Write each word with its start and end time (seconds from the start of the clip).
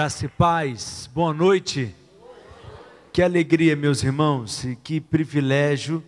Graça 0.00 0.24
e 0.24 0.28
paz, 0.28 1.10
boa 1.12 1.34
noite. 1.34 1.94
Que 3.12 3.20
alegria, 3.20 3.76
meus 3.76 4.02
irmãos, 4.02 4.64
e 4.64 4.74
que 4.74 4.98
privilégio 4.98 6.02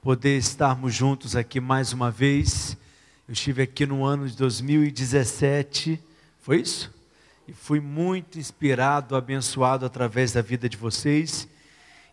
poder 0.00 0.38
estarmos 0.38 0.94
juntos 0.94 1.34
aqui 1.34 1.58
mais 1.58 1.92
uma 1.92 2.08
vez. 2.08 2.76
Eu 3.26 3.32
estive 3.32 3.62
aqui 3.62 3.84
no 3.84 4.04
ano 4.04 4.28
de 4.28 4.36
2017, 4.36 6.00
foi 6.40 6.60
isso? 6.60 6.94
E 7.48 7.52
fui 7.52 7.80
muito 7.80 8.38
inspirado, 8.38 9.16
abençoado 9.16 9.84
através 9.84 10.30
da 10.30 10.40
vida 10.40 10.68
de 10.68 10.76
vocês. 10.76 11.48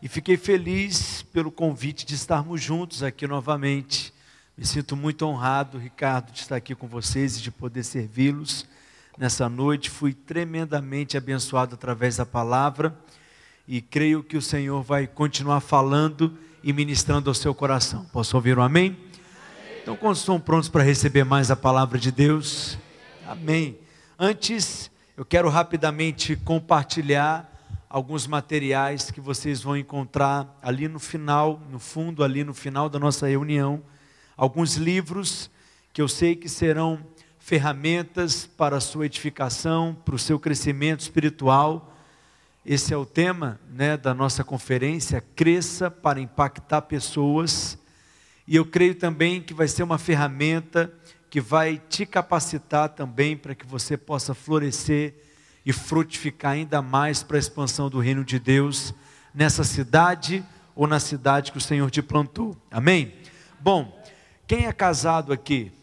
E 0.02 0.08
fiquei 0.08 0.36
feliz 0.36 1.22
pelo 1.32 1.52
convite 1.52 2.08
de 2.08 2.16
estarmos 2.16 2.60
juntos 2.60 3.04
aqui 3.04 3.28
novamente. 3.28 4.12
Me 4.58 4.66
sinto 4.66 4.98
muito 4.98 5.28
honrado, 5.28 5.78
Ricardo, 5.78 6.32
de 6.32 6.40
estar 6.40 6.56
aqui 6.56 6.74
com 6.74 6.88
vocês 6.88 7.38
e 7.38 7.42
de 7.44 7.52
poder 7.52 7.84
servi-los 7.84 8.66
nessa 9.20 9.50
noite. 9.50 9.90
Fui 9.90 10.14
tremendamente 10.14 11.18
abençoado 11.18 11.76
através 11.76 12.16
da 12.16 12.26
palavra 12.26 12.98
e 13.68 13.82
creio 13.82 14.24
que 14.24 14.38
o 14.38 14.42
Senhor 14.42 14.82
vai 14.82 15.06
continuar 15.06 15.60
falando 15.60 16.36
e 16.64 16.72
ministrando 16.72 17.30
ao 17.30 17.34
seu 17.34 17.54
coração. 17.54 18.06
Posso 18.06 18.36
ouvir 18.38 18.58
um 18.58 18.62
amém? 18.62 18.98
Então, 19.82 19.96
quando 19.96 20.16
estão 20.16 20.40
prontos 20.40 20.70
para 20.70 20.84
receber 20.84 21.26
mais 21.26 21.52
a 21.52 21.56
palavra 21.56 22.00
de 22.00 22.12
Deus? 22.12 22.78
Amém. 23.28 23.78
Antes, 24.18 24.90
eu 25.18 25.26
quero 25.26 25.50
rapidamente 25.50 26.36
compartilhar 26.38 27.48
alguns 27.90 28.26
materiais 28.26 29.12
que 29.12 29.20
vocês 29.20 29.62
vão 29.62 29.76
encontrar 29.76 30.58
ali 30.62 30.88
no 30.88 31.00
final, 31.00 31.62
no 31.70 31.80
fundo, 31.80 32.24
ali 32.24 32.44
no 32.44 32.54
final 32.54 32.88
da 32.88 33.00
nossa 33.00 33.28
reunião. 33.28 33.82
Alguns 34.38 34.76
livros 34.76 35.50
que 35.92 36.02
eu 36.02 36.08
sei 36.08 36.36
que 36.36 36.48
serão 36.48 37.04
ferramentas 37.50 38.46
para 38.46 38.78
a 38.78 38.80
sua 38.80 39.08
edificação, 39.08 39.98
para 40.06 40.14
o 40.14 40.20
seu 40.20 40.40
crescimento 40.40 41.00
espiritual. 41.00 41.98
Esse 42.64 42.94
é 42.94 42.98
o 42.98 43.08
tema 43.08 43.60
né, 43.72 43.98
da 43.98 44.14
nossa 44.14 44.44
conferência, 44.44 45.20
Cresça 45.36 45.90
para 45.90 46.22
Impactar 46.22 46.84
Pessoas. 46.84 47.76
E 48.48 48.56
eu 48.56 48.64
creio 48.64 48.94
também 48.94 49.42
que 49.42 49.52
vai 49.52 49.68
ser 49.68 49.82
uma 49.82 49.98
ferramenta 49.98 50.94
que 51.28 51.42
vai 51.42 51.82
te 51.90 52.06
capacitar 52.06 52.90
também 52.90 53.36
para 53.36 53.56
que 53.56 53.66
você 53.66 53.98
possa 53.98 54.36
florescer 54.36 55.16
e 55.66 55.74
frutificar 55.74 56.52
ainda 56.52 56.84
mais 56.84 57.24
para 57.24 57.38
a 57.38 57.40
expansão 57.40 57.90
do 57.90 57.98
reino 57.98 58.24
de 58.24 58.38
Deus 58.38 58.94
nessa 59.34 59.64
cidade 59.64 60.46
ou 60.76 60.86
na 60.86 61.00
cidade 61.00 61.52
que 61.52 61.58
o 61.58 61.62
Senhor 61.62 61.90
te 61.90 62.04
plantou. 62.04 62.56
Amém? 62.70 63.16
Bom, 63.60 64.00
quem 64.46 64.68
é 64.68 64.72
casado 64.72 65.34
aqui? 65.34 65.79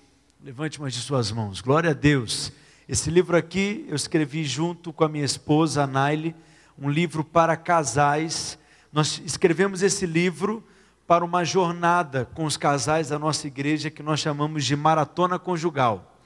Levante 0.46 0.78
uma 0.78 0.88
de 0.88 1.00
suas 1.00 1.32
mãos. 1.32 1.60
Glória 1.60 1.90
a 1.90 1.92
Deus. 1.92 2.52
Esse 2.88 3.10
livro 3.10 3.36
aqui 3.36 3.84
eu 3.88 3.96
escrevi 3.96 4.44
junto 4.44 4.92
com 4.92 5.02
a 5.02 5.08
minha 5.08 5.24
esposa, 5.24 5.82
a 5.82 5.88
Naile, 5.88 6.36
um 6.78 6.88
livro 6.88 7.24
para 7.24 7.56
casais. 7.56 8.56
Nós 8.92 9.20
escrevemos 9.24 9.82
esse 9.82 10.06
livro 10.06 10.64
para 11.04 11.24
uma 11.24 11.44
jornada 11.44 12.26
com 12.32 12.44
os 12.44 12.56
casais 12.56 13.08
da 13.08 13.18
nossa 13.18 13.48
igreja 13.48 13.90
que 13.90 14.04
nós 14.04 14.20
chamamos 14.20 14.64
de 14.64 14.76
Maratona 14.76 15.36
Conjugal. 15.36 16.16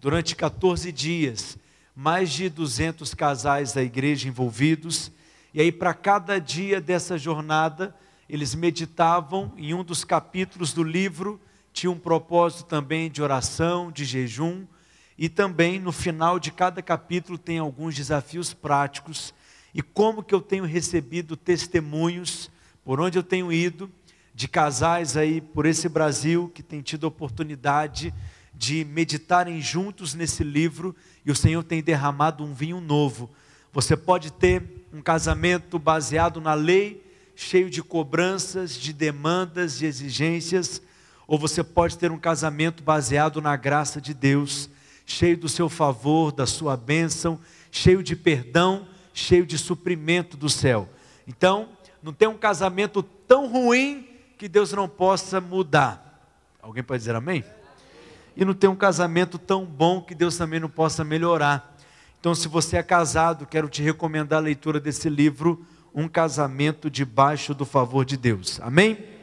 Durante 0.00 0.34
14 0.34 0.90
dias, 0.90 1.56
mais 1.94 2.32
de 2.32 2.48
200 2.48 3.14
casais 3.14 3.72
da 3.74 3.80
igreja 3.80 4.26
envolvidos. 4.26 5.12
E 5.54 5.60
aí, 5.60 5.70
para 5.70 5.94
cada 5.94 6.40
dia 6.40 6.80
dessa 6.80 7.16
jornada, 7.16 7.94
eles 8.28 8.56
meditavam 8.56 9.52
em 9.56 9.72
um 9.72 9.84
dos 9.84 10.02
capítulos 10.02 10.72
do 10.72 10.82
livro 10.82 11.40
tinha 11.78 11.92
um 11.92 11.98
propósito 11.98 12.64
também 12.64 13.08
de 13.08 13.22
oração, 13.22 13.92
de 13.92 14.04
jejum, 14.04 14.66
e 15.16 15.28
também 15.28 15.78
no 15.78 15.92
final 15.92 16.36
de 16.40 16.50
cada 16.50 16.82
capítulo 16.82 17.38
tem 17.38 17.58
alguns 17.58 17.94
desafios 17.94 18.52
práticos. 18.52 19.32
E 19.72 19.80
como 19.80 20.24
que 20.24 20.34
eu 20.34 20.40
tenho 20.40 20.64
recebido 20.64 21.36
testemunhos 21.36 22.50
por 22.84 23.00
onde 23.00 23.16
eu 23.16 23.22
tenho 23.22 23.52
ido 23.52 23.88
de 24.34 24.48
casais 24.48 25.16
aí 25.16 25.40
por 25.40 25.66
esse 25.66 25.88
Brasil 25.88 26.50
que 26.52 26.64
tem 26.64 26.82
tido 26.82 27.04
a 27.04 27.08
oportunidade 27.08 28.12
de 28.52 28.84
meditarem 28.84 29.60
juntos 29.60 30.14
nesse 30.14 30.42
livro 30.42 30.96
e 31.24 31.30
o 31.30 31.36
Senhor 31.36 31.62
tem 31.62 31.80
derramado 31.80 32.42
um 32.42 32.54
vinho 32.54 32.80
novo. 32.80 33.30
Você 33.72 33.96
pode 33.96 34.32
ter 34.32 34.84
um 34.92 35.00
casamento 35.00 35.78
baseado 35.78 36.40
na 36.40 36.54
lei, 36.54 37.04
cheio 37.36 37.70
de 37.70 37.84
cobranças, 37.84 38.74
de 38.74 38.92
demandas, 38.92 39.78
de 39.78 39.86
exigências, 39.86 40.82
ou 41.28 41.38
você 41.38 41.62
pode 41.62 41.98
ter 41.98 42.10
um 42.10 42.18
casamento 42.18 42.82
baseado 42.82 43.42
na 43.42 43.54
graça 43.54 44.00
de 44.00 44.14
Deus, 44.14 44.70
cheio 45.04 45.36
do 45.36 45.46
seu 45.46 45.68
favor, 45.68 46.32
da 46.32 46.46
sua 46.46 46.74
bênção, 46.74 47.38
cheio 47.70 48.02
de 48.02 48.16
perdão, 48.16 48.88
cheio 49.12 49.44
de 49.44 49.58
suprimento 49.58 50.38
do 50.38 50.48
céu. 50.48 50.88
Então, 51.26 51.68
não 52.02 52.14
tem 52.14 52.26
um 52.26 52.38
casamento 52.38 53.02
tão 53.02 53.46
ruim 53.46 54.08
que 54.38 54.48
Deus 54.48 54.72
não 54.72 54.88
possa 54.88 55.38
mudar. 55.38 56.24
Alguém 56.62 56.82
pode 56.82 57.00
dizer 57.00 57.14
amém? 57.14 57.44
E 58.34 58.42
não 58.42 58.54
tem 58.54 58.70
um 58.70 58.76
casamento 58.76 59.38
tão 59.38 59.66
bom 59.66 60.00
que 60.00 60.14
Deus 60.14 60.34
também 60.34 60.58
não 60.58 60.70
possa 60.70 61.04
melhorar. 61.04 61.76
Então, 62.18 62.34
se 62.34 62.48
você 62.48 62.78
é 62.78 62.82
casado, 62.82 63.44
quero 63.44 63.68
te 63.68 63.82
recomendar 63.82 64.38
a 64.38 64.42
leitura 64.42 64.80
desse 64.80 65.10
livro, 65.10 65.62
Um 65.94 66.08
Casamento 66.08 66.88
Debaixo 66.88 67.52
do 67.52 67.66
Favor 67.66 68.04
de 68.04 68.16
Deus. 68.16 68.58
Amém? 68.62 69.17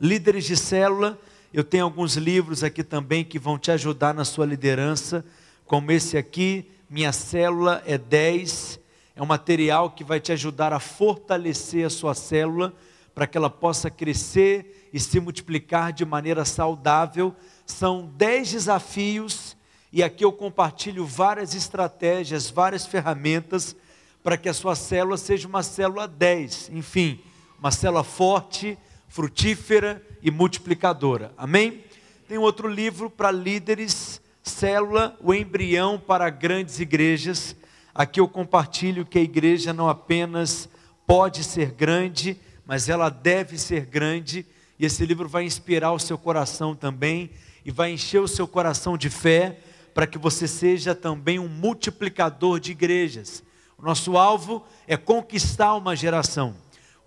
Líderes 0.00 0.44
de 0.46 0.56
célula. 0.56 1.18
Eu 1.52 1.62
tenho 1.62 1.84
alguns 1.84 2.16
livros 2.16 2.64
aqui 2.64 2.82
também 2.82 3.22
que 3.22 3.38
vão 3.38 3.58
te 3.58 3.70
ajudar 3.70 4.14
na 4.14 4.24
sua 4.24 4.46
liderança, 4.46 5.24
como 5.66 5.92
esse 5.92 6.16
aqui, 6.16 6.68
Minha 6.88 7.12
Célula 7.12 7.82
é 7.86 7.98
10. 7.98 8.80
É 9.14 9.22
um 9.22 9.26
material 9.26 9.90
que 9.90 10.02
vai 10.02 10.18
te 10.18 10.32
ajudar 10.32 10.72
a 10.72 10.80
fortalecer 10.80 11.84
a 11.84 11.90
sua 11.90 12.14
célula, 12.14 12.72
para 13.14 13.26
que 13.26 13.36
ela 13.36 13.50
possa 13.50 13.90
crescer 13.90 14.88
e 14.92 14.98
se 14.98 15.20
multiplicar 15.20 15.92
de 15.92 16.04
maneira 16.04 16.44
saudável. 16.44 17.34
São 17.66 18.10
10 18.16 18.52
desafios, 18.52 19.56
e 19.92 20.02
aqui 20.02 20.24
eu 20.24 20.32
compartilho 20.32 21.04
várias 21.04 21.54
estratégias, 21.54 22.48
várias 22.48 22.86
ferramentas, 22.86 23.76
para 24.22 24.36
que 24.36 24.48
a 24.48 24.54
sua 24.54 24.74
célula 24.74 25.16
seja 25.16 25.46
uma 25.46 25.62
célula 25.62 26.08
10. 26.08 26.70
Enfim, 26.72 27.20
uma 27.58 27.70
célula 27.70 28.02
forte, 28.02 28.78
frutífera 29.10 30.00
e 30.22 30.30
multiplicadora. 30.30 31.34
Amém? 31.36 31.84
Tem 32.28 32.38
outro 32.38 32.68
livro 32.68 33.10
para 33.10 33.30
líderes, 33.32 34.20
Célula, 34.40 35.18
o 35.20 35.34
embrião 35.34 35.98
para 35.98 36.30
grandes 36.30 36.78
igrejas. 36.78 37.56
Aqui 37.92 38.20
eu 38.20 38.28
compartilho 38.28 39.04
que 39.04 39.18
a 39.18 39.22
igreja 39.22 39.72
não 39.72 39.88
apenas 39.88 40.68
pode 41.06 41.42
ser 41.42 41.72
grande, 41.72 42.38
mas 42.64 42.88
ela 42.88 43.10
deve 43.10 43.58
ser 43.58 43.84
grande. 43.84 44.46
E 44.78 44.86
esse 44.86 45.04
livro 45.04 45.28
vai 45.28 45.44
inspirar 45.44 45.92
o 45.92 45.98
seu 45.98 46.16
coração 46.16 46.76
também 46.76 47.30
e 47.64 47.72
vai 47.72 47.90
encher 47.90 48.20
o 48.20 48.28
seu 48.28 48.46
coração 48.46 48.96
de 48.96 49.10
fé 49.10 49.58
para 49.92 50.06
que 50.06 50.18
você 50.18 50.46
seja 50.46 50.94
também 50.94 51.40
um 51.40 51.48
multiplicador 51.48 52.60
de 52.60 52.70
igrejas. 52.70 53.42
O 53.76 53.82
nosso 53.82 54.16
alvo 54.16 54.64
é 54.86 54.96
conquistar 54.96 55.74
uma 55.74 55.96
geração. 55.96 56.54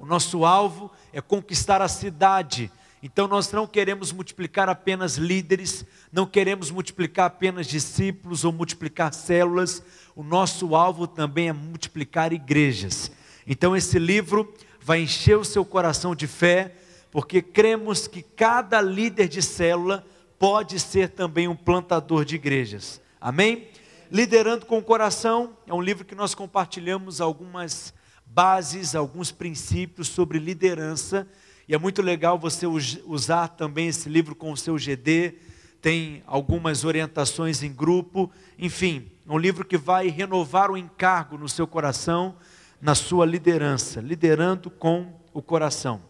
O 0.04 0.06
nosso 0.06 0.44
alvo 0.44 0.92
é 1.14 1.22
conquistar 1.22 1.82
a 1.82 1.88
cidade. 1.88 2.70
Então 3.02 3.26
nós 3.26 3.50
não 3.54 3.66
queremos 3.66 4.12
multiplicar 4.12 4.68
apenas 4.68 5.16
líderes, 5.16 5.86
não 6.12 6.26
queremos 6.26 6.70
multiplicar 6.70 7.28
apenas 7.28 7.68
discípulos 7.68 8.44
ou 8.44 8.52
multiplicar 8.52 9.14
células. 9.14 9.82
O 10.14 10.22
nosso 10.22 10.76
alvo 10.76 11.08
também 11.08 11.48
é 11.48 11.54
multiplicar 11.54 12.34
igrejas. 12.34 13.14
Então 13.48 13.78
esse 13.78 13.98
livro 13.98 14.54
vai 14.82 15.04
encher 15.04 15.38
o 15.38 15.46
seu 15.46 15.64
coração 15.64 16.14
de 16.14 16.28
fé, 16.28 16.76
porque 17.10 17.42
cremos 17.42 18.06
que 18.06 18.22
cada 18.22 18.82
líder 18.82 19.30
de 19.30 19.42
célula 19.42 20.06
pode 20.38 20.82
ser 20.82 21.12
também 21.12 21.48
um 21.48 21.56
plantador 21.56 22.26
de 22.26 22.36
igrejas. 22.36 23.00
Amém? 23.22 23.70
Liderando 24.12 24.66
com 24.66 24.80
o 24.80 24.84
Coração 24.84 25.56
é 25.66 25.74
um 25.74 25.82
livro 25.82 26.04
que 26.04 26.14
nós 26.14 26.36
compartilhamos 26.36 27.22
algumas 27.22 27.94
bases, 28.34 28.96
alguns 28.96 29.32
princípios 29.32 30.08
sobre 30.08 30.40
liderança. 30.40 31.28
E 31.68 31.76
é 31.76 31.78
muito 31.78 32.02
legal 32.02 32.38
você 32.38 32.66
usar 32.66 33.50
também 33.50 33.88
esse 33.88 34.10
livro 34.10 34.36
com 34.36 34.52
o 34.52 34.58
seu 34.58 34.76
GD, 34.76 35.36
tem 35.82 36.24
algumas 36.26 36.84
orientações 36.84 37.62
em 37.62 37.72
grupo, 37.72 38.32
enfim, 38.58 39.12
um 39.28 39.38
livro 39.38 39.64
que 39.64 39.78
vai 39.78 40.08
renovar 40.08 40.72
o 40.72 40.78
encargo 40.78 41.38
no 41.38 41.48
seu 41.48 41.68
coração, 41.68 42.36
na 42.82 42.96
sua 42.96 43.26
liderança, 43.26 44.02
liderando 44.02 44.70
com 44.70 45.14
o 45.34 45.42
coração. 45.42 46.02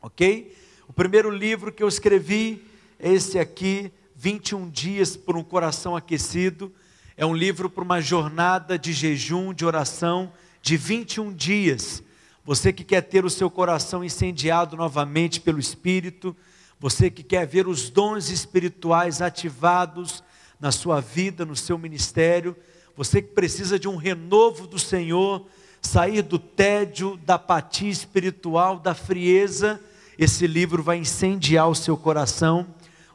Ok? 0.00 0.54
O 0.86 0.92
primeiro 0.92 1.30
livro 1.30 1.72
que 1.72 1.82
eu 1.82 1.88
escrevi 1.88 2.64
é 2.98 3.12
esse 3.12 3.38
aqui, 3.38 3.90
21 4.14 4.70
Dias 4.70 5.16
por 5.16 5.36
um 5.36 5.42
Coração 5.42 5.96
Aquecido. 5.96 6.72
É 7.16 7.26
um 7.26 7.34
livro 7.34 7.68
para 7.68 7.84
uma 7.84 8.00
jornada 8.00 8.78
de 8.78 8.92
jejum, 8.92 9.52
de 9.52 9.64
oração 9.64 10.32
de 10.66 10.76
21 10.76 11.32
dias. 11.32 12.02
Você 12.44 12.72
que 12.72 12.82
quer 12.82 13.00
ter 13.02 13.24
o 13.24 13.30
seu 13.30 13.48
coração 13.48 14.02
incendiado 14.02 14.76
novamente 14.76 15.40
pelo 15.40 15.60
Espírito, 15.60 16.34
você 16.80 17.08
que 17.08 17.22
quer 17.22 17.46
ver 17.46 17.68
os 17.68 17.88
dons 17.88 18.30
espirituais 18.30 19.22
ativados 19.22 20.24
na 20.58 20.72
sua 20.72 21.00
vida, 21.00 21.44
no 21.44 21.54
seu 21.54 21.78
ministério, 21.78 22.56
você 22.96 23.22
que 23.22 23.32
precisa 23.32 23.78
de 23.78 23.86
um 23.86 23.94
renovo 23.94 24.66
do 24.66 24.76
Senhor, 24.76 25.46
sair 25.80 26.20
do 26.20 26.36
tédio, 26.36 27.16
da 27.18 27.36
apatia 27.36 27.88
espiritual, 27.88 28.80
da 28.80 28.92
frieza, 28.92 29.80
esse 30.18 30.48
livro 30.48 30.82
vai 30.82 30.96
incendiar 30.96 31.68
o 31.68 31.76
seu 31.76 31.96
coração, 31.96 32.66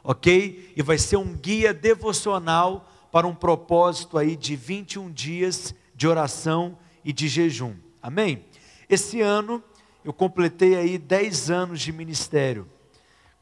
ok? 0.02 0.72
E 0.74 0.80
vai 0.80 0.96
ser 0.96 1.18
um 1.18 1.34
guia 1.34 1.74
devocional 1.74 2.90
para 3.12 3.26
um 3.26 3.34
propósito 3.34 4.16
aí 4.16 4.36
de 4.36 4.56
21 4.56 5.12
dias 5.12 5.74
de 5.94 6.08
oração 6.08 6.78
e 7.04 7.12
de 7.12 7.28
jejum. 7.28 7.74
Amém? 8.02 8.44
Esse 8.88 9.20
ano 9.20 9.62
eu 10.04 10.12
completei 10.12 10.76
aí 10.76 10.98
10 10.98 11.50
anos 11.50 11.80
de 11.80 11.92
ministério. 11.92 12.68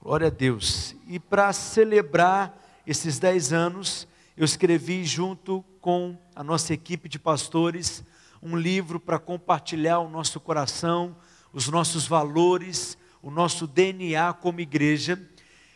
Glória 0.03 0.29
a 0.29 0.31
Deus. 0.31 0.95
E 1.07 1.19
para 1.19 1.53
celebrar 1.53 2.59
esses 2.87 3.19
10 3.19 3.53
anos, 3.53 4.09
eu 4.37 4.45
escrevi 4.45 5.05
junto 5.05 5.65
com 5.81 6.17
a 6.35 6.43
nossa 6.43 6.73
equipe 6.73 7.09
de 7.09 7.19
pastores 7.19 8.05
um 8.43 8.57
livro 8.57 8.99
para 8.99 9.19
compartilhar 9.19 9.99
o 9.99 10.09
nosso 10.09 10.41
coração, 10.41 11.15
os 11.53 11.69
nossos 11.69 12.07
valores, 12.07 12.97
o 13.23 13.31
nosso 13.31 13.67
DNA 13.67 14.33
como 14.35 14.61
igreja. 14.61 15.21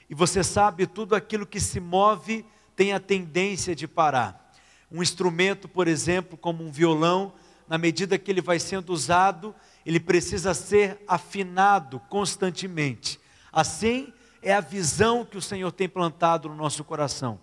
E 0.09 0.15
você 0.15 0.43
sabe, 0.43 0.87
tudo 0.87 1.15
aquilo 1.15 1.47
que 1.47 1.61
se 1.61 1.81
move 1.81 2.45
tem 2.75 2.93
a 2.93 3.01
tendência 3.01 3.75
de 3.75 3.87
parar. 3.87 4.53
Um 4.91 5.03
instrumento, 5.03 5.69
por 5.69 5.89
exemplo, 5.89 6.39
como 6.39 6.65
um 6.65 6.71
violão, 6.71 7.33
na 7.69 7.79
medida 7.79 8.19
que 8.19 8.31
ele 8.31 8.41
vai 8.41 8.59
sendo 8.59 8.93
usado, 8.93 9.55
ele 9.85 10.01
precisa 10.01 10.55
ser 10.55 11.03
afinado 11.07 12.01
constantemente. 12.09 13.19
Assim 13.53 14.13
é 14.43 14.53
a 14.53 14.61
visão 14.61 15.25
que 15.25 15.39
o 15.39 15.43
Senhor 15.43 15.73
tem 15.73 15.89
plantado 15.89 16.49
no 16.49 16.55
nosso 16.55 16.85
coração. 16.85 17.41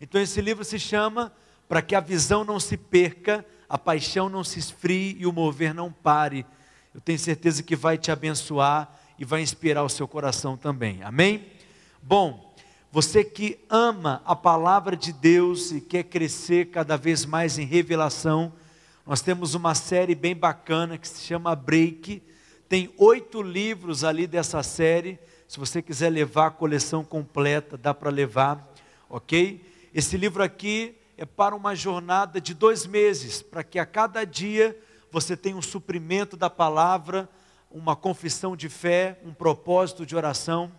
Então 0.00 0.20
esse 0.20 0.40
livro 0.40 0.64
se 0.64 0.78
chama 0.78 1.32
Para 1.68 1.82
que 1.82 1.94
a 1.94 2.00
visão 2.00 2.44
não 2.44 2.60
se 2.60 2.76
perca, 2.76 3.44
a 3.68 3.78
paixão 3.78 4.28
não 4.28 4.44
se 4.44 4.58
esfrie 4.58 5.16
e 5.18 5.26
o 5.26 5.32
mover 5.32 5.74
não 5.74 5.90
pare. 5.90 6.46
Eu 6.94 7.00
tenho 7.00 7.18
certeza 7.18 7.62
que 7.62 7.74
vai 7.74 7.98
te 7.98 8.12
abençoar 8.12 8.94
e 9.18 9.24
vai 9.24 9.40
inspirar 9.40 9.82
o 9.82 9.88
seu 9.88 10.06
coração 10.06 10.56
também. 10.56 11.02
Amém? 11.02 11.46
Bom, 12.02 12.54
você 12.92 13.24
que 13.24 13.58
ama 13.68 14.22
a 14.24 14.36
palavra 14.36 14.96
de 14.96 15.12
Deus 15.12 15.72
e 15.72 15.80
quer 15.80 16.04
crescer 16.04 16.66
cada 16.66 16.96
vez 16.96 17.24
mais 17.24 17.58
em 17.58 17.64
revelação, 17.64 18.52
nós 19.06 19.20
temos 19.20 19.54
uma 19.54 19.74
série 19.74 20.14
bem 20.14 20.34
bacana 20.34 20.96
que 20.96 21.06
se 21.06 21.20
chama 21.20 21.54
Break. 21.54 22.22
Tem 22.66 22.90
oito 22.96 23.42
livros 23.42 24.02
ali 24.02 24.26
dessa 24.26 24.62
série. 24.62 25.18
Se 25.46 25.58
você 25.58 25.82
quiser 25.82 26.08
levar 26.08 26.46
a 26.46 26.50
coleção 26.50 27.04
completa, 27.04 27.76
dá 27.76 27.92
para 27.92 28.08
levar, 28.08 28.66
ok? 29.10 29.62
Esse 29.92 30.16
livro 30.16 30.42
aqui 30.42 30.96
é 31.18 31.26
para 31.26 31.54
uma 31.54 31.74
jornada 31.74 32.40
de 32.40 32.54
dois 32.54 32.86
meses, 32.86 33.42
para 33.42 33.62
que 33.62 33.78
a 33.78 33.84
cada 33.84 34.24
dia 34.24 34.74
você 35.10 35.36
tenha 35.36 35.56
um 35.56 35.62
suprimento 35.62 36.34
da 36.34 36.48
palavra, 36.48 37.28
uma 37.70 37.94
confissão 37.94 38.56
de 38.56 38.70
fé, 38.70 39.20
um 39.22 39.34
propósito 39.34 40.06
de 40.06 40.16
oração. 40.16 40.72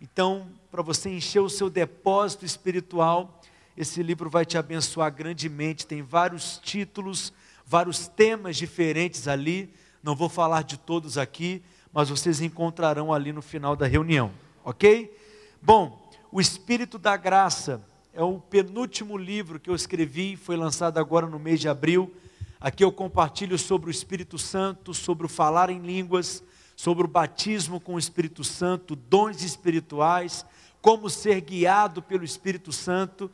Então, 0.00 0.48
para 0.68 0.82
você 0.82 1.10
encher 1.10 1.40
o 1.40 1.48
seu 1.48 1.70
depósito 1.70 2.44
espiritual, 2.44 3.40
esse 3.76 4.02
livro 4.02 4.28
vai 4.28 4.44
te 4.44 4.58
abençoar 4.58 5.14
grandemente. 5.14 5.86
Tem 5.86 6.02
vários 6.02 6.58
títulos 6.58 7.32
vários 7.68 8.08
temas 8.08 8.56
diferentes 8.56 9.28
ali. 9.28 9.70
Não 10.02 10.16
vou 10.16 10.28
falar 10.28 10.64
de 10.64 10.78
todos 10.78 11.18
aqui, 11.18 11.62
mas 11.92 12.08
vocês 12.08 12.40
encontrarão 12.40 13.12
ali 13.12 13.30
no 13.30 13.42
final 13.42 13.76
da 13.76 13.86
reunião, 13.86 14.32
ok? 14.64 15.14
Bom, 15.60 16.10
o 16.32 16.40
Espírito 16.40 16.98
da 16.98 17.16
Graça 17.16 17.82
é 18.14 18.22
o 18.22 18.38
penúltimo 18.38 19.18
livro 19.18 19.60
que 19.60 19.68
eu 19.68 19.74
escrevi, 19.74 20.34
foi 20.34 20.56
lançado 20.56 20.98
agora 20.98 21.26
no 21.26 21.38
mês 21.38 21.60
de 21.60 21.68
abril. 21.68 22.12
Aqui 22.58 22.82
eu 22.82 22.90
compartilho 22.90 23.58
sobre 23.58 23.90
o 23.90 23.92
Espírito 23.92 24.38
Santo, 24.38 24.94
sobre 24.94 25.26
o 25.26 25.28
falar 25.28 25.68
em 25.68 25.80
línguas, 25.80 26.42
sobre 26.74 27.04
o 27.04 27.08
batismo 27.08 27.78
com 27.78 27.94
o 27.94 27.98
Espírito 27.98 28.42
Santo, 28.42 28.96
dons 28.96 29.42
espirituais, 29.42 30.44
como 30.80 31.10
ser 31.10 31.40
guiado 31.42 32.00
pelo 32.00 32.24
Espírito 32.24 32.72
Santo 32.72 33.30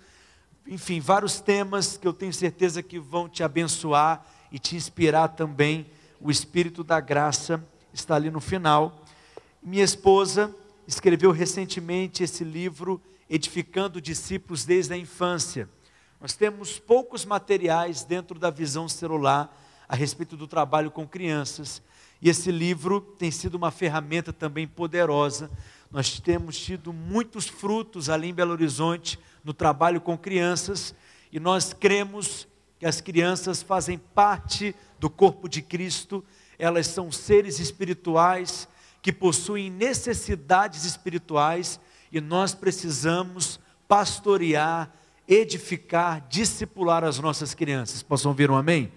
enfim, 0.66 0.98
vários 0.98 1.40
temas 1.40 1.96
que 1.96 2.08
eu 2.08 2.12
tenho 2.12 2.32
certeza 2.32 2.82
que 2.82 2.98
vão 2.98 3.28
te 3.28 3.42
abençoar 3.42 4.26
e 4.50 4.58
te 4.58 4.76
inspirar 4.76 5.28
também. 5.28 5.86
O 6.20 6.30
Espírito 6.30 6.82
da 6.82 7.00
Graça 7.00 7.62
está 7.92 8.14
ali 8.14 8.30
no 8.30 8.40
final. 8.40 9.04
Minha 9.62 9.84
esposa 9.84 10.54
escreveu 10.86 11.32
recentemente 11.32 12.22
esse 12.22 12.44
livro, 12.44 13.00
Edificando 13.28 14.00
Discípulos 14.00 14.64
desde 14.64 14.94
a 14.94 14.96
Infância. 14.96 15.68
Nós 16.20 16.34
temos 16.34 16.78
poucos 16.78 17.26
materiais 17.26 18.02
dentro 18.02 18.38
da 18.38 18.48
visão 18.48 18.88
celular 18.88 19.54
a 19.86 19.94
respeito 19.94 20.34
do 20.36 20.46
trabalho 20.46 20.90
com 20.90 21.06
crianças, 21.06 21.82
e 22.22 22.30
esse 22.30 22.50
livro 22.50 23.02
tem 23.18 23.30
sido 23.30 23.56
uma 23.56 23.70
ferramenta 23.70 24.32
também 24.32 24.66
poderosa. 24.66 25.50
Nós 25.94 26.18
temos 26.18 26.58
tido 26.58 26.92
muitos 26.92 27.46
frutos 27.46 28.10
ali 28.10 28.30
em 28.30 28.34
Belo 28.34 28.50
Horizonte 28.50 29.16
no 29.44 29.54
trabalho 29.54 30.00
com 30.00 30.18
crianças 30.18 30.92
e 31.30 31.38
nós 31.38 31.72
cremos 31.72 32.48
que 32.80 32.84
as 32.84 33.00
crianças 33.00 33.62
fazem 33.62 33.96
parte 33.96 34.74
do 34.98 35.08
corpo 35.08 35.48
de 35.48 35.62
Cristo, 35.62 36.24
elas 36.58 36.88
são 36.88 37.12
seres 37.12 37.60
espirituais 37.60 38.66
que 39.00 39.12
possuem 39.12 39.70
necessidades 39.70 40.84
espirituais 40.84 41.78
e 42.10 42.20
nós 42.20 42.56
precisamos 42.56 43.60
pastorear, 43.86 44.92
edificar, 45.28 46.26
discipular 46.28 47.04
as 47.04 47.20
nossas 47.20 47.54
crianças. 47.54 48.02
Possam 48.02 48.32
ouvir 48.32 48.50
um 48.50 48.56
amém? 48.56 48.90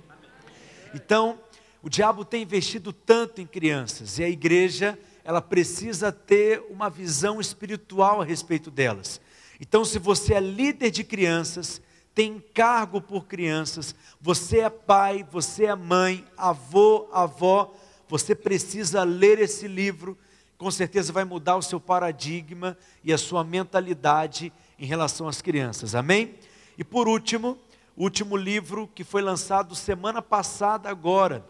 Então, 0.96 1.38
o 1.84 1.90
diabo 1.90 2.26
tem 2.26 2.42
investido 2.42 2.92
tanto 2.92 3.40
em 3.40 3.46
crianças 3.46 4.18
e 4.18 4.24
a 4.24 4.30
igreja, 4.30 4.98
ela 5.28 5.42
precisa 5.42 6.10
ter 6.10 6.64
uma 6.70 6.90
visão 6.90 7.42
espiritual 7.42 8.22
a 8.22 8.24
respeito 8.24 8.72
delas. 8.72 9.20
Então, 9.60 9.84
se 9.84 10.00
você 10.00 10.36
é 10.36 10.40
líder 10.40 10.90
de 10.90 11.04
crianças, 11.04 11.82
tem 12.16 12.42
cargo 12.54 13.02
por 13.02 13.26
crianças, 13.26 13.94
você 14.22 14.60
é 14.60 14.70
pai, 14.70 15.28
você 15.30 15.66
é 15.66 15.76
mãe, 15.76 16.26
avô, 16.38 17.10
avó, 17.12 17.76
você 18.08 18.34
precisa 18.34 19.04
ler 19.04 19.38
esse 19.40 19.68
livro, 19.68 20.18
com 20.58 20.72
certeza 20.72 21.12
vai 21.12 21.26
mudar 21.26 21.58
o 21.58 21.62
seu 21.62 21.78
paradigma 21.78 22.78
e 23.04 23.12
a 23.12 23.18
sua 23.18 23.44
mentalidade 23.44 24.54
em 24.80 24.86
relação 24.86 25.28
às 25.28 25.42
crianças, 25.42 25.94
amém? 25.94 26.36
E 26.78 26.86
por 26.86 27.06
último, 27.06 27.58
o 27.98 28.04
último 28.04 28.38
livro 28.38 28.90
que 28.96 29.04
foi 29.04 29.22
lançado 29.22 29.76
semana 29.76 30.22
passada, 30.22 30.90
agora, 30.90 31.46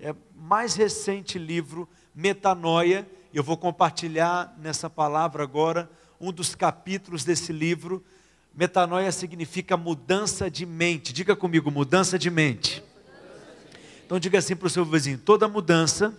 é 0.00 0.12
mais 0.34 0.74
recente 0.74 1.38
livro, 1.38 1.88
Metanoia, 2.12 3.08
eu 3.36 3.44
vou 3.44 3.56
compartilhar 3.56 4.56
nessa 4.58 4.90
palavra 4.90 5.42
agora 5.42 5.90
um 6.20 6.32
dos 6.32 6.54
capítulos 6.54 7.24
desse 7.24 7.52
livro. 7.52 8.04
Metanoia 8.54 9.12
significa 9.12 9.76
mudança 9.76 10.50
de 10.50 10.66
mente. 10.66 11.12
Diga 11.12 11.36
comigo, 11.36 11.70
mudança 11.70 12.18
de 12.18 12.30
mente. 12.30 12.82
Então 14.04 14.18
diga 14.18 14.38
assim 14.38 14.56
para 14.56 14.66
o 14.66 14.70
seu 14.70 14.84
vizinho: 14.84 15.18
toda 15.18 15.46
mudança 15.46 16.12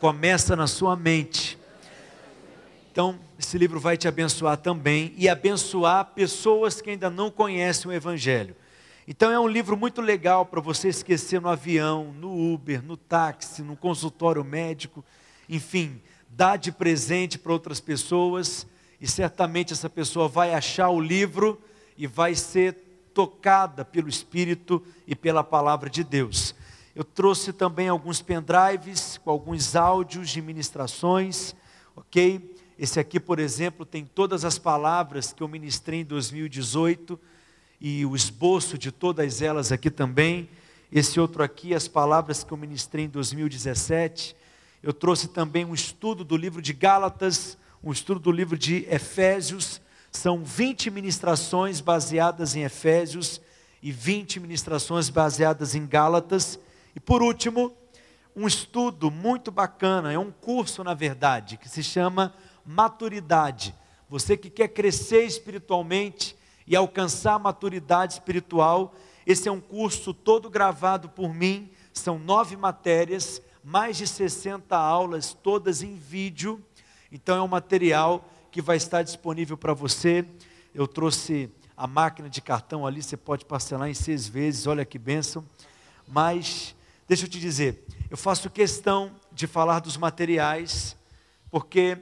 começa 0.00 0.56
na 0.56 0.66
sua 0.66 0.96
mente. 0.96 1.58
Então, 2.90 3.18
esse 3.38 3.56
livro 3.56 3.80
vai 3.80 3.96
te 3.96 4.06
abençoar 4.06 4.56
também 4.58 5.14
e 5.16 5.28
abençoar 5.28 6.06
pessoas 6.06 6.80
que 6.80 6.90
ainda 6.90 7.08
não 7.08 7.30
conhecem 7.30 7.90
o 7.90 7.94
Evangelho. 7.94 8.54
Então, 9.08 9.30
é 9.30 9.38
um 9.40 9.48
livro 9.48 9.76
muito 9.76 10.00
legal 10.00 10.44
para 10.44 10.60
você 10.60 10.88
esquecer 10.88 11.40
no 11.40 11.48
avião, 11.48 12.12
no 12.18 12.52
Uber, 12.52 12.82
no 12.82 12.96
táxi, 12.96 13.62
no 13.62 13.76
consultório 13.76 14.44
médico, 14.44 15.02
enfim, 15.54 16.00
dar 16.30 16.56
de 16.56 16.72
presente 16.72 17.38
para 17.38 17.52
outras 17.52 17.78
pessoas 17.78 18.66
e 18.98 19.06
certamente 19.06 19.72
essa 19.72 19.90
pessoa 19.90 20.28
vai 20.28 20.54
achar 20.54 20.88
o 20.88 20.98
livro 20.98 21.60
e 21.96 22.06
vai 22.06 22.34
ser 22.34 22.74
tocada 23.12 23.84
pelo 23.84 24.08
Espírito 24.08 24.82
e 25.06 25.14
pela 25.14 25.44
palavra 25.44 25.90
de 25.90 26.02
Deus. 26.02 26.54
Eu 26.96 27.04
trouxe 27.04 27.52
também 27.52 27.88
alguns 27.88 28.22
pendrives 28.22 29.18
com 29.18 29.30
alguns 29.30 29.76
áudios 29.76 30.30
de 30.30 30.40
ministrações, 30.40 31.54
ok? 31.94 32.56
Esse 32.78 32.98
aqui, 32.98 33.20
por 33.20 33.38
exemplo, 33.38 33.84
tem 33.84 34.06
todas 34.06 34.44
as 34.44 34.58
palavras 34.58 35.34
que 35.34 35.42
eu 35.42 35.48
ministrei 35.48 36.00
em 36.00 36.04
2018 36.04 37.20
e 37.78 38.06
o 38.06 38.16
esboço 38.16 38.78
de 38.78 38.90
todas 38.90 39.42
elas 39.42 39.70
aqui 39.70 39.90
também. 39.90 40.48
Esse 40.90 41.20
outro 41.20 41.42
aqui, 41.42 41.74
as 41.74 41.88
palavras 41.88 42.42
que 42.42 42.52
eu 42.52 42.56
ministrei 42.56 43.04
em 43.04 43.08
2017. 43.08 44.34
Eu 44.82 44.92
trouxe 44.92 45.28
também 45.28 45.64
um 45.64 45.74
estudo 45.74 46.24
do 46.24 46.36
livro 46.36 46.60
de 46.60 46.72
Gálatas, 46.72 47.56
um 47.82 47.92
estudo 47.92 48.20
do 48.20 48.32
livro 48.32 48.58
de 48.58 48.86
Efésios. 48.90 49.80
São 50.10 50.42
20 50.42 50.90
ministrações 50.90 51.80
baseadas 51.80 52.56
em 52.56 52.62
Efésios 52.62 53.40
e 53.82 53.92
20 53.92 54.40
ministrações 54.40 55.08
baseadas 55.08 55.74
em 55.74 55.86
Gálatas. 55.86 56.58
E 56.94 57.00
por 57.00 57.22
último, 57.22 57.72
um 58.34 58.46
estudo 58.46 59.10
muito 59.10 59.50
bacana, 59.50 60.12
é 60.12 60.18
um 60.18 60.30
curso, 60.30 60.82
na 60.82 60.94
verdade, 60.94 61.56
que 61.56 61.68
se 61.68 61.82
chama 61.82 62.34
Maturidade. 62.64 63.74
Você 64.08 64.36
que 64.36 64.50
quer 64.50 64.68
crescer 64.68 65.24
espiritualmente, 65.24 66.36
e 66.66 66.76
alcançar 66.76 67.38
maturidade 67.38 68.14
espiritual. 68.14 68.94
Esse 69.26 69.48
é 69.48 69.52
um 69.52 69.60
curso 69.60 70.12
todo 70.12 70.50
gravado 70.50 71.08
por 71.08 71.32
mim, 71.34 71.70
são 71.92 72.18
nove 72.18 72.56
matérias, 72.56 73.42
mais 73.62 73.96
de 73.96 74.06
60 74.06 74.76
aulas, 74.76 75.32
todas 75.32 75.82
em 75.82 75.94
vídeo. 75.94 76.62
Então 77.10 77.36
é 77.36 77.42
um 77.42 77.48
material 77.48 78.28
que 78.50 78.60
vai 78.60 78.76
estar 78.76 79.02
disponível 79.02 79.56
para 79.56 79.72
você. 79.72 80.24
Eu 80.74 80.86
trouxe 80.86 81.50
a 81.76 81.86
máquina 81.86 82.28
de 82.28 82.40
cartão 82.40 82.86
ali, 82.86 83.02
você 83.02 83.16
pode 83.16 83.44
parcelar 83.44 83.88
em 83.88 83.94
seis 83.94 84.26
vezes, 84.26 84.66
olha 84.66 84.84
que 84.84 84.98
bênção. 84.98 85.44
Mas, 86.06 86.74
deixa 87.08 87.24
eu 87.24 87.28
te 87.28 87.38
dizer, 87.38 87.84
eu 88.10 88.16
faço 88.16 88.50
questão 88.50 89.12
de 89.30 89.46
falar 89.46 89.80
dos 89.80 89.96
materiais, 89.96 90.96
porque 91.50 91.98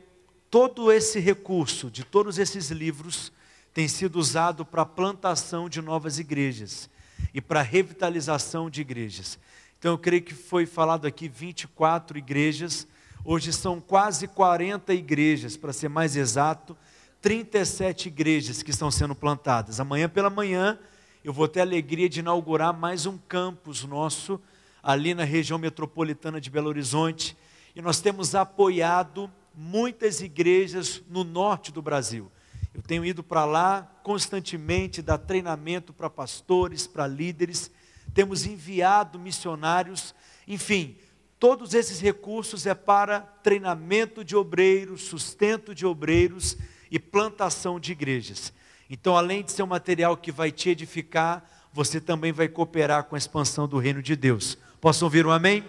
todo 0.50 0.90
esse 0.90 1.20
recurso 1.20 1.90
de 1.90 2.04
todos 2.04 2.38
esses 2.38 2.70
livros 2.70 3.32
tem 3.72 3.86
sido 3.86 4.16
usado 4.16 4.64
para 4.64 4.82
a 4.82 4.86
plantação 4.86 5.68
de 5.68 5.80
novas 5.80 6.18
igrejas 6.18 6.90
e 7.32 7.40
para 7.40 7.60
a 7.60 7.62
revitalização 7.62 8.68
de 8.68 8.80
igrejas. 8.80 9.38
Então 9.80 9.92
eu 9.92 9.98
creio 9.98 10.20
que 10.20 10.34
foi 10.34 10.66
falado 10.66 11.06
aqui 11.06 11.26
24 11.26 12.18
igrejas, 12.18 12.86
hoje 13.24 13.50
são 13.50 13.80
quase 13.80 14.28
40 14.28 14.92
igrejas, 14.92 15.56
para 15.56 15.72
ser 15.72 15.88
mais 15.88 16.16
exato, 16.16 16.76
37 17.22 18.08
igrejas 18.08 18.62
que 18.62 18.72
estão 18.72 18.90
sendo 18.90 19.14
plantadas. 19.14 19.80
Amanhã 19.80 20.06
pela 20.06 20.28
manhã 20.28 20.78
eu 21.24 21.32
vou 21.32 21.48
ter 21.48 21.60
a 21.60 21.62
alegria 21.62 22.10
de 22.10 22.20
inaugurar 22.20 22.74
mais 22.76 23.06
um 23.06 23.16
campus 23.16 23.82
nosso 23.84 24.38
ali 24.82 25.14
na 25.14 25.24
região 25.24 25.58
metropolitana 25.58 26.38
de 26.38 26.50
Belo 26.50 26.68
Horizonte, 26.68 27.34
e 27.74 27.80
nós 27.80 28.02
temos 28.02 28.34
apoiado 28.34 29.30
muitas 29.54 30.20
igrejas 30.20 31.02
no 31.08 31.24
norte 31.24 31.72
do 31.72 31.80
Brasil. 31.80 32.30
Eu 32.74 32.82
tenho 32.82 33.02
ido 33.02 33.22
para 33.22 33.46
lá 33.46 33.90
constantemente, 34.02 35.00
dar 35.00 35.16
treinamento 35.16 35.90
para 35.90 36.10
pastores, 36.10 36.86
para 36.86 37.06
líderes, 37.06 37.70
temos 38.14 38.46
enviado 38.46 39.18
missionários, 39.18 40.14
enfim, 40.46 40.96
todos 41.38 41.74
esses 41.74 42.00
recursos 42.00 42.66
é 42.66 42.74
para 42.74 43.20
treinamento 43.20 44.24
de 44.24 44.36
obreiros, 44.36 45.02
sustento 45.02 45.74
de 45.74 45.86
obreiros 45.86 46.56
e 46.90 46.98
plantação 46.98 47.78
de 47.78 47.92
igrejas. 47.92 48.52
Então, 48.88 49.16
além 49.16 49.44
de 49.44 49.52
ser 49.52 49.62
um 49.62 49.68
material 49.68 50.16
que 50.16 50.32
vai 50.32 50.50
te 50.50 50.70
edificar, 50.70 51.48
você 51.72 52.00
também 52.00 52.32
vai 52.32 52.48
cooperar 52.48 53.04
com 53.04 53.14
a 53.14 53.18
expansão 53.18 53.68
do 53.68 53.78
reino 53.78 54.02
de 54.02 54.16
Deus. 54.16 54.58
Posso 54.80 55.04
ouvir 55.04 55.24
um 55.24 55.30
amém? 55.30 55.64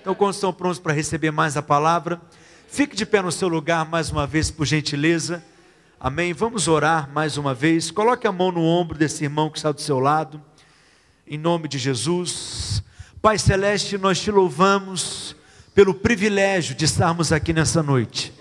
Então, 0.00 0.14
quando 0.14 0.34
estão 0.34 0.52
prontos 0.52 0.78
para 0.78 0.92
receber 0.92 1.30
mais 1.30 1.56
a 1.56 1.62
palavra, 1.62 2.20
fique 2.68 2.94
de 2.94 3.06
pé 3.06 3.22
no 3.22 3.32
seu 3.32 3.48
lugar 3.48 3.88
mais 3.88 4.10
uma 4.10 4.26
vez, 4.26 4.50
por 4.50 4.66
gentileza. 4.66 5.42
Amém? 5.98 6.32
Vamos 6.32 6.68
orar 6.68 7.10
mais 7.10 7.36
uma 7.36 7.54
vez. 7.54 7.90
Coloque 7.90 8.26
a 8.26 8.32
mão 8.32 8.52
no 8.52 8.62
ombro 8.62 8.98
desse 8.98 9.24
irmão 9.24 9.50
que 9.50 9.58
está 9.58 9.72
do 9.72 9.80
seu 9.80 9.98
lado. 9.98 10.42
Em 11.32 11.38
nome 11.38 11.68
de 11.68 11.78
Jesus. 11.78 12.82
Pai 13.22 13.38
Celeste, 13.38 13.96
nós 13.96 14.20
te 14.20 14.32
louvamos 14.32 15.36
pelo 15.72 15.94
privilégio 15.94 16.74
de 16.74 16.84
estarmos 16.84 17.30
aqui 17.30 17.52
nessa 17.52 17.84
noite. 17.84 18.32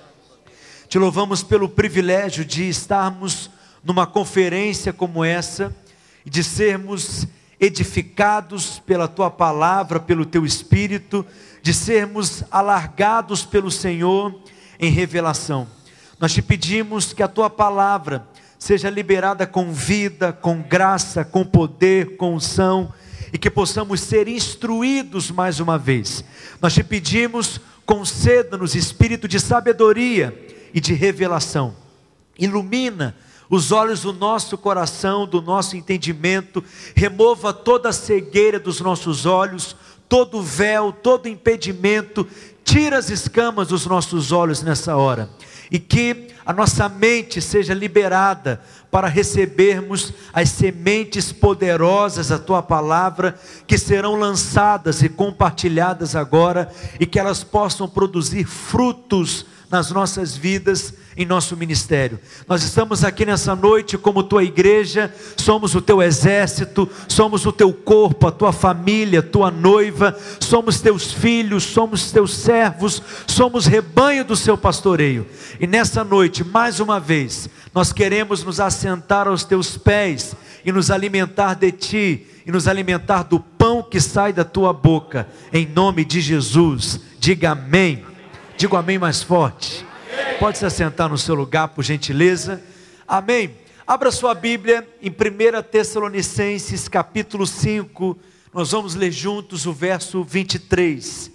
Te 0.87 0.97
louvamos 0.97 1.43
pelo 1.43 1.69
privilégio 1.69 2.43
de 2.43 2.67
estarmos 2.67 3.51
numa 3.83 4.07
conferência 4.07 4.91
como 4.91 5.23
essa 5.23 5.71
e 6.25 6.31
de 6.31 6.43
sermos 6.43 7.27
edificados 7.59 8.79
pela 8.79 9.07
tua 9.07 9.29
palavra, 9.29 9.99
pelo 9.99 10.25
teu 10.25 10.43
espírito, 10.43 11.23
de 11.61 11.75
sermos 11.75 12.43
alargados 12.49 13.45
pelo 13.45 13.69
Senhor 13.69 14.33
em 14.79 14.89
revelação. 14.91 15.67
Nós 16.19 16.33
te 16.33 16.41
pedimos 16.41 17.13
que 17.13 17.21
a 17.21 17.27
tua 17.27 17.51
palavra 17.51 18.27
seja 18.59 18.89
liberada 18.89 19.47
com 19.47 19.71
vida, 19.71 20.33
com 20.33 20.61
graça, 20.61 21.23
com 21.23 21.45
poder, 21.45 22.17
com 22.17 22.35
unção 22.35 22.93
e 23.31 23.37
que 23.37 23.49
possamos 23.49 24.01
ser 24.01 24.27
instruídos 24.27 25.31
mais 25.31 25.61
uma 25.61 25.77
vez. 25.77 26.23
Nós 26.61 26.73
te 26.73 26.83
pedimos, 26.83 27.61
conceda-nos 27.85 28.75
espírito 28.75 29.27
de 29.27 29.39
sabedoria 29.39 30.37
e 30.73 30.81
de 30.81 30.93
revelação. 30.93 31.73
Ilumina 32.37 33.15
os 33.49 33.71
olhos 33.71 34.01
do 34.01 34.13
nosso 34.13 34.57
coração, 34.57 35.25
do 35.25 35.41
nosso 35.41 35.75
entendimento, 35.75 36.63
remova 36.95 37.51
toda 37.51 37.89
a 37.89 37.93
cegueira 37.93 38.59
dos 38.59 38.79
nossos 38.79 39.25
olhos, 39.25 39.75
todo 40.09 40.41
véu, 40.41 40.91
todo 40.91 41.29
impedimento, 41.29 42.27
tira 42.65 42.97
as 42.97 43.09
escamas 43.09 43.67
dos 43.69 43.85
nossos 43.85 44.31
olhos 44.31 44.63
nessa 44.63 44.97
hora. 44.97 45.29
E 45.71 45.77
que 45.77 46.29
a 46.43 46.51
nossa 46.51 46.89
mente 46.89 47.39
seja 47.39 47.75
liberada 47.75 48.59
para 48.89 49.07
recebermos 49.07 50.11
as 50.33 50.49
sementes 50.49 51.31
poderosas 51.31 52.29
da 52.29 52.39
tua 52.39 52.63
palavra, 52.63 53.39
que 53.67 53.77
serão 53.77 54.15
lançadas 54.15 55.03
e 55.03 55.09
compartilhadas 55.09 56.15
agora, 56.15 56.71
e 56.99 57.05
que 57.05 57.19
elas 57.19 57.43
possam 57.43 57.87
produzir 57.87 58.45
frutos 58.45 59.45
nas 59.69 59.91
nossas 59.91 60.35
vidas, 60.35 60.95
em 61.17 61.25
nosso 61.25 61.57
ministério. 61.57 62.19
Nós 62.47 62.63
estamos 62.63 63.03
aqui 63.03 63.25
nessa 63.25 63.55
noite 63.55 63.97
como 63.97 64.23
tua 64.23 64.43
igreja, 64.43 65.13
somos 65.37 65.75
o 65.75 65.81
teu 65.81 66.01
exército, 66.01 66.89
somos 67.07 67.45
o 67.45 67.51
teu 67.51 67.73
corpo, 67.73 68.27
a 68.27 68.31
tua 68.31 68.51
família, 68.51 69.21
tua 69.21 69.51
noiva, 69.51 70.17
somos 70.39 70.79
teus 70.79 71.11
filhos, 71.11 71.63
somos 71.63 72.11
teus 72.11 72.33
servos, 72.33 73.01
somos 73.27 73.65
rebanho 73.65 74.23
do 74.23 74.35
seu 74.35 74.57
pastoreio. 74.57 75.25
E 75.59 75.67
nessa 75.67 76.03
noite, 76.03 76.43
mais 76.43 76.79
uma 76.79 76.99
vez, 76.99 77.49
nós 77.73 77.91
queremos 77.91 78.43
nos 78.43 78.59
assentar 78.59 79.27
aos 79.27 79.43
teus 79.43 79.77
pés 79.77 80.35
e 80.63 80.71
nos 80.71 80.91
alimentar 80.91 81.55
de 81.55 81.71
ti 81.71 82.27
e 82.45 82.51
nos 82.51 82.67
alimentar 82.67 83.23
do 83.23 83.39
pão 83.39 83.83
que 83.83 83.99
sai 83.99 84.33
da 84.33 84.43
tua 84.43 84.73
boca, 84.73 85.27
em 85.53 85.65
nome 85.67 86.03
de 86.03 86.21
Jesus. 86.21 86.99
Diga 87.19 87.51
amém. 87.51 88.03
Diga 88.57 88.79
amém 88.79 88.97
mais 88.97 89.21
forte. 89.21 89.88
Pode 90.39 90.57
se 90.57 90.65
assentar 90.65 91.09
no 91.09 91.17
seu 91.17 91.35
lugar, 91.35 91.69
por 91.69 91.83
gentileza. 91.83 92.61
Amém. 93.07 93.55
Abra 93.85 94.11
sua 94.11 94.33
Bíblia 94.33 94.87
em 95.01 95.09
1 95.09 95.63
Tessalonicenses, 95.63 96.87
capítulo 96.87 97.45
5. 97.45 98.17
Nós 98.53 98.71
vamos 98.71 98.95
ler 98.95 99.11
juntos 99.11 99.65
o 99.65 99.73
verso 99.73 100.23
23. 100.23 101.31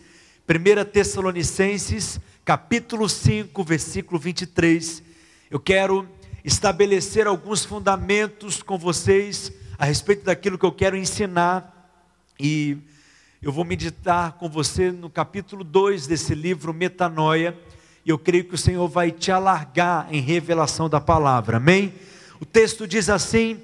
1 0.48 0.84
Tessalonicenses, 0.90 2.20
capítulo 2.44 3.08
5, 3.08 3.62
versículo 3.64 4.18
23. 4.18 5.02
Eu 5.50 5.60
quero 5.60 6.08
estabelecer 6.44 7.26
alguns 7.26 7.64
fundamentos 7.64 8.62
com 8.62 8.78
vocês 8.78 9.52
a 9.78 9.84
respeito 9.84 10.24
daquilo 10.24 10.58
que 10.58 10.66
eu 10.66 10.72
quero 10.72 10.96
ensinar 10.96 11.72
e 12.38 12.78
eu 13.42 13.52
vou 13.52 13.64
meditar 13.64 14.32
com 14.32 14.48
você 14.48 14.90
no 14.90 15.10
capítulo 15.10 15.62
2 15.62 16.06
desse 16.06 16.34
livro, 16.34 16.72
Metanoia, 16.72 17.56
e 18.04 18.10
eu 18.10 18.18
creio 18.18 18.44
que 18.44 18.54
o 18.54 18.58
Senhor 18.58 18.86
vai 18.88 19.10
te 19.10 19.32
alargar 19.32 20.08
em 20.10 20.20
revelação 20.20 20.88
da 20.88 21.00
palavra, 21.00 21.56
amém? 21.56 21.94
O 22.40 22.44
texto 22.44 22.86
diz 22.86 23.08
assim: 23.08 23.58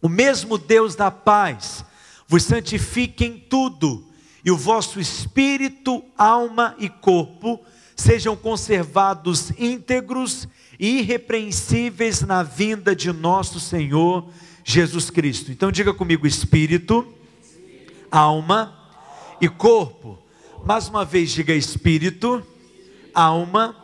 O 0.00 0.08
mesmo 0.08 0.56
Deus 0.56 0.94
da 0.94 1.10
paz 1.10 1.84
vos 2.28 2.44
santifique 2.44 3.24
em 3.24 3.38
tudo, 3.38 4.04
e 4.44 4.50
o 4.50 4.56
vosso 4.56 5.00
espírito, 5.00 6.04
alma 6.16 6.74
e 6.78 6.88
corpo 6.88 7.60
sejam 7.96 8.36
conservados 8.36 9.52
íntegros 9.58 10.48
e 10.78 10.98
irrepreensíveis 10.98 12.22
na 12.22 12.42
vinda 12.42 12.94
de 12.94 13.12
nosso 13.12 13.60
Senhor 13.60 14.28
Jesus 14.64 15.10
Cristo. 15.10 15.50
Então 15.50 15.72
diga 15.72 15.92
comigo: 15.92 16.26
espírito, 16.26 17.06
alma 18.10 18.76
e 19.40 19.48
corpo. 19.48 20.18
Mais 20.64 20.88
uma 20.88 21.04
vez, 21.04 21.30
diga 21.30 21.52
espírito, 21.52 22.42
alma 23.14 23.76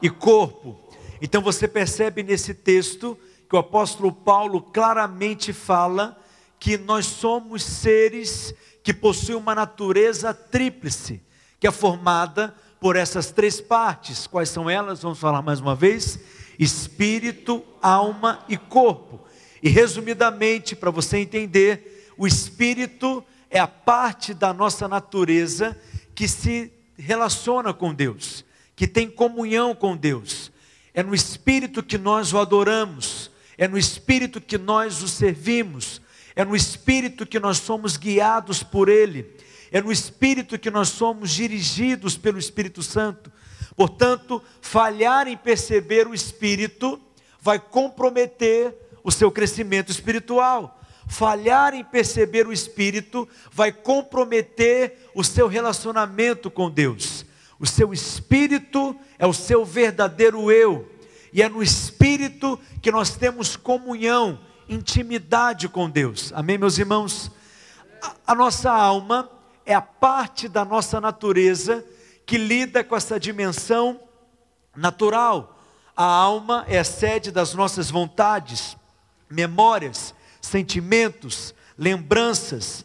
e 0.00 0.08
corpo. 0.08 0.78
Então 1.20 1.42
você 1.42 1.66
percebe 1.66 2.22
nesse 2.22 2.54
texto 2.54 3.18
que 3.48 3.56
o 3.56 3.58
apóstolo 3.58 4.12
Paulo 4.12 4.60
claramente 4.60 5.52
fala 5.52 6.20
que 6.58 6.76
nós 6.78 7.06
somos 7.06 7.62
seres 7.62 8.54
que 8.82 8.94
possuem 8.94 9.36
uma 9.36 9.54
natureza 9.54 10.32
tríplice, 10.32 11.20
que 11.58 11.66
é 11.66 11.70
formada 11.70 12.54
por 12.80 12.96
essas 12.96 13.30
três 13.30 13.60
partes. 13.60 14.26
Quais 14.26 14.48
são 14.48 14.68
elas? 14.68 15.02
Vamos 15.02 15.18
falar 15.18 15.42
mais 15.42 15.60
uma 15.60 15.74
vez: 15.74 16.18
espírito, 16.58 17.64
alma 17.82 18.44
e 18.48 18.56
corpo. 18.56 19.20
E 19.62 19.68
resumidamente, 19.68 20.76
para 20.76 20.90
você 20.90 21.18
entender, 21.18 22.12
o 22.16 22.26
espírito 22.26 23.24
é 23.50 23.58
a 23.58 23.66
parte 23.66 24.34
da 24.34 24.52
nossa 24.52 24.86
natureza 24.86 25.76
que 26.14 26.28
se 26.28 26.72
relaciona 26.96 27.74
com 27.74 27.92
Deus, 27.92 28.44
que 28.76 28.86
tem 28.86 29.08
comunhão 29.08 29.74
com 29.74 29.96
Deus. 29.96 30.52
É 30.92 31.02
no 31.02 31.14
espírito 31.14 31.82
que 31.82 31.96
nós 31.96 32.32
o 32.32 32.38
adoramos, 32.38 33.30
é 33.56 33.66
no 33.66 33.78
espírito 33.78 34.40
que 34.40 34.58
nós 34.58 35.02
o 35.02 35.08
servimos, 35.08 36.00
é 36.36 36.44
no 36.44 36.54
espírito 36.54 37.26
que 37.26 37.40
nós 37.40 37.56
somos 37.58 37.96
guiados 37.96 38.62
por 38.62 38.90
Ele, 38.90 39.34
é 39.72 39.80
no 39.80 39.90
espírito 39.90 40.58
que 40.58 40.70
nós 40.70 40.90
somos 40.90 41.30
dirigidos 41.30 42.16
pelo 42.16 42.38
Espírito 42.38 42.82
Santo. 42.82 43.32
Portanto, 43.74 44.42
falhar 44.60 45.26
em 45.26 45.36
perceber 45.36 46.06
o 46.06 46.14
espírito 46.14 47.00
vai 47.40 47.58
comprometer 47.58 48.74
o 49.02 49.10
seu 49.10 49.30
crescimento 49.30 49.90
espiritual. 49.90 50.80
Falhar 51.08 51.74
em 51.74 51.84
perceber 51.84 52.46
o 52.46 52.52
espírito 52.52 53.28
vai 53.52 53.70
comprometer 53.70 55.10
o 55.14 55.22
seu 55.22 55.46
relacionamento 55.46 56.50
com 56.50 56.70
Deus. 56.70 57.25
O 57.58 57.66
seu 57.66 57.92
espírito 57.92 58.94
é 59.18 59.26
o 59.26 59.32
seu 59.32 59.64
verdadeiro 59.64 60.50
eu, 60.50 60.90
e 61.32 61.42
é 61.42 61.48
no 61.48 61.62
espírito 61.62 62.58
que 62.82 62.90
nós 62.90 63.16
temos 63.16 63.56
comunhão, 63.56 64.38
intimidade 64.68 65.68
com 65.68 65.88
Deus. 65.88 66.32
Amém, 66.34 66.58
meus 66.58 66.78
irmãos? 66.78 67.30
A, 68.02 68.32
a 68.32 68.34
nossa 68.34 68.70
alma 68.70 69.30
é 69.64 69.74
a 69.74 69.82
parte 69.82 70.48
da 70.48 70.64
nossa 70.64 71.00
natureza 71.00 71.84
que 72.24 72.36
lida 72.36 72.82
com 72.84 72.96
essa 72.96 73.18
dimensão 73.18 74.00
natural. 74.74 75.58
A 75.96 76.04
alma 76.04 76.64
é 76.68 76.78
a 76.78 76.84
sede 76.84 77.30
das 77.30 77.54
nossas 77.54 77.90
vontades, 77.90 78.76
memórias, 79.30 80.14
sentimentos, 80.40 81.54
lembranças, 81.78 82.84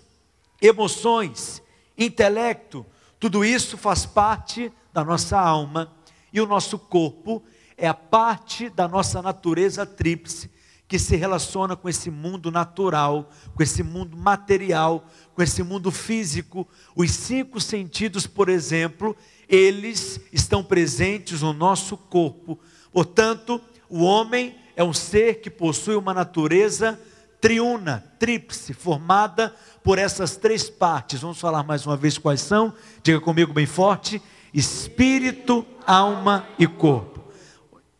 emoções, 0.61 1.61
intelecto, 1.97 2.85
tudo 3.21 3.45
isso 3.45 3.77
faz 3.77 4.03
parte 4.03 4.73
da 4.91 5.05
nossa 5.05 5.39
alma 5.39 5.95
e 6.33 6.41
o 6.41 6.47
nosso 6.47 6.79
corpo 6.79 7.43
é 7.77 7.87
a 7.87 7.93
parte 7.93 8.67
da 8.67 8.87
nossa 8.87 9.21
natureza 9.21 9.85
tríplice 9.85 10.49
que 10.87 10.97
se 10.97 11.15
relaciona 11.15 11.75
com 11.75 11.87
esse 11.87 12.09
mundo 12.09 12.49
natural, 12.49 13.29
com 13.53 13.61
esse 13.61 13.83
mundo 13.83 14.17
material, 14.17 15.07
com 15.35 15.43
esse 15.43 15.61
mundo 15.61 15.91
físico. 15.91 16.67
Os 16.95 17.11
cinco 17.11 17.61
sentidos, 17.61 18.25
por 18.25 18.49
exemplo, 18.49 19.15
eles 19.47 20.19
estão 20.33 20.63
presentes 20.63 21.43
no 21.43 21.53
nosso 21.53 21.95
corpo. 21.95 22.59
Portanto, 22.91 23.61
o 23.87 24.01
homem 24.01 24.55
é 24.75 24.83
um 24.83 24.93
ser 24.93 25.41
que 25.41 25.49
possui 25.51 25.95
uma 25.95 26.11
natureza 26.13 26.99
triuna, 27.41 28.05
tríplice, 28.19 28.71
formada 28.73 29.53
por 29.83 29.97
essas 29.97 30.37
três 30.37 30.69
partes. 30.69 31.21
Vamos 31.21 31.39
falar 31.39 31.63
mais 31.63 31.85
uma 31.85 31.97
vez 31.97 32.17
quais 32.17 32.39
são? 32.39 32.71
Diga 33.01 33.19
comigo 33.19 33.51
bem 33.51 33.65
forte: 33.65 34.21
espírito, 34.53 35.65
alma 35.85 36.47
e 36.59 36.67
corpo. 36.67 37.19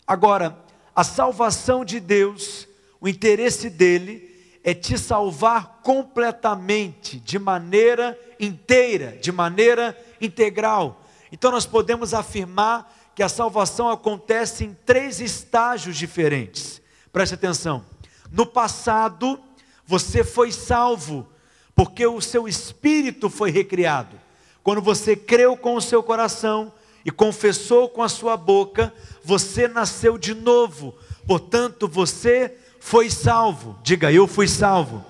Agora, 0.06 0.58
a 0.96 1.04
salvação 1.04 1.84
de 1.84 2.00
Deus, 2.00 2.68
o 3.00 3.08
interesse 3.08 3.70
dele 3.70 4.30
é 4.64 4.76
te 4.76 4.98
salvar 4.98 5.80
completamente, 5.82 7.20
de 7.20 7.40
maneira 7.40 8.18
inteira, 8.40 9.18
de 9.20 9.32
maneira 9.32 9.98
integral. 10.22 11.04
Então 11.32 11.50
nós 11.50 11.66
podemos 11.66 12.14
afirmar 12.14 12.94
que 13.16 13.24
a 13.24 13.30
salvação 13.30 13.90
acontece 13.90 14.64
em 14.64 14.78
três 14.86 15.20
estágios 15.20 15.98
diferentes. 15.98 16.80
Preste 17.12 17.34
atenção. 17.34 17.84
No 18.32 18.46
passado, 18.46 19.40
você 19.86 20.24
foi 20.24 20.52
salvo, 20.52 21.28
porque 21.76 22.08
o 22.08 22.22
seu 22.22 22.48
espírito 22.48 23.30
foi 23.30 23.52
recriado. 23.52 24.18
Quando 24.64 24.82
você 24.82 25.16
creu 25.16 25.58
com 25.58 25.76
o 25.76 25.82
seu 25.82 26.02
coração 26.02 26.72
e 27.04 27.12
confessou 27.12 27.90
com 27.90 28.02
a 28.02 28.08
sua 28.08 28.38
boca, 28.38 28.94
você 29.24 29.68
nasceu 29.68 30.18
de 30.18 30.34
novo. 30.34 30.96
Portanto, 31.28 31.88
você 31.88 32.58
foi 32.80 33.10
salvo. 33.10 33.78
Diga, 33.84 34.12
eu 34.12 34.28
fui 34.28 34.48
salvo. 34.48 35.04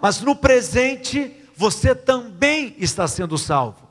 Mas 0.00 0.20
no 0.20 0.36
presente, 0.36 1.34
você 1.56 1.94
também 1.94 2.74
está 2.78 3.06
sendo 3.08 3.38
salvo. 3.38 3.88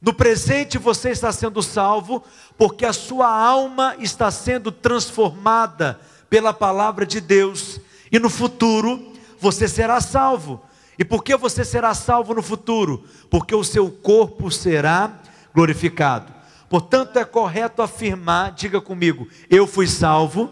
No 0.00 0.14
presente 0.14 0.78
você 0.78 1.10
está 1.10 1.30
sendo 1.30 1.62
salvo, 1.62 2.24
porque 2.56 2.86
a 2.86 2.92
sua 2.92 3.28
alma 3.28 3.96
está 3.98 4.30
sendo 4.30 4.72
transformada 4.72 6.00
pela 6.30 6.52
palavra 6.52 7.04
de 7.04 7.20
Deus, 7.20 7.80
e 8.10 8.18
no 8.20 8.30
futuro 8.30 9.12
você 9.38 9.66
será 9.66 10.00
salvo. 10.00 10.62
E 10.96 11.04
por 11.04 11.24
que 11.24 11.36
você 11.36 11.64
será 11.64 11.92
salvo 11.92 12.34
no 12.34 12.42
futuro? 12.42 13.04
Porque 13.28 13.54
o 13.54 13.64
seu 13.64 13.90
corpo 13.90 14.50
será 14.50 15.20
glorificado. 15.52 16.32
Portanto, 16.68 17.18
é 17.18 17.24
correto 17.24 17.82
afirmar, 17.82 18.52
diga 18.52 18.80
comigo, 18.80 19.26
eu 19.50 19.66
fui 19.66 19.88
salvo, 19.88 20.50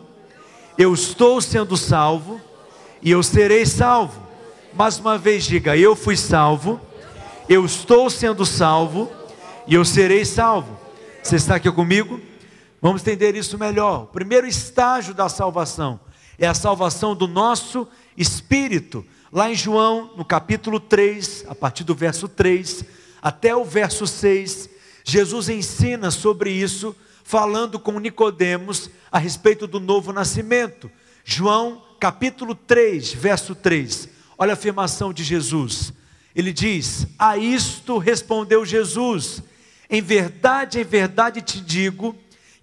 eu 0.76 0.92
estou 0.92 1.40
sendo 1.40 1.76
salvo 1.76 2.40
e 3.00 3.10
eu 3.10 3.22
serei 3.22 3.64
salvo. 3.64 4.20
Mais 4.74 4.98
uma 4.98 5.16
vez, 5.16 5.44
diga, 5.44 5.76
eu 5.76 5.94
fui 5.94 6.16
salvo, 6.16 6.80
eu 7.48 7.64
estou 7.64 8.10
sendo 8.10 8.44
salvo 8.44 9.10
e 9.66 9.74
eu 9.74 9.84
serei 9.84 10.24
salvo. 10.24 10.76
Você 11.22 11.36
está 11.36 11.56
aqui 11.56 11.70
comigo? 11.70 12.20
Vamos 12.80 13.02
entender 13.02 13.34
isso 13.34 13.58
melhor. 13.58 14.04
O 14.04 14.06
primeiro 14.06 14.46
estágio 14.46 15.12
da 15.12 15.28
salvação 15.28 15.98
é 16.38 16.46
a 16.46 16.54
salvação 16.54 17.14
do 17.14 17.26
nosso 17.26 17.88
espírito. 18.16 19.04
Lá 19.32 19.50
em 19.50 19.54
João, 19.54 20.12
no 20.16 20.24
capítulo 20.24 20.78
3, 20.78 21.44
a 21.48 21.54
partir 21.54 21.84
do 21.84 21.94
verso 21.94 22.28
3 22.28 22.84
até 23.20 23.54
o 23.54 23.64
verso 23.64 24.06
6, 24.06 24.70
Jesus 25.02 25.48
ensina 25.48 26.10
sobre 26.10 26.52
isso, 26.52 26.94
falando 27.24 27.80
com 27.80 27.98
Nicodemos 27.98 28.88
a 29.10 29.18
respeito 29.18 29.66
do 29.66 29.80
novo 29.80 30.12
nascimento. 30.12 30.88
João, 31.24 31.82
capítulo 31.98 32.54
3, 32.54 33.12
verso 33.12 33.56
3. 33.56 34.08
Olha 34.38 34.52
a 34.52 34.54
afirmação 34.54 35.12
de 35.12 35.24
Jesus. 35.24 35.92
Ele 36.34 36.52
diz: 36.52 37.08
A 37.18 37.36
isto 37.36 37.98
respondeu 37.98 38.64
Jesus: 38.64 39.42
Em 39.90 40.00
verdade, 40.00 40.78
em 40.78 40.84
verdade 40.84 41.42
te 41.42 41.60
digo, 41.60 42.14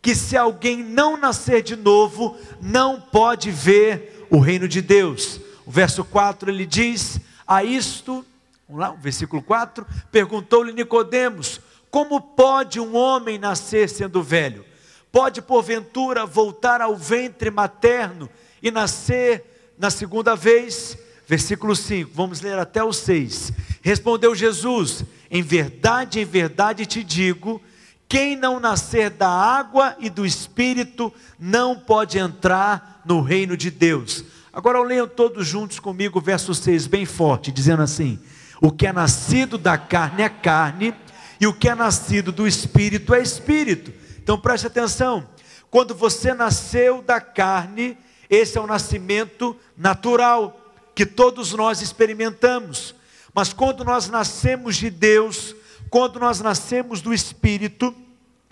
que 0.05 0.13
se 0.13 0.37
alguém 0.37 0.83
não 0.83 1.17
nascer 1.17 1.63
de 1.63 1.75
novo, 1.75 2.37
não 2.61 3.01
pode 3.01 3.49
ver 3.49 4.27
o 4.29 4.37
reino 4.37 4.67
de 4.67 4.79
Deus. 4.79 5.41
O 5.65 5.71
verso 5.71 6.03
4 6.05 6.51
ele 6.51 6.63
diz: 6.63 7.19
A 7.47 7.63
isto, 7.63 8.23
vamos 8.69 8.81
lá, 8.83 8.91
o 8.91 8.97
versículo 8.97 9.41
4, 9.41 9.83
perguntou-lhe 10.11 10.71
Nicodemos: 10.73 11.59
Como 11.89 12.21
pode 12.21 12.79
um 12.79 12.95
homem 12.95 13.39
nascer 13.39 13.89
sendo 13.89 14.21
velho? 14.21 14.63
Pode 15.11 15.41
porventura 15.41 16.23
voltar 16.23 16.81
ao 16.81 16.95
ventre 16.95 17.49
materno 17.49 18.29
e 18.61 18.69
nascer 18.69 19.73
na 19.75 19.89
segunda 19.89 20.35
vez? 20.35 20.99
Versículo 21.25 21.75
5, 21.75 22.11
vamos 22.13 22.41
ler 22.41 22.59
até 22.59 22.83
o 22.83 22.93
6. 22.93 23.51
Respondeu 23.81 24.35
Jesus: 24.35 25.03
Em 25.31 25.41
verdade, 25.41 26.19
em 26.19 26.25
verdade 26.25 26.85
te 26.85 27.03
digo, 27.03 27.59
quem 28.07 28.35
não 28.35 28.59
nascer 28.59 29.09
da 29.09 29.29
água 29.29 29.95
e 29.99 30.09
do 30.09 30.25
espírito 30.25 31.11
não 31.39 31.77
pode 31.77 32.17
entrar 32.17 33.01
no 33.05 33.21
reino 33.21 33.57
de 33.57 33.71
Deus. 33.71 34.23
Agora 34.53 34.81
leiam 34.81 35.07
todos 35.07 35.45
juntos 35.47 35.79
comigo 35.79 36.19
o 36.19 36.21
verso 36.21 36.53
6, 36.53 36.87
bem 36.87 37.05
forte, 37.05 37.51
dizendo 37.51 37.83
assim: 37.83 38.19
O 38.61 38.71
que 38.71 38.87
é 38.87 38.93
nascido 38.93 39.57
da 39.57 39.77
carne 39.77 40.23
é 40.23 40.29
carne, 40.29 40.93
e 41.41 41.47
o 41.47 41.53
que 41.53 41.67
é 41.67 41.75
nascido 41.75 42.31
do 42.31 42.47
espírito 42.47 43.13
é 43.13 43.21
espírito. 43.21 43.91
Então 44.17 44.39
preste 44.39 44.67
atenção: 44.67 45.27
quando 45.69 45.93
você 45.93 46.33
nasceu 46.33 47.01
da 47.01 47.19
carne, 47.19 47.97
esse 48.29 48.57
é 48.57 48.61
o 48.61 48.67
nascimento 48.67 49.55
natural 49.75 50.61
que 50.93 51.05
todos 51.05 51.51
nós 51.53 51.81
experimentamos. 51.81 52.95
Mas 53.33 53.51
quando 53.51 53.83
nós 53.83 54.07
nascemos 54.07 54.77
de 54.77 54.89
Deus, 54.89 55.53
quando 55.89 56.19
nós 56.19 56.39
nascemos 56.41 57.01
do 57.01 57.13
Espírito, 57.13 57.93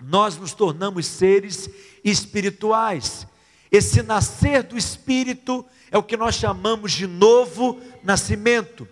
nós 0.02 0.36
nos 0.36 0.52
tornamos 0.52 1.06
seres 1.06 1.68
espirituais. 2.02 3.26
Esse 3.70 4.02
nascer 4.02 4.62
do 4.62 4.76
Espírito 4.76 5.64
é 5.90 5.98
o 5.98 6.02
que 6.02 6.16
nós 6.16 6.34
chamamos 6.34 6.92
de 6.92 7.06
novo 7.06 7.80
nascimento. 8.02 8.86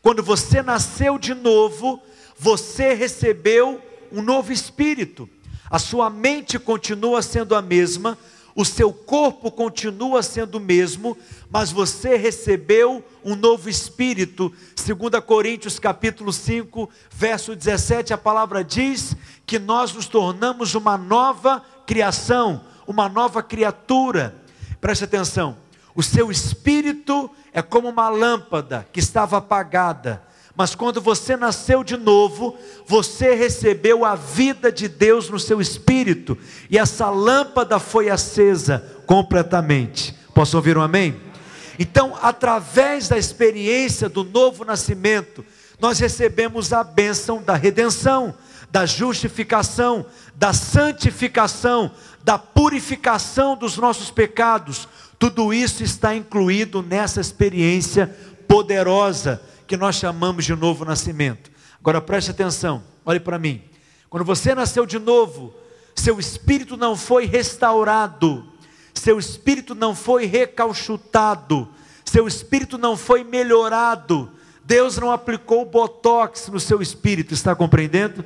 Quando 0.00 0.22
você 0.22 0.62
nasceu 0.62 1.18
de 1.18 1.34
novo, 1.34 2.00
você 2.38 2.94
recebeu 2.94 3.80
um 4.12 4.22
novo 4.22 4.52
espírito. 4.52 5.28
A 5.70 5.78
sua 5.78 6.10
mente 6.10 6.58
continua 6.58 7.22
sendo 7.22 7.54
a 7.54 7.62
mesma, 7.62 8.18
o 8.54 8.64
seu 8.64 8.92
corpo 8.92 9.50
continua 9.50 10.22
sendo 10.22 10.56
o 10.56 10.60
mesmo, 10.60 11.16
mas 11.54 11.70
você 11.70 12.16
recebeu 12.16 13.04
um 13.24 13.36
novo 13.36 13.70
espírito. 13.70 14.52
2 14.74 15.24
Coríntios 15.24 15.78
capítulo 15.78 16.32
5, 16.32 16.90
verso 17.12 17.54
17, 17.54 18.12
a 18.12 18.18
palavra 18.18 18.64
diz 18.64 19.16
que 19.46 19.56
nós 19.56 19.92
nos 19.92 20.06
tornamos 20.06 20.74
uma 20.74 20.98
nova 20.98 21.62
criação, 21.86 22.64
uma 22.88 23.08
nova 23.08 23.40
criatura. 23.40 24.34
Preste 24.80 25.04
atenção. 25.04 25.56
O 25.94 26.02
seu 26.02 26.28
espírito 26.28 27.30
é 27.52 27.62
como 27.62 27.88
uma 27.88 28.08
lâmpada 28.08 28.84
que 28.92 28.98
estava 28.98 29.36
apagada 29.36 30.24
mas 30.56 30.72
quando 30.72 31.00
você 31.00 31.36
nasceu 31.36 31.82
de 31.82 31.96
novo, 31.96 32.56
você 32.86 33.34
recebeu 33.34 34.04
a 34.04 34.14
vida 34.14 34.70
de 34.70 34.86
Deus 34.86 35.28
no 35.28 35.40
seu 35.40 35.60
espírito, 35.60 36.38
e 36.70 36.78
essa 36.78 37.10
lâmpada 37.10 37.80
foi 37.80 38.08
acesa 38.08 39.02
completamente. 39.04 40.14
Posso 40.32 40.56
ouvir 40.56 40.78
um 40.78 40.80
amém? 40.80 41.33
Então, 41.78 42.16
através 42.20 43.08
da 43.08 43.18
experiência 43.18 44.08
do 44.08 44.24
novo 44.24 44.64
nascimento, 44.64 45.44
nós 45.80 45.98
recebemos 45.98 46.72
a 46.72 46.84
bênção 46.84 47.42
da 47.42 47.54
redenção, 47.54 48.34
da 48.70 48.86
justificação, 48.86 50.06
da 50.34 50.52
santificação, 50.52 51.90
da 52.22 52.38
purificação 52.38 53.56
dos 53.56 53.76
nossos 53.76 54.10
pecados. 54.10 54.88
Tudo 55.18 55.52
isso 55.52 55.82
está 55.82 56.14
incluído 56.14 56.82
nessa 56.82 57.20
experiência 57.20 58.06
poderosa 58.48 59.42
que 59.66 59.76
nós 59.76 59.96
chamamos 59.96 60.44
de 60.44 60.54
novo 60.54 60.84
nascimento. 60.84 61.50
Agora 61.80 62.00
preste 62.00 62.30
atenção, 62.30 62.82
olhe 63.04 63.20
para 63.20 63.38
mim. 63.38 63.62
Quando 64.08 64.24
você 64.24 64.54
nasceu 64.54 64.86
de 64.86 64.98
novo, 64.98 65.54
seu 65.94 66.18
espírito 66.18 66.76
não 66.76 66.96
foi 66.96 67.26
restaurado, 67.26 68.46
seu 68.94 69.18
espírito 69.18 69.74
não 69.74 69.94
foi 69.94 70.26
recalchutado, 70.26 71.68
seu 72.04 72.26
espírito 72.26 72.78
não 72.78 72.96
foi 72.96 73.24
melhorado. 73.24 74.30
Deus 74.64 74.96
não 74.96 75.10
aplicou 75.10 75.66
botox 75.66 76.48
no 76.48 76.58
seu 76.58 76.80
espírito, 76.80 77.34
está 77.34 77.54
compreendendo? 77.54 78.24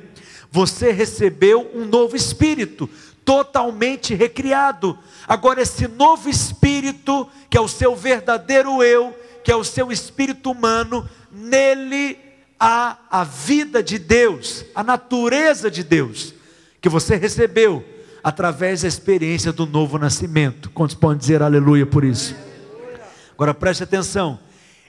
Você 0.49 0.91
recebeu 0.91 1.69
um 1.75 1.85
novo 1.85 2.15
espírito, 2.15 2.89
totalmente 3.25 4.15
recriado. 4.15 4.97
Agora, 5.27 5.61
esse 5.61 5.87
novo 5.87 6.29
espírito, 6.29 7.29
que 7.49 7.57
é 7.57 7.61
o 7.61 7.67
seu 7.67 7.95
verdadeiro 7.95 8.81
eu, 8.81 9.13
que 9.43 9.51
é 9.51 9.55
o 9.55 9.63
seu 9.63 9.91
espírito 9.91 10.49
humano, 10.49 11.07
nele 11.31 12.17
há 12.59 12.97
a 13.09 13.23
vida 13.23 13.83
de 13.83 13.99
Deus, 13.99 14.65
a 14.73 14.83
natureza 14.83 15.69
de 15.69 15.83
Deus, 15.83 16.33
que 16.81 16.89
você 16.89 17.15
recebeu 17.15 17.85
através 18.23 18.81
da 18.81 18.87
experiência 18.87 19.51
do 19.51 19.65
novo 19.65 19.97
nascimento. 19.97 20.69
Quantos 20.71 20.95
podem 20.95 21.17
dizer 21.17 21.41
aleluia 21.41 21.85
por 21.85 22.03
isso? 22.03 22.35
Agora 23.33 23.53
preste 23.53 23.83
atenção. 23.83 24.39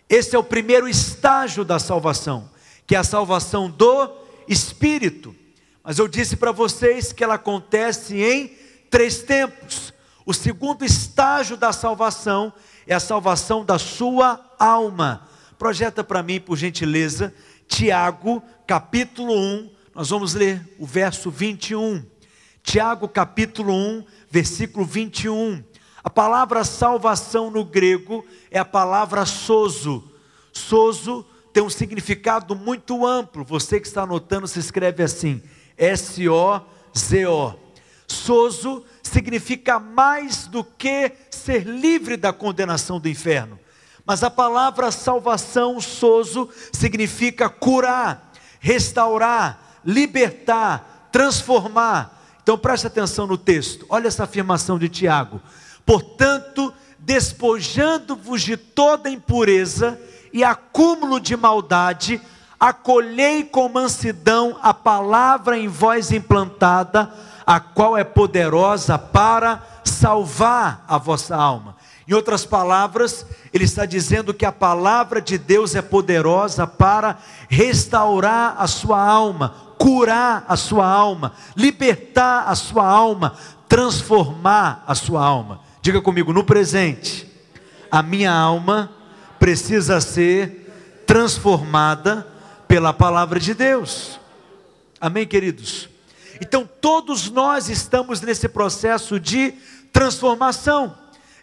Esse 0.08 0.34
é 0.34 0.38
o 0.38 0.44
primeiro 0.44 0.88
estágio 0.88 1.64
da 1.64 1.78
salvação, 1.78 2.50
que 2.86 2.94
é 2.96 2.98
a 2.98 3.04
salvação 3.04 3.70
do 3.70 4.10
espírito. 4.48 5.34
Mas 5.84 5.98
eu 5.98 6.08
disse 6.08 6.36
para 6.36 6.52
vocês 6.52 7.12
que 7.12 7.22
ela 7.22 7.34
acontece 7.34 8.20
em 8.20 8.56
três 8.90 9.22
tempos. 9.22 9.94
O 10.26 10.34
segundo 10.34 10.84
estágio 10.84 11.56
da 11.56 11.72
salvação 11.72 12.52
é 12.86 12.94
a 12.94 13.00
salvação 13.00 13.64
da 13.64 13.78
sua 13.78 14.44
alma. 14.58 15.28
Projeta 15.58 16.02
para 16.02 16.22
mim, 16.22 16.40
por 16.40 16.56
gentileza, 16.56 17.32
Tiago, 17.68 18.42
capítulo 18.66 19.32
1. 19.32 19.70
Nós 19.94 20.10
vamos 20.10 20.34
ler 20.34 20.60
o 20.78 20.86
verso 20.86 21.30
21. 21.30 22.02
Tiago, 22.62 23.08
capítulo 23.08 23.72
1, 23.72 24.04
versículo 24.30 24.84
21. 24.84 25.62
A 26.02 26.10
palavra 26.10 26.64
salvação 26.64 27.50
no 27.50 27.64
grego 27.64 28.24
é 28.50 28.58
a 28.58 28.64
palavra 28.64 29.26
sozo. 29.26 30.10
Sozo 30.52 31.26
tem 31.52 31.62
um 31.62 31.70
significado 31.70 32.54
muito 32.54 33.06
amplo. 33.06 33.44
Você 33.44 33.80
que 33.80 33.86
está 33.86 34.02
anotando 34.02 34.46
se 34.46 34.58
escreve 34.58 35.02
assim: 35.02 35.42
S-O-Z-O. 35.76 37.54
Sozo 38.06 38.84
significa 39.02 39.78
mais 39.78 40.46
do 40.46 40.64
que 40.64 41.12
ser 41.30 41.64
livre 41.64 42.16
da 42.16 42.32
condenação 42.32 42.98
do 42.98 43.08
inferno. 43.08 43.58
Mas 44.04 44.22
a 44.22 44.30
palavra 44.30 44.90
salvação, 44.90 45.80
sozo, 45.80 46.48
significa 46.72 47.48
curar, 47.48 48.32
restaurar, 48.58 49.80
libertar, 49.84 51.08
transformar. 51.12 52.19
Então 52.50 52.58
preste 52.58 52.88
atenção 52.88 53.28
no 53.28 53.38
texto, 53.38 53.86
olha 53.88 54.08
essa 54.08 54.24
afirmação 54.24 54.76
de 54.76 54.88
Tiago. 54.88 55.40
Portanto, 55.86 56.74
despojando-vos 56.98 58.42
de 58.42 58.56
toda 58.56 59.08
impureza 59.08 59.96
e 60.32 60.42
acúmulo 60.42 61.20
de 61.20 61.36
maldade, 61.36 62.20
acolhei 62.58 63.44
com 63.44 63.68
mansidão 63.68 64.58
a 64.60 64.74
palavra 64.74 65.56
em 65.56 65.68
vós 65.68 66.10
implantada, 66.10 67.14
a 67.46 67.60
qual 67.60 67.96
é 67.96 68.02
poderosa 68.02 68.98
para 68.98 69.62
salvar 69.84 70.84
a 70.88 70.98
vossa 70.98 71.36
alma. 71.36 71.76
Em 72.08 72.14
outras 72.14 72.44
palavras, 72.44 73.24
ele 73.52 73.64
está 73.64 73.86
dizendo 73.86 74.34
que 74.34 74.44
a 74.44 74.52
palavra 74.52 75.20
de 75.20 75.38
Deus 75.38 75.74
é 75.74 75.82
poderosa 75.82 76.66
para 76.66 77.18
restaurar 77.48 78.56
a 78.58 78.66
sua 78.66 79.00
alma, 79.00 79.54
curar 79.78 80.44
a 80.48 80.56
sua 80.56 80.86
alma, 80.86 81.32
libertar 81.56 82.48
a 82.48 82.54
sua 82.54 82.86
alma, 82.86 83.36
transformar 83.68 84.82
a 84.86 84.94
sua 84.94 85.24
alma. 85.24 85.60
Diga 85.80 86.02
comigo, 86.02 86.32
no 86.32 86.44
presente, 86.44 87.30
a 87.90 88.02
minha 88.02 88.32
alma 88.32 88.90
precisa 89.38 90.00
ser 90.00 90.70
transformada 91.06 92.26
pela 92.68 92.92
palavra 92.92 93.40
de 93.40 93.54
Deus. 93.54 94.20
Amém, 95.00 95.26
queridos? 95.26 95.88
Então, 96.40 96.68
todos 96.80 97.30
nós 97.30 97.68
estamos 97.68 98.20
nesse 98.20 98.48
processo 98.48 99.18
de 99.18 99.54
transformação, 99.92 100.94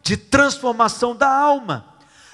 de 0.08 0.16
transformação 0.16 1.14
da 1.14 1.28
alma. 1.28 1.86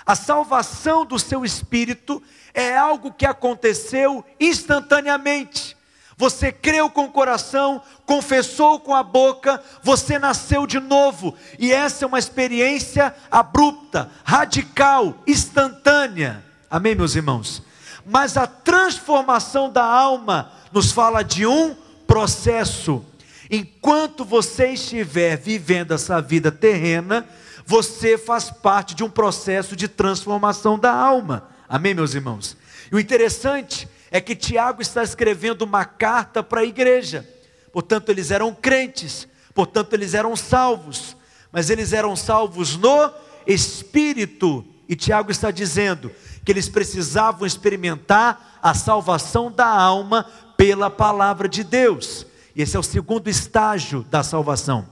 A 0.05 0.15
salvação 0.15 1.03
do 1.03 1.17
seu 1.17 1.43
espírito 1.43 2.21
é 2.53 2.77
algo 2.77 3.11
que 3.11 3.25
aconteceu 3.25 4.23
instantaneamente. 4.39 5.75
Você 6.15 6.51
creu 6.51 6.87
com 6.87 7.05
o 7.05 7.11
coração, 7.11 7.81
confessou 8.05 8.79
com 8.79 8.93
a 8.93 9.01
boca, 9.01 9.59
você 9.81 10.19
nasceu 10.19 10.67
de 10.67 10.79
novo, 10.79 11.35
e 11.57 11.71
essa 11.73 12.05
é 12.05 12.07
uma 12.07 12.19
experiência 12.19 13.15
abrupta, 13.31 14.11
radical, 14.23 15.15
instantânea. 15.25 16.45
Amém, 16.69 16.93
meus 16.93 17.15
irmãos? 17.15 17.63
Mas 18.05 18.37
a 18.37 18.45
transformação 18.45 19.71
da 19.71 19.83
alma 19.83 20.51
nos 20.71 20.91
fala 20.91 21.23
de 21.23 21.47
um 21.47 21.75
processo. 22.05 23.03
Enquanto 23.49 24.23
você 24.23 24.73
estiver 24.73 25.37
vivendo 25.37 25.93
essa 25.93 26.21
vida 26.21 26.51
terrena, 26.51 27.27
você 27.65 28.17
faz 28.17 28.49
parte 28.49 28.93
de 28.93 29.03
um 29.03 29.09
processo 29.09 29.75
de 29.75 29.87
transformação 29.87 30.77
da 30.77 30.91
alma. 30.91 31.49
Amém, 31.67 31.93
meus 31.93 32.13
irmãos? 32.13 32.57
E 32.91 32.95
o 32.95 32.99
interessante 32.99 33.87
é 34.11 34.21
que 34.21 34.35
Tiago 34.35 34.81
está 34.81 35.03
escrevendo 35.03 35.63
uma 35.63 35.85
carta 35.85 36.43
para 36.43 36.61
a 36.61 36.65
igreja. 36.65 37.27
Portanto, 37.71 38.09
eles 38.09 38.29
eram 38.29 38.53
crentes, 38.53 39.27
portanto, 39.53 39.93
eles 39.93 40.13
eram 40.13 40.35
salvos, 40.35 41.17
mas 41.51 41.69
eles 41.69 41.93
eram 41.93 42.15
salvos 42.15 42.77
no 42.77 43.11
espírito. 43.47 44.65
E 44.87 44.95
Tiago 44.95 45.31
está 45.31 45.49
dizendo: 45.49 46.11
que 46.43 46.51
eles 46.51 46.67
precisavam 46.69 47.47
experimentar 47.47 48.59
a 48.61 48.73
salvação 48.73 49.51
da 49.51 49.67
alma 49.67 50.25
pela 50.57 50.89
palavra 50.89 51.47
de 51.47 51.63
Deus. 51.63 52.25
Esse 52.55 52.75
é 52.75 52.79
o 52.79 52.83
segundo 52.83 53.29
estágio 53.29 54.05
da 54.09 54.23
salvação. 54.23 54.87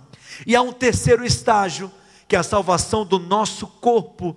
E 0.47 0.55
há 0.55 0.61
um 0.61 0.71
terceiro 0.71 1.25
estágio, 1.25 1.91
que 2.31 2.35
é 2.37 2.39
a 2.39 2.43
salvação 2.43 3.05
do 3.05 3.19
nosso 3.19 3.67
corpo. 3.67 4.33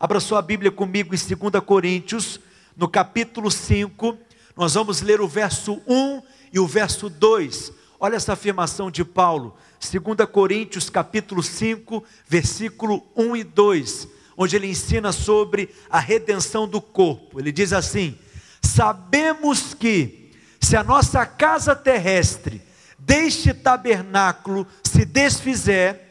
Abra 0.00 0.18
sua 0.18 0.40
Bíblia 0.40 0.72
comigo 0.72 1.14
em 1.14 1.18
2 1.18 1.62
Coríntios, 1.62 2.40
no 2.74 2.88
capítulo 2.88 3.50
5, 3.50 4.16
nós 4.56 4.72
vamos 4.72 5.02
ler 5.02 5.20
o 5.20 5.28
verso 5.28 5.78
1 5.86 6.22
e 6.54 6.58
o 6.58 6.66
verso 6.66 7.10
2. 7.10 7.70
Olha 8.00 8.16
essa 8.16 8.32
afirmação 8.32 8.90
de 8.90 9.04
Paulo, 9.04 9.54
2 9.78 10.26
Coríntios 10.32 10.88
capítulo 10.88 11.42
5, 11.42 12.02
versículo 12.26 13.06
1 13.14 13.36
e 13.36 13.44
2 13.44 14.08
onde 14.38 14.56
ele 14.56 14.68
ensina 14.68 15.12
sobre 15.12 15.68
a 15.90 15.98
redenção 15.98 16.66
do 16.66 16.80
corpo. 16.80 17.38
Ele 17.38 17.52
diz 17.52 17.74
assim: 17.74 18.18
Sabemos 18.62 19.74
que, 19.74 20.32
se 20.58 20.78
a 20.78 20.82
nossa 20.82 21.26
casa 21.26 21.76
terrestre 21.76 22.62
deste 22.98 23.52
tabernáculo 23.52 24.66
se 24.82 25.04
desfizer, 25.04 26.03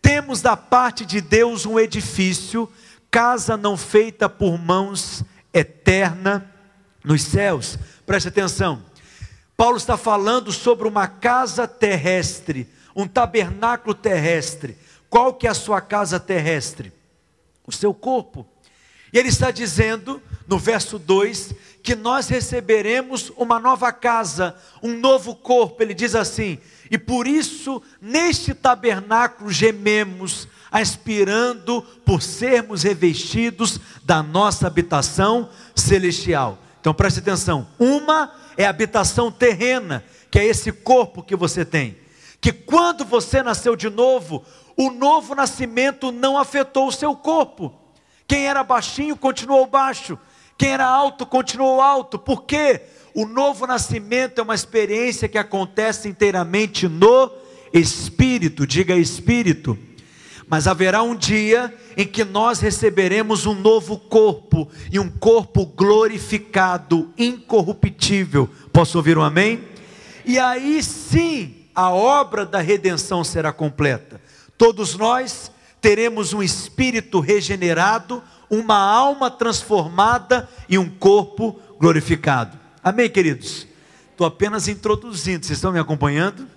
temos 0.00 0.40
da 0.40 0.56
parte 0.56 1.04
de 1.04 1.20
Deus 1.20 1.66
um 1.66 1.78
edifício, 1.78 2.70
casa 3.10 3.56
não 3.56 3.76
feita 3.76 4.28
por 4.28 4.58
mãos, 4.58 5.24
eterna 5.52 6.52
nos 7.04 7.22
céus. 7.22 7.78
Preste 8.06 8.28
atenção. 8.28 8.82
Paulo 9.56 9.76
está 9.76 9.96
falando 9.96 10.52
sobre 10.52 10.86
uma 10.86 11.06
casa 11.06 11.66
terrestre, 11.66 12.68
um 12.94 13.06
tabernáculo 13.06 13.94
terrestre. 13.94 14.76
Qual 15.10 15.34
que 15.34 15.46
é 15.46 15.50
a 15.50 15.54
sua 15.54 15.80
casa 15.80 16.20
terrestre? 16.20 16.92
o 17.68 17.72
seu 17.72 17.92
corpo. 17.92 18.46
E 19.12 19.18
ele 19.18 19.28
está 19.28 19.50
dizendo, 19.50 20.22
no 20.46 20.58
verso 20.58 20.98
2, 20.98 21.52
que 21.82 21.94
nós 21.94 22.28
receberemos 22.28 23.30
uma 23.36 23.60
nova 23.60 23.92
casa, 23.92 24.56
um 24.82 24.98
novo 24.98 25.34
corpo. 25.34 25.82
Ele 25.82 25.92
diz 25.92 26.14
assim: 26.14 26.58
e 26.90 26.96
por 26.96 27.26
isso, 27.26 27.82
neste 28.00 28.54
tabernáculo 28.54 29.50
gememos, 29.50 30.48
aspirando 30.70 31.82
por 32.04 32.22
sermos 32.22 32.82
revestidos 32.82 33.80
da 34.04 34.22
nossa 34.22 34.66
habitação 34.66 35.50
celestial. 35.74 36.58
Então 36.80 36.94
preste 36.94 37.20
atenção: 37.20 37.66
uma 37.78 38.32
é 38.56 38.64
a 38.64 38.70
habitação 38.70 39.30
terrena, 39.30 40.04
que 40.30 40.38
é 40.38 40.44
esse 40.44 40.72
corpo 40.72 41.22
que 41.22 41.36
você 41.36 41.64
tem. 41.64 41.98
Que 42.40 42.52
quando 42.52 43.04
você 43.04 43.42
nasceu 43.42 43.74
de 43.74 43.90
novo, 43.90 44.44
o 44.76 44.90
novo 44.90 45.34
nascimento 45.34 46.12
não 46.12 46.38
afetou 46.38 46.88
o 46.88 46.92
seu 46.92 47.14
corpo. 47.16 47.74
Quem 48.26 48.46
era 48.46 48.62
baixinho 48.62 49.16
continuou 49.16 49.66
baixo, 49.66 50.18
quem 50.56 50.70
era 50.70 50.86
alto 50.86 51.26
continuou 51.26 51.80
alto. 51.80 52.18
Por 52.18 52.44
quê? 52.44 52.82
O 53.14 53.26
novo 53.26 53.66
nascimento 53.66 54.38
é 54.38 54.42
uma 54.42 54.54
experiência 54.54 55.28
que 55.28 55.38
acontece 55.38 56.08
inteiramente 56.08 56.88
no 56.88 57.30
espírito, 57.72 58.66
diga 58.66 58.94
espírito. 58.94 59.78
Mas 60.48 60.66
haverá 60.66 61.02
um 61.02 61.14
dia 61.14 61.74
em 61.96 62.06
que 62.06 62.24
nós 62.24 62.60
receberemos 62.60 63.44
um 63.44 63.54
novo 63.54 63.98
corpo 63.98 64.68
e 64.90 64.98
um 64.98 65.10
corpo 65.10 65.66
glorificado, 65.66 67.12
incorruptível. 67.18 68.48
Posso 68.72 68.96
ouvir 68.96 69.18
um 69.18 69.22
amém? 69.22 69.64
E 70.24 70.38
aí 70.38 70.82
sim 70.82 71.66
a 71.74 71.90
obra 71.90 72.44
da 72.44 72.60
redenção 72.60 73.22
será 73.22 73.52
completa. 73.52 74.20
Todos 74.56 74.96
nós 74.96 75.52
teremos 75.80 76.32
um 76.32 76.42
espírito 76.42 77.20
regenerado, 77.20 78.22
uma 78.50 78.76
alma 78.76 79.30
transformada 79.30 80.48
e 80.68 80.76
um 80.76 80.88
corpo 80.88 81.60
glorificado. 81.78 82.57
Amém, 82.82 83.10
queridos? 83.10 83.66
Estou 84.12 84.24
apenas 84.24 84.68
introduzindo, 84.68 85.44
vocês 85.44 85.58
estão 85.58 85.72
me 85.72 85.80
acompanhando? 85.80 86.48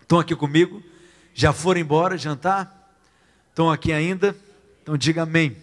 Estão 0.00 0.18
aqui 0.18 0.34
comigo? 0.34 0.82
Já 1.34 1.52
foram 1.52 1.80
embora 1.80 2.16
jantar? 2.16 2.96
Estão 3.50 3.70
aqui 3.70 3.92
ainda? 3.92 4.34
Então 4.82 4.96
diga 4.96 5.22
amém. 5.22 5.54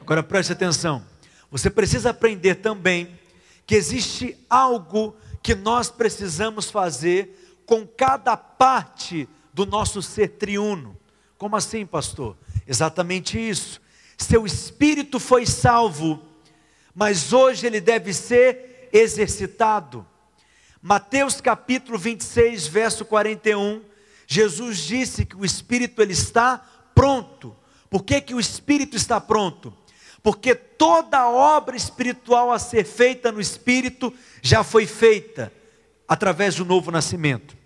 Agora 0.00 0.20
preste 0.20 0.52
atenção. 0.52 1.04
Você 1.48 1.70
precisa 1.70 2.10
aprender 2.10 2.56
também 2.56 3.16
que 3.64 3.76
existe 3.76 4.36
algo 4.50 5.16
que 5.40 5.54
nós 5.54 5.88
precisamos 5.88 6.68
fazer 6.68 7.62
com 7.64 7.86
cada 7.86 8.36
parte 8.36 9.28
do 9.54 9.64
nosso 9.64 10.02
ser 10.02 10.28
triuno. 10.30 10.96
Como 11.38 11.54
assim, 11.54 11.86
pastor? 11.86 12.36
Exatamente 12.66 13.38
isso. 13.38 13.80
Seu 14.18 14.44
espírito 14.44 15.20
foi 15.20 15.46
salvo, 15.46 16.20
mas 16.92 17.32
hoje 17.32 17.64
ele 17.64 17.80
deve 17.80 18.12
ser 18.12 18.71
exercitado. 18.92 20.06
Mateus 20.80 21.40
capítulo 21.40 21.96
26, 21.96 22.66
verso 22.66 23.04
41, 23.04 23.82
Jesus 24.26 24.78
disse 24.78 25.24
que 25.24 25.36
o 25.36 25.44
espírito 25.44 26.02
ele 26.02 26.12
está 26.12 26.64
pronto. 26.94 27.56
Por 27.88 28.02
que, 28.02 28.20
que 28.20 28.34
o 28.34 28.40
espírito 28.40 28.96
está 28.96 29.20
pronto? 29.20 29.72
Porque 30.22 30.54
toda 30.54 31.28
obra 31.28 31.76
espiritual 31.76 32.52
a 32.52 32.58
ser 32.58 32.84
feita 32.84 33.32
no 33.32 33.40
espírito 33.40 34.12
já 34.40 34.62
foi 34.62 34.86
feita 34.86 35.52
através 36.06 36.54
do 36.56 36.64
novo 36.64 36.90
nascimento. 36.90 37.56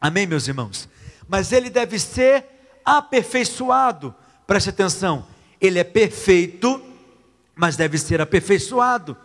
Amém, 0.00 0.26
meus 0.26 0.48
irmãos? 0.48 0.88
Mas 1.28 1.52
ele 1.52 1.70
deve 1.70 1.98
ser 1.98 2.44
aperfeiçoado. 2.84 4.14
Preste 4.46 4.70
atenção, 4.70 5.26
ele 5.60 5.78
é 5.78 5.84
perfeito, 5.84 6.82
mas 7.54 7.76
deve 7.76 7.96
ser 7.98 8.20
aperfeiçoado. 8.20 9.16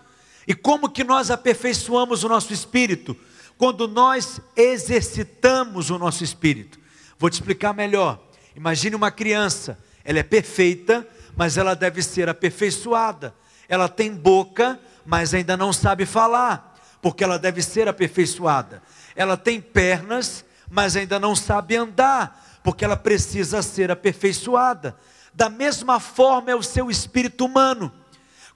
E 0.48 0.56
como 0.56 0.90
que 0.90 1.04
nós 1.04 1.30
aperfeiçoamos 1.30 2.24
o 2.24 2.30
nosso 2.30 2.54
espírito? 2.54 3.18
Quando 3.58 3.88
nós 3.88 4.40
exercitamos 4.56 5.90
o 5.90 5.98
nosso 5.98 6.24
espírito. 6.24 6.80
Vou 7.20 7.30
te 7.30 7.34
explicar 7.34 7.74
melhor. 7.74 8.20
Imagine 8.56 8.96
uma 8.96 9.12
criança, 9.12 9.78
ela 10.06 10.20
é 10.20 10.24
perfeita, 10.24 11.06
mas 11.36 11.58
ela 11.58 11.76
deve 11.76 12.02
ser 12.02 12.30
aperfeiçoada. 12.30 13.36
Ela 13.68 13.90
tem 13.90 14.14
boca, 14.14 14.80
mas 15.06 15.34
ainda 15.34 15.58
não 15.58 15.74
sabe 15.74 16.06
falar, 16.06 16.80
porque 17.02 17.24
ela 17.24 17.38
deve 17.38 17.62
ser 17.62 17.88
aperfeiçoada. 17.88 18.82
Ela 19.16 19.36
tem 19.36 19.60
pernas, 19.60 20.46
mas 20.70 20.96
ainda 20.96 21.20
não 21.20 21.36
sabe 21.36 21.76
andar, 21.76 22.60
porque 22.64 22.86
ela 22.86 22.96
precisa 22.96 23.62
ser 23.62 23.92
aperfeiçoada. 23.92 24.96
Da 25.34 25.50
mesma 25.50 26.00
forma 26.00 26.52
é 26.52 26.56
o 26.56 26.64
seu 26.64 26.90
espírito 26.90 27.46
humano. 27.46 27.92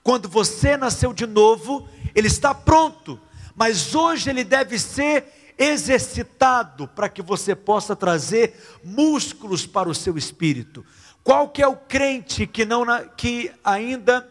Quando 0.02 0.28
você 0.28 0.76
nasceu 0.76 1.12
de 1.12 1.26
novo, 1.26 1.88
ele 2.14 2.26
está 2.26 2.52
pronto, 2.52 3.20
mas 3.54 3.94
hoje 3.94 4.30
ele 4.30 4.42
deve 4.42 4.78
ser 4.78 5.54
exercitado 5.56 6.88
para 6.88 7.08
que 7.08 7.22
você 7.22 7.54
possa 7.54 7.94
trazer 7.94 8.80
músculos 8.82 9.64
para 9.66 9.88
o 9.88 9.94
seu 9.94 10.18
espírito. 10.18 10.84
Qual 11.22 11.48
que 11.48 11.62
é 11.62 11.68
o 11.68 11.76
crente 11.76 12.46
que 12.46 12.64
não 12.64 12.84
que 13.16 13.52
ainda 13.62 14.28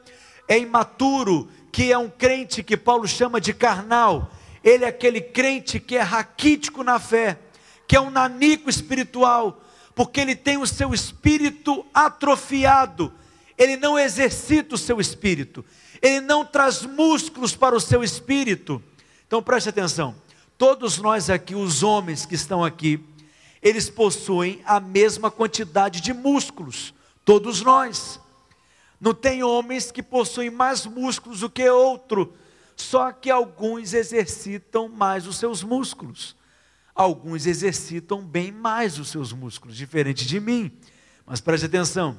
é 0.47 0.59
imaturo, 0.59 1.49
que 1.71 1.91
é 1.91 1.97
um 1.97 2.09
crente 2.09 2.63
que 2.63 2.75
Paulo 2.75 3.07
chama 3.07 3.39
de 3.39 3.53
carnal? 3.53 4.29
Ele 4.61 4.83
é 4.83 4.89
aquele 4.89 5.21
crente 5.21 5.79
que 5.79 5.95
é 5.95 6.01
raquítico 6.01 6.83
na 6.83 6.99
fé, 6.99 7.39
que 7.87 7.95
é 7.95 8.01
um 8.01 8.09
nanico 8.09 8.69
espiritual, 8.69 9.63
porque 9.95 10.19
ele 10.19 10.35
tem 10.35 10.57
o 10.57 10.67
seu 10.67 10.93
espírito 10.93 11.85
atrofiado. 11.93 13.13
Ele 13.57 13.77
não 13.77 13.97
exercita 13.97 14.75
o 14.75 14.77
seu 14.77 14.99
espírito. 14.99 15.63
Ele 16.01 16.21
não 16.21 16.43
traz 16.45 16.83
músculos 16.83 17.55
para 17.55 17.75
o 17.75 17.79
seu 17.79 18.03
espírito. 18.03 18.81
Então 19.27 19.41
preste 19.41 19.69
atenção. 19.69 20.15
Todos 20.57 20.97
nós 20.97 21.29
aqui, 21.29 21.55
os 21.55 21.83
homens 21.83 22.25
que 22.25 22.35
estão 22.35 22.63
aqui, 22.63 23.03
eles 23.61 23.89
possuem 23.89 24.61
a 24.65 24.79
mesma 24.79 25.29
quantidade 25.29 26.01
de 26.01 26.13
músculos, 26.13 26.93
todos 27.23 27.61
nós. 27.61 28.19
Não 28.99 29.13
tem 29.13 29.43
homens 29.43 29.91
que 29.91 30.03
possuem 30.03 30.49
mais 30.49 30.85
músculos 30.85 31.39
do 31.39 31.49
que 31.49 31.67
outro, 31.69 32.33
só 32.75 33.11
que 33.11 33.29
alguns 33.29 33.93
exercitam 33.93 34.87
mais 34.87 35.27
os 35.27 35.37
seus 35.37 35.63
músculos. 35.63 36.35
Alguns 36.93 37.45
exercitam 37.45 38.21
bem 38.21 38.51
mais 38.51 38.99
os 38.99 39.09
seus 39.09 39.31
músculos, 39.31 39.75
diferente 39.75 40.27
de 40.27 40.39
mim. 40.39 40.71
Mas 41.25 41.39
preste 41.39 41.65
atenção, 41.65 42.17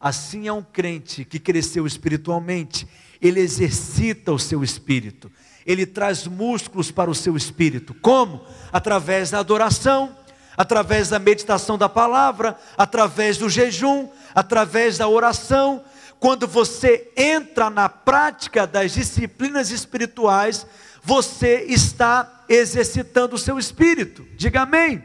assim 0.00 0.48
é 0.48 0.52
um 0.52 0.62
crente 0.62 1.24
que 1.24 1.38
cresceu 1.38 1.86
espiritualmente, 1.86 2.86
ele 3.20 3.40
exercita 3.40 4.32
o 4.32 4.38
seu 4.38 4.62
espírito 4.62 5.30
ele 5.68 5.84
traz 5.84 6.26
músculos 6.26 6.90
para 6.90 7.10
o 7.10 7.14
seu 7.14 7.36
espírito. 7.36 7.92
Como? 7.92 8.42
Através 8.72 9.30
da 9.30 9.38
adoração, 9.38 10.16
através 10.56 11.10
da 11.10 11.18
meditação 11.18 11.76
da 11.76 11.90
palavra, 11.90 12.56
através 12.74 13.36
do 13.36 13.50
jejum, 13.50 14.08
através 14.34 14.96
da 14.96 15.06
oração. 15.06 15.84
Quando 16.18 16.48
você 16.48 17.12
entra 17.14 17.68
na 17.68 17.86
prática 17.86 18.66
das 18.66 18.92
disciplinas 18.92 19.70
espirituais, 19.70 20.66
você 21.02 21.66
está 21.68 22.44
exercitando 22.48 23.36
o 23.36 23.38
seu 23.38 23.58
espírito. 23.58 24.26
Diga 24.38 24.62
amém. 24.62 25.04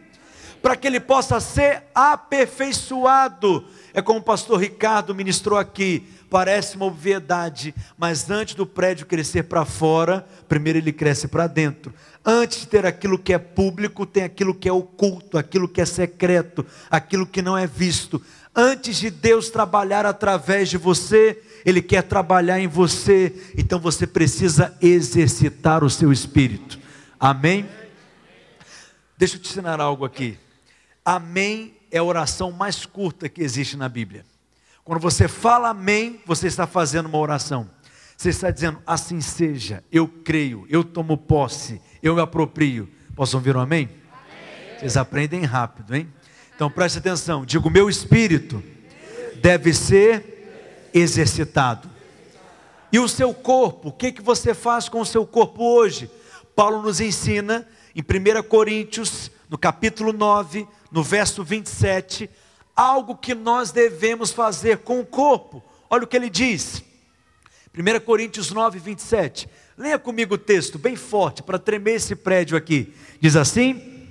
Para 0.63 0.75
que 0.75 0.87
ele 0.87 0.99
possa 0.99 1.39
ser 1.39 1.83
aperfeiçoado. 1.93 3.63
É 3.93 4.01
como 4.01 4.17
o 4.17 4.23
pastor 4.23 4.59
Ricardo 4.59 5.13
ministrou 5.13 5.59
aqui 5.59 6.07
parece 6.33 6.75
uma 6.77 6.85
obviedade, 6.85 7.75
mas 7.95 8.31
antes 8.31 8.55
do 8.55 8.65
prédio 8.65 9.05
crescer 9.05 9.43
para 9.43 9.63
fora, 9.65 10.27
primeiro 10.49 10.79
ele 10.79 10.91
cresce 10.91 11.27
para 11.27 11.45
dentro. 11.45 11.93
Antes 12.25 12.61
de 12.61 12.67
ter 12.67 12.87
aquilo 12.87 13.19
que 13.19 13.33
é 13.33 13.37
público, 13.37 14.03
tem 14.03 14.23
aquilo 14.23 14.55
que 14.55 14.67
é 14.67 14.73
oculto, 14.73 15.37
aquilo 15.37 15.69
que 15.69 15.79
é 15.79 15.85
secreto, 15.85 16.65
aquilo 16.89 17.27
que 17.27 17.39
não 17.43 17.55
é 17.55 17.67
visto. 17.67 18.19
Antes 18.55 18.95
de 18.95 19.11
Deus 19.11 19.51
trabalhar 19.51 20.07
através 20.07 20.69
de 20.69 20.77
você, 20.77 21.39
Ele 21.63 21.83
quer 21.83 22.01
trabalhar 22.01 22.59
em 22.59 22.67
você, 22.67 23.31
então 23.55 23.77
você 23.77 24.07
precisa 24.07 24.75
exercitar 24.81 25.83
o 25.83 25.89
seu 25.89 26.11
espírito. 26.11 26.79
Amém? 27.19 27.69
Deixa 29.15 29.35
eu 29.35 29.39
te 29.39 29.51
ensinar 29.51 29.79
algo 29.79 30.03
aqui. 30.03 30.35
Amém 31.05 31.75
é 31.91 31.97
a 31.97 32.03
oração 32.03 32.51
mais 32.51 32.85
curta 32.85 33.29
que 33.29 33.41
existe 33.41 33.77
na 33.77 33.87
Bíblia. 33.87 34.25
Quando 34.83 34.99
você 34.99 35.27
fala 35.27 35.69
amém, 35.69 36.21
você 36.25 36.47
está 36.47 36.65
fazendo 36.65 37.07
uma 37.07 37.17
oração. 37.17 37.69
Você 38.17 38.29
está 38.29 38.49
dizendo, 38.49 38.81
assim 38.85 39.21
seja, 39.21 39.83
eu 39.91 40.07
creio, 40.07 40.65
eu 40.69 40.83
tomo 40.83 41.17
posse, 41.17 41.81
eu 42.01 42.15
me 42.15 42.21
aproprio. 42.21 42.89
Posso 43.15 43.37
ouvir 43.37 43.55
um 43.55 43.59
amém? 43.59 43.89
amém? 43.89 44.79
Vocês 44.79 44.97
aprendem 44.97 45.43
rápido, 45.43 45.95
hein? 45.95 46.11
Então 46.55 46.69
preste 46.69 46.99
atenção, 46.99 47.45
digo, 47.45 47.69
meu 47.69 47.89
espírito 47.89 48.63
deve 49.41 49.73
ser 49.73 50.89
exercitado. 50.93 51.89
E 52.91 52.99
o 52.99 53.07
seu 53.07 53.33
corpo, 53.33 53.89
o 53.89 53.91
que, 53.91 54.11
que 54.11 54.21
você 54.21 54.53
faz 54.53 54.87
com 54.87 55.01
o 55.01 55.05
seu 55.05 55.25
corpo 55.25 55.63
hoje? 55.63 56.09
Paulo 56.55 56.81
nos 56.81 57.01
ensina 57.01 57.67
em 57.95 58.01
1 58.01 58.43
Coríntios, 58.43 59.31
no 59.49 59.57
capítulo 59.57 60.13
9, 60.13 60.67
no 60.93 61.01
verso 61.01 61.43
27, 61.43 62.29
algo 62.75 63.17
que 63.17 63.33
nós 63.33 63.71
devemos 63.71 64.31
fazer 64.31 64.77
com 64.77 64.99
o 64.99 65.05
corpo. 65.05 65.61
Olha 65.89 66.03
o 66.03 66.07
que 66.07 66.15
ele 66.15 66.29
diz. 66.29 66.83
1 67.75 67.99
Coríntios 68.05 68.51
9, 68.51 68.77
27. 68.77 69.49
Leia 69.75 69.97
comigo 69.97 70.35
o 70.35 70.37
texto, 70.37 70.77
bem 70.77 70.95
forte, 70.95 71.41
para 71.41 71.57
tremer 71.57 71.95
esse 71.95 72.15
prédio 72.15 72.55
aqui. 72.55 72.93
Diz 73.19 73.35
assim: 73.35 74.07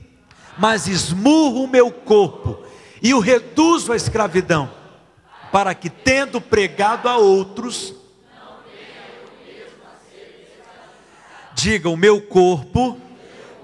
Mas 0.58 0.88
esmurro 0.88 1.62
o 1.62 1.68
meu 1.68 1.88
corpo 1.92 2.64
e 3.00 3.14
o 3.14 3.20
reduzo 3.20 3.92
à 3.92 3.96
escravidão, 3.96 4.68
para 5.52 5.76
que, 5.76 5.88
tendo 5.88 6.40
pregado 6.40 7.08
a 7.08 7.16
outros, 7.16 7.94
diga: 11.54 11.88
O 11.88 11.96
meu 11.96 12.20
corpo 12.20 13.00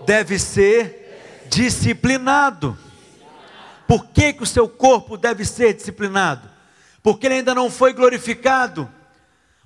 deve 0.06 0.38
ser 0.38 1.46
disciplinado 1.50 2.78
por 3.88 4.08
que, 4.08 4.34
que 4.34 4.42
o 4.42 4.46
seu 4.46 4.68
corpo 4.68 5.16
deve 5.16 5.46
ser 5.46 5.72
disciplinado? 5.72 6.46
Porque 7.02 7.26
ele 7.26 7.36
ainda 7.36 7.54
não 7.54 7.70
foi 7.70 7.94
glorificado. 7.94 8.86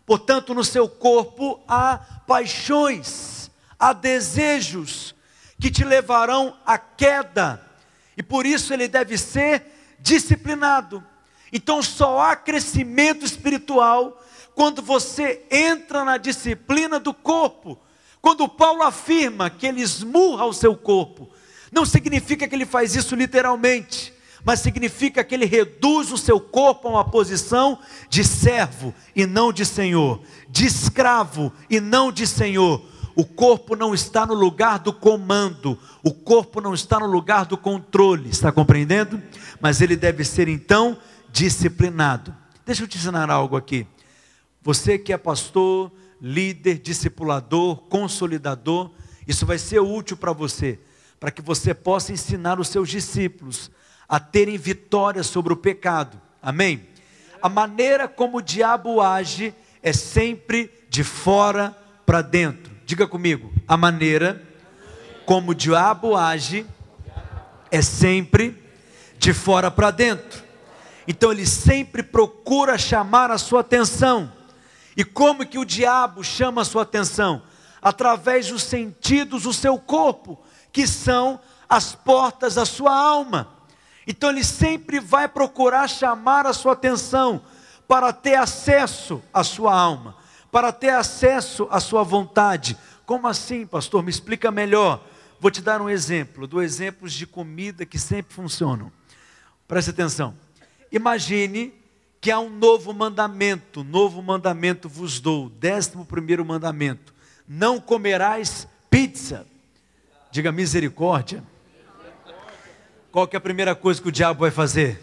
Portanto, 0.06 0.54
no 0.54 0.62
seu 0.62 0.88
corpo 0.88 1.60
há 1.66 1.98
paixões, 2.24 3.50
há 3.76 3.92
desejos 3.92 5.12
que 5.60 5.72
te 5.72 5.82
levarão 5.82 6.56
à 6.64 6.78
queda. 6.78 7.60
E 8.16 8.22
por 8.22 8.46
isso 8.46 8.72
ele 8.72 8.86
deve 8.86 9.18
ser 9.18 9.96
disciplinado. 9.98 11.04
Então 11.52 11.82
só 11.82 12.20
há 12.20 12.36
crescimento 12.36 13.24
espiritual 13.24 14.22
quando 14.54 14.80
você 14.80 15.44
entra 15.50 16.04
na 16.04 16.16
disciplina 16.16 17.00
do 17.00 17.12
corpo. 17.12 17.76
Quando 18.20 18.48
Paulo 18.48 18.82
afirma 18.82 19.50
que 19.50 19.66
ele 19.66 19.80
esmurra 19.80 20.44
o 20.46 20.52
seu 20.52 20.76
corpo, 20.76 21.28
não 21.72 21.86
significa 21.86 22.46
que 22.46 22.54
ele 22.54 22.66
faz 22.66 22.94
isso 22.94 23.16
literalmente, 23.16 24.12
mas 24.44 24.60
significa 24.60 25.24
que 25.24 25.34
ele 25.34 25.46
reduz 25.46 26.12
o 26.12 26.18
seu 26.18 26.38
corpo 26.38 26.86
a 26.86 26.90
uma 26.90 27.04
posição 27.04 27.78
de 28.10 28.22
servo 28.22 28.94
e 29.16 29.24
não 29.24 29.52
de 29.52 29.64
senhor, 29.64 30.20
de 30.50 30.66
escravo 30.66 31.50
e 31.70 31.80
não 31.80 32.12
de 32.12 32.26
senhor. 32.26 32.84
O 33.14 33.24
corpo 33.24 33.74
não 33.74 33.94
está 33.94 34.26
no 34.26 34.34
lugar 34.34 34.78
do 34.78 34.92
comando, 34.92 35.78
o 36.02 36.12
corpo 36.12 36.60
não 36.60 36.74
está 36.74 36.98
no 36.98 37.06
lugar 37.06 37.46
do 37.46 37.56
controle, 37.56 38.28
está 38.28 38.50
compreendendo? 38.50 39.22
Mas 39.60 39.80
ele 39.80 39.96
deve 39.96 40.24
ser 40.24 40.48
então 40.48 40.98
disciplinado. 41.30 42.34
Deixa 42.66 42.82
eu 42.82 42.88
te 42.88 42.98
ensinar 42.98 43.30
algo 43.30 43.56
aqui. 43.56 43.86
Você 44.62 44.98
que 44.98 45.12
é 45.12 45.18
pastor, 45.18 45.90
líder, 46.20 46.78
discipulador, 46.78 47.76
consolidador, 47.88 48.90
isso 49.26 49.44
vai 49.44 49.58
ser 49.58 49.80
útil 49.80 50.16
para 50.16 50.32
você, 50.32 50.78
para 51.22 51.30
que 51.30 51.40
você 51.40 51.72
possa 51.72 52.12
ensinar 52.12 52.58
os 52.58 52.66
seus 52.66 52.88
discípulos 52.88 53.70
a 54.08 54.18
terem 54.18 54.58
vitória 54.58 55.22
sobre 55.22 55.52
o 55.52 55.56
pecado. 55.56 56.20
Amém? 56.42 56.84
A 57.40 57.48
maneira 57.48 58.08
como 58.08 58.38
o 58.38 58.42
diabo 58.42 59.00
age 59.00 59.54
é 59.84 59.92
sempre 59.92 60.68
de 60.90 61.04
fora 61.04 61.78
para 62.04 62.22
dentro. 62.22 62.72
Diga 62.84 63.06
comigo, 63.06 63.52
a 63.68 63.76
maneira 63.76 64.42
como 65.24 65.52
o 65.52 65.54
diabo 65.54 66.16
age 66.16 66.66
é 67.70 67.80
sempre 67.80 68.60
de 69.16 69.32
fora 69.32 69.70
para 69.70 69.92
dentro. 69.92 70.42
Então 71.06 71.30
ele 71.30 71.46
sempre 71.46 72.02
procura 72.02 72.76
chamar 72.76 73.30
a 73.30 73.38
sua 73.38 73.60
atenção. 73.60 74.32
E 74.96 75.04
como 75.04 75.46
que 75.46 75.56
o 75.56 75.64
diabo 75.64 76.24
chama 76.24 76.62
a 76.62 76.64
sua 76.64 76.82
atenção? 76.82 77.44
Através 77.80 78.48
dos 78.48 78.64
sentidos 78.64 79.44
do 79.44 79.52
seu 79.52 79.78
corpo, 79.78 80.36
que 80.72 80.86
são 80.86 81.38
as 81.68 81.94
portas 81.94 82.54
da 82.54 82.64
sua 82.64 82.94
alma. 82.94 83.48
Então 84.06 84.30
ele 84.30 84.42
sempre 84.42 84.98
vai 84.98 85.28
procurar 85.28 85.88
chamar 85.88 86.46
a 86.46 86.52
sua 86.52 86.72
atenção 86.72 87.42
para 87.86 88.12
ter 88.12 88.34
acesso 88.34 89.22
à 89.32 89.44
sua 89.44 89.78
alma, 89.78 90.16
para 90.50 90.72
ter 90.72 90.90
acesso 90.90 91.68
à 91.70 91.78
sua 91.78 92.02
vontade. 92.02 92.76
Como 93.04 93.28
assim, 93.28 93.66
pastor? 93.66 94.02
Me 94.02 94.10
explica 94.10 94.50
melhor. 94.50 95.04
Vou 95.38 95.50
te 95.50 95.60
dar 95.60 95.80
um 95.80 95.90
exemplo, 95.90 96.46
do 96.46 96.62
exemplos 96.62 97.12
de 97.12 97.26
comida 97.26 97.84
que 97.84 97.98
sempre 97.98 98.32
funcionam. 98.34 98.90
Preste 99.66 99.90
atenção. 99.90 100.34
Imagine 100.90 101.72
que 102.20 102.30
há 102.30 102.38
um 102.38 102.48
novo 102.48 102.92
mandamento, 102.92 103.82
novo 103.82 104.22
mandamento 104.22 104.88
vos 104.88 105.18
dou, 105.18 105.48
décimo 105.48 106.06
primeiro 106.06 106.44
mandamento, 106.44 107.12
não 107.48 107.80
comerás 107.80 108.68
pizza, 108.88 109.44
diga 110.32 110.50
misericórdia, 110.50 111.44
qual 113.12 113.28
que 113.28 113.36
é 113.36 113.38
a 113.38 113.40
primeira 113.40 113.74
coisa 113.74 114.02
que 114.02 114.08
o 114.08 114.12
diabo 114.12 114.40
vai 114.40 114.50
fazer? 114.50 114.98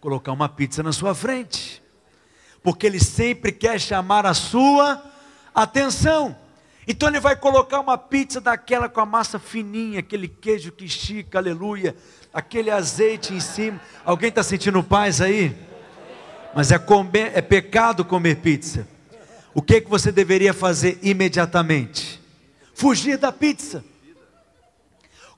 Colocar 0.00 0.32
uma 0.32 0.48
pizza 0.48 0.82
na 0.82 0.92
sua 0.92 1.14
frente, 1.14 1.82
porque 2.62 2.86
ele 2.86 3.00
sempre 3.00 3.52
quer 3.52 3.80
chamar 3.80 4.24
a 4.24 4.32
sua 4.32 5.02
atenção, 5.52 6.36
então 6.86 7.08
ele 7.08 7.18
vai 7.18 7.34
colocar 7.34 7.80
uma 7.80 7.98
pizza 7.98 8.40
daquela 8.40 8.88
com 8.88 9.00
a 9.00 9.06
massa 9.06 9.38
fininha, 9.38 9.98
aquele 9.98 10.28
queijo 10.28 10.70
que 10.70 10.84
estica, 10.84 11.38
aleluia, 11.38 11.96
aquele 12.32 12.70
azeite 12.70 13.34
em 13.34 13.40
cima, 13.40 13.80
alguém 14.04 14.28
está 14.28 14.42
sentindo 14.42 14.82
paz 14.82 15.20
aí? 15.20 15.54
mas 16.54 16.70
é, 16.70 16.78
comer, 16.78 17.32
é 17.34 17.42
pecado 17.42 18.04
comer 18.04 18.36
pizza. 18.36 18.86
O 19.52 19.60
que, 19.60 19.80
que 19.80 19.90
você 19.90 20.12
deveria 20.12 20.54
fazer 20.54 20.98
imediatamente? 21.02 22.22
Fugir 22.72 23.18
da 23.18 23.32
pizza, 23.32 23.84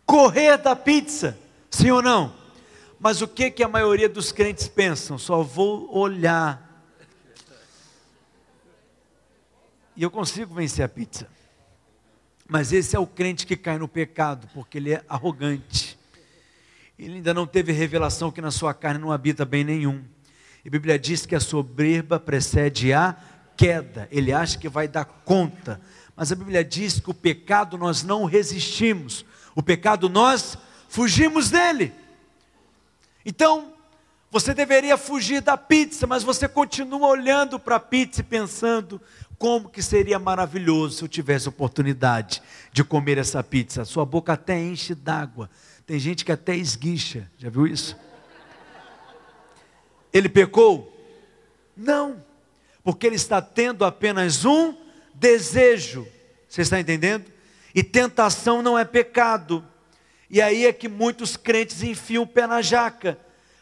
correr 0.07 0.57
da 0.57 0.77
pizza, 0.77 1.37
sim 1.71 1.91
ou 1.91 2.01
não? 2.01 2.33
Mas 2.99 3.21
o 3.21 3.29
que, 3.29 3.51
que 3.51 3.63
a 3.63 3.69
maioria 3.69 4.09
dos 4.09 4.33
crentes 4.33 4.69
pensam? 4.69 5.19
Só 5.19 5.43
vou 5.43 5.95
olhar. 5.95 6.65
E 9.95 10.03
eu 10.03 10.11
consigo 10.11 10.55
vencer 10.55 10.85
a 10.85 10.89
pizza. 10.89 11.29
Mas 12.49 12.73
esse 12.73 12.95
é 12.95 12.99
o 12.99 13.07
crente 13.07 13.47
que 13.47 13.57
cai 13.57 13.79
no 13.79 13.89
pecado, 13.89 14.49
porque 14.55 14.79
ele 14.79 14.93
é 14.93 15.05
arrogante. 15.09 15.99
Ele 16.99 17.17
ainda 17.17 17.35
não 17.35 17.47
teve 17.47 17.73
revelação 17.73 18.31
que 18.31 18.41
na 18.41 18.51
sua 18.51 18.73
carne 18.73 19.01
não 19.01 19.13
habita 19.13 19.45
bem 19.45 19.65
nenhum. 19.65 20.03
E 20.65 20.69
a 20.69 20.71
Bíblia 20.71 20.99
diz 20.99 21.27
que 21.27 21.35
a 21.35 21.41
soberba 21.41 22.19
precede 22.19 22.93
a 22.93 23.17
queda. 23.57 24.09
Ele 24.11 24.33
acha 24.33 24.59
que 24.59 24.69
vai 24.69 24.89
dar 24.89 25.05
conta. 25.05 25.81
Mas 26.15 26.33
a 26.33 26.35
Bíblia 26.35 26.65
diz 26.65 26.99
que 27.01 27.11
o 27.11 27.15
pecado 27.15 27.77
nós 27.77 28.03
não 28.03 28.25
resistimos. 28.25 29.25
O 29.57 29.63
pecado 29.63 30.11
nós 30.11 30.59
fugimos 30.87 31.51
dele. 31.51 31.93
Então, 33.25 33.73
você 34.31 34.53
deveria 34.53 34.99
fugir 34.99 35.41
da 35.41 35.57
pizza, 35.57 36.07
mas 36.07 36.23
você 36.23 36.47
continua 36.47 37.09
olhando 37.09 37.59
para 37.59 37.77
a 37.77 37.81
pizza 37.81 38.21
e 38.21 38.25
pensando 38.25 39.01
como 39.39 39.71
que 39.71 39.83
seria 39.83 40.19
maravilhoso 40.19 40.99
se 40.99 41.05
eu 41.05 41.09
tivesse 41.09 41.49
oportunidade 41.49 42.43
de 42.71 42.85
comer 42.85 43.17
essa 43.17 43.43
pizza. 43.43 43.85
Sua 43.87 44.05
boca 44.05 44.35
até 44.35 44.61
enche 44.61 44.95
d'água. 44.95 45.49
Tem 45.87 45.99
gente 45.99 46.23
que 46.23 46.33
até 46.33 46.55
esguicha. 46.55 47.31
Já 47.39 47.49
viu 47.49 47.67
isso? 47.67 47.97
Ele 50.13 50.29
pecou? 50.29 50.93
Não, 51.75 52.23
porque 52.85 53.07
ele 53.07 53.17
está 53.17 53.41
tendo 53.41 53.87
apenas 53.87 54.45
um 54.45 54.77
desejo. 55.15 56.07
Você 56.47 56.61
está 56.61 56.79
entendendo? 56.79 57.36
E 57.77 57.83
tentação 57.83 58.63
não 58.63 58.79
é 58.79 58.87
pecado. 58.87 59.63
E 60.31 60.41
aí 60.41 60.65
é 60.65 60.73
que 60.73 60.89
muitos 60.89 61.37
crentes 61.37 61.83
enfiam 61.83 62.23
o 62.23 62.27
pé 62.27 62.47
na 62.47 62.63
jaca, 62.63 63.19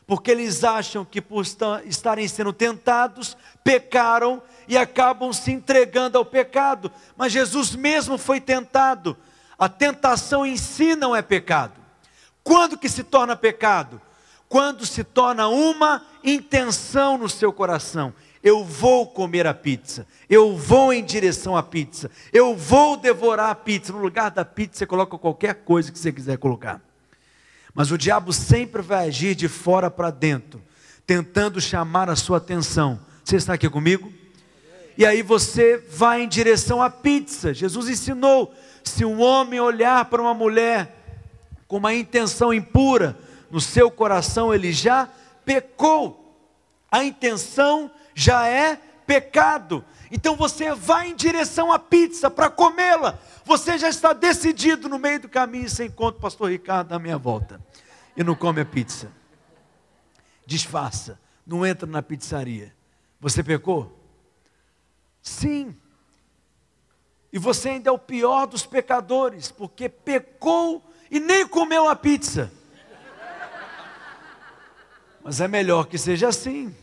porque 0.06 0.30
eles 0.30 0.62
acham 0.62 1.04
que 1.04 1.20
por 1.20 1.44
estarem 1.84 2.28
sendo 2.28 2.52
tentados, 2.52 3.36
pecaram 3.64 4.40
e 4.68 4.78
acabam 4.78 5.32
se 5.32 5.50
entregando 5.50 6.16
ao 6.16 6.24
pecado. 6.24 6.92
Mas 7.16 7.32
Jesus 7.32 7.74
mesmo 7.74 8.16
foi 8.16 8.40
tentado. 8.40 9.16
A 9.58 9.68
tentação 9.68 10.46
em 10.46 10.56
si 10.56 10.94
não 10.94 11.14
é 11.14 11.20
pecado. 11.20 11.74
Quando 12.44 12.78
que 12.78 12.88
se 12.88 13.02
torna 13.02 13.34
pecado? 13.34 14.00
quando 14.54 14.86
se 14.86 15.02
torna 15.02 15.48
uma 15.48 16.00
intenção 16.22 17.18
no 17.18 17.28
seu 17.28 17.52
coração. 17.52 18.14
Eu 18.44 18.62
vou 18.62 19.06
comer 19.06 19.46
a 19.46 19.54
pizza, 19.54 20.06
eu 20.28 20.54
vou 20.54 20.92
em 20.92 21.02
direção 21.02 21.56
à 21.56 21.62
pizza, 21.62 22.10
eu 22.30 22.54
vou 22.54 22.94
devorar 22.94 23.48
a 23.48 23.54
pizza. 23.54 23.90
No 23.90 24.00
lugar 24.00 24.30
da 24.30 24.44
pizza, 24.44 24.80
você 24.80 24.86
coloca 24.86 25.16
qualquer 25.16 25.54
coisa 25.64 25.90
que 25.90 25.98
você 25.98 26.12
quiser 26.12 26.36
colocar. 26.36 26.78
Mas 27.72 27.90
o 27.90 27.96
diabo 27.96 28.34
sempre 28.34 28.82
vai 28.82 29.08
agir 29.08 29.34
de 29.34 29.48
fora 29.48 29.90
para 29.90 30.10
dentro, 30.10 30.62
tentando 31.06 31.58
chamar 31.58 32.10
a 32.10 32.16
sua 32.16 32.36
atenção. 32.36 33.00
Você 33.24 33.36
está 33.36 33.54
aqui 33.54 33.70
comigo? 33.70 34.12
E 34.98 35.06
aí 35.06 35.22
você 35.22 35.78
vai 35.88 36.20
em 36.20 36.28
direção 36.28 36.82
à 36.82 36.90
pizza. 36.90 37.54
Jesus 37.54 37.88
ensinou: 37.88 38.54
se 38.84 39.06
um 39.06 39.22
homem 39.22 39.58
olhar 39.58 40.04
para 40.04 40.20
uma 40.20 40.34
mulher 40.34 40.94
com 41.66 41.78
uma 41.78 41.94
intenção 41.94 42.52
impura, 42.52 43.18
no 43.50 43.60
seu 43.60 43.90
coração 43.90 44.52
ele 44.52 44.70
já 44.70 45.08
pecou. 45.46 46.20
A 46.92 47.02
intenção 47.02 47.90
já 48.14 48.46
é 48.46 48.76
pecado. 49.06 49.84
Então 50.10 50.36
você 50.36 50.74
vai 50.74 51.08
em 51.08 51.16
direção 51.16 51.72
à 51.72 51.78
pizza 51.78 52.30
para 52.30 52.48
comê-la. 52.48 53.18
Você 53.44 53.76
já 53.76 53.88
está 53.88 54.12
decidido 54.12 54.88
no 54.88 54.98
meio 54.98 55.20
do 55.20 55.28
caminho, 55.28 55.68
você 55.68 55.86
encontra 55.86 56.18
o 56.18 56.22
pastor 56.22 56.50
Ricardo 56.50 56.90
na 56.90 56.98
minha 56.98 57.18
volta. 57.18 57.60
E 58.16 58.22
não 58.22 58.34
come 58.34 58.60
a 58.60 58.64
pizza. 58.64 59.10
Disfarça. 60.46 61.18
Não 61.46 61.66
entra 61.66 61.86
na 61.86 62.02
pizzaria. 62.02 62.74
Você 63.20 63.42
pecou? 63.42 63.98
Sim. 65.20 65.76
E 67.32 67.38
você 67.38 67.70
ainda 67.70 67.90
é 67.90 67.92
o 67.92 67.98
pior 67.98 68.46
dos 68.46 68.64
pecadores, 68.64 69.50
porque 69.50 69.88
pecou 69.88 70.82
e 71.10 71.18
nem 71.18 71.46
comeu 71.46 71.88
a 71.88 71.96
pizza. 71.96 72.52
Mas 75.22 75.40
é 75.40 75.48
melhor 75.48 75.86
que 75.86 75.98
seja 75.98 76.28
assim, 76.28 76.74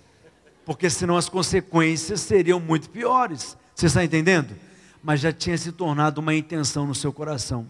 porque 0.66 0.89
senão 0.89 1.18
as 1.18 1.30
consequências 1.30 2.22
seriam 2.22 2.59
muito 2.59 2.89
piores. 2.89 3.57
Você 3.76 3.88
está 3.88 4.03
entendendo? 4.03 4.55
Mas 5.03 5.20
já 5.20 5.32
tinha 5.32 5.57
se 5.57 5.72
tornado 5.72 6.20
uma 6.20 6.36
intenção 6.36 6.86
no 6.86 6.93
seu 6.93 7.12
coração. 7.12 7.68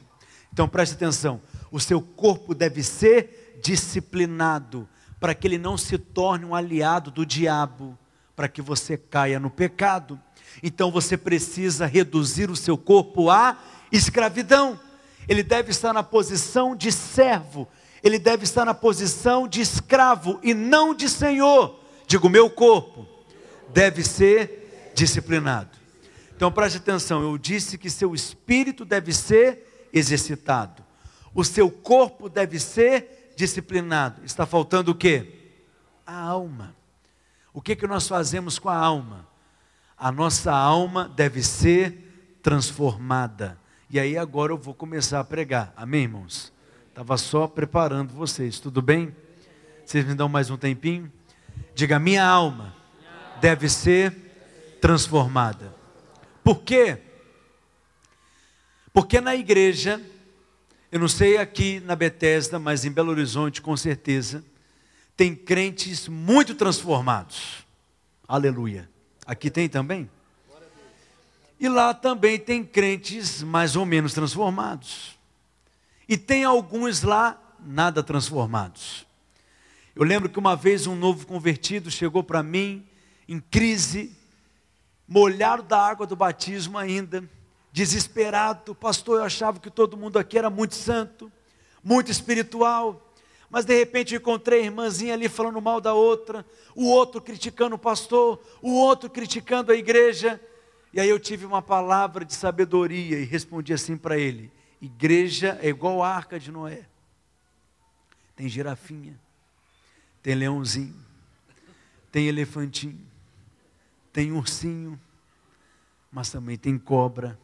Então 0.52 0.68
preste 0.68 0.94
atenção: 0.94 1.42
o 1.72 1.80
seu 1.80 2.02
corpo 2.02 2.54
deve 2.54 2.84
ser 2.84 3.60
disciplinado, 3.64 4.88
para 5.20 5.34
que 5.34 5.48
ele 5.48 5.58
não 5.58 5.78
se 5.78 5.98
torne 5.98 6.46
um 6.46 6.54
aliado 6.54 7.12
do 7.12 7.26
diabo, 7.26 7.98
para 8.36 8.48
que 8.48 8.62
você 8.62 8.98
caia 8.98 9.40
no 9.40 9.50
pecado. 9.50 10.20
Então 10.62 10.92
você 10.92 11.16
precisa 11.16 11.86
reduzir 11.86 12.50
o 12.50 12.56
seu 12.56 12.78
corpo 12.78 13.30
à 13.30 13.58
escravidão. 13.92 14.80
Ele 15.28 15.44
deve 15.44 15.72
estar 15.72 15.94
na 15.94 16.04
posição 16.04 16.76
de 16.76 16.92
servo, 16.92 17.68
ele 18.04 18.20
deve 18.20 18.44
estar 18.44 18.66
na 18.66 18.74
posição 18.74 19.48
de 19.48 19.62
escravo 19.62 20.40
e 20.44 20.54
não 20.54 20.94
de 20.94 21.08
senhor. 21.08 21.81
Digo, 22.12 22.28
meu 22.28 22.50
corpo 22.50 23.08
deve 23.70 24.04
ser 24.04 24.92
disciplinado. 24.94 25.78
Então 26.36 26.52
preste 26.52 26.76
atenção, 26.76 27.22
eu 27.22 27.38
disse 27.38 27.78
que 27.78 27.90
seu 27.90 28.14
espírito 28.14 28.84
deve 28.84 29.14
ser 29.14 29.88
exercitado, 29.94 30.84
o 31.34 31.42
seu 31.46 31.72
corpo 31.72 32.28
deve 32.28 32.60
ser 32.60 33.32
disciplinado. 33.38 34.26
Está 34.26 34.46
faltando 34.46 34.92
o 34.92 34.96
que? 34.96 35.54
A 36.06 36.20
alma. 36.20 36.76
O 37.54 37.62
que, 37.62 37.78
que 37.78 37.88
nós 37.88 38.10
fazemos 38.10 38.60
com 38.60 38.68
a 38.68 38.76
alma? 38.76 39.26
A 39.98 40.12
nossa 40.12 40.52
alma 40.52 41.08
deve 41.08 41.42
ser 41.42 42.38
transformada. 42.44 43.58
E 43.90 43.98
aí 43.98 44.18
agora 44.18 44.52
eu 44.52 44.58
vou 44.58 44.74
começar 44.74 45.22
a 45.22 45.24
pregar. 45.24 45.72
Amém, 45.78 46.04
irmãos? 46.04 46.52
Estava 46.90 47.16
só 47.16 47.48
preparando 47.48 48.14
vocês, 48.14 48.60
tudo 48.60 48.82
bem? 48.82 49.16
Vocês 49.86 50.06
me 50.06 50.14
dão 50.14 50.28
mais 50.28 50.50
um 50.50 50.58
tempinho? 50.58 51.10
Diga, 51.74 52.00
minha 52.00 52.26
alma 52.26 52.76
deve 53.40 53.68
ser 53.70 54.78
transformada. 54.82 55.74
Por 56.44 56.62
quê? 56.64 56.98
Porque 58.94 59.22
na 59.22 59.36
igreja, 59.36 60.02
eu 60.92 61.00
não 61.00 61.08
sei 61.08 61.38
aqui 61.38 61.80
na 61.82 61.96
Bethesda, 61.96 62.60
mas 62.60 62.84
em 62.84 62.92
Belo 62.92 63.12
Horizonte 63.12 63.62
com 63.62 63.76
certeza, 63.78 64.44
tem 65.16 65.36
crentes 65.36 66.08
muito 66.08 66.56
transformados. 66.56 67.66
Aleluia. 68.28 68.90
Aqui 69.26 69.50
tem 69.50 69.70
também? 69.70 70.10
E 71.60 71.70
lá 71.70 71.94
também 71.94 72.40
tem 72.40 72.64
crentes 72.64 73.44
mais 73.44 73.76
ou 73.76 73.86
menos 73.86 74.14
transformados. 74.14 75.18
E 76.10 76.18
tem 76.18 76.44
alguns 76.44 77.04
lá 77.04 77.40
nada 77.64 78.02
transformados. 78.02 79.06
Eu 79.96 80.04
lembro 80.04 80.30
que 80.30 80.40
uma 80.40 80.56
vez 80.56 80.88
um 80.88 80.96
novo 80.96 81.28
convertido 81.28 81.92
chegou 81.92 82.24
para 82.24 82.42
mim 82.42 82.88
em 83.28 83.40
crise, 83.40 84.16
molhado 85.08 85.64
da 85.64 85.78
água 85.86 86.08
do 86.08 86.16
batismo 86.16 86.78
ainda, 86.78 87.24
desesperado. 87.74 88.74
Pastor, 88.74 89.20
eu 89.20 89.26
achava 89.26 89.60
que 89.60 89.70
todo 89.70 89.98
mundo 89.98 90.18
aqui 90.18 90.38
era 90.38 90.50
muito 90.50 90.76
santo, 90.76 91.32
muito 91.84 92.10
espiritual. 92.10 93.14
Mas 93.50 93.66
de 93.66 93.78
repente 93.78 94.16
encontrei 94.16 94.62
a 94.62 94.66
irmãzinha 94.66 95.14
ali 95.14 95.28
falando 95.28 95.62
mal 95.62 95.82
da 95.82 95.94
outra, 95.94 96.46
o 96.74 96.88
outro 96.88 97.20
criticando 97.20 97.76
o 97.76 97.80
pastor, 97.80 98.42
o 98.62 98.72
outro 98.74 99.10
criticando 99.10 99.74
a 99.74 99.76
igreja. 99.76 100.40
E 100.94 101.02
aí 101.02 101.10
eu 101.10 101.20
tive 101.20 101.46
uma 101.46 101.62
palavra 101.62 102.24
de 102.24 102.34
sabedoria 102.34 103.20
e 103.20 103.26
respondi 103.26 103.74
assim 103.74 103.98
para 103.98 104.18
ele: 104.18 104.50
igreja 104.82 105.60
é 105.62 105.68
igual 105.68 106.02
a 106.02 106.08
arca 106.08 106.40
de 106.40 106.50
Noé. 106.50 106.86
Tem 108.38 108.48
girafinha, 108.48 109.20
tem 110.22 110.36
leãozinho, 110.36 110.96
tem 112.12 112.28
elefantinho, 112.28 113.00
tem 114.14 114.32
ursinho, 114.32 115.00
mas 116.12 116.30
também 116.30 116.58
tem 116.58 116.78
cobra, 116.78 117.40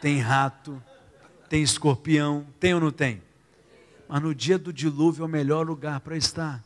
tem 0.00 0.18
rato, 0.18 0.82
tem 1.48 1.62
escorpião, 1.62 2.46
tem 2.58 2.74
ou 2.74 2.80
não 2.80 2.90
tem? 2.90 3.22
Mas 4.08 4.22
no 4.22 4.34
dia 4.34 4.58
do 4.58 4.72
dilúvio 4.72 5.22
é 5.22 5.26
o 5.26 5.28
melhor 5.28 5.66
lugar 5.66 6.00
para 6.00 6.16
estar, 6.16 6.62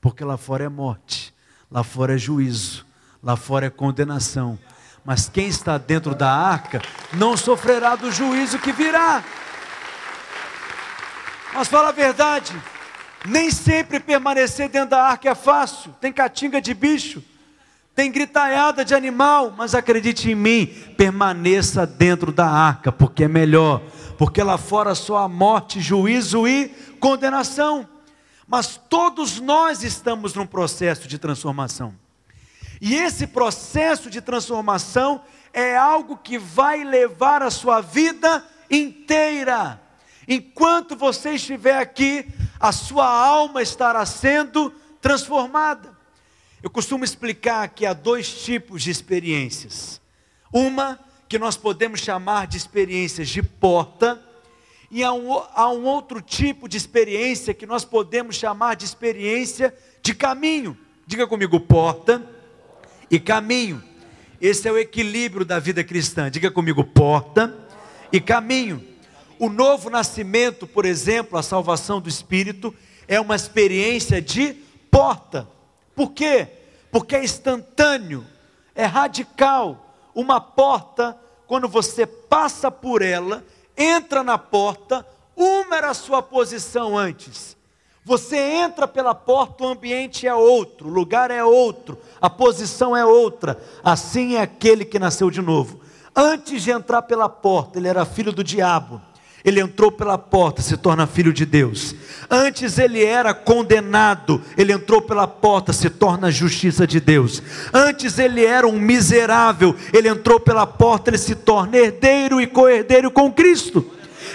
porque 0.00 0.24
lá 0.24 0.36
fora 0.36 0.64
é 0.64 0.68
morte, 0.68 1.34
lá 1.70 1.82
fora 1.82 2.14
é 2.14 2.18
juízo, 2.18 2.86
lá 3.22 3.36
fora 3.36 3.66
é 3.66 3.70
condenação, 3.70 4.58
mas 5.04 5.28
quem 5.28 5.48
está 5.48 5.78
dentro 5.78 6.14
da 6.14 6.30
arca 6.30 6.80
não 7.12 7.36
sofrerá 7.36 7.96
do 7.96 8.10
juízo 8.10 8.58
que 8.58 8.72
virá. 8.72 9.22
Mas 11.54 11.68
fala 11.68 11.88
a 11.88 11.92
verdade, 11.92 12.54
nem 13.26 13.50
sempre 13.50 14.00
permanecer 14.00 14.68
dentro 14.68 14.90
da 14.90 15.02
arca 15.02 15.30
é 15.30 15.34
fácil. 15.34 15.94
Tem 16.00 16.12
catinga 16.12 16.60
de 16.60 16.72
bicho, 16.72 17.22
tem 17.94 18.12
gritaiada 18.12 18.84
de 18.84 18.94
animal, 18.94 19.54
mas 19.56 19.74
acredite 19.74 20.30
em 20.30 20.34
mim, 20.34 20.66
permaneça 20.96 21.86
dentro 21.86 22.30
da 22.30 22.46
arca, 22.46 22.92
porque 22.92 23.24
é 23.24 23.28
melhor, 23.28 23.80
porque 24.18 24.42
lá 24.42 24.58
fora 24.58 24.94
só 24.94 25.16
há 25.16 25.28
morte, 25.28 25.80
juízo 25.80 26.46
e 26.46 26.68
condenação. 27.00 27.88
Mas 28.46 28.80
todos 28.88 29.40
nós 29.40 29.82
estamos 29.82 30.34
num 30.34 30.46
processo 30.46 31.08
de 31.08 31.18
transformação. 31.18 31.94
E 32.80 32.94
esse 32.94 33.26
processo 33.26 34.10
de 34.10 34.20
transformação 34.20 35.22
é 35.52 35.76
algo 35.76 36.18
que 36.18 36.38
vai 36.38 36.84
levar 36.84 37.42
a 37.42 37.50
sua 37.50 37.80
vida 37.80 38.44
inteira. 38.70 39.80
Enquanto 40.28 40.96
você 40.96 41.34
estiver 41.34 41.78
aqui, 41.78 42.26
a 42.58 42.72
sua 42.72 43.06
alma 43.06 43.62
estará 43.62 44.04
sendo 44.04 44.70
transformada. 45.00 45.96
Eu 46.62 46.70
costumo 46.70 47.04
explicar 47.04 47.68
que 47.68 47.86
há 47.86 47.92
dois 47.92 48.42
tipos 48.42 48.82
de 48.82 48.90
experiências. 48.90 50.00
Uma 50.52 50.98
que 51.28 51.38
nós 51.38 51.56
podemos 51.56 52.00
chamar 52.00 52.46
de 52.46 52.56
experiências 52.56 53.28
de 53.28 53.42
porta, 53.42 54.22
e 54.90 55.02
há 55.02 55.12
um, 55.12 55.32
há 55.32 55.70
um 55.70 55.84
outro 55.84 56.20
tipo 56.20 56.68
de 56.68 56.76
experiência 56.76 57.52
que 57.52 57.66
nós 57.66 57.84
podemos 57.84 58.36
chamar 58.36 58.76
de 58.76 58.84
experiência 58.84 59.74
de 60.00 60.14
caminho. 60.14 60.76
Diga 61.06 61.26
comigo, 61.26 61.58
porta 61.60 62.24
e 63.10 63.18
caminho. 63.18 63.82
Esse 64.40 64.68
é 64.68 64.72
o 64.72 64.78
equilíbrio 64.78 65.44
da 65.44 65.58
vida 65.58 65.82
cristã. 65.82 66.30
Diga 66.30 66.50
comigo, 66.50 66.84
porta 66.84 67.56
e 68.12 68.20
caminho. 68.20 68.84
O 69.38 69.48
novo 69.48 69.90
nascimento, 69.90 70.66
por 70.66 70.84
exemplo, 70.84 71.38
a 71.38 71.42
salvação 71.42 72.00
do 72.00 72.08
espírito, 72.08 72.74
é 73.06 73.20
uma 73.20 73.36
experiência 73.36 74.20
de 74.20 74.54
porta. 74.90 75.48
Por 75.94 76.12
quê? 76.12 76.48
Porque 76.90 77.16
é 77.16 77.24
instantâneo, 77.24 78.26
é 78.74 78.84
radical. 78.84 79.94
Uma 80.14 80.40
porta, 80.40 81.16
quando 81.46 81.68
você 81.68 82.06
passa 82.06 82.70
por 82.70 83.02
ela, 83.02 83.44
entra 83.76 84.22
na 84.22 84.38
porta, 84.38 85.06
uma 85.36 85.76
era 85.76 85.90
a 85.90 85.94
sua 85.94 86.22
posição 86.22 86.96
antes, 86.96 87.56
você 88.06 88.36
entra 88.36 88.86
pela 88.86 89.16
porta, 89.16 89.64
o 89.64 89.66
ambiente 89.66 90.28
é 90.28 90.34
outro, 90.34 90.86
o 90.86 90.92
lugar 90.92 91.28
é 91.32 91.42
outro, 91.42 91.98
a 92.20 92.30
posição 92.30 92.96
é 92.96 93.04
outra. 93.04 93.60
Assim 93.82 94.36
é 94.36 94.42
aquele 94.42 94.84
que 94.84 94.96
nasceu 94.96 95.28
de 95.28 95.42
novo. 95.42 95.80
Antes 96.14 96.62
de 96.62 96.70
entrar 96.70 97.02
pela 97.02 97.28
porta, 97.28 97.80
ele 97.80 97.88
era 97.88 98.06
filho 98.06 98.32
do 98.32 98.44
diabo. 98.44 99.02
Ele 99.46 99.60
entrou 99.60 99.92
pela 99.92 100.18
porta, 100.18 100.60
se 100.60 100.76
torna 100.76 101.06
filho 101.06 101.32
de 101.32 101.46
Deus. 101.46 101.94
Antes 102.28 102.78
ele 102.78 103.04
era 103.04 103.32
condenado, 103.32 104.42
ele 104.58 104.72
entrou 104.72 105.00
pela 105.00 105.28
porta, 105.28 105.72
se 105.72 105.88
torna 105.88 106.32
justiça 106.32 106.84
de 106.84 106.98
Deus. 106.98 107.40
Antes 107.72 108.18
ele 108.18 108.44
era 108.44 108.66
um 108.66 108.78
miserável, 108.78 109.76
ele 109.92 110.08
entrou 110.08 110.40
pela 110.40 110.66
porta, 110.66 111.10
ele 111.10 111.18
se 111.18 111.36
torna 111.36 111.76
herdeiro 111.76 112.40
e 112.40 112.46
co-herdeiro 112.48 113.08
com 113.08 113.32
Cristo. 113.32 113.88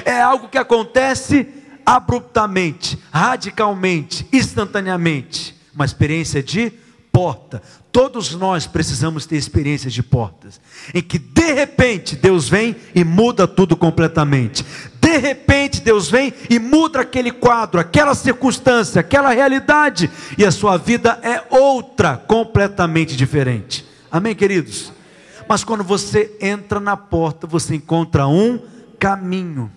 É 0.06 0.22
algo 0.22 0.48
que 0.48 0.58
acontece 0.58 1.46
abruptamente, 1.86 2.98
radicalmente, 3.12 4.26
instantaneamente. 4.32 5.54
Uma 5.76 5.84
experiência 5.84 6.42
de 6.42 6.72
porta. 7.12 7.62
Todos 7.92 8.34
nós 8.34 8.66
precisamos 8.66 9.26
ter 9.26 9.36
experiências 9.36 9.92
de 9.92 10.02
portas, 10.02 10.62
em 10.94 11.02
que 11.02 11.20
de 11.20 11.52
repente 11.52 12.16
Deus 12.16 12.48
vem 12.48 12.76
e 12.96 13.04
muda 13.04 13.46
tudo 13.46 13.76
completamente. 13.76 14.66
De 15.12 15.18
repente 15.18 15.82
Deus 15.82 16.10
vem 16.10 16.34
e 16.50 16.58
muda 16.58 17.02
aquele 17.02 17.32
quadro, 17.34 17.82
aquela 17.82 18.16
circunstância, 18.16 19.02
aquela 19.02 19.32
realidade, 19.32 20.10
e 20.38 20.46
a 20.46 20.52
sua 20.54 20.78
vida 20.78 21.20
é 21.22 21.44
outra, 21.50 22.16
completamente 22.16 23.18
diferente. 23.18 23.86
Amém, 24.10 24.34
queridos? 24.34 24.94
Mas 25.50 25.66
quando 25.66 25.84
você 25.84 26.34
entra 26.40 26.80
na 26.80 26.96
porta, 26.96 27.46
você 27.46 27.76
encontra 27.76 28.26
um 28.26 28.58
caminho. 28.98 29.70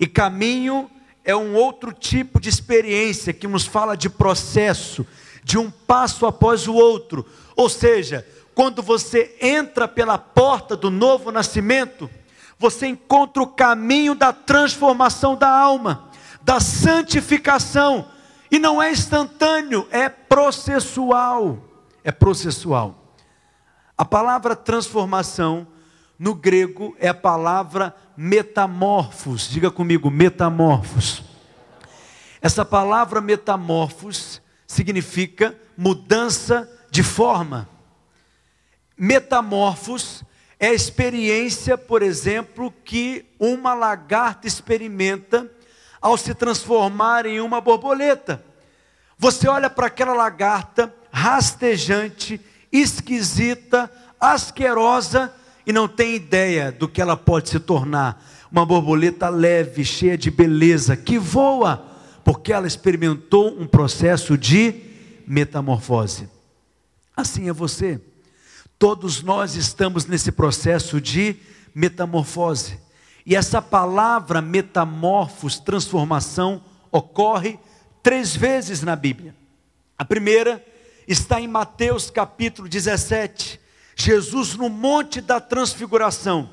E 0.00 0.06
caminho 0.06 0.90
é 1.26 1.36
um 1.36 1.54
outro 1.54 1.92
tipo 1.92 2.40
de 2.40 2.48
experiência 2.48 3.34
que 3.34 3.46
nos 3.46 3.66
fala 3.66 3.98
de 3.98 4.08
processo, 4.08 5.06
de 5.44 5.58
um 5.58 5.70
passo 5.70 6.24
após 6.24 6.66
o 6.66 6.72
outro. 6.72 7.26
Ou 7.54 7.68
seja, 7.68 8.26
quando 8.54 8.80
você 8.80 9.36
entra 9.42 9.86
pela 9.86 10.16
porta 10.16 10.74
do 10.74 10.90
novo 10.90 11.30
nascimento, 11.30 12.08
você 12.58 12.86
encontra 12.88 13.42
o 13.42 13.46
caminho 13.46 14.14
da 14.14 14.32
transformação 14.32 15.36
da 15.36 15.48
alma, 15.48 16.10
da 16.42 16.58
santificação, 16.60 18.08
e 18.50 18.58
não 18.58 18.82
é 18.82 18.90
instantâneo, 18.90 19.86
é 19.90 20.08
processual. 20.08 21.58
É 22.02 22.10
processual. 22.10 23.14
A 23.96 24.04
palavra 24.04 24.56
transformação 24.56 25.66
no 26.18 26.34
grego 26.34 26.96
é 26.98 27.08
a 27.08 27.14
palavra 27.14 27.94
metamorfos. 28.16 29.48
Diga 29.48 29.70
comigo, 29.70 30.10
metamorfos. 30.10 31.22
Essa 32.40 32.64
palavra 32.64 33.20
metamorfos 33.20 34.40
significa 34.66 35.56
mudança 35.76 36.68
de 36.90 37.02
forma. 37.02 37.68
Metamorfos 38.96 40.24
é 40.60 40.68
a 40.68 40.74
experiência, 40.74 41.78
por 41.78 42.02
exemplo, 42.02 42.72
que 42.84 43.24
uma 43.38 43.74
lagarta 43.74 44.46
experimenta 44.46 45.50
ao 46.00 46.16
se 46.16 46.34
transformar 46.34 47.26
em 47.26 47.40
uma 47.40 47.60
borboleta. 47.60 48.44
Você 49.16 49.48
olha 49.48 49.70
para 49.70 49.86
aquela 49.86 50.14
lagarta 50.14 50.92
rastejante, 51.12 52.40
esquisita, 52.72 53.90
asquerosa 54.20 55.32
e 55.66 55.72
não 55.72 55.86
tem 55.86 56.14
ideia 56.14 56.72
do 56.72 56.88
que 56.88 57.00
ela 57.00 57.16
pode 57.16 57.48
se 57.48 57.60
tornar. 57.60 58.24
Uma 58.50 58.66
borboleta 58.66 59.28
leve, 59.28 59.84
cheia 59.84 60.16
de 60.16 60.30
beleza, 60.30 60.96
que 60.96 61.18
voa, 61.18 61.86
porque 62.24 62.52
ela 62.52 62.66
experimentou 62.66 63.48
um 63.60 63.66
processo 63.66 64.36
de 64.36 64.74
metamorfose. 65.26 66.28
Assim 67.16 67.48
é 67.48 67.52
você. 67.52 68.00
Todos 68.78 69.22
nós 69.24 69.56
estamos 69.56 70.06
nesse 70.06 70.30
processo 70.30 71.00
de 71.00 71.36
metamorfose. 71.74 72.78
E 73.26 73.34
essa 73.34 73.60
palavra 73.60 74.40
metamorfos, 74.40 75.58
transformação, 75.58 76.62
ocorre 76.92 77.58
três 78.04 78.36
vezes 78.36 78.80
na 78.82 78.94
Bíblia. 78.94 79.34
A 79.98 80.04
primeira 80.04 80.64
está 81.08 81.40
em 81.40 81.48
Mateus 81.48 82.08
capítulo 82.08 82.68
17. 82.68 83.60
Jesus 83.96 84.54
no 84.54 84.68
Monte 84.68 85.20
da 85.20 85.40
Transfiguração. 85.40 86.48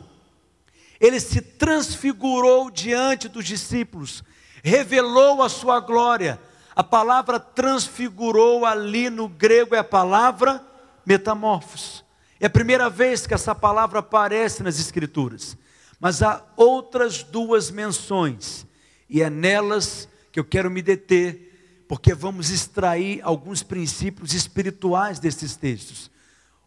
Ele 1.00 1.20
se 1.20 1.42
transfigurou 1.42 2.72
diante 2.72 3.28
dos 3.28 3.46
discípulos, 3.46 4.24
revelou 4.64 5.44
a 5.44 5.50
sua 5.50 5.80
glória. 5.80 6.40
A 6.76 6.84
palavra 6.84 7.40
transfigurou 7.40 8.66
ali 8.66 9.12
no 9.12 9.30
grego 9.30 9.76
é 9.76 9.78
a 9.78 9.84
palavra 9.84 10.66
metamorfos. 11.06 12.05
É 12.40 12.48
a 12.48 12.50
primeira 12.50 12.90
vez 12.90 13.26
que 13.26 13.34
essa 13.34 13.56
palavra 13.56 14.00
aparece 14.00 14.62
nas 14.62 14.80
Escrituras. 14.80 15.58
Mas 16.00 16.22
há 16.22 16.44
outras 16.58 17.24
duas 17.24 17.72
menções, 17.72 18.66
e 19.10 19.22
é 19.22 19.30
nelas 19.30 20.10
que 20.32 20.40
eu 20.40 20.44
quero 20.44 20.70
me 20.70 20.82
deter, 20.82 21.86
porque 21.88 22.14
vamos 22.14 22.50
extrair 22.50 23.22
alguns 23.24 23.64
princípios 23.64 24.34
espirituais 24.34 25.20
desses 25.20 25.56
textos. 25.56 26.12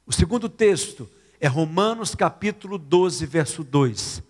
O 0.07 0.13
segundo 0.13 0.49
texto 0.49 1.09
é 1.39 1.47
Romanos 1.47 2.15
capítulo 2.15 2.79
12, 2.79 3.27
verso 3.27 3.63
2. 3.63 4.23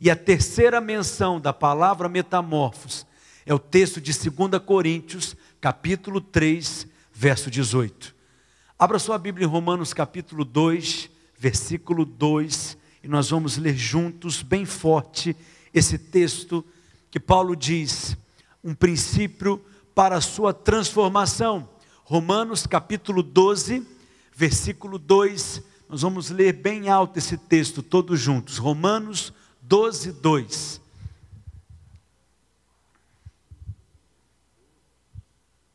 E 0.00 0.10
a 0.10 0.16
terceira 0.16 0.80
menção 0.80 1.40
da 1.40 1.52
palavra 1.52 2.08
metamorfos 2.08 3.06
é 3.44 3.52
o 3.52 3.58
texto 3.58 4.00
de 4.00 4.12
2 4.12 4.62
Coríntios, 4.64 5.36
capítulo 5.60 6.20
3, 6.20 6.86
verso 7.12 7.50
18. 7.50 8.13
Abra 8.84 8.98
sua 8.98 9.16
Bíblia 9.16 9.46
em 9.46 9.48
Romanos 9.48 9.94
capítulo 9.94 10.44
2, 10.44 11.08
versículo 11.38 12.04
2, 12.04 12.76
e 13.02 13.08
nós 13.08 13.30
vamos 13.30 13.56
ler 13.56 13.74
juntos, 13.74 14.42
bem 14.42 14.66
forte, 14.66 15.34
esse 15.72 15.96
texto 15.96 16.62
que 17.10 17.18
Paulo 17.18 17.56
diz, 17.56 18.14
um 18.62 18.74
princípio 18.74 19.64
para 19.94 20.18
a 20.18 20.20
sua 20.20 20.52
transformação. 20.52 21.66
Romanos 22.04 22.66
capítulo 22.66 23.22
12, 23.22 23.86
versículo 24.36 24.98
2, 24.98 25.62
nós 25.88 26.02
vamos 26.02 26.28
ler 26.28 26.52
bem 26.52 26.90
alto 26.90 27.18
esse 27.18 27.38
texto, 27.38 27.82
todos 27.82 28.20
juntos. 28.20 28.58
Romanos 28.58 29.32
12, 29.62 30.12
2. 30.12 30.80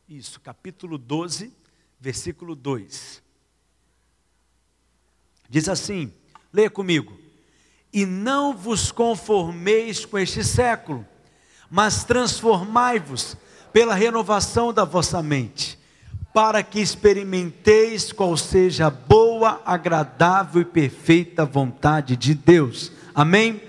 Isso, 0.07 0.39
capítulo 0.39 0.99
12, 0.99 1.57
versículo 2.00 2.56
2. 2.56 3.22
Diz 5.50 5.68
assim: 5.68 6.14
leia 6.54 6.70
comigo. 6.70 7.18
E 7.91 8.06
não 8.06 8.56
vos 8.56 8.91
conformeis 8.91 10.06
com 10.06 10.18
este 10.20 10.43
século, 10.43 11.06
mas 11.70 12.04
transformai-vos 12.04 13.36
pela 13.74 13.95
renovação 13.95 14.72
da 14.72 14.86
vossa 14.86 15.24
mente, 15.24 15.78
para 16.32 16.62
que 16.62 16.80
experimenteis 16.80 18.12
qual 18.12 18.38
seja 18.38 18.88
a 18.88 18.91
boa, 18.91 19.60
agradável 19.66 20.62
e 20.62 20.66
perfeita 20.66 21.45
vontade 21.45 22.16
de 22.16 22.36
Deus. 22.36 22.91
Amém? 23.14 23.60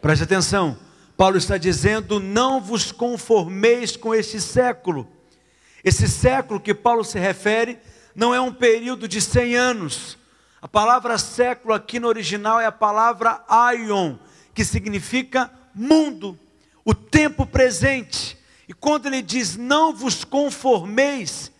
Preste 0.00 0.22
atenção. 0.22 0.78
Paulo 1.16 1.36
está 1.36 1.58
dizendo: 1.58 2.20
não 2.20 2.60
vos 2.60 2.92
conformeis 2.92 3.96
com 3.96 4.14
este 4.14 4.40
século 4.40 5.08
esse 5.84 6.08
século 6.08 6.60
que 6.60 6.74
Paulo 6.74 7.04
se 7.04 7.18
refere 7.18 7.78
não 8.14 8.34
é 8.34 8.40
um 8.40 8.52
período 8.52 9.06
de 9.06 9.20
100 9.20 9.56
anos. 9.56 10.18
A 10.60 10.66
palavra 10.66 11.18
século 11.18 11.72
aqui 11.72 12.00
no 12.00 12.08
original 12.08 12.60
é 12.60 12.66
a 12.66 12.72
palavra 12.72 13.44
aion, 13.48 14.16
que 14.52 14.64
significa 14.64 15.50
mundo, 15.74 16.38
o 16.84 16.92
tempo 16.92 17.46
presente. 17.46 18.36
E 18.68 18.74
quando 18.74 19.06
ele 19.06 19.22
diz 19.22 19.56
não 19.56 19.94
vos 19.94 20.24
conformeis, 20.24 21.52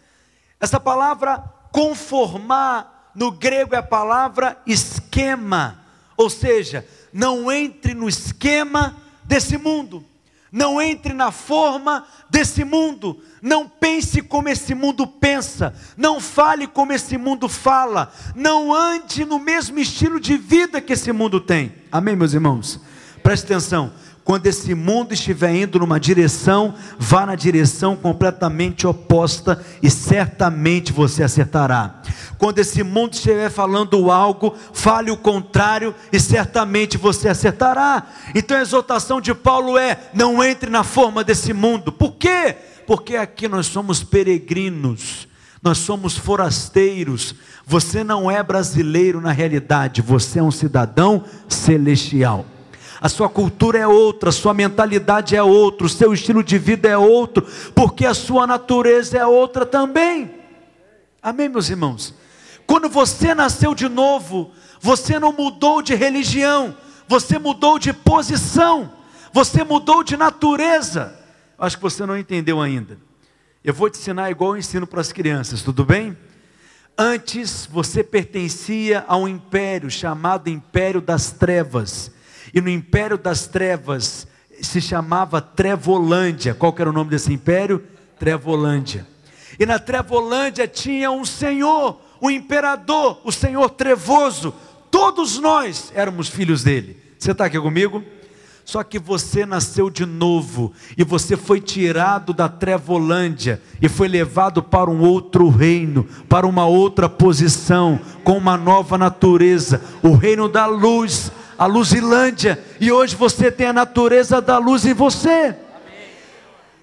essa 0.58 0.80
palavra 0.80 1.38
conformar 1.70 3.12
no 3.14 3.30
grego 3.30 3.74
é 3.74 3.78
a 3.78 3.82
palavra 3.82 4.60
esquema, 4.66 5.84
ou 6.16 6.28
seja, 6.28 6.86
não 7.12 7.50
entre 7.50 7.94
no 7.94 8.08
esquema 8.08 8.96
desse 9.24 9.56
mundo. 9.56 10.04
Não 10.50 10.80
entre 10.80 11.12
na 11.12 11.30
forma 11.30 12.06
desse 12.30 12.64
mundo. 12.64 13.20
Não 13.42 13.68
pense 13.68 14.22
como 14.22 14.48
esse 14.48 14.74
mundo 14.74 15.06
pensa. 15.06 15.74
Não 15.96 16.20
fale 16.20 16.66
como 16.66 16.92
esse 16.92 17.18
mundo 17.18 17.48
fala. 17.48 18.12
Não 18.34 18.72
ande 18.74 19.24
no 19.24 19.38
mesmo 19.38 19.78
estilo 19.78 20.18
de 20.18 20.36
vida 20.36 20.80
que 20.80 20.92
esse 20.92 21.12
mundo 21.12 21.40
tem. 21.40 21.74
Amém, 21.92 22.16
meus 22.16 22.32
irmãos? 22.32 22.80
Preste 23.22 23.44
atenção. 23.44 23.92
Quando 24.28 24.46
esse 24.46 24.74
mundo 24.74 25.14
estiver 25.14 25.54
indo 25.54 25.78
numa 25.78 25.98
direção, 25.98 26.74
vá 26.98 27.24
na 27.24 27.34
direção 27.34 27.96
completamente 27.96 28.86
oposta 28.86 29.64
e 29.82 29.88
certamente 29.88 30.92
você 30.92 31.22
acertará. 31.22 32.02
Quando 32.36 32.58
esse 32.58 32.82
mundo 32.82 33.14
estiver 33.14 33.50
falando 33.50 34.10
algo, 34.10 34.54
fale 34.74 35.10
o 35.10 35.16
contrário 35.16 35.94
e 36.12 36.20
certamente 36.20 36.98
você 36.98 37.26
acertará. 37.26 38.06
Então 38.34 38.58
a 38.58 38.60
exortação 38.60 39.18
de 39.18 39.32
Paulo 39.32 39.78
é: 39.78 39.98
não 40.12 40.44
entre 40.44 40.68
na 40.68 40.84
forma 40.84 41.24
desse 41.24 41.54
mundo. 41.54 41.90
Por 41.90 42.12
quê? 42.16 42.54
Porque 42.86 43.16
aqui 43.16 43.48
nós 43.48 43.64
somos 43.64 44.04
peregrinos. 44.04 45.26
Nós 45.62 45.78
somos 45.78 46.18
forasteiros. 46.18 47.34
Você 47.66 48.04
não 48.04 48.30
é 48.30 48.42
brasileiro 48.42 49.22
na 49.22 49.32
realidade, 49.32 50.02
você 50.02 50.38
é 50.38 50.42
um 50.42 50.50
cidadão 50.50 51.24
celestial 51.48 52.44
a 53.00 53.08
sua 53.08 53.28
cultura 53.28 53.78
é 53.78 53.86
outra, 53.86 54.30
a 54.30 54.32
sua 54.32 54.52
mentalidade 54.52 55.36
é 55.36 55.42
outra, 55.42 55.86
o 55.86 55.90
seu 55.90 56.12
estilo 56.12 56.42
de 56.42 56.58
vida 56.58 56.88
é 56.88 56.96
outro, 56.96 57.46
porque 57.74 58.04
a 58.04 58.14
sua 58.14 58.46
natureza 58.46 59.16
é 59.16 59.24
outra 59.24 59.64
também. 59.64 60.34
Amém, 61.22 61.48
meus 61.48 61.68
irmãos? 61.68 62.14
Quando 62.66 62.88
você 62.88 63.34
nasceu 63.34 63.74
de 63.74 63.88
novo, 63.88 64.50
você 64.80 65.18
não 65.18 65.32
mudou 65.32 65.80
de 65.80 65.94
religião, 65.94 66.76
você 67.06 67.38
mudou 67.38 67.78
de 67.78 67.92
posição, 67.92 68.92
você 69.32 69.62
mudou 69.62 70.02
de 70.02 70.16
natureza. 70.16 71.18
Acho 71.58 71.76
que 71.76 71.82
você 71.82 72.04
não 72.04 72.16
entendeu 72.16 72.60
ainda. 72.60 72.98
Eu 73.62 73.74
vou 73.74 73.88
te 73.88 73.98
ensinar 73.98 74.30
igual 74.30 74.52
eu 74.52 74.58
ensino 74.58 74.86
para 74.86 75.00
as 75.00 75.12
crianças, 75.12 75.62
tudo 75.62 75.84
bem? 75.84 76.16
Antes 76.96 77.68
você 77.70 78.02
pertencia 78.02 79.04
a 79.06 79.16
um 79.16 79.28
império 79.28 79.88
chamado 79.88 80.50
Império 80.50 81.00
das 81.00 81.30
Trevas 81.30 82.10
e 82.52 82.60
no 82.60 82.68
império 82.68 83.18
das 83.18 83.46
trevas 83.46 84.26
se 84.60 84.80
chamava 84.80 85.40
Trevolândia. 85.40 86.54
Qual 86.54 86.74
era 86.78 86.90
o 86.90 86.92
nome 86.92 87.10
desse 87.10 87.32
império? 87.32 87.84
Trevolândia. 88.18 89.06
E 89.58 89.66
na 89.66 89.78
Trevolândia 89.78 90.66
tinha 90.66 91.10
um 91.10 91.24
senhor, 91.24 92.00
um 92.20 92.30
imperador, 92.30 93.20
o 93.24 93.32
senhor 93.32 93.70
trevoso. 93.70 94.54
Todos 94.90 95.38
nós 95.38 95.92
éramos 95.94 96.28
filhos 96.28 96.62
dele. 96.62 96.96
Você 97.18 97.32
está 97.32 97.44
aqui 97.46 97.60
comigo? 97.60 98.02
Só 98.68 98.82
que 98.82 98.98
você 98.98 99.46
nasceu 99.46 99.88
de 99.88 100.04
novo 100.04 100.74
e 100.94 101.02
você 101.02 101.38
foi 101.38 101.58
tirado 101.58 102.34
da 102.34 102.50
Trevolândia 102.50 103.62
e 103.80 103.88
foi 103.88 104.08
levado 104.08 104.62
para 104.62 104.90
um 104.90 105.00
outro 105.00 105.48
reino, 105.48 106.06
para 106.28 106.46
uma 106.46 106.66
outra 106.66 107.08
posição, 107.08 107.98
com 108.22 108.36
uma 108.36 108.58
nova 108.58 108.98
natureza, 108.98 109.82
o 110.02 110.12
reino 110.12 110.50
da 110.50 110.66
luz, 110.66 111.32
a 111.58 111.66
Luzilândia, 111.66 112.64
e 112.80 112.92
hoje 112.92 113.16
você 113.16 113.50
tem 113.50 113.66
a 113.66 113.72
natureza 113.72 114.40
da 114.40 114.58
luz 114.58 114.86
em 114.86 114.94
você. 114.94 115.56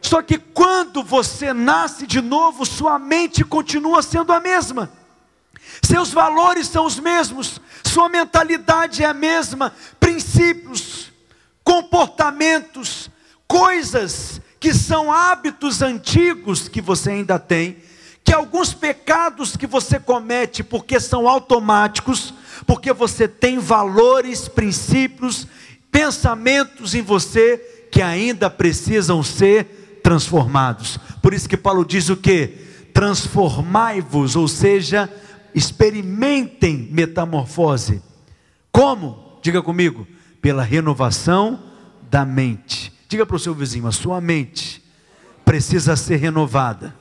Só 0.01 0.21
que 0.21 0.37
quando 0.37 1.01
você 1.01 1.53
nasce 1.53 2.05
de 2.05 2.21
novo, 2.21 2.65
sua 2.65 2.99
mente 2.99 3.43
continua 3.43 4.03
sendo 4.03 4.33
a 4.33 4.39
mesma. 4.39 4.91
Seus 5.81 6.11
valores 6.11 6.67
são 6.67 6.85
os 6.85 6.99
mesmos, 6.99 7.59
sua 7.83 8.09
mentalidade 8.09 9.01
é 9.01 9.07
a 9.07 9.13
mesma, 9.13 9.73
princípios, 9.99 11.11
comportamentos, 11.63 13.09
coisas 13.47 14.41
que 14.59 14.73
são 14.73 15.11
hábitos 15.11 15.81
antigos 15.81 16.67
que 16.67 16.81
você 16.81 17.11
ainda 17.11 17.39
tem, 17.39 17.77
que 18.23 18.33
alguns 18.33 18.73
pecados 18.73 19.55
que 19.55 19.67
você 19.67 19.99
comete 19.99 20.63
porque 20.63 20.99
são 20.99 21.27
automáticos, 21.27 22.33
porque 22.65 22.91
você 22.91 23.27
tem 23.27 23.59
valores, 23.59 24.47
princípios, 24.47 25.47
pensamentos 25.91 26.93
em 26.93 27.01
você 27.01 27.57
que 27.91 28.01
ainda 28.01 28.49
precisam 28.49 29.23
ser 29.23 29.99
transformados. 30.03 30.99
Por 31.21 31.33
isso 31.33 31.47
que 31.47 31.57
Paulo 31.57 31.85
diz 31.85 32.09
o 32.09 32.17
que? 32.17 32.47
Transformai-vos, 32.93 34.35
ou 34.35 34.47
seja, 34.47 35.09
experimentem 35.53 36.89
metamorfose. 36.91 38.01
Como? 38.71 39.39
Diga 39.41 39.61
comigo, 39.61 40.07
pela 40.41 40.63
renovação 40.63 41.59
da 42.09 42.25
mente. 42.25 42.91
Diga 43.07 43.25
para 43.25 43.35
o 43.35 43.39
seu 43.39 43.53
vizinho, 43.53 43.87
a 43.87 43.91
sua 43.91 44.19
mente 44.19 44.83
precisa 45.45 45.95
ser 45.95 46.17
renovada 46.17 46.93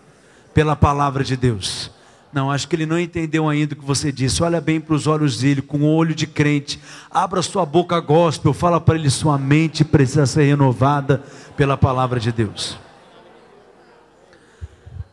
pela 0.53 0.77
palavra 0.77 1.25
de 1.25 1.37
Deus. 1.37 1.91
Não, 2.35 2.51
acho 2.51 2.66
que 2.66 2.74
ele 2.74 2.85
não 2.85 2.99
entendeu 2.99 3.49
ainda 3.49 3.74
o 3.74 3.76
que 3.76 3.85
você 3.85 4.11
disse. 4.11 4.43
Olha 4.43 4.61
bem 4.61 4.80
para 4.80 4.93
os 4.93 5.07
olhos 5.07 5.39
dele, 5.39 5.62
com 5.62 5.82
o 5.82 5.95
olho 5.95 6.16
de 6.16 6.26
crente. 6.26 6.80
Abra 7.09 7.41
sua 7.43 7.64
boca 7.64 8.01
gospel, 8.01 8.53
fala 8.53 8.80
para 8.80 8.97
ele: 8.97 9.09
sua 9.09 9.39
mente 9.39 9.85
precisa 9.85 10.26
ser 10.26 10.43
renovada 10.43 11.22
pela 11.57 11.76
palavra 11.76 12.18
de 12.18 12.32
Deus. 12.32 12.76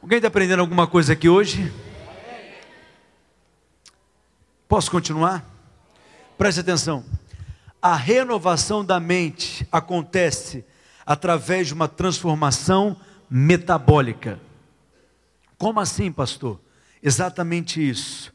Alguém 0.01 0.15
está 0.15 0.29
aprendendo 0.29 0.61
alguma 0.61 0.87
coisa 0.87 1.13
aqui 1.13 1.29
hoje? 1.29 1.71
Posso 4.67 4.89
continuar? 4.89 5.45
Preste 6.39 6.61
atenção. 6.61 7.05
A 7.79 7.95
renovação 7.95 8.83
da 8.83 8.99
mente 8.99 9.67
acontece 9.71 10.65
através 11.05 11.67
de 11.67 11.75
uma 11.75 11.87
transformação 11.87 12.97
metabólica. 13.29 14.39
Como 15.55 15.79
assim, 15.79 16.11
pastor? 16.11 16.59
Exatamente 17.01 17.87
isso. 17.87 18.33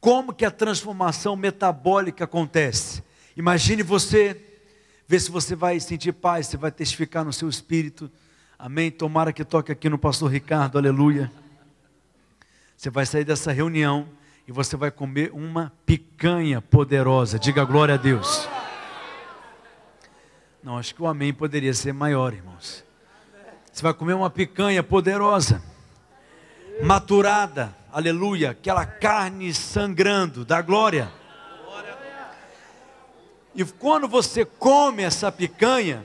Como 0.00 0.32
que 0.32 0.44
a 0.44 0.50
transformação 0.50 1.36
metabólica 1.36 2.24
acontece? 2.24 3.02
Imagine 3.36 3.82
você, 3.82 4.40
ver 5.06 5.20
se 5.20 5.30
você 5.30 5.54
vai 5.54 5.78
sentir 5.80 6.12
paz, 6.12 6.46
você 6.46 6.56
vai 6.56 6.70
testificar 6.70 7.24
no 7.24 7.32
seu 7.32 7.48
espírito. 7.48 8.10
Amém? 8.58 8.90
Tomara 8.90 9.32
que 9.32 9.44
toque 9.44 9.72
aqui 9.72 9.88
no 9.88 9.98
pastor 9.98 10.30
Ricardo, 10.30 10.78
aleluia. 10.78 11.30
Você 12.76 12.90
vai 12.90 13.06
sair 13.06 13.24
dessa 13.24 13.52
reunião 13.52 14.08
e 14.46 14.52
você 14.52 14.76
vai 14.76 14.90
comer 14.90 15.30
uma 15.32 15.72
picanha 15.86 16.60
poderosa. 16.60 17.38
Diga 17.38 17.64
glória 17.64 17.94
a 17.94 17.98
Deus. 17.98 18.48
Não, 20.62 20.78
acho 20.78 20.94
que 20.94 21.02
o 21.02 21.06
amém 21.06 21.32
poderia 21.32 21.74
ser 21.74 21.92
maior, 21.92 22.32
irmãos. 22.32 22.84
Você 23.72 23.82
vai 23.82 23.94
comer 23.94 24.14
uma 24.14 24.30
picanha 24.30 24.82
poderosa 24.82 25.62
maturada, 26.80 27.76
aleluia, 27.92 28.50
aquela 28.50 28.86
carne 28.86 29.52
sangrando 29.52 30.44
da 30.44 30.62
glória. 30.62 31.12
E 33.54 33.64
quando 33.64 34.08
você 34.08 34.44
come 34.44 35.02
essa 35.02 35.30
picanha, 35.30 36.04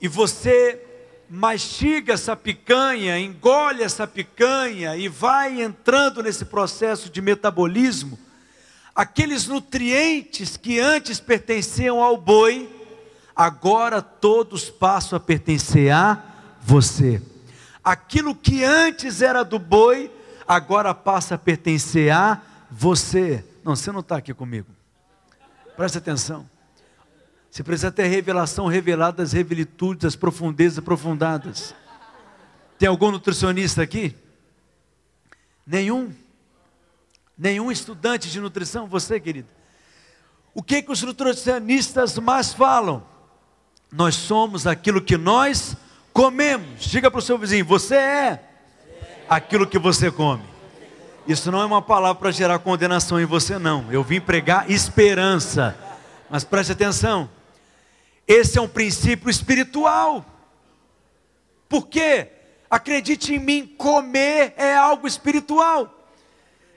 e 0.00 0.06
você 0.06 0.80
mastiga 1.28 2.12
essa 2.12 2.36
picanha, 2.36 3.18
engole 3.18 3.82
essa 3.82 4.06
picanha 4.06 4.96
e 4.96 5.08
vai 5.08 5.62
entrando 5.62 6.22
nesse 6.22 6.44
processo 6.44 7.08
de 7.08 7.22
metabolismo, 7.22 8.18
aqueles 8.94 9.46
nutrientes 9.46 10.56
que 10.56 10.78
antes 10.78 11.18
pertenciam 11.18 12.02
ao 12.02 12.16
boi, 12.16 12.68
agora 13.34 14.02
todos 14.02 14.68
passam 14.68 15.16
a 15.16 15.20
pertencer 15.20 15.90
a 15.90 16.22
você. 16.60 17.22
Aquilo 17.82 18.34
que 18.34 18.62
antes 18.62 19.22
era 19.22 19.42
do 19.42 19.58
boi, 19.58 20.10
agora 20.46 20.94
passa 20.94 21.34
a 21.34 21.38
pertencer 21.38 22.12
a 22.12 22.40
você. 22.70 23.44
Não, 23.64 23.74
você 23.74 23.90
não 23.90 24.00
está 24.00 24.16
aqui 24.16 24.32
comigo. 24.32 24.68
Preste 25.76 25.98
atenção. 25.98 26.48
Você 27.50 27.62
precisa 27.62 27.90
ter 27.92 28.06
revelação 28.06 28.66
revelada 28.66 29.18
das 29.18 29.32
revelitudes, 29.32 30.02
das 30.02 30.16
profundezas 30.16 30.78
aprofundadas. 30.78 31.74
Tem 32.78 32.88
algum 32.88 33.10
nutricionista 33.10 33.82
aqui? 33.82 34.16
Nenhum? 35.66 36.12
Nenhum 37.36 37.70
estudante 37.70 38.30
de 38.30 38.40
nutrição? 38.40 38.86
Você, 38.86 39.20
querido? 39.20 39.48
O 40.54 40.62
que, 40.62 40.82
que 40.82 40.92
os 40.92 41.02
nutricionistas 41.02 42.18
mais 42.18 42.52
falam? 42.52 43.04
Nós 43.90 44.14
somos 44.14 44.66
aquilo 44.66 45.00
que 45.02 45.16
nós 45.16 45.76
comemos. 46.12 46.82
Diga 46.82 47.10
para 47.10 47.18
o 47.18 47.22
seu 47.22 47.38
vizinho: 47.38 47.64
você 47.64 47.96
é 47.96 48.40
aquilo 49.28 49.66
que 49.66 49.78
você 49.78 50.10
come. 50.10 50.44
Isso 51.26 51.52
não 51.52 51.60
é 51.60 51.64
uma 51.64 51.80
palavra 51.80 52.18
para 52.20 52.30
gerar 52.30 52.58
condenação 52.58 53.20
em 53.20 53.24
você, 53.24 53.58
não. 53.58 53.90
Eu 53.92 54.02
vim 54.02 54.20
pregar 54.20 54.70
esperança. 54.70 55.76
Mas 56.28 56.44
preste 56.44 56.72
atenção: 56.72 57.28
esse 58.26 58.58
é 58.58 58.60
um 58.60 58.68
princípio 58.68 59.30
espiritual. 59.30 60.24
Por 61.68 61.88
quê? 61.88 62.28
Acredite 62.68 63.34
em 63.34 63.38
mim, 63.38 63.66
comer 63.66 64.54
é 64.56 64.74
algo 64.74 65.06
espiritual. 65.06 65.98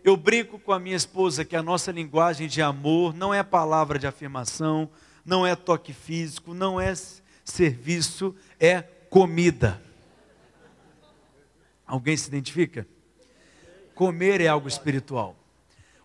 Eu 0.04 0.16
brinco 0.16 0.60
com 0.60 0.72
a 0.72 0.80
minha 0.80 0.96
esposa 0.96 1.44
que 1.44 1.56
a 1.56 1.64
nossa 1.64 1.92
linguagem 1.92 2.48
de 2.48 2.62
amor 2.62 3.16
não 3.16 3.34
é 3.34 3.42
palavra 3.42 3.98
de 3.98 4.06
afirmação, 4.06 4.90
não 5.26 5.48
é 5.48 5.56
toque 5.56 5.94
físico, 5.94 6.54
não 6.54 6.80
é 6.80 6.94
serviço, 7.44 8.36
é 8.60 8.84
comida. 9.10 9.82
Alguém 11.86 12.18
se 12.18 12.28
identifica? 12.28 12.88
Comer 13.94 14.42
é 14.42 14.48
algo 14.48 14.68
espiritual. 14.68 15.36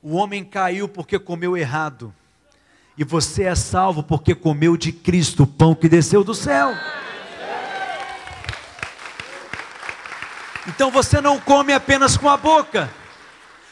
O 0.03 0.15
homem 0.15 0.45
caiu 0.45 0.89
porque 0.89 1.19
comeu 1.19 1.57
errado. 1.57 2.15
E 2.97 3.05
você 3.05 3.45
é 3.45 3.55
salvo 3.55 4.03
porque 4.03 4.35
comeu 4.35 4.77
de 4.77 4.93
Cristo 4.93 5.45
o 5.45 5.47
pão 5.47 5.75
que 5.75 5.89
desceu 5.89 6.23
do 6.23 6.35
céu. 6.35 6.75
Então 10.69 10.91
você 10.91 11.21
não 11.21 11.41
come 11.41 11.73
apenas 11.73 12.17
com 12.17 12.29
a 12.29 12.37
boca. 12.37 12.93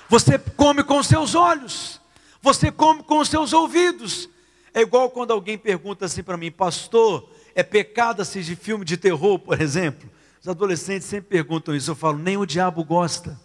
Você 0.08 0.38
come 0.38 0.82
com 0.82 0.98
os 0.98 1.06
seus 1.06 1.34
olhos. 1.34 2.00
Você 2.40 2.72
come 2.72 3.02
com 3.02 3.18
os 3.18 3.28
seus 3.28 3.52
ouvidos. 3.52 4.28
É 4.72 4.80
igual 4.80 5.10
quando 5.10 5.32
alguém 5.32 5.58
pergunta 5.58 6.06
assim 6.06 6.22
para 6.22 6.36
mim, 6.36 6.50
pastor, 6.50 7.28
é 7.58 7.62
pecado 7.64 8.22
assistir 8.22 8.54
filme 8.54 8.84
de 8.84 8.96
terror, 8.96 9.36
por 9.36 9.60
exemplo? 9.60 10.08
Os 10.40 10.46
adolescentes 10.46 11.08
sempre 11.08 11.28
perguntam 11.28 11.74
isso. 11.74 11.90
Eu 11.90 11.96
falo, 11.96 12.16
nem 12.16 12.36
o 12.36 12.46
diabo 12.46 12.84
gosta. 12.84 13.36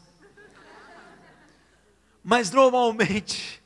Mas 2.23 2.51
normalmente, 2.51 3.59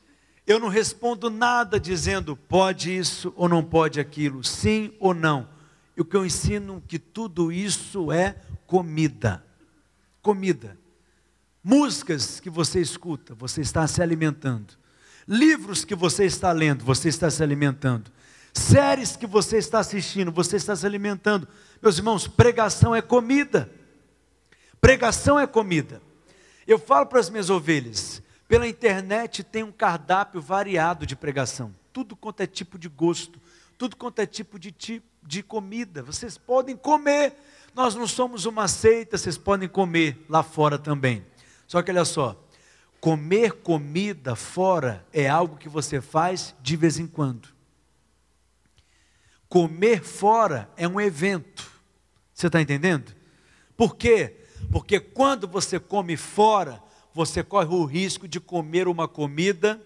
eu 0.46 0.58
não 0.58 0.68
respondo 0.68 1.28
nada 1.28 1.78
dizendo 1.78 2.34
pode 2.34 2.96
isso 2.96 3.30
ou 3.36 3.46
não 3.46 3.62
pode 3.62 4.00
aquilo, 4.00 4.42
sim 4.42 4.94
ou 4.98 5.12
não. 5.12 5.46
E 5.94 6.00
o 6.00 6.04
que 6.04 6.16
eu 6.16 6.24
ensino 6.24 6.78
é 6.82 6.88
que 6.88 6.98
tudo 6.98 7.52
isso 7.52 8.10
é 8.10 8.36
comida. 8.66 9.44
Comida. 10.22 10.78
Músicas 11.62 12.40
que 12.40 12.48
você 12.48 12.80
escuta, 12.80 13.34
você 13.34 13.60
está 13.60 13.86
se 13.86 14.00
alimentando. 14.00 14.78
Livros 15.28 15.84
que 15.84 15.94
você 15.94 16.24
está 16.24 16.52
lendo, 16.52 16.86
você 16.86 17.10
está 17.10 17.30
se 17.30 17.42
alimentando 17.42 18.10
séries 18.58 19.16
que 19.16 19.26
você 19.26 19.58
está 19.58 19.78
assistindo, 19.78 20.30
você 20.32 20.56
está 20.56 20.74
se 20.74 20.84
alimentando. 20.84 21.48
Meus 21.80 21.96
irmãos, 21.98 22.26
pregação 22.26 22.94
é 22.94 23.00
comida. 23.00 23.70
Pregação 24.80 25.38
é 25.38 25.46
comida. 25.46 26.02
Eu 26.66 26.78
falo 26.78 27.06
para 27.06 27.20
as 27.20 27.30
minhas 27.30 27.48
ovelhas, 27.48 28.22
pela 28.46 28.68
internet 28.68 29.42
tem 29.42 29.62
um 29.62 29.72
cardápio 29.72 30.40
variado 30.40 31.06
de 31.06 31.16
pregação. 31.16 31.74
Tudo 31.92 32.14
quanto 32.14 32.42
é 32.42 32.46
tipo 32.46 32.78
de 32.78 32.88
gosto, 32.88 33.40
tudo 33.76 33.96
quanto 33.96 34.20
é 34.20 34.26
tipo 34.26 34.58
de, 34.58 34.70
tipo 34.70 35.06
de 35.22 35.42
comida. 35.42 36.02
Vocês 36.02 36.36
podem 36.36 36.76
comer. 36.76 37.34
Nós 37.74 37.94
não 37.94 38.06
somos 38.06 38.44
uma 38.44 38.68
seita, 38.68 39.16
vocês 39.16 39.38
podem 39.38 39.68
comer 39.68 40.24
lá 40.28 40.42
fora 40.42 40.78
também. 40.78 41.24
Só 41.66 41.82
que 41.82 41.90
olha 41.90 42.04
só, 42.04 42.42
comer 43.00 43.52
comida 43.52 44.34
fora 44.34 45.06
é 45.12 45.28
algo 45.28 45.56
que 45.56 45.68
você 45.68 46.00
faz 46.00 46.54
de 46.60 46.76
vez 46.76 46.98
em 46.98 47.06
quando. 47.06 47.57
Comer 49.48 50.02
fora 50.04 50.70
é 50.76 50.86
um 50.86 51.00
evento. 51.00 51.70
Você 52.34 52.48
está 52.48 52.60
entendendo? 52.60 53.14
Por 53.76 53.96
quê? 53.96 54.44
Porque 54.70 55.00
quando 55.00 55.48
você 55.48 55.80
come 55.80 56.16
fora, 56.16 56.82
você 57.14 57.42
corre 57.42 57.74
o 57.74 57.84
risco 57.84 58.28
de 58.28 58.38
comer 58.38 58.86
uma 58.86 59.08
comida 59.08 59.80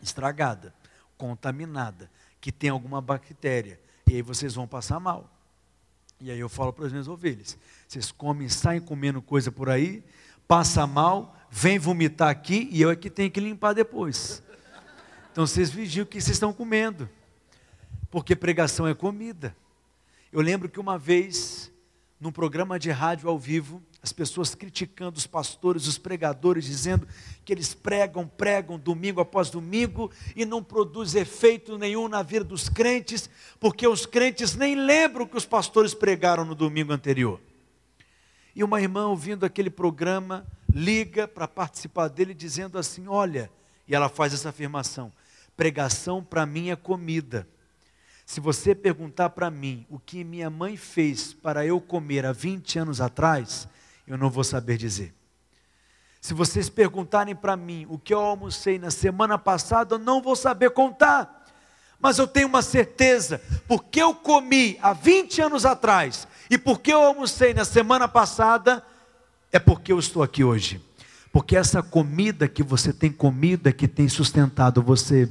estragada, 0.00 0.74
contaminada, 1.18 2.10
que 2.40 2.50
tem 2.50 2.70
alguma 2.70 3.00
bactéria. 3.00 3.78
E 4.08 4.16
aí 4.16 4.22
vocês 4.22 4.54
vão 4.54 4.66
passar 4.66 4.98
mal. 4.98 5.30
E 6.18 6.30
aí 6.30 6.38
eu 6.38 6.48
falo 6.48 6.72
para 6.72 6.86
as 6.86 6.92
minhas 6.92 7.08
ovelhas: 7.08 7.58
vocês 7.86 8.10
comem, 8.10 8.48
saem 8.48 8.80
comendo 8.80 9.20
coisa 9.20 9.52
por 9.52 9.68
aí, 9.68 10.02
passa 10.48 10.86
mal, 10.86 11.36
vem 11.50 11.78
vomitar 11.78 12.30
aqui 12.30 12.68
e 12.72 12.80
eu 12.80 12.90
é 12.90 12.96
que 12.96 13.10
tenho 13.10 13.30
que 13.30 13.40
limpar 13.40 13.74
depois. 13.74 14.42
Então 15.30 15.46
vocês 15.46 15.70
vigiam 15.70 16.04
o 16.04 16.06
que 16.06 16.20
vocês 16.20 16.36
estão 16.36 16.52
comendo 16.52 17.08
porque 18.12 18.36
pregação 18.36 18.86
é 18.86 18.94
comida. 18.94 19.56
Eu 20.30 20.42
lembro 20.42 20.68
que 20.68 20.78
uma 20.78 20.98
vez, 20.98 21.72
num 22.20 22.30
programa 22.30 22.78
de 22.78 22.90
rádio 22.90 23.26
ao 23.26 23.38
vivo, 23.38 23.82
as 24.02 24.12
pessoas 24.12 24.54
criticando 24.54 25.16
os 25.16 25.26
pastores, 25.26 25.86
os 25.86 25.96
pregadores, 25.96 26.66
dizendo 26.66 27.08
que 27.42 27.50
eles 27.50 27.72
pregam, 27.72 28.28
pregam 28.28 28.78
domingo 28.78 29.22
após 29.22 29.48
domingo 29.48 30.10
e 30.36 30.44
não 30.44 30.62
produz 30.62 31.14
efeito 31.14 31.78
nenhum 31.78 32.06
na 32.06 32.22
vida 32.22 32.44
dos 32.44 32.68
crentes, 32.68 33.30
porque 33.58 33.88
os 33.88 34.04
crentes 34.04 34.54
nem 34.54 34.74
lembram 34.74 35.26
que 35.26 35.36
os 35.38 35.46
pastores 35.46 35.94
pregaram 35.94 36.44
no 36.44 36.54
domingo 36.54 36.92
anterior. 36.92 37.40
E 38.54 38.62
uma 38.62 38.82
irmã 38.82 39.06
ouvindo 39.06 39.46
aquele 39.46 39.70
programa 39.70 40.46
liga 40.70 41.26
para 41.26 41.48
participar 41.48 42.08
dele 42.08 42.34
dizendo 42.34 42.78
assim: 42.78 43.08
"Olha", 43.08 43.50
e 43.88 43.94
ela 43.94 44.10
faz 44.10 44.34
essa 44.34 44.50
afirmação: 44.50 45.10
"Pregação 45.56 46.22
para 46.22 46.44
mim 46.44 46.68
é 46.68 46.76
comida". 46.76 47.48
Se 48.32 48.40
você 48.40 48.74
perguntar 48.74 49.28
para 49.28 49.50
mim 49.50 49.84
o 49.90 49.98
que 49.98 50.24
minha 50.24 50.48
mãe 50.48 50.74
fez 50.74 51.34
para 51.34 51.66
eu 51.66 51.78
comer 51.78 52.24
há 52.24 52.32
20 52.32 52.78
anos 52.78 52.98
atrás, 52.98 53.68
eu 54.06 54.16
não 54.16 54.30
vou 54.30 54.42
saber 54.42 54.78
dizer. 54.78 55.12
Se 56.18 56.32
vocês 56.32 56.70
perguntarem 56.70 57.36
para 57.36 57.58
mim 57.58 57.86
o 57.90 57.98
que 57.98 58.14
eu 58.14 58.20
almocei 58.20 58.78
na 58.78 58.90
semana 58.90 59.36
passada, 59.36 59.96
eu 59.96 59.98
não 59.98 60.22
vou 60.22 60.34
saber 60.34 60.70
contar. 60.70 61.44
Mas 62.00 62.16
eu 62.16 62.26
tenho 62.26 62.48
uma 62.48 62.62
certeza, 62.62 63.38
porque 63.68 64.00
eu 64.00 64.14
comi 64.14 64.78
há 64.80 64.94
20 64.94 65.42
anos 65.42 65.66
atrás 65.66 66.26
e 66.48 66.56
porque 66.56 66.90
eu 66.90 67.02
almocei 67.02 67.52
na 67.52 67.66
semana 67.66 68.08
passada, 68.08 68.82
é 69.52 69.58
porque 69.58 69.92
eu 69.92 69.98
estou 69.98 70.22
aqui 70.22 70.42
hoje. 70.42 70.82
Porque 71.30 71.54
essa 71.54 71.82
comida 71.82 72.48
que 72.48 72.62
você 72.62 72.94
tem 72.94 73.12
comido 73.12 73.68
é 73.68 73.72
que 73.72 73.86
tem 73.86 74.08
sustentado 74.08 74.82
você. 74.82 75.30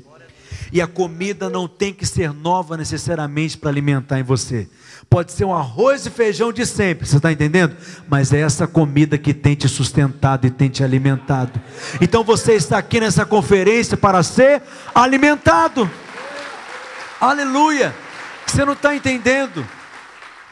E 0.71 0.81
a 0.81 0.87
comida 0.87 1.49
não 1.49 1.67
tem 1.67 1.93
que 1.93 2.05
ser 2.05 2.33
nova 2.33 2.77
necessariamente 2.77 3.57
para 3.57 3.69
alimentar 3.69 4.19
em 4.19 4.23
você. 4.23 4.67
Pode 5.09 5.31
ser 5.31 5.45
um 5.45 5.53
arroz 5.53 6.05
e 6.05 6.09
feijão 6.09 6.53
de 6.53 6.65
sempre, 6.65 7.05
você 7.05 7.17
está 7.17 7.31
entendendo? 7.31 7.75
Mas 8.07 8.31
é 8.31 8.39
essa 8.39 8.65
comida 8.65 9.17
que 9.17 9.33
tem 9.33 9.55
te 9.55 9.67
sustentado 9.67 10.47
e 10.47 10.49
tem 10.49 10.69
te 10.69 10.83
alimentado. 10.83 11.59
Então 11.99 12.23
você 12.23 12.53
está 12.53 12.77
aqui 12.77 12.99
nessa 12.99 13.25
conferência 13.25 13.97
para 13.97 14.23
ser 14.23 14.61
alimentado. 14.95 15.89
Aleluia! 17.19 17.93
Você 18.45 18.63
não 18.63 18.73
está 18.73 18.95
entendendo? 18.95 19.65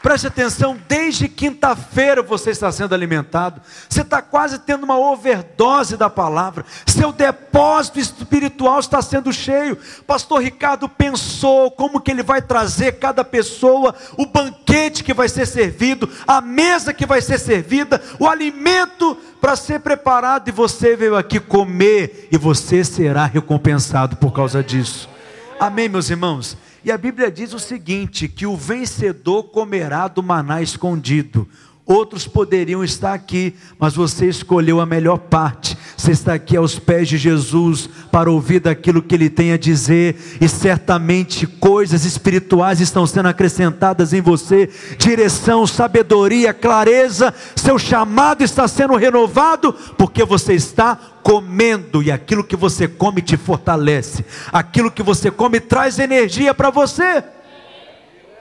Preste 0.02 0.28
atenção, 0.28 0.78
desde 0.88 1.28
quinta-feira 1.28 2.22
você 2.22 2.50
está 2.50 2.72
sendo 2.72 2.94
alimentado, 2.94 3.60
você 3.86 4.00
está 4.00 4.22
quase 4.22 4.58
tendo 4.58 4.84
uma 4.84 4.98
overdose 4.98 5.94
da 5.94 6.08
palavra, 6.08 6.64
seu 6.86 7.12
depósito 7.12 7.98
espiritual 7.98 8.80
está 8.80 9.02
sendo 9.02 9.30
cheio. 9.30 9.76
Pastor 10.06 10.42
Ricardo 10.42 10.88
pensou 10.88 11.70
como 11.70 12.00
que 12.00 12.10
ele 12.10 12.22
vai 12.22 12.40
trazer 12.40 12.92
cada 12.92 13.22
pessoa, 13.22 13.94
o 14.16 14.24
banquete 14.24 15.04
que 15.04 15.12
vai 15.12 15.28
ser 15.28 15.46
servido, 15.46 16.08
a 16.26 16.40
mesa 16.40 16.94
que 16.94 17.04
vai 17.04 17.20
ser 17.20 17.38
servida, 17.38 18.00
o 18.18 18.26
alimento 18.26 19.14
para 19.38 19.54
ser 19.54 19.80
preparado, 19.80 20.48
e 20.48 20.52
você 20.52 20.96
veio 20.96 21.14
aqui 21.14 21.38
comer, 21.38 22.26
e 22.32 22.38
você 22.38 22.82
será 22.84 23.26
recompensado 23.26 24.16
por 24.16 24.32
causa 24.32 24.62
disso. 24.62 25.10
Amém, 25.58 25.90
meus 25.90 26.08
irmãos? 26.08 26.56
E 26.84 26.90
a 26.90 26.98
Bíblia 26.98 27.30
diz 27.30 27.52
o 27.52 27.58
seguinte: 27.58 28.28
que 28.28 28.46
o 28.46 28.56
vencedor 28.56 29.44
comerá 29.44 30.08
do 30.08 30.22
maná 30.22 30.62
escondido. 30.62 31.48
Outros 31.90 32.24
poderiam 32.24 32.84
estar 32.84 33.12
aqui, 33.12 33.52
mas 33.76 33.96
você 33.96 34.26
escolheu 34.28 34.80
a 34.80 34.86
melhor 34.86 35.18
parte. 35.18 35.76
Você 35.96 36.12
está 36.12 36.34
aqui 36.34 36.56
aos 36.56 36.78
pés 36.78 37.08
de 37.08 37.18
Jesus 37.18 37.90
para 38.12 38.30
ouvir 38.30 38.60
daquilo 38.60 39.02
que 39.02 39.12
ele 39.12 39.28
tem 39.28 39.50
a 39.50 39.58
dizer, 39.58 40.38
e 40.40 40.48
certamente 40.48 41.48
coisas 41.48 42.04
espirituais 42.04 42.80
estão 42.80 43.04
sendo 43.08 43.26
acrescentadas 43.26 44.12
em 44.12 44.20
você 44.20 44.70
direção, 44.98 45.66
sabedoria, 45.66 46.54
clareza. 46.54 47.34
Seu 47.56 47.76
chamado 47.76 48.44
está 48.44 48.68
sendo 48.68 48.94
renovado, 48.94 49.72
porque 49.98 50.24
você 50.24 50.52
está 50.52 50.96
comendo, 51.24 52.04
e 52.04 52.12
aquilo 52.12 52.44
que 52.44 52.54
você 52.54 52.86
come 52.86 53.20
te 53.20 53.36
fortalece, 53.36 54.24
aquilo 54.52 54.92
que 54.92 55.02
você 55.02 55.28
come 55.28 55.58
traz 55.58 55.98
energia 55.98 56.54
para 56.54 56.70
você. 56.70 57.24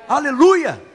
Aleluia! 0.08 0.89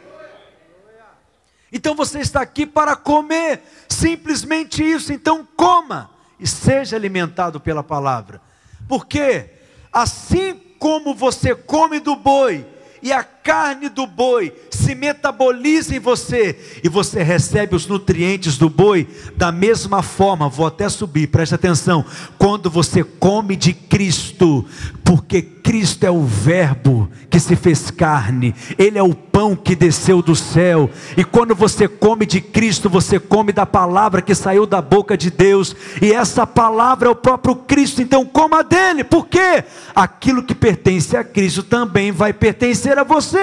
Então 1.77 1.97
você 1.97 2.21
está 2.21 2.41
aqui 2.41 2.65
para 2.65 2.95
comer, 2.95 3.61
simplesmente 3.89 4.81
isso. 4.81 5.13
Então 5.13 5.47
coma 5.57 6.09
e 6.39 6.47
seja 6.47 6.95
alimentado 6.95 7.59
pela 7.59 7.83
palavra. 7.83 8.41
Porque 8.89 9.51
assim 9.93 10.55
como 10.79 11.13
você 11.13 11.53
come 11.53 11.99
do 11.99 12.15
boi 12.15 12.65
e 13.03 13.13
a 13.13 13.25
carne 13.45 13.91
do 13.91 14.07
boi 14.07 14.55
se 14.71 14.95
metaboliza 14.95 15.95
em 15.95 15.99
você 15.99 16.59
e 16.83 16.89
você 16.89 17.23
recebe 17.23 17.77
os 17.77 17.87
nutrientes 17.87 18.57
do 18.57 18.71
boi, 18.71 19.07
da 19.37 19.53
mesma 19.53 20.03
forma, 20.03 20.49
vou 20.49 20.67
até 20.67 20.89
subir, 20.89 21.27
preste 21.27 21.55
atenção, 21.55 22.05
quando 22.39 22.71
você 22.71 23.05
come 23.05 23.55
de 23.55 23.75
Cristo, 23.75 24.65
porque 25.05 25.43
Cristo 25.43 26.05
é 26.05 26.11
o 26.11 26.23
Verbo 26.23 27.09
que 27.29 27.39
se 27.39 27.55
fez 27.55 27.91
carne, 27.91 28.55
Ele 28.79 28.99
é 28.99 29.03
o 29.03 29.15
pão 29.15 29.55
que 29.55 29.77
desceu 29.77 30.23
do 30.23 30.35
céu, 30.35 30.89
e 31.17 31.23
quando 31.23 31.55
você 31.55 31.87
come 31.87 32.25
de 32.25 32.41
Cristo, 32.41 32.89
você 32.89 33.19
come 33.19 33.53
da 33.53 33.67
palavra 33.67 34.23
que 34.23 34.35
saiu 34.35 34.65
da 34.65 34.81
boca 34.81 35.17
de 35.17 35.31
Deus, 35.31 35.77
e 36.01 36.13
essa 36.13 36.47
palavra 36.47 37.09
é 37.09 37.11
o 37.11 37.17
próprio 37.17 37.57
Cristo, 37.57 38.01
então 38.01 38.25
coma 38.25 38.65
dele, 38.65 39.05
porque 39.05 39.65
aquilo 39.95 40.43
que 40.43 40.55
pertence 40.55 41.17
a 41.17 41.25
Cristo 41.25 41.63
também 41.63 42.11
vai 42.11 42.33
pertencer 42.33 42.99
a 42.99 43.05
você. 43.05 43.34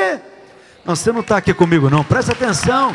Não, 0.85 0.95
você 0.95 1.11
não 1.11 1.21
está 1.21 1.37
aqui 1.37 1.53
comigo, 1.53 1.89
não, 1.89 2.03
presta 2.03 2.31
atenção. 2.31 2.93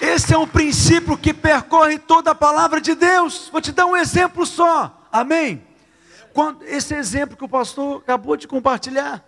Esse 0.00 0.34
é 0.34 0.38
um 0.38 0.46
princípio 0.46 1.16
que 1.16 1.32
percorre 1.32 1.98
toda 1.98 2.30
a 2.30 2.34
palavra 2.34 2.80
de 2.80 2.94
Deus. 2.94 3.48
Vou 3.50 3.60
te 3.60 3.72
dar 3.72 3.86
um 3.86 3.96
exemplo 3.96 4.44
só. 4.46 5.06
Amém? 5.12 5.62
Quando, 6.32 6.62
esse 6.64 6.94
exemplo 6.94 7.36
que 7.36 7.44
o 7.44 7.48
pastor 7.48 7.98
acabou 7.98 8.36
de 8.36 8.46
compartilhar. 8.46 9.24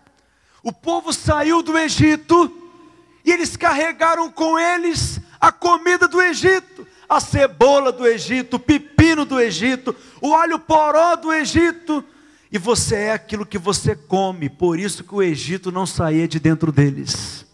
O 0.63 0.73
povo 0.73 1.13
saiu 1.13 1.63
do 1.63 1.79
Egito 1.79 2.53
e 3.25 3.31
eles 3.31 3.57
carregaram 3.57 4.31
com 4.31 4.59
eles 4.59 5.21
a 5.41 5.53
comida 5.53 6.09
do 6.09 6.21
Egito, 6.21 6.87
a 7.09 7.21
cebola 7.21 7.93
do 7.93 8.07
Egito, 8.07 8.57
o 8.57 8.61
pepino 8.61 9.25
do 9.25 9.41
Egito, 9.41 9.95
o 10.21 10.35
alho 10.35 10.59
poró 10.59 11.17
do 11.17 11.33
Egito. 11.33 12.05
E 12.51 12.59
você 12.59 12.97
é 12.97 13.13
aquilo 13.13 13.45
que 13.45 13.59
você 13.59 13.95
come, 13.95 14.49
por 14.49 14.79
isso 14.79 15.05
que 15.05 15.15
o 15.15 15.23
Egito 15.23 15.71
não 15.71 15.85
saía 15.85 16.27
de 16.27 16.41
dentro 16.41 16.73
deles. 16.73 17.47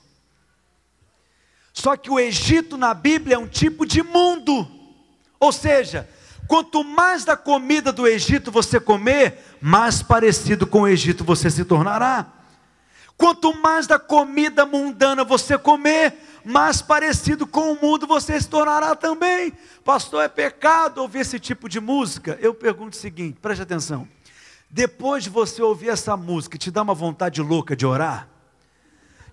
Só 1.73 1.97
que 1.97 2.11
o 2.11 2.21
Egito 2.21 2.77
na 2.77 2.95
Bíblia 2.95 3.35
é 3.35 3.39
um 3.39 3.49
tipo 3.49 3.85
de 3.85 4.03
mundo. 4.03 4.69
Ou 5.41 5.51
seja, 5.51 6.09
quanto 6.47 6.85
mais 6.85 7.25
da 7.25 7.37
comida 7.37 7.93
do 7.93 8.07
Egito 8.07 8.53
você 8.53 8.79
comer, 8.79 9.57
mais 9.61 10.01
parecido 10.01 10.67
com 10.67 10.83
o 10.83 10.89
Egito 10.89 11.25
você 11.25 11.51
se 11.51 11.65
tornará. 11.65 12.33
Quanto 13.17 13.53
mais 13.55 13.89
da 13.89 13.99
comida 13.99 14.65
mundana 14.65 15.25
você 15.25 15.59
comer, 15.59 16.15
mais 16.45 16.81
parecido 16.81 17.47
com 17.47 17.73
o 17.73 17.81
mundo 17.81 18.07
você 18.07 18.41
se 18.41 18.49
tornará 18.49 18.95
também. 18.95 19.53
Pastor, 19.85 20.23
é 20.23 20.29
pecado 20.29 20.99
ouvir 20.99 21.21
esse 21.21 21.41
tipo 21.41 21.69
de 21.69 21.81
música? 21.81 22.39
Eu 22.41 22.55
pergunto 22.55 22.97
o 22.97 23.01
seguinte, 23.01 23.39
preste 23.41 23.63
atenção. 23.63 24.09
Depois 24.71 25.25
de 25.25 25.31
você 25.31 25.63
ouvir 25.63 25.89
essa 25.89 26.17
música, 26.17 26.59
te 26.59 26.71
dá 26.71 26.83
uma 26.83 26.95
vontade 26.95 27.41
louca 27.41 27.77
de 27.77 27.87
orar? 27.87 28.29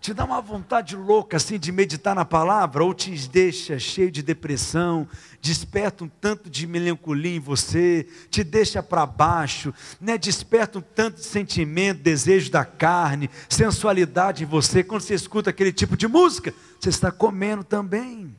te 0.01 0.15
dá 0.15 0.25
uma 0.25 0.41
vontade 0.41 0.95
louca 0.95 1.37
assim 1.37 1.59
de 1.59 1.71
meditar 1.71 2.15
na 2.15 2.25
palavra, 2.25 2.83
ou 2.83 2.91
te 2.91 3.11
deixa 3.29 3.77
cheio 3.77 4.09
de 4.09 4.23
depressão, 4.23 5.07
desperta 5.39 6.03
um 6.03 6.07
tanto 6.07 6.49
de 6.49 6.65
melancolia 6.65 7.35
em 7.35 7.39
você, 7.39 8.07
te 8.31 8.43
deixa 8.43 8.81
para 8.81 9.05
baixo, 9.05 9.71
né? 10.01 10.17
desperta 10.17 10.79
um 10.79 10.81
tanto 10.81 11.17
de 11.17 11.25
sentimento, 11.25 12.01
desejo 12.01 12.49
da 12.49 12.65
carne, 12.65 13.29
sensualidade 13.47 14.43
em 14.43 14.47
você. 14.47 14.83
Quando 14.83 15.01
você 15.01 15.13
escuta 15.13 15.51
aquele 15.51 15.71
tipo 15.71 15.95
de 15.95 16.07
música, 16.07 16.51
você 16.79 16.89
está 16.89 17.11
comendo 17.11 17.63
também. 17.63 18.35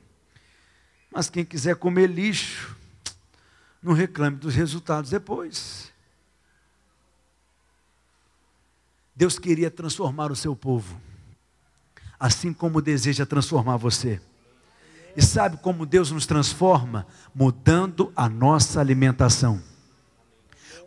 Mas 1.13 1.31
quem 1.31 1.45
quiser 1.45 1.77
comer 1.77 2.09
lixo, 2.09 2.77
não 3.81 3.93
reclame 3.93 4.37
dos 4.37 4.57
resultados 4.57 5.11
depois. 5.11 5.92
Deus 9.15 9.39
queria 9.39 9.71
transformar 9.71 10.33
o 10.33 10.37
seu 10.37 10.57
povo 10.57 11.01
assim 12.23 12.53
como 12.53 12.81
deseja 12.81 13.27
transformar 13.27 13.77
você. 13.77 14.21
E 15.17 15.21
sabe 15.21 15.57
como 15.57 15.85
Deus 15.85 16.13
nos 16.13 16.25
transforma? 16.25 17.05
Mudando 17.35 18.13
a 18.15 18.29
nossa 18.29 18.79
alimentação. 18.79 19.61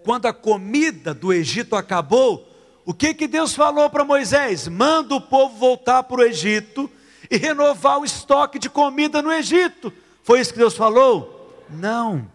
Quando 0.06 0.28
a 0.28 0.34
comida 0.34 1.14
do 1.14 1.34
Egito 1.34 1.76
acabou, 1.76 2.50
o 2.86 2.94
que, 2.94 3.14
que 3.14 3.28
Deus 3.28 3.54
falou 3.54 3.90
para 3.90 4.06
Moisés? 4.06 4.70
Manda 4.70 5.14
o 5.14 5.20
povo 5.20 5.58
voltar 5.58 6.04
para 6.04 6.22
o 6.22 6.24
Egito 6.24 6.90
e 7.30 7.36
renovar 7.36 8.00
o 8.00 8.06
estoque 8.06 8.58
de 8.58 8.70
comida 8.70 9.22
no 9.22 9.30
Egito. 9.30 9.92
Foi 10.24 10.40
isso 10.40 10.54
que 10.54 10.60
Deus 10.60 10.78
falou? 10.78 11.66
Não. 11.70 12.32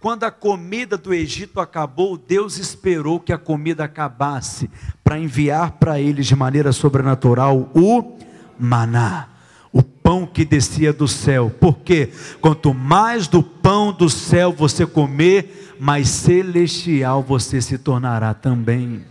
Quando 0.00 0.24
a 0.24 0.30
comida 0.30 0.96
do 0.96 1.12
Egito 1.12 1.60
acabou, 1.60 2.16
Deus 2.16 2.56
esperou 2.56 3.20
que 3.20 3.34
a 3.34 3.38
comida 3.38 3.84
acabasse 3.84 4.70
para 5.04 5.18
enviar 5.18 5.72
para 5.72 6.00
eles 6.00 6.26
de 6.26 6.34
maneira 6.34 6.72
sobrenatural 6.72 7.70
o 7.74 8.18
maná, 8.58 9.28
o 9.70 9.82
pão 9.82 10.26
que 10.26 10.42
descia 10.42 10.90
do 10.90 11.06
céu. 11.06 11.50
Porque 11.50 12.10
quanto 12.40 12.72
mais 12.72 13.28
do 13.28 13.42
pão 13.42 13.92
do 13.92 14.08
céu 14.08 14.50
você 14.50 14.86
comer, 14.86 15.76
mais 15.78 16.08
celestial 16.08 17.22
você 17.22 17.60
se 17.60 17.76
tornará 17.76 18.32
também. 18.32 19.04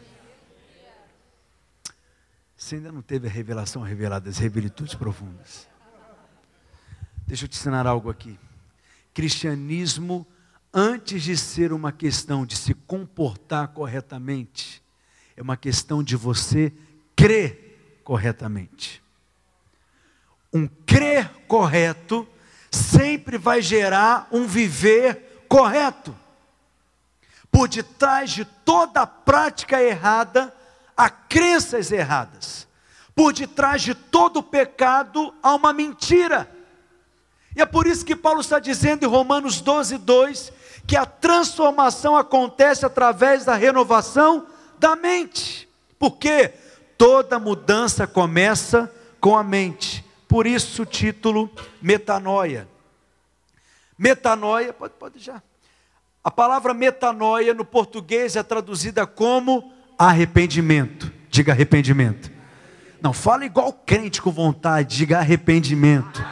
Você 2.58 2.78
ainda 2.78 2.92
não 2.92 3.04
teve 3.04 3.28
a 3.28 3.32
revelação 3.32 3.84
revelada 3.84 4.26
das 4.26 4.40
revelitudes 4.40 4.96
profundas. 4.96 5.68
Deixa 7.28 7.46
eu 7.46 7.50
te 7.50 7.60
ensinar 7.60 7.86
algo 7.86 8.10
aqui. 8.10 8.40
Cristianismo, 9.14 10.26
antes 10.74 11.24
de 11.24 11.36
ser 11.36 11.74
uma 11.74 11.92
questão 11.92 12.46
de 12.46 12.56
se 12.56 12.74
comportar 12.74 13.70
corretamente, 13.70 14.82
é 15.36 15.42
uma 15.42 15.58
questão 15.58 16.04
de 16.04 16.16
você 16.16 16.72
crer 17.16 18.02
corretamente. 18.04 19.02
Um 20.54 20.68
crer 20.86 21.30
correto 21.48 22.28
sempre 22.72 23.38
vai 23.38 23.62
gerar 23.62 24.28
um 24.32 24.46
viver 24.46 25.46
correto. 25.48 26.16
Por 27.52 27.68
detrás 27.68 28.32
de 28.32 28.46
toda 28.46 29.08
prática 29.08 29.82
errada, 29.82 30.54
há 30.96 31.10
crenças 31.10 31.92
erradas. 31.92 32.68
Por 33.16 33.34
detrás 33.34 33.82
de 33.82 33.94
todo 33.94 34.44
pecado, 34.44 35.34
há 35.42 35.56
uma 35.56 35.74
mentira. 35.74 36.50
E 37.56 37.62
é 37.62 37.66
por 37.66 37.88
isso 37.88 38.06
que 38.06 38.16
Paulo 38.16 38.42
está 38.42 38.60
dizendo 38.60 39.04
em 39.04 39.10
Romanos 39.10 39.60
12, 39.62 39.98
2, 39.98 40.54
que 40.90 40.98
a 40.98 41.06
transformação 41.06 42.18
acontece 42.18 42.84
através 42.84 43.46
da 43.46 43.54
renovação 43.54 44.48
da 44.80 44.96
mente. 44.96 45.70
Porque 46.00 46.52
toda 46.98 47.38
mudança 47.38 48.08
começa 48.08 48.92
com 49.20 49.38
a 49.38 49.44
mente. 49.44 50.04
Por 50.28 50.48
isso 50.48 50.82
o 50.82 50.86
título 50.88 51.48
metanoia. 51.80 52.68
Metanoia, 53.96 54.74
pode, 54.74 54.94
pode 54.96 55.20
já. 55.20 55.44
A 56.24 56.32
palavra 56.32 56.74
metanoia 56.74 57.54
no 57.54 57.64
português 57.64 58.36
é 58.36 58.42
traduzida 58.42 59.06
como 59.06 59.72
arrependimento. 59.96 61.14
Diga 61.30 61.52
arrependimento. 61.52 62.32
Não, 63.00 63.14
fala 63.14 63.46
igual 63.46 63.72
crente 63.74 64.20
com 64.24 64.32
vontade, 64.32 64.98
diga 64.98 65.20
arrependimento. 65.20 66.26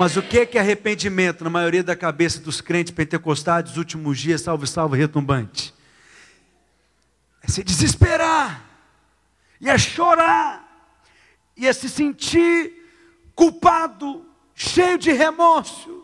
Mas 0.00 0.16
o 0.16 0.22
que 0.22 0.38
é 0.38 0.58
arrependimento 0.58 1.44
na 1.44 1.50
maioria 1.50 1.84
da 1.84 1.94
cabeça 1.94 2.40
dos 2.40 2.62
crentes 2.62 2.90
pentecostais 2.90 3.64
dos 3.64 3.76
últimos 3.76 4.18
dias, 4.18 4.40
salve, 4.40 4.66
salve, 4.66 4.96
retumbante? 4.96 5.74
É 7.42 7.48
se 7.48 7.62
desesperar, 7.62 8.64
e 9.60 9.68
é 9.68 9.76
chorar, 9.76 10.96
e 11.54 11.66
é 11.66 11.72
se 11.74 11.86
sentir 11.86 12.72
culpado, 13.34 14.24
cheio 14.54 14.96
de 14.96 15.12
remorso, 15.12 16.02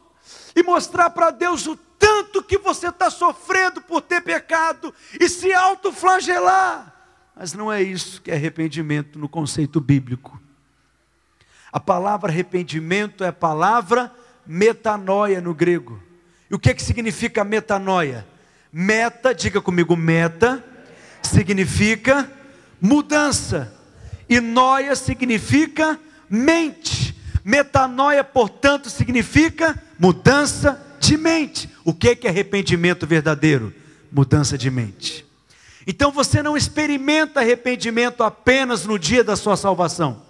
e 0.54 0.62
mostrar 0.62 1.08
para 1.08 1.30
Deus 1.30 1.66
o 1.66 1.74
tanto 1.98 2.42
que 2.42 2.58
você 2.58 2.88
está 2.88 3.08
sofrendo 3.08 3.80
por 3.80 4.02
ter 4.02 4.20
pecado, 4.20 4.92
e 5.18 5.26
se 5.26 5.54
autoflagelar. 5.54 6.94
Mas 7.34 7.54
não 7.54 7.72
é 7.72 7.82
isso 7.82 8.20
que 8.20 8.30
é 8.30 8.34
arrependimento 8.34 9.18
no 9.18 9.26
conceito 9.26 9.80
bíblico. 9.80 10.38
A 11.76 11.80
palavra 11.80 12.32
arrependimento 12.32 13.22
é 13.22 13.28
a 13.28 13.32
palavra 13.34 14.10
metanoia 14.46 15.42
no 15.42 15.52
grego. 15.52 16.02
E 16.50 16.54
o 16.54 16.58
que, 16.58 16.72
que 16.72 16.82
significa 16.82 17.44
metanoia? 17.44 18.26
Meta, 18.72 19.34
diga 19.34 19.60
comigo, 19.60 19.94
meta, 19.94 20.64
significa 21.22 22.32
mudança. 22.80 23.74
E 24.26 24.40
noia 24.40 24.96
significa 24.96 26.00
mente. 26.30 27.14
Metanoia, 27.44 28.24
portanto, 28.24 28.88
significa 28.88 29.78
mudança 29.98 30.82
de 30.98 31.18
mente. 31.18 31.68
O 31.84 31.92
que 31.92 32.18
é 32.24 32.28
arrependimento 32.30 33.06
verdadeiro? 33.06 33.70
Mudança 34.10 34.56
de 34.56 34.70
mente. 34.70 35.26
Então 35.86 36.10
você 36.10 36.42
não 36.42 36.56
experimenta 36.56 37.40
arrependimento 37.40 38.22
apenas 38.22 38.86
no 38.86 38.98
dia 38.98 39.22
da 39.22 39.36
sua 39.36 39.58
salvação. 39.58 40.24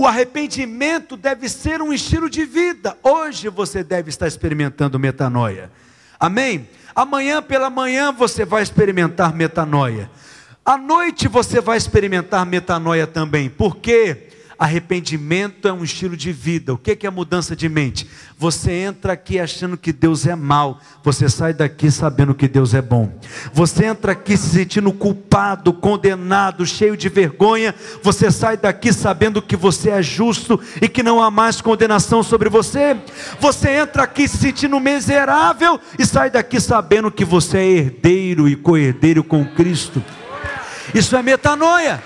O 0.00 0.06
arrependimento 0.06 1.14
deve 1.14 1.46
ser 1.46 1.82
um 1.82 1.92
estilo 1.92 2.30
de 2.30 2.46
vida. 2.46 2.96
Hoje 3.02 3.50
você 3.50 3.84
deve 3.84 4.08
estar 4.08 4.26
experimentando 4.26 4.98
metanoia. 4.98 5.70
Amém? 6.18 6.70
Amanhã 6.94 7.42
pela 7.42 7.68
manhã 7.68 8.10
você 8.10 8.46
vai 8.46 8.62
experimentar 8.62 9.34
metanoia. 9.34 10.10
À 10.64 10.78
noite 10.78 11.28
você 11.28 11.60
vai 11.60 11.76
experimentar 11.76 12.46
metanoia 12.46 13.06
também. 13.06 13.50
Por 13.50 13.76
quê? 13.76 14.29
Arrependimento 14.60 15.66
é 15.66 15.72
um 15.72 15.82
estilo 15.82 16.14
de 16.14 16.30
vida. 16.32 16.74
O 16.74 16.76
que 16.76 17.06
é 17.06 17.10
mudança 17.10 17.56
de 17.56 17.66
mente? 17.66 18.06
Você 18.36 18.70
entra 18.70 19.14
aqui 19.14 19.40
achando 19.40 19.74
que 19.74 19.90
Deus 19.90 20.26
é 20.26 20.36
mal, 20.36 20.78
você 21.02 21.30
sai 21.30 21.54
daqui 21.54 21.90
sabendo 21.90 22.34
que 22.34 22.46
Deus 22.46 22.74
é 22.74 22.82
bom. 22.82 23.10
Você 23.54 23.86
entra 23.86 24.12
aqui 24.12 24.36
se 24.36 24.50
sentindo 24.50 24.92
culpado, 24.92 25.72
condenado, 25.72 26.66
cheio 26.66 26.94
de 26.94 27.08
vergonha, 27.08 27.74
você 28.02 28.30
sai 28.30 28.58
daqui 28.58 28.92
sabendo 28.92 29.40
que 29.40 29.56
você 29.56 29.88
é 29.88 30.02
justo 30.02 30.60
e 30.82 30.88
que 30.88 31.02
não 31.02 31.22
há 31.22 31.30
mais 31.30 31.62
condenação 31.62 32.22
sobre 32.22 32.50
você. 32.50 32.98
Você 33.40 33.70
entra 33.70 34.02
aqui 34.02 34.28
se 34.28 34.36
sentindo 34.36 34.78
miserável 34.78 35.80
e 35.98 36.04
sai 36.04 36.28
daqui 36.28 36.60
sabendo 36.60 37.10
que 37.10 37.24
você 37.24 37.56
é 37.56 37.66
herdeiro 37.66 38.46
e 38.46 38.56
co-herdeiro 38.56 39.24
com 39.24 39.42
Cristo. 39.42 40.04
Isso 40.94 41.16
é 41.16 41.22
metanoia 41.22 42.02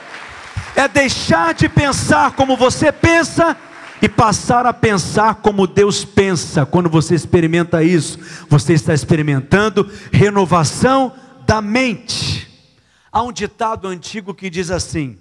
é 0.77 0.89
deixar 0.89 1.55
de 1.55 1.68
pensar 1.68 2.33
como 2.33 2.57
você 2.57 2.91
pensa 2.91 3.57
e 4.03 4.09
passar 4.09 4.66
a 4.66 4.72
pensar 4.72 5.37
como 5.37 5.66
Deus 5.66 6.05
pensa. 6.05 6.66
Quando 6.66 6.91
você 6.91 7.14
experimenta 7.14 7.83
isso, 7.83 8.18
você 8.49 8.75
está 8.75 8.93
experimentando 8.93 9.91
renovação 10.12 11.14
da 11.47 11.62
mente. 11.62 12.51
Há 13.11 13.22
um 13.22 13.33
ditado 13.33 13.87
antigo 13.87 14.35
que 14.35 14.51
diz 14.51 14.70
assim: 14.70 15.18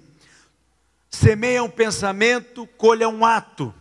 semeia 1.08 1.62
um 1.62 1.70
pensamento, 1.70 2.66
colha 2.76 3.08
um 3.08 3.24
ato. 3.24 3.72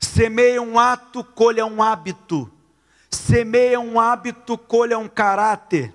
Semeia 0.00 0.60
um 0.60 0.78
ato, 0.78 1.22
colha 1.22 1.64
um 1.64 1.80
hábito. 1.80 2.50
Semeia 3.08 3.78
um 3.78 4.00
hábito, 4.00 4.58
colha 4.58 4.98
um 4.98 5.08
caráter. 5.08 5.94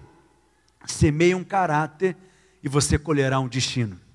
Semeia 0.86 1.36
um 1.36 1.44
caráter 1.44 2.16
e 2.64 2.70
você 2.70 2.98
colherá 2.98 3.40
um 3.40 3.50
destino. 3.50 4.07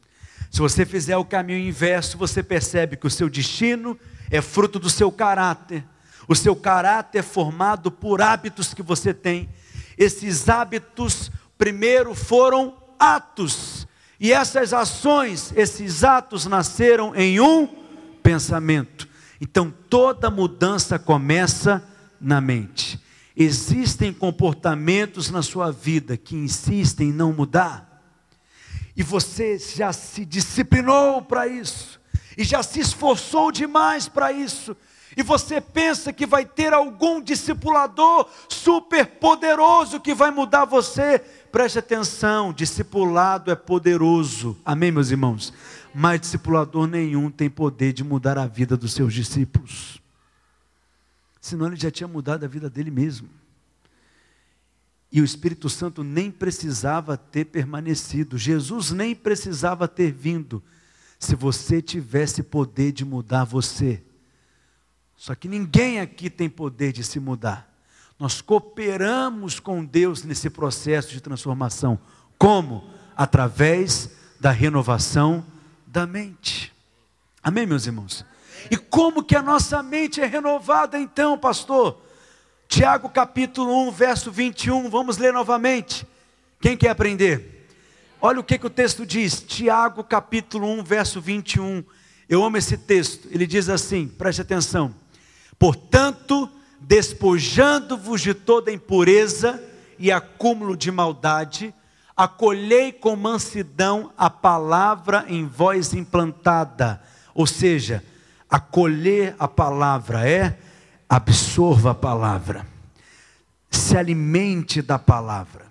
Se 0.53 0.61
você 0.61 0.85
fizer 0.85 1.17
o 1.17 1.25
caminho 1.25 1.67
inverso, 1.67 2.19
você 2.19 2.43
percebe 2.43 2.99
que 2.99 3.07
o 3.07 3.11
seu 3.11 3.31
destino 3.31 3.99
é 4.31 4.43
fruto 4.43 4.79
do 4.79 4.91
seu 4.91 5.11
caráter. 5.11 5.83
O 6.29 6.37
seu 6.37 6.55
caráter 6.55 7.21
é 7.21 7.23
formado 7.23 7.91
por 7.91 8.21
hábitos 8.21 8.75
que 8.75 8.83
você 8.83 9.15
tem. 9.15 9.49
Esses 9.97 10.51
hábitos, 10.51 11.33
primeiro, 11.57 12.15
foram 12.15 12.77
atos. 12.99 13.89
E 14.21 14.31
essas 14.31 14.75
ações, 14.75 15.55
esses 15.57 16.05
atos 16.05 16.45
nasceram 16.45 17.17
em 17.17 17.41
um 17.41 17.67
pensamento. 18.23 19.09
Então 19.41 19.73
toda 19.89 20.31
mudança 20.31 20.99
começa 20.99 21.83
na 22.21 22.43
mente. 22.43 23.01
Existem 23.35 24.13
comportamentos 24.13 25.31
na 25.31 25.41
sua 25.41 25.73
vida 25.73 26.15
que 26.15 26.37
insistem 26.37 27.09
em 27.09 27.13
não 27.13 27.33
mudar 27.33 27.92
e 28.97 29.03
você 29.03 29.59
já 29.59 29.93
se 29.93 30.25
disciplinou 30.25 31.23
para 31.23 31.47
isso, 31.47 32.01
e 32.37 32.45
já 32.45 32.63
se 32.63 32.81
esforçou 32.81 33.51
demais 33.51 34.09
para 34.09 34.33
isso, 34.33 34.77
e 35.17 35.23
você 35.23 35.61
pensa 35.61 36.13
que 36.13 36.27
vai 36.27 36.45
ter 36.45 36.73
algum 36.73 37.21
discipulador 37.21 38.29
super 38.49 39.07
poderoso 39.07 40.01
que 40.01 40.15
vai 40.15 40.31
mudar 40.31 40.65
você, 40.65 41.19
preste 41.51 41.79
atenção: 41.79 42.53
discipulado 42.53 43.51
é 43.51 43.55
poderoso, 43.55 44.57
amém, 44.65 44.91
meus 44.91 45.11
irmãos? 45.11 45.53
Mas 45.95 46.21
discipulador 46.21 46.87
nenhum 46.87 47.31
tem 47.31 47.51
poder 47.51 47.93
de 47.93 48.03
mudar 48.03 48.39
a 48.39 48.47
vida 48.47 48.77
dos 48.77 48.95
seus 48.95 49.13
discípulos, 49.13 50.01
senão 51.41 51.67
ele 51.67 51.77
já 51.77 51.91
tinha 51.91 52.09
mudado 52.09 52.45
a 52.45 52.49
vida 52.49 52.71
dele 52.71 52.91
mesmo. 52.91 53.29
E 55.13 55.21
o 55.21 55.25
Espírito 55.25 55.69
Santo 55.69 56.03
nem 56.03 56.31
precisava 56.31 57.19
ter 57.19 57.45
permanecido, 57.45 58.39
Jesus 58.39 58.91
nem 58.91 59.15
precisava 59.15 59.87
ter 59.87 60.11
vindo, 60.11 60.63
se 61.19 61.37
você 61.37 61.83
tivesse 61.83 62.43
poder 62.43 62.93
de 62.93 63.05
mudar 63.05 63.45
você. 63.45 64.03
Só 65.15 65.35
que 65.35 65.47
ninguém 65.47 66.01
aqui 66.01 66.31
tem 66.31 66.49
poder 66.49 66.93
de 66.93 67.05
se 67.05 67.21
mudar. 67.21 67.71
Nós 68.19 68.41
cooperamos 68.41 69.61
com 69.61 69.85
Deus 69.85 70.25
nesse 70.25 70.49
processo 70.49 71.11
de 71.11 71.21
transformação. 71.21 71.99
Como? 72.39 72.83
Através 73.15 74.11
da 74.41 74.51
renovação 74.51 75.47
da 75.87 76.07
mente. 76.07 76.73
Amém, 77.43 77.67
meus 77.67 77.87
irmãos? 77.87 78.25
E 78.71 78.77
como 78.77 79.23
que 79.23 79.37
a 79.37 79.43
nossa 79.43 79.83
mente 79.83 80.21
é 80.21 80.27
renovada 80.27 80.99
então, 80.99 81.39
pastor? 81.39 82.03
Tiago 82.73 83.11
capítulo 83.11 83.87
1, 83.89 83.91
verso 83.91 84.33
21, 84.33 84.89
vamos 84.89 85.19
ler 85.19 85.31
novamente. 85.31 86.07
Quem 86.59 86.75
quer 86.75 86.89
aprender? 86.89 87.69
Olha 88.19 88.41
o 88.41 88.43
que, 88.43 88.57
que 88.57 88.67
o 88.67 88.71
texto 88.71 89.05
diz, 89.05 89.43
Tiago 89.43 90.03
capítulo 90.03 90.67
1, 90.79 90.83
verso 90.83 91.21
21. 91.21 91.85
Eu 92.27 92.43
amo 92.43 92.57
esse 92.57 92.79
texto. 92.79 93.29
Ele 93.31 93.47
diz 93.47 93.69
assim: 93.69 94.09
preste 94.09 94.41
atenção. 94.41 94.95
Portanto, 95.59 96.49
despojando-vos 96.81 98.23
de 98.23 98.33
toda 98.33 98.73
impureza 98.73 99.63
e 99.99 100.11
acúmulo 100.11 100.75
de 100.75 100.91
maldade, 100.91 101.75
acolhei 102.17 102.91
com 102.91 103.15
mansidão 103.15 104.15
a 104.17 104.31
palavra 104.31 105.27
em 105.29 105.45
voz 105.45 105.93
implantada. 105.93 107.03
Ou 107.35 107.47
seja, 107.47 108.03
acolher 108.49 109.37
a 109.39 109.47
palavra 109.47 110.27
é 110.27 110.57
absorva 111.15 111.91
a 111.91 111.95
palavra, 111.95 112.67
se 113.71 113.99
alimente 113.99 114.81
da 114.81 114.99
palavra, 114.99 115.67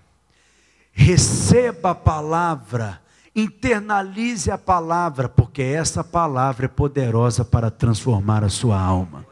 receba 0.92 1.90
a 1.90 1.96
palavra, 1.96 3.02
internalize 3.36 4.52
a 4.52 4.58
palavra, 4.60 5.28
porque 5.28 5.64
essa 5.64 6.04
palavra 6.04 6.66
é 6.66 6.68
poderosa 6.68 7.44
para 7.44 7.72
transformar 7.72 8.44
a 8.44 8.50
sua 8.50 8.80
alma. 8.80 9.26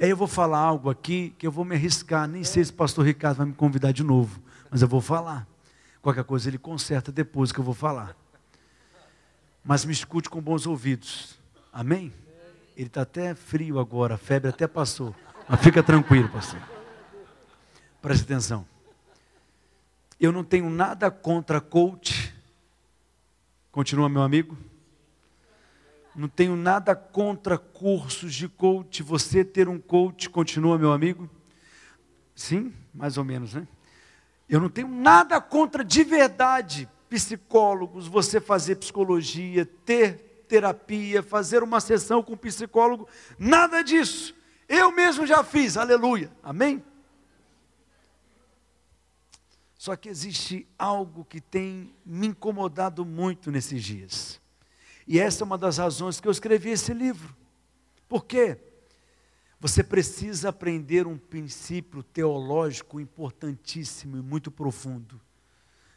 Aí 0.00 0.10
eu 0.10 0.16
vou 0.16 0.26
falar 0.26 0.58
algo 0.58 0.90
aqui 0.90 1.32
que 1.38 1.46
eu 1.46 1.52
vou 1.52 1.64
me 1.64 1.76
arriscar, 1.76 2.26
nem 2.26 2.42
sei 2.42 2.64
se 2.64 2.72
o 2.72 2.74
pastor 2.74 3.06
Ricardo 3.06 3.36
vai 3.36 3.46
me 3.46 3.54
convidar 3.54 3.92
de 3.92 4.02
novo, 4.02 4.40
mas 4.68 4.82
eu 4.82 4.88
vou 4.88 5.00
falar. 5.00 5.46
Qualquer 6.02 6.24
coisa 6.24 6.48
ele 6.48 6.58
conserta 6.58 7.12
depois 7.12 7.52
que 7.52 7.60
eu 7.60 7.64
vou 7.64 7.74
falar. 7.74 8.16
Mas 9.64 9.84
me 9.84 9.92
escute 9.92 10.28
com 10.28 10.40
bons 10.40 10.66
ouvidos. 10.66 11.38
Amém? 11.72 12.12
Ele 12.76 12.88
está 12.88 13.02
até 13.02 13.34
frio 13.34 13.78
agora, 13.78 14.16
a 14.16 14.18
febre 14.18 14.50
até 14.50 14.66
passou. 14.66 15.14
Mas 15.48 15.60
fica 15.62 15.82
tranquilo, 15.82 16.28
pastor. 16.28 16.60
Preste 18.02 18.24
atenção. 18.24 18.66
Eu 20.20 20.30
não 20.30 20.44
tenho 20.44 20.68
nada 20.68 21.10
contra 21.10 21.60
coach. 21.60 22.34
Continua, 23.72 24.08
meu 24.08 24.22
amigo? 24.22 24.56
Não 26.14 26.28
tenho 26.28 26.56
nada 26.56 26.94
contra 26.94 27.56
cursos 27.56 28.34
de 28.34 28.48
coach. 28.48 29.02
Você 29.02 29.44
ter 29.44 29.68
um 29.68 29.78
coach, 29.78 30.28
continua, 30.28 30.78
meu 30.78 30.92
amigo? 30.92 31.28
Sim, 32.34 32.72
mais 32.94 33.16
ou 33.16 33.24
menos, 33.24 33.54
né? 33.54 33.66
Eu 34.48 34.60
não 34.60 34.68
tenho 34.68 34.88
nada 34.88 35.40
contra 35.40 35.84
de 35.84 36.04
verdade 36.04 36.88
psicólogos, 37.08 38.06
você 38.06 38.40
fazer 38.40 38.76
psicologia, 38.76 39.64
ter 39.64 40.25
terapia, 40.46 41.22
fazer 41.22 41.62
uma 41.62 41.80
sessão 41.80 42.22
com 42.22 42.36
psicólogo, 42.36 43.08
nada 43.38 43.82
disso. 43.82 44.34
Eu 44.68 44.90
mesmo 44.90 45.26
já 45.26 45.44
fiz, 45.44 45.76
aleluia, 45.76 46.30
amém? 46.42 46.82
Só 49.78 49.94
que 49.94 50.08
existe 50.08 50.66
algo 50.78 51.24
que 51.24 51.40
tem 51.40 51.94
me 52.04 52.28
incomodado 52.28 53.04
muito 53.04 53.50
nesses 53.50 53.82
dias. 53.84 54.40
E 55.06 55.20
essa 55.20 55.44
é 55.44 55.46
uma 55.46 55.56
das 55.56 55.78
razões 55.78 56.20
que 56.20 56.26
eu 56.26 56.32
escrevi 56.32 56.70
esse 56.70 56.92
livro. 56.92 57.36
Por 58.08 58.24
quê? 58.24 58.58
Você 59.60 59.82
precisa 59.82 60.48
aprender 60.48 61.06
um 61.06 61.16
princípio 61.16 62.02
teológico 62.02 63.00
importantíssimo 63.00 64.16
e 64.16 64.22
muito 64.22 64.50
profundo. 64.50 65.20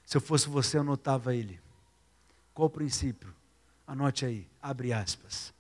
Se 0.05 0.17
eu 0.17 0.21
fosse 0.21 0.47
você, 0.47 0.77
anotava 0.77 1.35
ele. 1.35 1.59
Qual 2.53 2.67
o 2.67 2.69
princípio? 2.69 3.33
Anote 3.89 4.23
aí, 4.23 4.47
abre 4.61 4.93
aspas. 4.93 5.51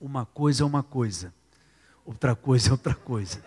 Uma 0.00 0.24
coisa 0.24 0.62
é 0.62 0.64
uma 0.64 0.80
coisa, 0.80 1.34
outra 2.04 2.36
coisa 2.36 2.68
é 2.68 2.70
outra 2.70 2.94
coisa. 2.94 3.44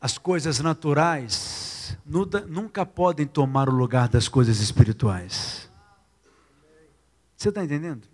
As 0.00 0.16
coisas 0.16 0.60
naturais 0.60 1.94
nunca 2.06 2.86
podem 2.86 3.26
tomar 3.26 3.68
o 3.68 3.74
lugar 3.74 4.08
das 4.08 4.28
coisas 4.28 4.60
espirituais. 4.60 5.68
Você 7.36 7.50
está 7.50 7.62
entendendo? 7.62 8.08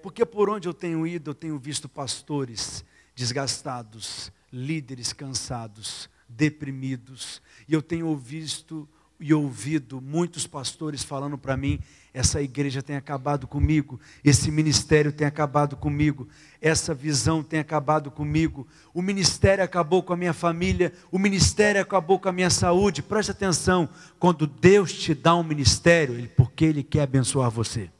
Porque 0.00 0.24
por 0.24 0.48
onde 0.48 0.68
eu 0.68 0.74
tenho 0.74 1.04
ido, 1.04 1.30
eu 1.30 1.34
tenho 1.34 1.58
visto 1.58 1.88
pastores 1.88 2.84
desgastados, 3.16 4.30
líderes 4.52 5.12
cansados, 5.12 6.08
deprimidos, 6.28 7.42
e 7.66 7.74
eu 7.74 7.82
tenho 7.82 8.16
visto 8.16 8.88
e 9.18 9.32
ouvido 9.32 10.00
muitos 10.00 10.46
pastores 10.46 11.02
falando 11.02 11.38
para 11.38 11.56
mim: 11.56 11.80
essa 12.12 12.40
igreja 12.40 12.82
tem 12.82 12.96
acabado 12.96 13.46
comigo, 13.46 14.00
esse 14.24 14.50
ministério 14.50 15.12
tem 15.12 15.26
acabado 15.26 15.76
comigo, 15.76 16.28
essa 16.60 16.94
visão 16.94 17.42
tem 17.42 17.60
acabado 17.60 18.10
comigo, 18.10 18.66
o 18.92 19.02
ministério 19.02 19.64
acabou 19.64 20.02
com 20.02 20.12
a 20.12 20.16
minha 20.16 20.32
família, 20.32 20.92
o 21.10 21.18
ministério 21.18 21.80
acabou 21.80 22.18
com 22.18 22.28
a 22.28 22.32
minha 22.32 22.50
saúde. 22.50 23.02
Preste 23.02 23.30
atenção: 23.30 23.88
quando 24.18 24.46
Deus 24.46 24.92
te 24.92 25.14
dá 25.14 25.34
um 25.34 25.42
ministério, 25.42 26.28
porque 26.36 26.64
Ele 26.64 26.82
quer 26.82 27.02
abençoar 27.02 27.50
você. 27.50 27.90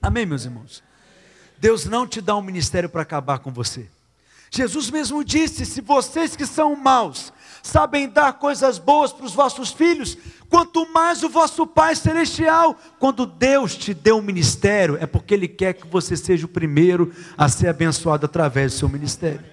Amém, 0.00 0.26
meus 0.26 0.44
irmãos? 0.44 0.82
Deus 1.58 1.84
não 1.84 2.06
te 2.06 2.20
dá 2.20 2.36
um 2.36 2.42
ministério 2.42 2.88
para 2.88 3.02
acabar 3.02 3.38
com 3.38 3.52
você. 3.52 3.88
Jesus 4.50 4.90
mesmo 4.90 5.24
disse: 5.24 5.64
se 5.64 5.80
vocês 5.80 6.36
que 6.36 6.44
são 6.44 6.76
maus 6.76 7.32
sabem 7.62 8.08
dar 8.08 8.32
coisas 8.34 8.78
boas 8.78 9.12
para 9.12 9.24
os 9.24 9.32
vossos 9.32 9.70
filhos, 9.70 10.18
quanto 10.48 10.86
mais 10.92 11.22
o 11.22 11.28
vosso 11.28 11.66
Pai 11.66 11.94
Celestial, 11.94 12.76
quando 12.98 13.24
Deus 13.24 13.76
te 13.76 13.94
deu 13.94 14.18
um 14.18 14.22
ministério, 14.22 14.98
é 15.00 15.06
porque 15.06 15.32
Ele 15.32 15.46
quer 15.46 15.74
que 15.74 15.86
você 15.86 16.16
seja 16.16 16.44
o 16.44 16.48
primeiro 16.48 17.14
a 17.38 17.48
ser 17.48 17.68
abençoado 17.68 18.26
através 18.26 18.72
do 18.72 18.78
seu 18.78 18.88
ministério. 18.88 19.44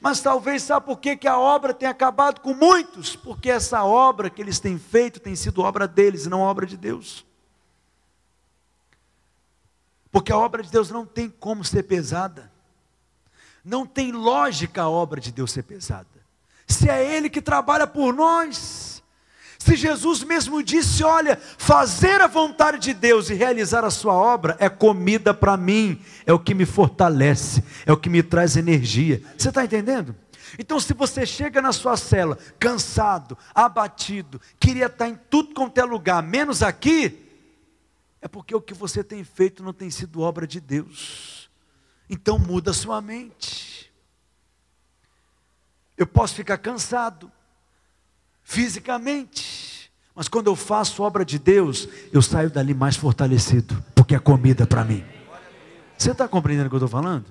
Mas 0.00 0.20
talvez 0.20 0.64
sabe 0.64 0.84
por 0.84 0.98
que, 0.98 1.16
que 1.16 1.28
a 1.28 1.38
obra 1.38 1.72
tem 1.72 1.88
acabado 1.88 2.40
com 2.40 2.52
muitos? 2.52 3.14
Porque 3.14 3.48
essa 3.48 3.84
obra 3.84 4.28
que 4.28 4.42
eles 4.42 4.58
têm 4.58 4.76
feito 4.76 5.20
tem 5.20 5.36
sido 5.36 5.62
obra 5.62 5.86
deles, 5.86 6.26
não 6.26 6.40
obra 6.40 6.66
de 6.66 6.76
Deus. 6.76 7.24
Porque 10.10 10.32
a 10.32 10.36
obra 10.36 10.60
de 10.60 10.70
Deus 10.70 10.90
não 10.90 11.06
tem 11.06 11.30
como 11.30 11.64
ser 11.64 11.84
pesada. 11.84 12.50
Não 13.64 13.86
tem 13.86 14.10
lógica 14.10 14.82
a 14.82 14.90
obra 14.90 15.20
de 15.20 15.30
Deus 15.30 15.52
ser 15.52 15.62
pesada 15.62 16.21
se 16.72 16.88
é 16.88 17.16
Ele 17.16 17.28
que 17.28 17.40
trabalha 17.40 17.86
por 17.86 18.12
nós. 18.12 19.02
Se 19.58 19.76
Jesus 19.76 20.24
mesmo 20.24 20.60
disse: 20.60 21.04
Olha, 21.04 21.36
fazer 21.36 22.20
a 22.20 22.26
vontade 22.26 22.78
de 22.78 22.92
Deus 22.92 23.30
e 23.30 23.34
realizar 23.34 23.84
a 23.84 23.90
Sua 23.90 24.14
obra 24.14 24.56
é 24.58 24.68
comida 24.68 25.32
para 25.32 25.56
mim, 25.56 26.00
é 26.26 26.32
o 26.32 26.38
que 26.38 26.52
me 26.52 26.66
fortalece, 26.66 27.62
é 27.86 27.92
o 27.92 27.96
que 27.96 28.10
me 28.10 28.24
traz 28.24 28.56
energia. 28.56 29.22
Você 29.38 29.50
está 29.50 29.64
entendendo? 29.64 30.16
Então, 30.58 30.78
se 30.80 30.92
você 30.92 31.24
chega 31.24 31.62
na 31.62 31.72
sua 31.72 31.96
cela 31.96 32.36
cansado, 32.58 33.38
abatido, 33.54 34.40
queria 34.58 34.86
estar 34.86 35.08
em 35.08 35.18
tudo 35.30 35.54
quanto 35.54 35.78
é 35.78 35.84
lugar, 35.84 36.22
menos 36.22 36.62
aqui, 36.62 37.26
é 38.20 38.28
porque 38.28 38.54
o 38.54 38.60
que 38.60 38.74
você 38.74 39.02
tem 39.02 39.24
feito 39.24 39.62
não 39.62 39.72
tem 39.72 39.90
sido 39.90 40.20
obra 40.20 40.46
de 40.46 40.60
Deus. 40.60 41.50
Então, 42.10 42.38
muda 42.38 42.72
a 42.72 42.74
sua 42.74 43.00
mente. 43.00 43.91
Eu 45.96 46.06
posso 46.06 46.34
ficar 46.34 46.58
cansado, 46.58 47.30
fisicamente, 48.42 49.90
mas 50.14 50.28
quando 50.28 50.48
eu 50.48 50.56
faço 50.56 51.02
obra 51.02 51.24
de 51.24 51.38
Deus, 51.38 51.88
eu 52.12 52.20
saio 52.20 52.50
dali 52.50 52.74
mais 52.74 52.96
fortalecido, 52.96 53.82
porque 53.94 54.14
é 54.14 54.18
comida 54.18 54.66
para 54.66 54.84
mim. 54.84 55.04
Você 55.96 56.10
está 56.10 56.28
compreendendo 56.28 56.66
o 56.66 56.70
que 56.70 56.74
eu 56.74 56.84
estou 56.84 56.88
falando? 56.88 57.26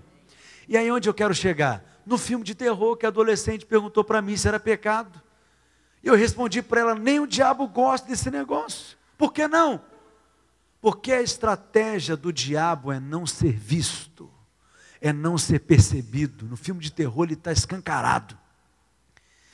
E 0.67 0.77
aí 0.77 0.89
onde 0.91 1.07
eu 1.07 1.13
quero 1.13 1.33
chegar? 1.33 1.83
No 2.05 2.17
filme 2.17 2.43
de 2.43 2.55
terror 2.55 2.95
que 2.95 3.05
a 3.05 3.09
adolescente 3.09 3.65
perguntou 3.65 4.03
para 4.03 4.21
mim 4.21 4.35
se 4.37 4.47
era 4.47 4.59
pecado. 4.59 5.21
Eu 6.03 6.15
respondi 6.15 6.61
para 6.61 6.81
ela: 6.81 6.95
nem 6.95 7.19
o 7.19 7.27
diabo 7.27 7.67
gosta 7.67 8.07
desse 8.07 8.31
negócio. 8.31 8.97
Por 9.17 9.33
que 9.33 9.47
não? 9.47 9.81
Porque 10.81 11.11
a 11.11 11.21
estratégia 11.21 12.17
do 12.17 12.33
diabo 12.33 12.91
é 12.91 12.99
não 12.99 13.27
ser 13.27 13.51
visto, 13.51 14.31
é 14.99 15.13
não 15.13 15.37
ser 15.37 15.59
percebido. 15.59 16.45
No 16.45 16.57
filme 16.57 16.81
de 16.81 16.91
terror 16.91 17.25
ele 17.25 17.33
está 17.33 17.51
escancarado. 17.51 18.35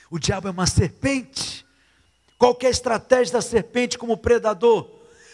O 0.10 0.20
diabo 0.20 0.48
é 0.48 0.52
uma 0.52 0.68
serpente. 0.68 1.66
Qualquer 2.38 2.70
estratégia 2.70 3.34
da 3.34 3.42
serpente 3.42 3.98
como 3.98 4.18
predador 4.18 4.90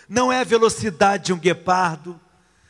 não 0.08 0.32
é 0.32 0.42
a 0.42 0.46
velocidade 0.46 1.26
de 1.26 1.34
um 1.34 1.40
guepardo, 1.40 2.20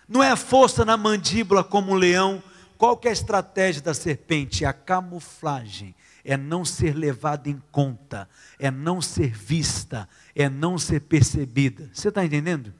não 0.07 0.21
é 0.21 0.29
a 0.29 0.35
força 0.35 0.83
na 0.83 0.97
mandíbula 0.97 1.63
como 1.63 1.91
um 1.91 1.95
leão. 1.95 2.41
Qualquer 2.77 3.13
estratégia 3.13 3.81
da 3.81 3.93
serpente 3.93 4.65
é 4.65 4.67
a 4.67 4.73
camuflagem, 4.73 5.95
é 6.25 6.35
não 6.35 6.65
ser 6.65 6.95
levada 6.95 7.49
em 7.49 7.61
conta, 7.71 8.27
é 8.59 8.69
não 8.69 9.01
ser 9.01 9.31
vista, 9.31 10.07
é 10.35 10.49
não 10.49 10.77
ser 10.77 11.01
percebida. 11.01 11.89
Você 11.93 12.09
está 12.09 12.25
entendendo? 12.25 12.73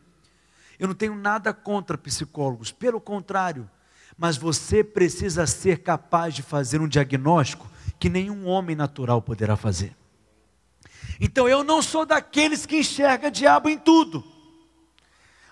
Eu 0.79 0.87
não 0.87 0.95
tenho 0.95 1.15
nada 1.15 1.53
contra 1.53 1.97
psicólogos, 1.97 2.71
pelo 2.71 2.99
contrário, 2.99 3.69
mas 4.17 4.37
você 4.37 4.83
precisa 4.83 5.47
ser 5.47 5.79
capaz 5.79 6.33
de 6.33 6.41
fazer 6.41 6.81
um 6.81 6.87
diagnóstico 6.87 7.69
que 8.03 8.09
nenhum 8.09 8.45
homem 8.47 8.75
natural 8.75 9.21
poderá 9.21 9.55
fazer. 9.55 9.95
Então 11.21 11.47
eu 11.47 11.63
não 11.63 11.81
sou 11.81 12.05
daqueles 12.05 12.65
que 12.65 12.79
enxerga 12.79 13.31
diabo 13.31 13.69
em 13.69 13.77
tudo. 13.77 14.21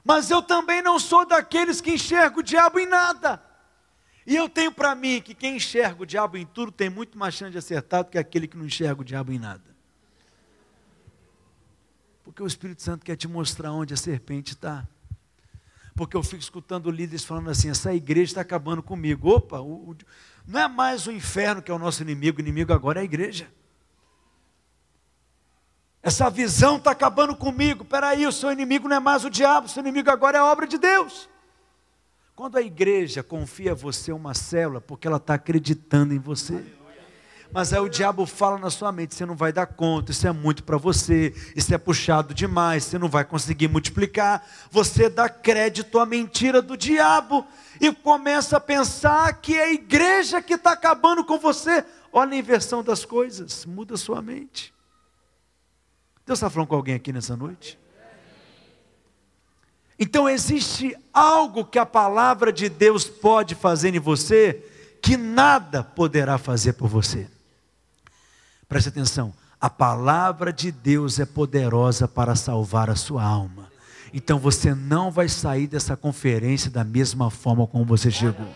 Mas 0.03 0.29
eu 0.29 0.41
também 0.41 0.81
não 0.81 0.99
sou 0.99 1.25
daqueles 1.25 1.79
que 1.79 1.91
enxerga 1.91 2.41
o 2.41 2.43
diabo 2.43 2.77
em 2.77 2.85
nada. 2.85 3.41
E 4.27 4.35
eu 4.35 4.49
tenho 4.49 4.69
para 4.69 4.93
mim 4.93 5.21
que 5.21 5.33
quem 5.33 5.55
enxerga 5.55 6.03
o 6.03 6.05
diabo 6.05 6.35
em 6.35 6.45
tudo 6.45 6.73
tem 6.73 6.89
muito 6.89 7.17
mais 7.17 7.35
chance 7.35 7.53
de 7.53 7.57
acertar 7.57 8.03
do 8.03 8.09
que 8.09 8.17
aquele 8.17 8.49
que 8.49 8.57
não 8.57 8.65
enxerga 8.65 8.99
o 8.99 9.05
diabo 9.05 9.31
em 9.31 9.39
nada. 9.39 9.73
Porque 12.21 12.43
o 12.43 12.47
Espírito 12.47 12.81
Santo 12.81 13.05
quer 13.05 13.15
te 13.15 13.29
mostrar 13.29 13.71
onde 13.71 13.93
a 13.93 13.97
serpente 13.97 14.51
está. 14.51 14.85
Porque 15.95 16.17
eu 16.17 16.23
fico 16.23 16.41
escutando 16.41 16.91
líderes 16.91 17.23
falando 17.23 17.49
assim: 17.49 17.69
essa 17.69 17.93
igreja 17.93 18.31
está 18.31 18.41
acabando 18.41 18.83
comigo. 18.83 19.29
Opa, 19.29 19.61
o, 19.61 19.91
o, 19.91 19.95
não 20.51 20.59
é 20.59 20.67
mais 20.67 21.07
o 21.07 21.11
inferno 21.11 21.61
que 21.61 21.71
é 21.71 21.73
o 21.73 21.79
nosso 21.79 22.01
inimigo, 22.01 22.37
o 22.37 22.41
inimigo 22.41 22.73
agora 22.73 22.99
é 22.99 23.01
a 23.01 23.05
igreja. 23.05 23.47
Essa 26.03 26.29
visão 26.29 26.75
está 26.75 26.91
acabando 26.91 27.35
comigo. 27.35 27.85
Peraí, 27.85 28.27
o 28.27 28.31
seu 28.33 28.51
inimigo 28.51 28.89
não 28.89 28.97
é 28.97 28.99
mais 28.99 29.23
o 29.23 29.29
diabo, 29.29 29.67
o 29.67 29.69
seu 29.69 29.81
inimigo 29.81 30.09
agora 30.09 30.37
é 30.37 30.41
a 30.41 30.45
obra 30.45 30.67
de 30.67 30.77
Deus. 30.77 31.29
Quando 32.35 32.57
a 32.57 32.61
igreja 32.61 33.23
confia 33.23 33.71
a 33.71 33.75
você 33.75 34.11
uma 34.11 34.33
célula, 34.33 34.81
porque 34.81 35.07
ela 35.07 35.17
está 35.17 35.35
acreditando 35.35 36.13
em 36.13 36.19
você. 36.19 36.61
Mas 37.53 37.73
aí 37.73 37.79
o 37.79 37.89
diabo 37.89 38.25
fala 38.25 38.57
na 38.57 38.69
sua 38.69 38.91
mente: 38.91 39.13
você 39.13 39.25
não 39.25 39.35
vai 39.35 39.51
dar 39.51 39.65
conta, 39.65 40.11
isso 40.11 40.25
é 40.25 40.31
muito 40.31 40.63
para 40.63 40.77
você, 40.77 41.33
isso 41.55 41.73
é 41.73 41.77
puxado 41.77 42.33
demais, 42.33 42.85
você 42.85 42.97
não 42.97 43.09
vai 43.09 43.25
conseguir 43.25 43.67
multiplicar. 43.67 44.45
Você 44.69 45.09
dá 45.09 45.27
crédito 45.27 45.99
à 45.99 46.05
mentira 46.05 46.61
do 46.61 46.77
diabo 46.77 47.45
e 47.79 47.93
começa 47.93 48.57
a 48.57 48.59
pensar 48.59 49.33
que 49.41 49.57
é 49.57 49.65
a 49.65 49.73
igreja 49.73 50.41
que 50.41 50.53
está 50.53 50.71
acabando 50.71 51.25
com 51.25 51.37
você. 51.37 51.83
Olha 52.13 52.33
a 52.33 52.37
inversão 52.37 52.83
das 52.83 53.03
coisas, 53.03 53.65
muda 53.65 53.97
sua 53.97 54.21
mente. 54.21 54.73
Deus 56.25 56.39
está 56.39 56.49
falando 56.49 56.69
com 56.69 56.75
alguém 56.75 56.95
aqui 56.95 57.11
nessa 57.11 57.35
noite? 57.35 57.77
Então 59.99 60.27
existe 60.27 60.97
algo 61.13 61.65
que 61.65 61.77
a 61.77 61.85
palavra 61.85 62.51
de 62.51 62.69
Deus 62.69 63.05
pode 63.05 63.53
fazer 63.55 63.93
em 63.93 63.99
você 63.99 64.65
que 65.01 65.17
nada 65.17 65.83
poderá 65.83 66.37
fazer 66.37 66.73
por 66.73 66.87
você. 66.87 67.27
Preste 68.71 68.87
atenção, 68.87 69.33
a 69.59 69.69
palavra 69.69 70.53
de 70.53 70.71
Deus 70.71 71.19
é 71.19 71.25
poderosa 71.25 72.07
para 72.07 72.37
salvar 72.37 72.89
a 72.89 72.95
sua 72.95 73.21
alma. 73.21 73.69
Então 74.13 74.39
você 74.39 74.73
não 74.73 75.11
vai 75.11 75.27
sair 75.27 75.67
dessa 75.67 75.97
conferência 75.97 76.71
da 76.71 76.81
mesma 76.81 77.29
forma 77.29 77.67
como 77.67 77.83
você 77.83 78.09
chegou. 78.09 78.47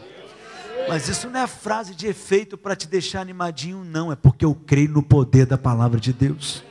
Mas 0.87 1.09
isso 1.09 1.29
não 1.29 1.41
é 1.41 1.45
frase 1.47 1.93
de 1.93 2.07
efeito 2.07 2.57
para 2.57 2.77
te 2.77 2.87
deixar 2.87 3.19
animadinho, 3.19 3.83
não. 3.83 4.09
É 4.09 4.15
porque 4.15 4.45
eu 4.45 4.55
creio 4.55 4.87
no 4.89 5.03
poder 5.03 5.45
da 5.45 5.57
palavra 5.57 5.99
de 5.99 6.13
Deus. 6.13 6.63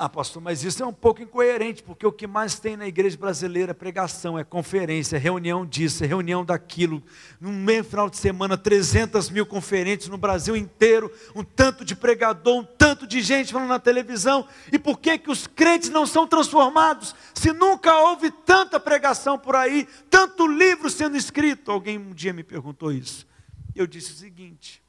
Ah, 0.00 0.08
pastor, 0.08 0.40
mas 0.40 0.62
isso 0.62 0.80
é 0.80 0.86
um 0.86 0.92
pouco 0.92 1.20
incoerente, 1.20 1.82
porque 1.82 2.06
o 2.06 2.12
que 2.12 2.24
mais 2.24 2.56
tem 2.60 2.76
na 2.76 2.86
igreja 2.86 3.16
brasileira 3.16 3.72
é 3.72 3.74
pregação, 3.74 4.38
é 4.38 4.44
conferência, 4.44 5.16
é 5.16 5.18
reunião 5.18 5.66
disso, 5.66 6.04
é 6.04 6.06
reunião 6.06 6.44
daquilo. 6.44 7.02
No 7.40 7.50
meio 7.50 7.82
final 7.82 8.08
de 8.08 8.16
semana, 8.16 8.56
300 8.56 9.28
mil 9.28 9.44
conferências 9.44 10.08
no 10.08 10.16
Brasil 10.16 10.54
inteiro, 10.54 11.12
um 11.34 11.42
tanto 11.42 11.84
de 11.84 11.96
pregador, 11.96 12.58
um 12.58 12.62
tanto 12.62 13.08
de 13.08 13.20
gente 13.20 13.52
falando 13.52 13.70
na 13.70 13.80
televisão. 13.80 14.46
E 14.70 14.78
por 14.78 15.00
que, 15.00 15.18
que 15.18 15.32
os 15.32 15.48
crentes 15.48 15.90
não 15.90 16.06
são 16.06 16.28
transformados? 16.28 17.12
Se 17.34 17.52
nunca 17.52 17.98
houve 17.98 18.30
tanta 18.30 18.78
pregação 18.78 19.36
por 19.36 19.56
aí, 19.56 19.88
tanto 20.08 20.46
livro 20.46 20.88
sendo 20.88 21.16
escrito. 21.16 21.72
Alguém 21.72 21.98
um 21.98 22.14
dia 22.14 22.32
me 22.32 22.44
perguntou 22.44 22.92
isso. 22.92 23.26
Eu 23.74 23.84
disse 23.84 24.12
o 24.12 24.16
seguinte: 24.16 24.80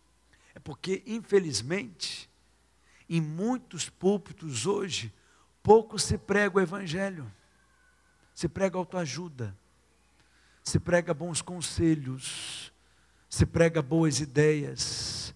é 0.53 0.59
porque, 0.59 1.01
infelizmente, 1.07 2.28
em 3.09 3.19
muitos 3.19 3.89
púlpitos 3.89 4.65
hoje, 4.65 5.11
pouco 5.63 5.97
se 5.97 6.17
prega 6.17 6.57
o 6.57 6.61
Evangelho, 6.61 7.29
se 8.33 8.47
prega 8.47 8.77
autoajuda, 8.77 9.55
se 10.63 10.79
prega 10.79 11.13
bons 11.13 11.41
conselhos, 11.41 12.71
se 13.27 13.45
prega 13.45 13.81
boas 13.81 14.19
ideias, 14.19 15.33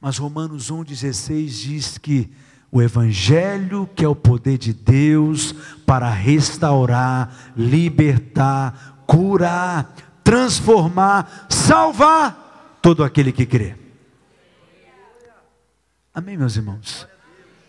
mas 0.00 0.16
Romanos 0.16 0.70
1,16 0.70 1.46
diz 1.48 1.98
que 1.98 2.32
o 2.72 2.80
Evangelho, 2.80 3.88
que 3.94 4.04
é 4.04 4.08
o 4.08 4.14
poder 4.14 4.56
de 4.56 4.72
Deus 4.72 5.52
para 5.84 6.08
restaurar, 6.08 7.52
libertar, 7.56 9.02
curar, 9.06 9.92
transformar, 10.22 11.46
salvar 11.50 12.78
todo 12.80 13.02
aquele 13.02 13.32
que 13.32 13.44
crê. 13.44 13.76
Amém, 16.12 16.36
meus 16.36 16.56
irmãos? 16.56 17.06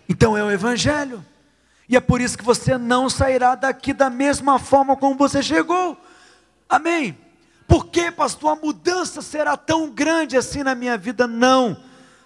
Então 0.10 0.36
é 0.36 0.44
o 0.44 0.52
Evangelho. 0.52 1.24
E 1.88 1.96
é 1.96 2.00
por 2.00 2.22
isso 2.22 2.38
que 2.38 2.44
você 2.44 2.78
não 2.78 3.10
sairá 3.10 3.54
daqui 3.54 3.94
da 3.94 4.10
mesma 4.10 4.58
forma 4.58 4.96
como 4.96 5.16
você 5.16 5.44
chegou. 5.44 5.98
Amém? 6.68 7.18
Por 7.68 7.88
que, 7.88 8.12
pastor, 8.12 8.52
a 8.52 8.56
mudança 8.56 9.22
será 9.22 9.56
tão 9.56 9.90
grande 9.90 10.36
assim 10.36 10.64
na 10.64 10.74
minha 10.74 10.98
vida? 10.98 11.28
Não. 11.28 11.78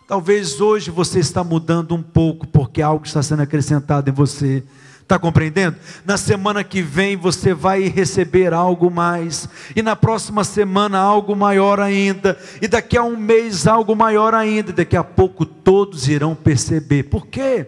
Talvez 0.08 0.62
hoje 0.62 0.92
você 0.92 1.20
está 1.20 1.44
mudando 1.44 1.96
um 1.96 2.02
pouco, 2.02 2.48
porque 2.48 2.82
algo 2.82 3.06
está 3.06 3.22
sendo 3.22 3.42
acrescentado 3.42 4.10
em 4.10 4.14
você. 4.14 4.64
Está 5.06 5.20
compreendendo? 5.20 5.78
Na 6.04 6.18
semana 6.18 6.64
que 6.64 6.82
vem 6.82 7.16
você 7.16 7.54
vai 7.54 7.84
receber 7.84 8.56
algo 8.56 8.90
mais, 8.90 9.48
e 9.76 9.84
na 9.84 9.96
próxima 9.96 10.44
semana 10.44 10.98
algo 10.98 11.36
maior 11.36 11.80
ainda, 11.80 12.36
e 12.60 12.68
daqui 12.68 12.98
a 12.98 13.04
um 13.04 13.16
mês 13.16 13.68
algo 13.68 13.96
maior 13.96 14.34
ainda, 14.34 14.74
daqui 14.74 14.98
a 14.98 15.04
pouco 15.04 15.46
todos 15.46 16.08
irão 16.08 16.34
perceber. 16.34 17.04
Por 17.04 17.28
quê? 17.28 17.68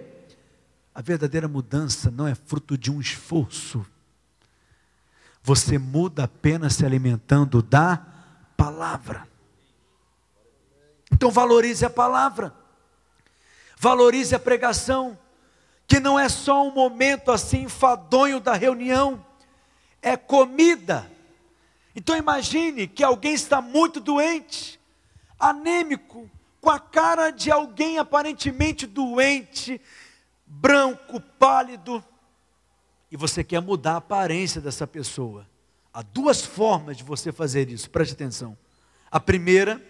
A 0.95 0.99
verdadeira 0.99 1.47
mudança 1.47 2.09
não 2.09 2.27
é 2.27 2.33
fruto 2.33 2.75
de 2.75 2.89
um 2.89 2.99
esforço. 2.99 3.85
Você 5.43 5.77
muda 5.77 6.23
apenas 6.23 6.73
se 6.73 6.87
alimentando 6.87 7.61
da 7.61 8.01
palavra. 8.57 9.27
Então 11.11 11.29
valorize 11.29 11.85
a 11.85 11.89
palavra, 11.89 12.51
valorize 13.77 14.33
a 14.33 14.39
pregação 14.39 15.15
que 15.87 15.99
não 16.01 16.19
é 16.19 16.27
só 16.27 16.67
um 16.67 16.71
momento 16.71 17.31
assim 17.31 17.63
enfadonho 17.63 18.41
da 18.41 18.53
reunião, 18.53 19.25
é 20.01 20.17
comida. 20.17 21.09
Então 21.95 22.15
imagine 22.15 22.87
que 22.87 23.03
alguém 23.03 23.33
está 23.33 23.61
muito 23.61 24.01
doente, 24.01 24.79
anêmico, 25.39 26.29
com 26.59 26.69
a 26.69 26.79
cara 26.79 27.31
de 27.31 27.49
alguém 27.49 27.97
aparentemente 27.97 28.85
doente, 28.85 29.79
branco, 30.45 31.21
pálido, 31.39 32.03
e 33.09 33.15
você 33.15 33.43
quer 33.43 33.61
mudar 33.61 33.93
a 33.93 33.97
aparência 33.97 34.59
dessa 34.59 34.85
pessoa. 34.85 35.47
Há 35.93 36.01
duas 36.01 36.41
formas 36.41 36.97
de 36.97 37.03
você 37.03 37.31
fazer 37.31 37.69
isso, 37.69 37.89
preste 37.89 38.11
atenção. 38.11 38.57
A 39.09 39.19
primeira 39.19 39.81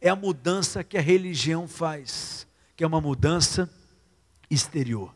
é 0.00 0.10
a 0.10 0.16
mudança 0.16 0.84
que 0.84 0.98
a 0.98 1.00
religião 1.00 1.66
faz, 1.66 2.46
que 2.76 2.84
é 2.84 2.86
uma 2.86 3.00
mudança 3.00 3.70
exterior. 4.50 5.14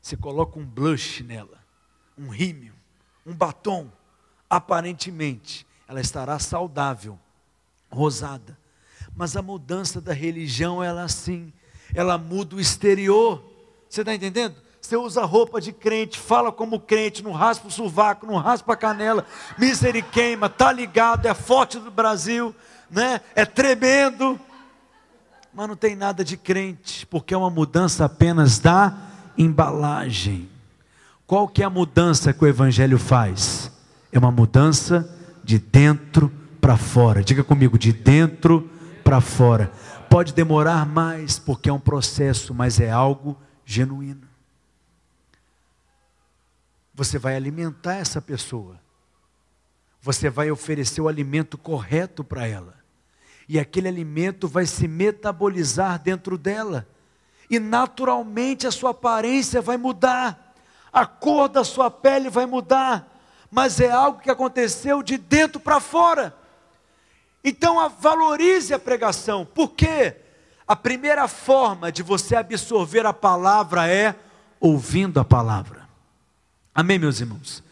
Você 0.00 0.16
coloca 0.16 0.58
um 0.58 0.64
blush 0.64 1.22
nela, 1.22 1.58
um 2.16 2.28
rímel, 2.28 2.74
um 3.26 3.34
batom. 3.34 3.90
Aparentemente, 4.48 5.66
ela 5.86 6.00
estará 6.00 6.38
saudável, 6.38 7.18
rosada. 7.90 8.58
Mas 9.14 9.36
a 9.36 9.42
mudança 9.42 10.00
da 10.00 10.12
religião, 10.12 10.82
ela 10.82 11.02
assim, 11.02 11.52
ela 11.94 12.16
muda 12.16 12.56
o 12.56 12.60
exterior. 12.60 13.44
Você 13.88 14.00
está 14.00 14.14
entendendo? 14.14 14.56
Você 14.80 14.96
usa 14.96 15.24
roupa 15.24 15.60
de 15.60 15.72
crente, 15.72 16.18
fala 16.18 16.50
como 16.50 16.80
crente, 16.80 17.22
não 17.22 17.32
raspa 17.32 17.68
o 17.68 17.70
sovaco, 17.70 18.26
não 18.26 18.36
raspa 18.38 18.72
a 18.72 18.76
canela, 18.76 19.26
miseriqueima, 19.58 20.48
tá 20.48 20.72
ligado, 20.72 21.26
é 21.26 21.34
forte 21.34 21.78
do 21.78 21.90
Brasil, 21.90 22.54
né? 22.90 23.20
É 23.34 23.44
tremendo, 23.44 24.40
mas 25.52 25.68
não 25.68 25.76
tem 25.76 25.94
nada 25.94 26.24
de 26.24 26.36
crente, 26.36 27.06
porque 27.06 27.34
é 27.34 27.36
uma 27.36 27.50
mudança 27.50 28.06
apenas 28.06 28.58
da 28.58 29.09
embalagem. 29.36 30.48
Qual 31.26 31.46
que 31.46 31.62
é 31.62 31.66
a 31.66 31.70
mudança 31.70 32.32
que 32.32 32.44
o 32.44 32.48
evangelho 32.48 32.98
faz? 32.98 33.70
É 34.10 34.18
uma 34.18 34.30
mudança 34.30 35.08
de 35.44 35.58
dentro 35.58 36.30
para 36.60 36.76
fora. 36.76 37.22
Diga 37.22 37.44
comigo, 37.44 37.78
de 37.78 37.92
dentro 37.92 38.68
para 39.04 39.20
fora. 39.20 39.72
Pode 40.08 40.34
demorar 40.34 40.84
mais 40.84 41.38
porque 41.38 41.68
é 41.68 41.72
um 41.72 41.80
processo, 41.80 42.52
mas 42.52 42.80
é 42.80 42.90
algo 42.90 43.36
genuíno. 43.64 44.28
Você 46.94 47.18
vai 47.18 47.36
alimentar 47.36 47.94
essa 47.94 48.20
pessoa. 48.20 48.78
Você 50.02 50.28
vai 50.28 50.50
oferecer 50.50 51.00
o 51.00 51.08
alimento 51.08 51.56
correto 51.56 52.24
para 52.24 52.46
ela. 52.46 52.74
E 53.48 53.58
aquele 53.58 53.88
alimento 53.88 54.48
vai 54.48 54.66
se 54.66 54.86
metabolizar 54.88 55.98
dentro 56.00 56.36
dela 56.36 56.86
e 57.50 57.58
naturalmente 57.58 58.66
a 58.66 58.70
sua 58.70 58.90
aparência 58.90 59.60
vai 59.60 59.76
mudar, 59.76 60.54
a 60.92 61.04
cor 61.04 61.48
da 61.48 61.64
sua 61.64 61.90
pele 61.90 62.30
vai 62.30 62.46
mudar, 62.46 63.06
mas 63.50 63.80
é 63.80 63.90
algo 63.90 64.20
que 64.20 64.30
aconteceu 64.30 65.02
de 65.02 65.18
dentro 65.18 65.58
para 65.58 65.80
fora. 65.80 66.34
Então 67.42 67.76
valorize 67.98 68.72
a 68.72 68.78
pregação, 68.78 69.44
porque 69.44 70.14
a 70.66 70.76
primeira 70.76 71.26
forma 71.26 71.90
de 71.90 72.02
você 72.02 72.36
absorver 72.36 73.04
a 73.04 73.12
palavra 73.12 73.88
é 73.88 74.14
ouvindo 74.60 75.18
a 75.18 75.24
palavra. 75.24 75.88
Amém, 76.72 76.98
meus 76.98 77.20
irmãos? 77.20 77.64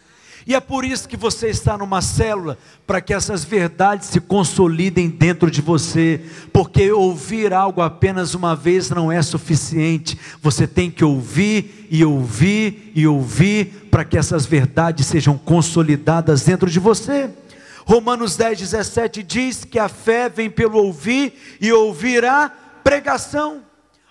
E 0.49 0.55
é 0.55 0.61
por 0.61 0.83
isso 0.83 1.07
que 1.07 1.17
você 1.17 1.51
está 1.51 1.77
numa 1.77 2.01
célula, 2.01 2.57
para 2.87 3.03
que 3.03 3.13
essas 3.13 3.45
verdades 3.45 4.09
se 4.09 4.19
consolidem 4.19 5.11
dentro 5.11 5.51
de 5.51 5.61
você, 5.61 6.23
porque 6.55 6.91
ouvir 6.91 7.53
algo 7.53 7.83
apenas 7.83 8.33
uma 8.33 8.57
vez 8.57 8.89
não 8.89 9.13
é 9.13 9.21
suficiente, 9.21 10.19
você 10.41 10.67
tem 10.67 10.91
que 10.91 11.05
ouvir 11.05 11.87
e 11.91 12.03
ouvir 12.03 12.93
e 12.95 13.07
ouvir, 13.07 13.89
para 13.91 14.07
que 14.07 14.17
essas 14.17 14.47
verdades 14.47 15.05
sejam 15.05 15.37
consolidadas 15.37 16.45
dentro 16.45 16.71
de 16.71 16.81
você. 16.81 17.29
Romanos 17.85 18.35
10, 18.35 18.59
17 18.61 19.23
diz 19.23 19.65
que 19.67 19.79
a 19.79 19.87
fé 19.87 20.31
vem 20.31 20.49
pelo 20.49 20.79
ouvir 20.79 21.59
e 21.61 21.71
ouvir 21.71 22.25
a 22.25 22.51
pregação, 22.83 23.61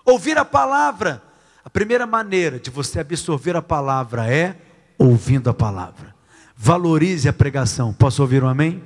ouvir 0.05 0.37
a 0.37 0.45
palavra. 0.45 1.19
A 1.65 1.69
primeira 1.69 2.05
maneira 2.05 2.59
de 2.59 2.69
você 2.69 2.99
absorver 2.99 3.55
a 3.55 3.61
palavra 3.63 4.31
é 4.31 4.55
ouvindo 4.99 5.49
a 5.49 5.53
palavra 5.53 6.06
valorize 6.57 7.29
a 7.29 7.33
pregação. 7.33 7.93
Posso 7.93 8.21
ouvir 8.23 8.43
um 8.43 8.47
amém? 8.47 8.69
amém? 8.69 8.83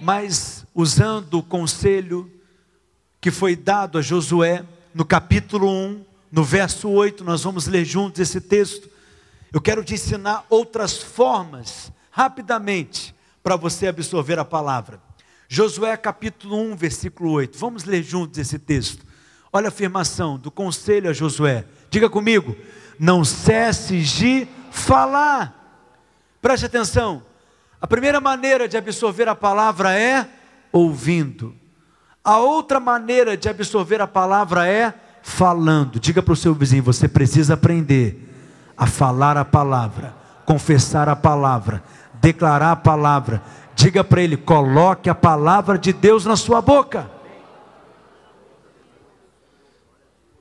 Mas 0.00 0.64
usando 0.74 1.34
o 1.34 1.42
conselho 1.42 2.30
que 3.20 3.30
foi 3.30 3.54
dado 3.54 3.98
a 3.98 4.02
Josué, 4.02 4.64
no 4.94 5.04
capítulo 5.04 5.70
1, 5.70 6.04
no 6.32 6.42
verso 6.42 6.88
8, 6.88 7.22
nós 7.22 7.42
vamos 7.42 7.66
ler 7.66 7.84
juntos 7.84 8.20
esse 8.20 8.40
texto. 8.40 8.88
Eu 9.52 9.60
quero 9.60 9.84
te 9.84 9.94
ensinar 9.94 10.46
outras 10.48 10.96
formas, 10.96 11.92
rapidamente, 12.10 13.14
para 13.42 13.56
você 13.56 13.88
absorver 13.88 14.38
a 14.38 14.44
palavra. 14.44 15.00
Josué 15.48 15.96
capítulo 15.96 16.56
1, 16.72 16.76
versículo 16.76 17.32
8. 17.32 17.58
Vamos 17.58 17.84
ler 17.84 18.02
juntos 18.02 18.38
esse 18.38 18.58
texto. 18.58 19.06
Olha 19.52 19.66
a 19.66 19.68
afirmação 19.68 20.38
do 20.38 20.50
conselho 20.50 21.08
a 21.08 21.12
Josué. 21.12 21.64
Diga 21.90 22.08
comigo: 22.10 22.56
não 22.98 23.24
cesses 23.24 24.10
de 24.10 24.46
falar 24.70 25.57
Preste 26.40 26.66
atenção. 26.66 27.22
A 27.80 27.86
primeira 27.86 28.20
maneira 28.20 28.68
de 28.68 28.76
absorver 28.76 29.28
a 29.28 29.34
palavra 29.34 29.96
é 29.98 30.26
ouvindo. 30.72 31.54
A 32.24 32.38
outra 32.38 32.78
maneira 32.78 33.36
de 33.36 33.48
absorver 33.48 34.00
a 34.00 34.06
palavra 34.06 34.66
é 34.66 34.92
falando. 35.22 35.98
Diga 36.00 36.22
para 36.22 36.32
o 36.32 36.36
seu 36.36 36.54
vizinho: 36.54 36.82
você 36.82 37.08
precisa 37.08 37.54
aprender 37.54 38.28
a 38.76 38.86
falar 38.86 39.36
a 39.36 39.44
palavra, 39.44 40.14
confessar 40.44 41.08
a 41.08 41.16
palavra, 41.16 41.82
declarar 42.14 42.72
a 42.72 42.76
palavra. 42.76 43.42
Diga 43.74 44.02
para 44.02 44.20
ele: 44.20 44.36
coloque 44.36 45.08
a 45.08 45.14
palavra 45.14 45.78
de 45.78 45.92
Deus 45.92 46.24
na 46.24 46.36
sua 46.36 46.60
boca. 46.60 47.17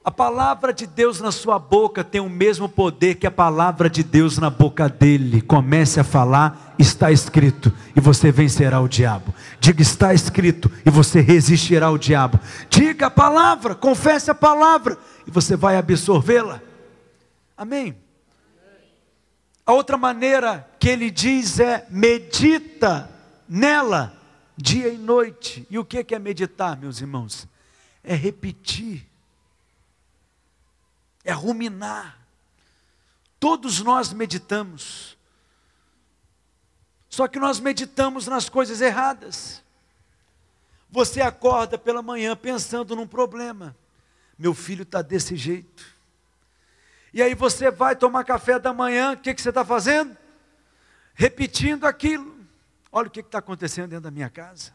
A 0.08 0.12
palavra 0.12 0.74
de 0.74 0.88
Deus 0.88 1.20
na 1.20 1.34
sua 1.34 1.60
boca 1.60 2.02
tem 2.02 2.22
o 2.22 2.30
mesmo 2.30 2.70
poder 2.70 3.16
que 3.16 3.28
a 3.28 3.32
palavra 3.32 3.90
de 3.90 4.04
Deus 4.04 4.38
na 4.38 4.50
boca 4.50 4.88
dele. 4.88 5.42
Comece 5.42 6.00
a 6.00 6.04
falar, 6.06 6.74
está 6.80 7.12
escrito, 7.12 7.74
e 7.94 8.00
você 8.00 8.32
vencerá 8.32 8.80
o 8.80 8.88
diabo. 8.88 9.36
Diga, 9.60 9.82
está 9.82 10.14
escrito, 10.14 10.72
e 10.86 10.90
você 10.90 11.20
resistirá 11.20 11.88
ao 11.88 11.98
diabo. 11.98 12.40
Diga 12.70 13.08
a 13.08 13.12
palavra, 13.12 13.76
confesse 13.76 14.32
a 14.32 14.34
palavra, 14.34 14.98
e 15.28 15.30
você 15.30 15.58
vai 15.58 15.76
absorvê-la. 15.76 16.62
Amém. 17.58 17.94
A 19.66 19.74
outra 19.74 19.98
maneira 19.98 20.66
que 20.80 20.88
ele 20.88 21.12
diz 21.12 21.60
é: 21.60 21.86
medita 21.90 23.10
nela, 23.46 24.18
dia 24.56 24.88
e 24.88 24.98
noite. 24.98 25.68
E 25.70 25.78
o 25.78 25.84
que 25.84 26.16
é 26.16 26.18
meditar, 26.18 26.78
meus 26.78 27.02
irmãos? 27.02 27.46
É 28.02 28.16
repetir 28.16 29.06
é 31.28 31.34
ruminar. 31.34 32.18
Todos 33.38 33.82
nós 33.82 34.14
meditamos. 34.14 35.18
Só 37.10 37.28
que 37.28 37.38
nós 37.38 37.60
meditamos 37.60 38.28
nas 38.28 38.48
coisas 38.48 38.80
erradas. 38.80 39.62
Você 40.90 41.22
acorda 41.22 41.78
pela 41.78 42.02
manhã 42.02 42.34
pensando 42.34 42.96
num 42.96 43.06
problema. 43.06 43.76
Meu 44.40 44.54
filho 44.54 44.84
está 44.84 45.02
desse 45.02 45.36
jeito. 45.36 45.86
E 47.14 47.22
aí 47.22 47.36
você 47.36 47.70
vai 47.70 47.94
tomar 47.94 48.24
café 48.24 48.58
da 48.58 48.72
manhã, 48.72 49.12
o 49.12 49.18
que, 49.18 49.34
que 49.34 49.42
você 49.42 49.50
está 49.50 49.66
fazendo? 49.66 50.16
Repetindo 51.14 51.86
aquilo. 51.86 52.38
Olha 52.90 53.10
o 53.10 53.12
que 53.12 53.20
está 53.20 53.40
acontecendo 53.40 53.90
dentro 53.90 54.04
da 54.04 54.12
minha 54.12 54.30
casa. 54.30 54.72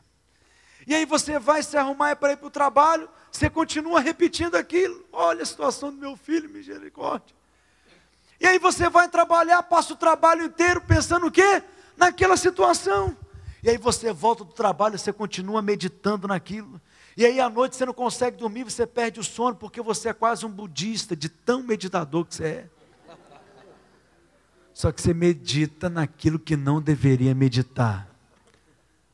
E 0.86 0.94
aí 0.94 1.06
você 1.06 1.38
vai 1.38 1.62
se 1.62 1.78
arrumar 1.78 2.14
para 2.16 2.32
ir 2.32 2.36
para 2.36 2.46
o 2.46 2.50
trabalho, 2.50 3.08
você 3.32 3.48
continua 3.48 3.98
repetindo 3.98 4.56
aquilo. 4.56 5.04
Olha 5.10 5.42
a 5.42 5.46
situação 5.46 5.90
do 5.90 5.96
meu 5.96 6.14
filho, 6.16 6.50
misericórdia. 6.50 7.34
E 8.38 8.46
aí 8.46 8.58
você 8.58 8.90
vai 8.90 9.08
trabalhar, 9.08 9.62
passa 9.62 9.94
o 9.94 9.96
trabalho 9.96 10.44
inteiro 10.44 10.82
pensando 10.82 11.26
o 11.26 11.30
quê? 11.30 11.62
Naquela 11.96 12.36
situação. 12.36 13.16
E 13.62 13.70
aí 13.70 13.78
você 13.78 14.12
volta 14.12 14.44
do 14.44 14.52
trabalho, 14.52 14.98
você 14.98 15.12
continua 15.12 15.62
meditando 15.62 16.28
naquilo. 16.28 16.80
E 17.16 17.24
aí 17.24 17.40
à 17.40 17.48
noite 17.48 17.76
você 17.76 17.86
não 17.86 17.94
consegue 17.94 18.36
dormir, 18.36 18.64
você 18.64 18.86
perde 18.86 19.18
o 19.18 19.24
sono, 19.24 19.56
porque 19.56 19.80
você 19.80 20.10
é 20.10 20.12
quase 20.12 20.44
um 20.44 20.50
budista, 20.50 21.16
de 21.16 21.28
tão 21.28 21.62
meditador 21.62 22.26
que 22.26 22.34
você 22.34 22.44
é. 22.44 22.66
Só 24.74 24.90
que 24.90 25.00
você 25.00 25.14
medita 25.14 25.88
naquilo 25.88 26.38
que 26.38 26.56
não 26.56 26.82
deveria 26.82 27.34
meditar. 27.34 28.08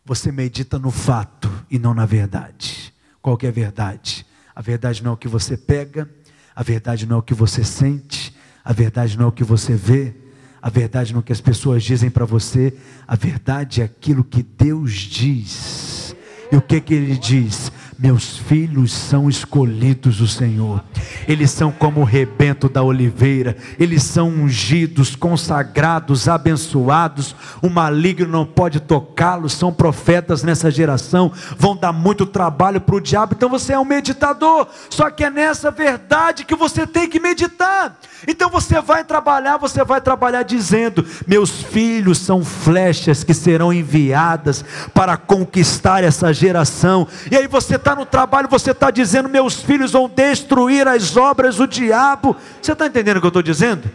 Você 0.05 0.33
medita 0.33 0.79
no 0.79 0.91
fato 0.91 1.51
e 1.71 1.79
não 1.79 1.93
na 1.93 2.07
verdade. 2.07 2.88
Qual 3.29 3.39
é 3.43 3.49
a 3.49 3.51
verdade? 3.51 4.25
A 4.57 4.63
verdade 4.63 5.05
não 5.05 5.11
é 5.11 5.15
o 5.15 5.17
que 5.19 5.29
você 5.29 5.55
pega, 5.55 6.09
a 6.57 6.63
verdade 6.63 7.05
não 7.05 7.17
é 7.17 7.19
o 7.19 7.23
que 7.23 7.35
você 7.35 7.63
sente, 7.63 8.35
a 8.65 8.73
verdade 8.73 9.19
não 9.19 9.27
é 9.27 9.29
o 9.29 9.33
que 9.33 9.45
você 9.45 9.75
vê, 9.75 10.15
a 10.63 10.71
verdade 10.71 11.13
não 11.13 11.19
é 11.19 11.21
o 11.21 11.23
que 11.23 11.33
as 11.35 11.41
pessoas 11.43 11.85
dizem 11.85 12.09
para 12.09 12.25
você, 12.25 12.73
a 13.07 13.15
verdade 13.17 13.83
é 13.83 13.85
aquilo 13.85 14.25
que 14.25 14.43
Deus 14.43 14.93
diz. 14.95 16.17
E 16.51 16.57
o 16.57 16.63
que 16.63 16.81
que 16.81 16.95
ele 16.95 17.19
diz? 17.19 17.71
Meus 18.01 18.39
filhos 18.39 18.93
são 18.93 19.29
escolhidos 19.29 20.19
do 20.19 20.29
Senhor, 20.29 20.85
eles 21.27 21.51
são 21.51 21.73
como 21.73 22.03
o 22.03 22.05
rebento 22.05 22.69
da 22.69 22.81
oliveira, 22.81 23.57
eles 23.77 24.05
são 24.05 24.29
ungidos, 24.29 25.17
consagrados, 25.17 26.29
abençoados. 26.29 27.35
O 27.61 27.69
maligno 27.69 28.29
não 28.29 28.47
pode 28.47 28.79
tocá-los, 28.79 29.53
são 29.53 29.73
profetas 29.73 30.45
nessa 30.45 30.71
geração, 30.71 31.33
vão 31.59 31.75
dar 31.75 31.93
muito 31.93 32.25
trabalho 32.25 32.81
para 32.81 32.95
o 32.95 33.01
diabo. 33.01 33.35
Então 33.37 33.49
você 33.49 33.73
é 33.73 33.79
um 33.81 33.85
meditador, 33.85 34.69
só 34.89 35.11
que 35.11 35.25
é 35.25 35.31
nessa 35.31 35.73
verdade 35.73 36.45
que 36.45 36.55
você 36.55 36.87
tem 36.87 37.09
que 37.09 37.19
meditar. 37.19 37.99
Então 38.29 38.49
você 38.49 38.81
vai 38.81 39.03
trabalhar, 39.03 39.57
você 39.57 39.83
vai 39.83 40.01
trabalhar 40.01 40.45
dizendo: 40.45 41.05
Meus 41.27 41.51
filhos 41.65 42.19
são 42.19 42.45
flechas 42.45 43.25
que 43.25 43.35
serão 43.35 43.73
enviadas 43.73 44.65
para 44.95 45.17
conquistar 45.17 46.05
essa 46.05 46.33
geração, 46.33 47.09
e 47.29 47.37
aí 47.37 47.49
você 47.49 47.75
está 47.75 47.88
está 47.89 47.97
no 47.97 48.05
trabalho, 48.05 48.49
você 48.49 48.73
está 48.73 48.91
dizendo: 48.91 49.29
meus 49.29 49.55
filhos 49.55 49.93
vão 49.93 50.09
destruir 50.09 50.87
as 50.87 51.17
obras 51.17 51.57
do 51.57 51.67
diabo. 51.67 52.37
Você 52.61 52.73
está 52.73 52.87
entendendo 52.87 53.17
o 53.17 53.21
que 53.21 53.27
eu 53.27 53.29
estou 53.29 53.43
dizendo? 53.43 53.91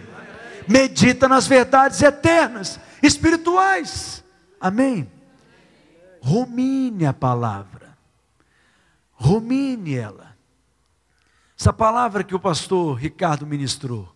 Medita 0.68 1.28
nas 1.28 1.46
verdades 1.46 2.02
eternas, 2.02 2.80
espirituais. 3.02 4.24
Amém? 4.60 5.10
Rumine 6.22 7.06
a 7.06 7.14
palavra, 7.14 7.96
rumine 9.12 9.96
ela. 9.96 10.34
Essa 11.60 11.72
palavra 11.72 12.24
que 12.24 12.34
o 12.34 12.40
pastor 12.40 12.96
Ricardo 12.96 13.46
ministrou 13.46 14.14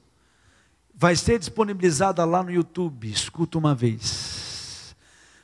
vai 0.96 1.16
ser 1.16 1.38
disponibilizada 1.38 2.26
lá 2.26 2.42
no 2.42 2.50
YouTube. 2.50 3.10
Escuta 3.10 3.58
uma 3.58 3.76
vez. 3.76 4.96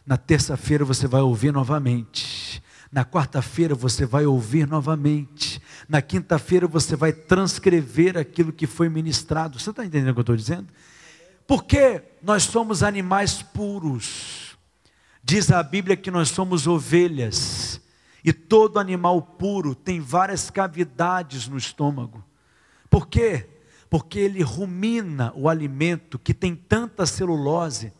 Na 0.05 0.17
terça-feira 0.17 0.83
você 0.83 1.05
vai 1.05 1.21
ouvir 1.21 1.53
novamente. 1.53 2.62
Na 2.93 3.03
quarta-feira 3.03 3.73
você 3.73 4.05
vai 4.05 4.27
ouvir 4.27 4.67
novamente. 4.67 5.59
Na 5.89 5.99
quinta-feira 5.99 6.67
você 6.67 6.95
vai 6.95 7.11
transcrever 7.11 8.15
aquilo 8.15 8.53
que 8.53 8.67
foi 8.67 8.87
ministrado. 8.87 9.59
Você 9.59 9.71
está 9.71 9.83
entendendo 9.83 10.11
o 10.11 10.13
que 10.13 10.19
eu 10.19 10.21
estou 10.21 10.35
dizendo? 10.35 10.67
Porque 11.47 12.03
nós 12.21 12.43
somos 12.43 12.83
animais 12.83 13.41
puros. 13.41 14.55
Diz 15.23 15.51
a 15.51 15.63
Bíblia 15.63 15.97
que 15.97 16.11
nós 16.11 16.29
somos 16.29 16.67
ovelhas. 16.67 17.81
E 18.23 18.31
todo 18.31 18.77
animal 18.77 19.23
puro 19.23 19.73
tem 19.73 19.99
várias 19.99 20.51
cavidades 20.51 21.47
no 21.47 21.57
estômago. 21.57 22.23
Por 22.91 23.07
quê? 23.07 23.49
Porque 23.89 24.19
ele 24.19 24.43
rumina 24.43 25.33
o 25.35 25.49
alimento 25.49 26.19
que 26.19 26.31
tem 26.31 26.55
tanta 26.55 27.07
celulose 27.07 27.91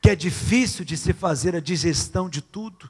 que 0.00 0.08
é 0.08 0.14
difícil 0.14 0.84
de 0.84 0.96
se 0.96 1.12
fazer 1.12 1.56
a 1.56 1.60
digestão 1.60 2.28
de 2.28 2.40
tudo. 2.40 2.88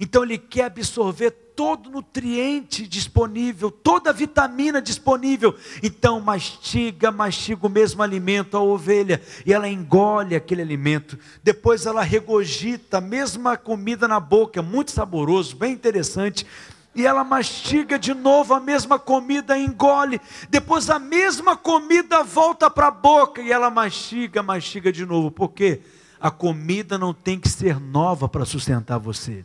Então 0.00 0.24
ele 0.24 0.38
quer 0.38 0.64
absorver 0.64 1.30
todo 1.54 1.90
nutriente 1.90 2.88
disponível, 2.88 3.70
toda 3.70 4.14
vitamina 4.14 4.80
disponível. 4.80 5.54
Então 5.82 6.18
mastiga, 6.18 7.12
mastiga 7.12 7.66
o 7.66 7.70
mesmo 7.70 8.02
alimento 8.02 8.56
a 8.56 8.62
ovelha 8.62 9.20
e 9.44 9.52
ela 9.52 9.68
engole 9.68 10.34
aquele 10.34 10.62
alimento. 10.62 11.18
Depois 11.44 11.84
ela 11.84 12.00
regogita 12.00 12.96
a 12.96 13.00
mesma 13.02 13.58
comida 13.58 14.08
na 14.08 14.18
boca, 14.18 14.62
muito 14.62 14.90
saboroso, 14.90 15.54
bem 15.54 15.74
interessante. 15.74 16.46
E 16.94 17.06
ela 17.06 17.22
mastiga 17.22 17.98
de 17.98 18.14
novo 18.14 18.54
a 18.54 18.58
mesma 18.58 18.98
comida, 18.98 19.56
engole. 19.56 20.18
Depois 20.48 20.88
a 20.88 20.98
mesma 20.98 21.58
comida 21.58 22.24
volta 22.24 22.70
para 22.70 22.88
a 22.88 22.90
boca 22.90 23.42
e 23.42 23.52
ela 23.52 23.68
mastiga, 23.68 24.42
mastiga 24.42 24.90
de 24.90 25.04
novo. 25.04 25.30
Por 25.30 25.50
quê? 25.50 25.82
A 26.18 26.30
comida 26.30 26.96
não 26.96 27.12
tem 27.12 27.38
que 27.38 27.50
ser 27.50 27.78
nova 27.78 28.26
para 28.28 28.46
sustentar 28.46 28.98
você. 28.98 29.44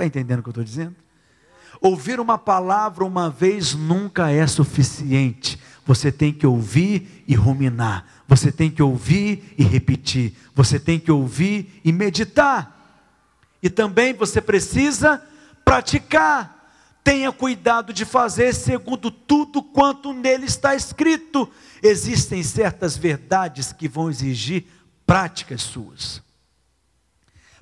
Está 0.00 0.06
entendendo 0.06 0.38
o 0.38 0.42
que 0.42 0.48
eu 0.48 0.52
estou 0.52 0.64
dizendo? 0.64 0.96
Ouvir 1.78 2.20
uma 2.20 2.38
palavra 2.38 3.04
uma 3.04 3.28
vez 3.28 3.74
nunca 3.74 4.30
é 4.30 4.46
suficiente. 4.46 5.60
Você 5.84 6.10
tem 6.10 6.32
que 6.32 6.46
ouvir 6.46 7.22
e 7.28 7.34
ruminar. 7.34 8.06
Você 8.26 8.50
tem 8.50 8.70
que 8.70 8.82
ouvir 8.82 9.54
e 9.58 9.62
repetir. 9.62 10.34
Você 10.54 10.80
tem 10.80 10.98
que 10.98 11.12
ouvir 11.12 11.80
e 11.84 11.92
meditar. 11.92 13.04
E 13.62 13.68
também 13.68 14.14
você 14.14 14.40
precisa 14.40 15.22
praticar. 15.64 16.72
Tenha 17.04 17.30
cuidado 17.30 17.92
de 17.92 18.06
fazer 18.06 18.54
segundo 18.54 19.10
tudo 19.10 19.62
quanto 19.62 20.14
nele 20.14 20.46
está 20.46 20.74
escrito. 20.74 21.46
Existem 21.82 22.42
certas 22.42 22.96
verdades 22.96 23.70
que 23.70 23.86
vão 23.86 24.08
exigir 24.08 24.64
práticas 25.06 25.60
suas, 25.60 26.22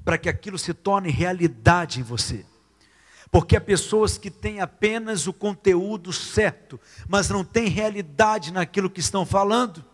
para 0.04 0.18
que 0.18 0.28
aquilo 0.28 0.58
se 0.58 0.72
torne 0.72 1.10
realidade 1.10 2.00
em 2.00 2.02
você. 2.02 2.44
Porque 3.30 3.56
há 3.56 3.60
pessoas 3.60 4.16
que 4.16 4.30
têm 4.30 4.60
apenas 4.60 5.26
o 5.26 5.32
conteúdo 5.32 6.12
certo, 6.12 6.80
mas 7.06 7.28
não 7.28 7.44
têm 7.44 7.68
realidade 7.68 8.52
naquilo 8.52 8.88
que 8.88 9.00
estão 9.00 9.26
falando. 9.26 9.84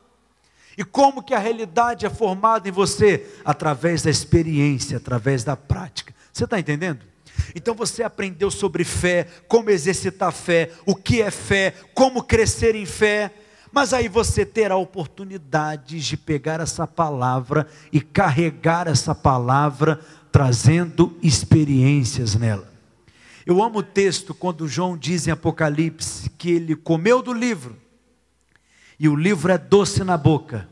E 0.77 0.85
como 0.85 1.23
que 1.23 1.35
a 1.35 1.39
realidade 1.39 2.07
é 2.07 2.11
formada 2.11 2.69
em 2.69 2.73
você? 2.73 3.27
Através 3.45 4.03
da 4.03 4.11
experiência, 4.11 4.97
através 4.97 5.45
da 5.45 5.57
prática. 5.57 6.15
Você 6.33 6.45
está 6.45 6.59
entendendo? 6.59 7.05
Então 7.55 7.75
você 7.75 8.03
aprendeu 8.03 8.51
sobre 8.51 8.85
fé, 8.85 9.27
como 9.49 9.71
exercitar 9.71 10.33
fé, 10.33 10.71
o 10.87 10.95
que 10.95 11.23
é 11.23 11.31
fé, 11.31 11.75
como 11.95 12.23
crescer 12.23 12.75
em 12.75 12.87
fé. 12.87 13.33
Mas 13.75 13.93
aí 13.93 14.07
você 14.07 14.47
terá 14.47 14.77
oportunidade 14.77 15.99
de 15.99 16.17
pegar 16.17 16.61
essa 16.61 16.87
palavra 16.87 17.67
e 17.93 18.01
carregar 18.01 18.87
essa 18.87 19.17
palavra, 19.17 20.01
trazendo 20.31 21.19
experiências 21.21 22.37
nela. 22.37 22.73
Eu 23.45 23.61
amo 23.61 23.81
o 23.81 23.83
texto 23.83 24.33
quando 24.33 24.69
João 24.69 24.97
diz 24.97 25.27
em 25.27 25.33
Apocalipse 25.33 26.31
que 26.31 26.53
ele 26.53 26.77
comeu 26.77 27.21
do 27.21 27.33
livro, 27.33 27.77
e 28.97 29.09
o 29.09 29.17
livro 29.17 29.51
é 29.51 29.59
doce 29.59 30.05
na 30.05 30.17
boca, 30.17 30.69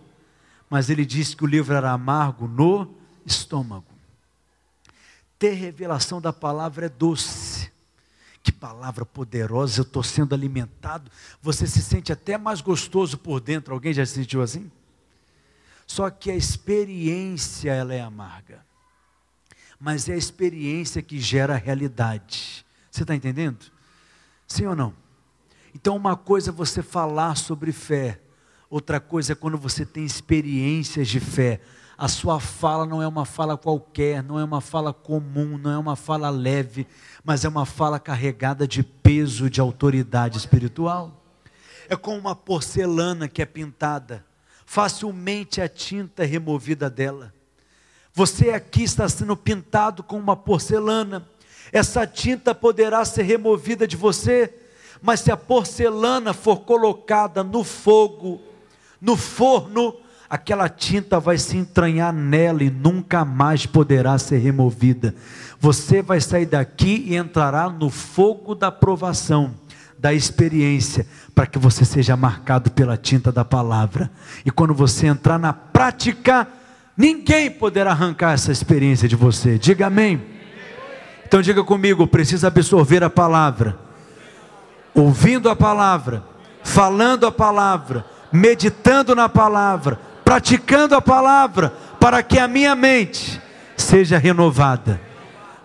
mas 0.71 0.89
ele 0.89 1.05
diz 1.05 1.35
que 1.35 1.43
o 1.43 1.47
livro 1.47 1.75
era 1.75 1.91
amargo 1.91 2.47
no 2.47 2.95
estômago. 3.27 3.85
Ter 5.41 5.55
revelação 5.55 6.21
da 6.21 6.33
palavra 6.33 6.87
é 6.87 6.89
doce. 6.89 7.52
Que 8.43 8.51
palavra 8.51 9.07
poderosa, 9.07 9.81
eu 9.81 9.85
estou 9.85 10.03
sendo 10.03 10.35
alimentado. 10.35 11.11
Você 11.41 11.67
se 11.67 11.83
sente 11.83 12.13
até 12.13 12.37
mais 12.37 12.61
gostoso 12.61 13.17
por 13.17 13.41
dentro. 13.41 13.73
Alguém 13.73 13.93
já 13.93 14.05
se 14.05 14.15
sentiu 14.15 14.43
assim? 14.43 14.71
Só 15.87 16.11
que 16.11 16.31
a 16.31 16.37
experiência 16.37 17.73
ela 17.73 17.95
é 17.95 18.01
amarga 18.01 18.65
mas 19.83 20.09
é 20.09 20.13
a 20.13 20.17
experiência 20.17 21.03
que 21.03 21.19
gera 21.19 21.55
a 21.55 21.57
realidade. 21.57 22.65
Você 22.89 23.03
está 23.03 23.17
entendendo? 23.17 23.59
Sim 24.47 24.67
ou 24.67 24.77
não? 24.77 24.95
Então, 25.75 25.97
uma 25.97 26.17
coisa 26.17 26.51
é 26.51 26.53
você 26.53 26.85
falar 26.85 27.35
sobre 27.35 27.73
fé, 27.73 28.21
outra 28.71 29.01
coisa 29.01 29.33
é 29.33 29.35
quando 29.35 29.59
você 29.59 29.85
tem 29.85 30.05
experiências 30.05 31.09
de 31.09 31.19
fé. 31.19 31.61
A 32.03 32.09
sua 32.09 32.41
fala 32.41 32.85
não 32.85 33.01
é 33.01 33.07
uma 33.07 33.25
fala 33.25 33.57
qualquer, 33.57 34.25
não 34.25 34.37
é 34.37 34.43
uma 34.43 34.61
fala 34.61 34.93
comum, 34.93 35.57
não 35.57 35.71
é 35.71 35.79
uma 35.79 35.95
fala 35.95 36.31
leve, 36.31 36.85
mas 37.23 37.45
é 37.45 37.49
uma 37.49 37.65
fala 37.65 38.01
carregada 38.01 38.67
de 38.67 38.83
peso, 38.83 39.49
de 39.49 39.61
autoridade 39.61 40.37
espiritual. 40.37 41.23
É 41.89 41.95
como 41.95 42.19
uma 42.19 42.35
porcelana 42.35 43.29
que 43.29 43.41
é 43.41 43.47
pintada, 43.47 44.27
facilmente 44.67 45.61
a 45.61 45.69
tinta 45.69 46.25
é 46.25 46.27
removida 46.27 46.91
dela. 46.91 47.33
Você 48.13 48.51
aqui 48.51 48.83
está 48.83 49.09
sendo 49.09 49.37
pintado 49.37 50.03
com 50.03 50.19
uma 50.19 50.35
porcelana. 50.35 51.25
Essa 51.71 52.05
tinta 52.05 52.53
poderá 52.53 53.05
ser 53.05 53.23
removida 53.23 53.87
de 53.87 53.97
você, 53.97 54.53
mas 55.01 55.21
se 55.21 55.31
a 55.31 55.37
porcelana 55.37 56.35
for 56.35 56.63
colocada 56.63 57.45
no 57.45 57.63
fogo, 57.63 58.43
no 59.01 59.17
forno, 59.17 60.02
aquela 60.33 60.69
tinta 60.69 61.21
vai 61.21 61.37
se 61.37 61.57
entranhar 61.57 62.13
nela 62.13 62.65
e 62.65 62.71
nunca 62.71 63.25
mais 63.25 63.67
poderá 63.67 64.17
ser 64.17 64.39
removida. 64.39 65.15
Você 65.61 66.01
vai 66.01 66.21
sair 66.21 66.47
daqui 66.47 67.05
e 67.07 67.17
entrará 67.17 67.69
no 67.69 67.91
fogo 67.91 68.55
da 68.55 68.73
provação, 68.73 69.55
da 69.99 70.13
experiência, 70.13 71.07
para 71.35 71.47
que 71.47 71.59
você 71.59 71.85
seja 71.85 72.17
marcado 72.17 72.71
pela 72.71 72.97
tinta 72.97 73.31
da 73.31 73.45
palavra. 73.45 74.11
E 74.45 74.51
quando 74.51 74.73
você 74.73 75.07
entrar 75.07 75.39
na 75.39 75.53
prática, 75.53 76.49
Ninguém 76.97 77.51
poderá 77.51 77.93
arrancar 77.93 78.33
essa 78.33 78.53
experiência 78.53 79.09
de 79.09 79.17
você. 79.17 79.59
Diga 79.59 79.87
amém. 79.87 80.23
Então 81.27 81.41
diga 81.41 81.65
comigo, 81.65 82.07
precisa 82.07 82.49
absorver 82.49 83.03
a 83.03 83.09
palavra. 83.09 83.79
Ouvindo 84.95 85.49
a 85.49 85.57
palavra, 85.57 86.23
falando 86.63 87.27
a 87.27 87.33
palavra, 87.33 88.05
meditando 88.31 89.15
na 89.15 89.27
palavra, 89.29 89.99
praticando 90.33 90.95
a 90.95 91.03
palavra, 91.03 91.69
para 92.01 92.23
que 92.23 92.39
a 92.39 92.49
minha 92.49 92.75
mente 92.75 93.39
seja 93.77 94.17
renovada. 94.17 94.99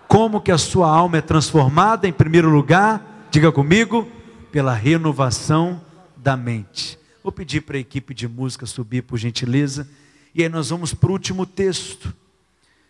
Como 0.06 0.42
que 0.42 0.52
a 0.52 0.58
sua 0.58 0.90
alma 0.90 1.16
é 1.16 1.22
transformada 1.22 2.06
em 2.06 2.12
primeiro 2.12 2.50
lugar? 2.50 3.26
Diga 3.30 3.50
comigo, 3.50 4.06
pela 4.52 4.74
renovação 4.74 5.80
da 6.14 6.36
mente. 6.36 6.98
Vou 7.22 7.32
pedir 7.32 7.62
para 7.62 7.78
a 7.78 7.80
equipe 7.80 8.12
de 8.12 8.28
música 8.28 8.66
subir 8.66 9.04
por 9.04 9.16
gentileza. 9.16 9.88
E 10.34 10.42
aí 10.42 10.50
nós 10.50 10.68
vamos 10.68 10.92
para 10.92 11.08
o 11.08 11.12
último 11.12 11.46
texto, 11.46 12.14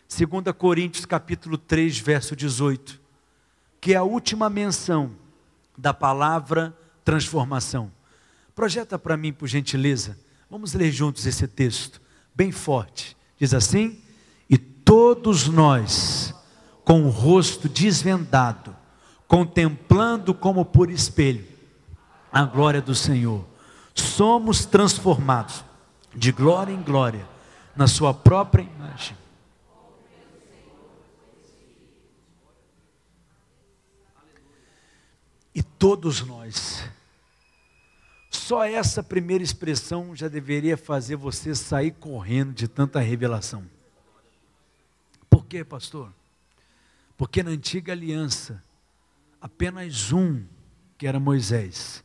2 0.08 0.52
Coríntios 0.58 1.06
capítulo 1.06 1.56
3, 1.56 1.96
verso 2.00 2.34
18, 2.34 3.00
que 3.80 3.92
é 3.94 3.96
a 3.96 4.02
última 4.02 4.50
menção 4.50 5.12
da 5.76 5.94
palavra 5.94 6.76
transformação. 7.04 7.88
Projeta 8.52 8.98
para 8.98 9.16
mim, 9.16 9.32
por 9.32 9.46
gentileza. 9.46 10.18
Vamos 10.50 10.72
ler 10.72 10.90
juntos 10.90 11.26
esse 11.26 11.46
texto, 11.46 12.00
bem 12.34 12.50
forte. 12.50 13.16
Diz 13.36 13.52
assim: 13.52 14.00
E 14.48 14.56
todos 14.56 15.46
nós, 15.48 16.34
com 16.84 17.02
o 17.04 17.10
rosto 17.10 17.68
desvendado, 17.68 18.74
contemplando 19.26 20.32
como 20.32 20.64
por 20.64 20.90
espelho 20.90 21.46
a 22.32 22.44
glória 22.44 22.80
do 22.80 22.94
Senhor, 22.94 23.44
somos 23.94 24.64
transformados 24.64 25.64
de 26.14 26.32
glória 26.32 26.72
em 26.72 26.82
glória, 26.82 27.28
na 27.76 27.86
sua 27.86 28.14
própria 28.14 28.62
imagem. 28.62 29.16
E 35.54 35.62
todos 35.62 36.24
nós, 36.24 36.84
só 38.48 38.64
essa 38.64 39.02
primeira 39.02 39.44
expressão 39.44 40.16
já 40.16 40.26
deveria 40.26 40.74
fazer 40.74 41.16
você 41.16 41.54
sair 41.54 41.90
correndo 41.90 42.54
de 42.54 42.66
tanta 42.66 42.98
revelação. 42.98 43.62
Por 45.28 45.44
quê, 45.44 45.62
pastor? 45.62 46.10
Porque 47.18 47.42
na 47.42 47.50
antiga 47.50 47.92
aliança, 47.92 48.64
apenas 49.38 50.14
um, 50.14 50.42
que 50.96 51.06
era 51.06 51.20
Moisés, 51.20 52.02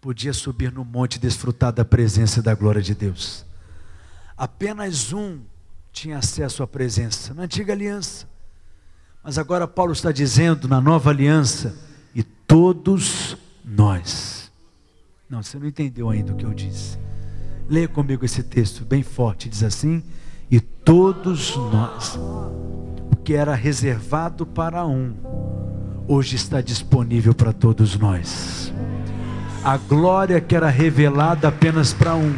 podia 0.00 0.32
subir 0.32 0.72
no 0.72 0.86
monte 0.86 1.16
e 1.16 1.18
desfrutar 1.18 1.70
da 1.70 1.84
presença 1.84 2.40
e 2.40 2.42
da 2.42 2.54
glória 2.54 2.80
de 2.80 2.94
Deus. 2.94 3.44
Apenas 4.34 5.12
um 5.12 5.42
tinha 5.92 6.16
acesso 6.16 6.62
à 6.62 6.66
presença, 6.66 7.34
na 7.34 7.42
antiga 7.42 7.74
aliança. 7.74 8.26
Mas 9.22 9.36
agora 9.36 9.68
Paulo 9.68 9.92
está 9.92 10.10
dizendo 10.12 10.66
na 10.66 10.80
nova 10.80 11.10
aliança, 11.10 11.76
e 12.14 12.22
todos 12.22 13.36
nós. 13.62 14.41
Não, 15.32 15.42
você 15.42 15.58
não 15.58 15.66
entendeu 15.66 16.10
ainda 16.10 16.34
o 16.34 16.36
que 16.36 16.44
eu 16.44 16.52
disse. 16.52 16.98
Leia 17.66 17.88
comigo 17.88 18.22
esse 18.22 18.42
texto 18.42 18.84
bem 18.84 19.02
forte, 19.02 19.48
diz 19.48 19.62
assim: 19.62 20.02
E 20.50 20.60
todos 20.60 21.56
nós, 21.56 22.18
o 23.10 23.16
que 23.16 23.32
era 23.32 23.54
reservado 23.54 24.44
para 24.44 24.84
um, 24.84 25.14
hoje 26.06 26.36
está 26.36 26.60
disponível 26.60 27.34
para 27.34 27.50
todos 27.50 27.96
nós 27.98 28.70
a 29.64 29.76
glória 29.76 30.40
que 30.40 30.54
era 30.54 30.68
revelada 30.68 31.48
apenas 31.48 31.94
para 31.94 32.14
um, 32.16 32.34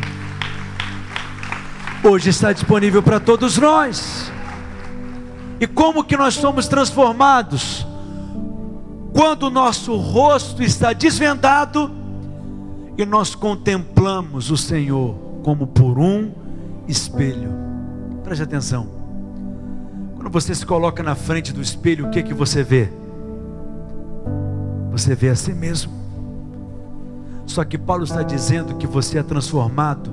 hoje 2.05 2.29
está 2.29 2.53
disponível 2.53 3.03
para 3.03 3.19
todos 3.19 3.57
nós. 3.59 4.31
E 5.59 5.67
como 5.67 6.05
que 6.05 6.17
nós 6.17 6.35
somos 6.35 6.69
transformados? 6.69 7.85
Quando 9.13 9.45
o 9.45 9.51
nosso 9.51 9.97
rosto 9.97 10.63
está 10.63 10.93
desvendado 10.93 12.04
e 12.97 13.05
nós 13.05 13.35
contemplamos 13.35 14.51
o 14.51 14.57
Senhor 14.57 15.15
como 15.43 15.67
por 15.67 15.99
um 15.99 16.31
espelho. 16.87 17.51
Preste 18.23 18.43
atenção. 18.43 18.89
Quando 20.17 20.31
você 20.31 20.55
se 20.55 20.65
coloca 20.65 21.03
na 21.03 21.15
frente 21.15 21.53
do 21.53 21.61
espelho, 21.61 22.07
o 22.07 22.11
que 22.11 22.23
que 22.23 22.33
você 22.33 22.63
vê? 22.63 22.89
Você 24.91 25.15
vê 25.15 25.29
a 25.29 25.37
si 25.37 25.53
mesmo. 25.53 25.93
Só 27.47 27.65
que 27.65 27.77
Paulo 27.77 28.05
está 28.05 28.23
dizendo 28.23 28.77
que 28.77 28.87
você 28.87 29.19
é 29.19 29.23
transformado 29.23 30.11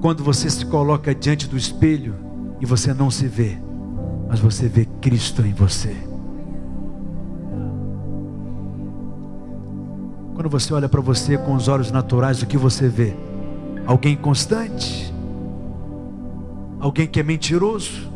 quando 0.00 0.22
você 0.22 0.50
se 0.50 0.66
coloca 0.66 1.14
diante 1.14 1.48
do 1.48 1.56
espelho 1.56 2.14
e 2.60 2.66
você 2.66 2.92
não 2.92 3.10
se 3.10 3.26
vê, 3.26 3.58
mas 4.28 4.38
você 4.38 4.68
vê 4.68 4.86
Cristo 5.00 5.42
em 5.42 5.52
você. 5.52 5.96
Quando 10.36 10.50
você 10.50 10.74
olha 10.74 10.86
para 10.86 11.00
você 11.00 11.38
com 11.38 11.54
os 11.54 11.66
olhos 11.66 11.90
naturais, 11.90 12.42
o 12.42 12.46
que 12.46 12.58
você 12.58 12.90
vê? 12.90 13.14
Alguém 13.86 14.14
constante? 14.14 15.10
Alguém 16.78 17.06
que 17.06 17.18
é 17.18 17.22
mentiroso? 17.22 18.12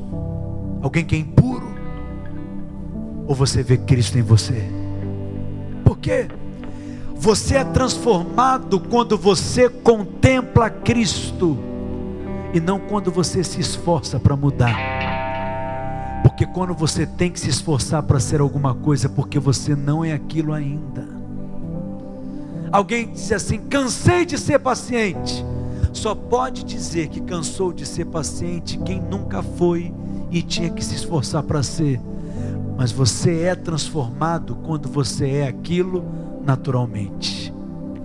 Alguém 0.82 1.02
que 1.02 1.16
é 1.16 1.18
impuro? 1.18 1.66
Ou 3.26 3.34
você 3.34 3.62
vê 3.62 3.78
Cristo 3.78 4.18
em 4.18 4.22
você? 4.22 4.68
Por 5.82 5.96
quê? 5.96 6.28
Você 7.16 7.56
é 7.56 7.64
transformado 7.64 8.78
quando 8.78 9.16
você 9.16 9.70
contempla 9.70 10.68
Cristo 10.68 11.56
e 12.52 12.60
não 12.60 12.78
quando 12.78 13.10
você 13.10 13.42
se 13.42 13.62
esforça 13.62 14.20
para 14.20 14.36
mudar. 14.36 14.76
Porque 16.22 16.44
quando 16.44 16.74
você 16.74 17.06
tem 17.06 17.30
que 17.30 17.40
se 17.40 17.48
esforçar 17.48 18.02
para 18.02 18.20
ser 18.20 18.42
alguma 18.42 18.74
coisa, 18.74 19.06
é 19.06 19.10
porque 19.10 19.38
você 19.38 19.74
não 19.74 20.04
é 20.04 20.12
aquilo 20.12 20.52
ainda. 20.52 21.19
Alguém 22.72 23.08
diz 23.12 23.32
assim: 23.32 23.58
cansei 23.58 24.24
de 24.24 24.38
ser 24.38 24.58
paciente. 24.58 25.44
Só 25.92 26.14
pode 26.14 26.64
dizer 26.64 27.08
que 27.08 27.20
cansou 27.20 27.72
de 27.72 27.84
ser 27.84 28.06
paciente 28.06 28.78
quem 28.78 29.00
nunca 29.00 29.42
foi 29.42 29.92
e 30.30 30.40
tinha 30.40 30.70
que 30.70 30.84
se 30.84 30.94
esforçar 30.94 31.42
para 31.42 31.62
ser. 31.62 32.00
Mas 32.76 32.92
você 32.92 33.42
é 33.42 33.54
transformado 33.54 34.56
quando 34.64 34.88
você 34.88 35.28
é 35.28 35.48
aquilo 35.48 36.04
naturalmente, 36.44 37.52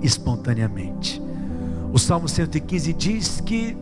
espontaneamente. 0.01 1.21
O 1.93 1.99
Salmo 1.99 2.27
115 2.27 2.91
diz 2.93 3.39
que 3.39 3.77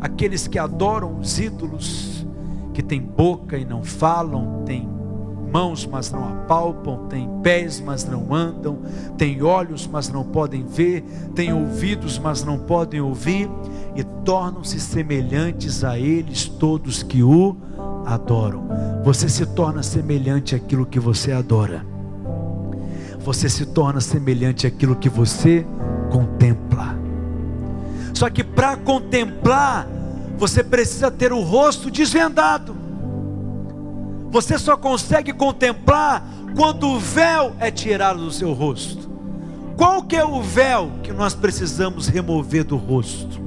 aqueles 0.00 0.46
que 0.46 0.58
adoram 0.58 1.18
os 1.18 1.38
ídolos, 1.38 2.26
que 2.74 2.82
têm 2.82 3.00
boca 3.00 3.56
e 3.56 3.64
não 3.64 3.82
falam, 3.82 4.64
têm 4.66 4.86
mãos, 5.54 5.86
mas 5.86 6.10
não 6.10 6.24
apalpam, 6.24 7.06
têm 7.06 7.30
pés, 7.42 7.80
mas 7.80 8.04
não 8.04 8.34
andam, 8.34 8.78
têm 9.16 9.40
olhos, 9.40 9.86
mas 9.86 10.08
não 10.08 10.24
podem 10.24 10.64
ver, 10.64 11.02
têm 11.34 11.52
ouvidos, 11.52 12.18
mas 12.18 12.42
não 12.42 12.58
podem 12.58 13.00
ouvir, 13.00 13.48
e 13.94 14.02
tornam-se 14.02 14.80
semelhantes 14.80 15.84
a 15.84 15.96
eles 15.96 16.48
todos 16.48 17.04
que 17.04 17.22
o 17.22 17.56
adoram. 18.04 18.66
Você 19.04 19.28
se 19.28 19.46
torna 19.46 19.82
semelhante 19.82 20.56
àquilo 20.56 20.84
que 20.84 20.98
você 20.98 21.30
adora 21.30 21.94
você 23.24 23.48
se 23.48 23.64
torna 23.64 24.02
semelhante 24.02 24.66
àquilo 24.66 24.94
que 24.94 25.08
você 25.08 25.66
contempla. 26.10 26.94
Só 28.12 28.28
que 28.28 28.44
para 28.44 28.76
contemplar, 28.76 29.88
você 30.36 30.62
precisa 30.62 31.10
ter 31.10 31.32
o 31.32 31.40
rosto 31.40 31.90
desvendado. 31.90 32.83
Você 34.34 34.58
só 34.58 34.76
consegue 34.76 35.32
contemplar 35.32 36.20
quando 36.56 36.88
o 36.88 36.98
véu 36.98 37.52
é 37.60 37.70
tirado 37.70 38.18
do 38.18 38.32
seu 38.32 38.52
rosto. 38.52 39.08
Qual 39.76 40.02
que 40.02 40.16
é 40.16 40.24
o 40.24 40.42
véu 40.42 40.90
que 41.04 41.12
nós 41.12 41.36
precisamos 41.36 42.08
remover 42.08 42.64
do 42.64 42.76
rosto 42.76 43.40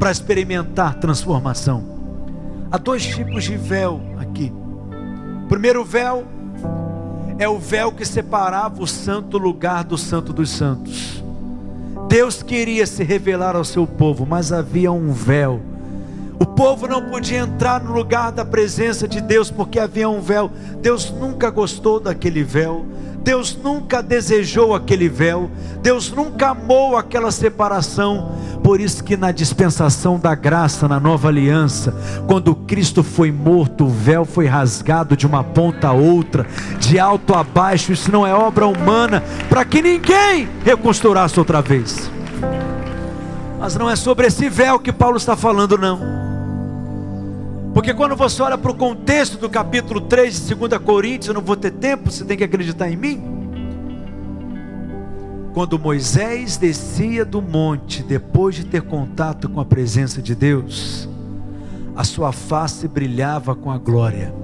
para 0.00 0.10
experimentar 0.10 0.94
transformação? 0.94 1.84
Há 2.68 2.78
dois 2.78 3.06
tipos 3.06 3.44
de 3.44 3.56
véu 3.56 4.00
aqui. 4.18 4.52
Primeiro 5.48 5.84
véu 5.84 6.26
é 7.38 7.48
o 7.48 7.60
véu 7.60 7.92
que 7.92 8.04
separava 8.04 8.82
o 8.82 8.88
santo 8.88 9.38
lugar 9.38 9.84
do 9.84 9.96
santo 9.96 10.32
dos 10.32 10.50
santos. 10.50 11.22
Deus 12.08 12.42
queria 12.42 12.88
se 12.88 13.04
revelar 13.04 13.54
ao 13.54 13.64
seu 13.64 13.86
povo, 13.86 14.26
mas 14.26 14.50
havia 14.50 14.90
um 14.90 15.12
véu. 15.12 15.71
O 16.42 16.46
povo 16.46 16.88
não 16.88 17.00
podia 17.02 17.38
entrar 17.38 17.80
no 17.80 17.92
lugar 17.92 18.32
da 18.32 18.44
presença 18.44 19.06
de 19.06 19.20
Deus 19.20 19.48
porque 19.48 19.78
havia 19.78 20.08
um 20.08 20.20
véu. 20.20 20.50
Deus 20.80 21.08
nunca 21.08 21.48
gostou 21.50 22.00
daquele 22.00 22.42
véu. 22.42 22.84
Deus 23.22 23.56
nunca 23.56 24.02
desejou 24.02 24.74
aquele 24.74 25.08
véu, 25.08 25.48
Deus 25.80 26.10
nunca 26.10 26.48
amou 26.48 26.96
aquela 26.96 27.30
separação. 27.30 28.32
Por 28.60 28.80
isso 28.80 29.04
que 29.04 29.16
na 29.16 29.30
dispensação 29.30 30.18
da 30.18 30.34
graça, 30.34 30.88
na 30.88 30.98
nova 30.98 31.28
aliança, 31.28 31.94
quando 32.26 32.56
Cristo 32.56 33.04
foi 33.04 33.30
morto, 33.30 33.84
o 33.84 33.88
véu 33.88 34.24
foi 34.24 34.46
rasgado 34.46 35.16
de 35.16 35.24
uma 35.24 35.44
ponta 35.44 35.86
a 35.86 35.92
outra, 35.92 36.44
de 36.80 36.98
alto 36.98 37.34
a 37.34 37.44
baixo. 37.44 37.92
Isso 37.92 38.10
não 38.10 38.26
é 38.26 38.34
obra 38.34 38.66
humana, 38.66 39.22
para 39.48 39.64
que 39.64 39.80
ninguém 39.80 40.48
reconstrurasse 40.64 41.38
outra 41.38 41.62
vez. 41.62 42.10
Mas 43.60 43.76
não 43.76 43.88
é 43.88 43.94
sobre 43.94 44.26
esse 44.26 44.48
véu 44.48 44.80
que 44.80 44.92
Paulo 44.92 45.16
está 45.16 45.36
falando, 45.36 45.78
não. 45.78 46.21
Porque 47.74 47.94
quando 47.94 48.14
você 48.14 48.42
olha 48.42 48.58
para 48.58 48.70
o 48.70 48.74
contexto 48.74 49.38
do 49.38 49.48
capítulo 49.48 50.02
3 50.02 50.46
de 50.46 50.54
2 50.54 50.78
Coríntios, 50.78 51.28
eu 51.28 51.34
não 51.34 51.40
vou 51.40 51.56
ter 51.56 51.70
tempo, 51.70 52.10
você 52.10 52.24
tem 52.24 52.36
que 52.36 52.44
acreditar 52.44 52.90
em 52.90 52.96
mim. 52.96 53.22
Quando 55.54 55.78
Moisés 55.78 56.56
descia 56.56 57.24
do 57.24 57.40
monte, 57.40 58.02
depois 58.02 58.54
de 58.54 58.64
ter 58.64 58.82
contato 58.82 59.48
com 59.48 59.60
a 59.60 59.64
presença 59.64 60.20
de 60.20 60.34
Deus, 60.34 61.08
a 61.96 62.04
sua 62.04 62.32
face 62.32 62.86
brilhava 62.88 63.54
com 63.54 63.70
a 63.70 63.78
glória, 63.78 64.34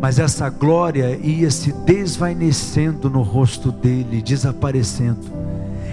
mas 0.00 0.18
essa 0.18 0.48
glória 0.50 1.18
ia 1.22 1.50
se 1.50 1.72
desvanecendo 1.72 3.08
no 3.08 3.22
rosto 3.22 3.70
dele, 3.70 4.20
desaparecendo. 4.20 5.30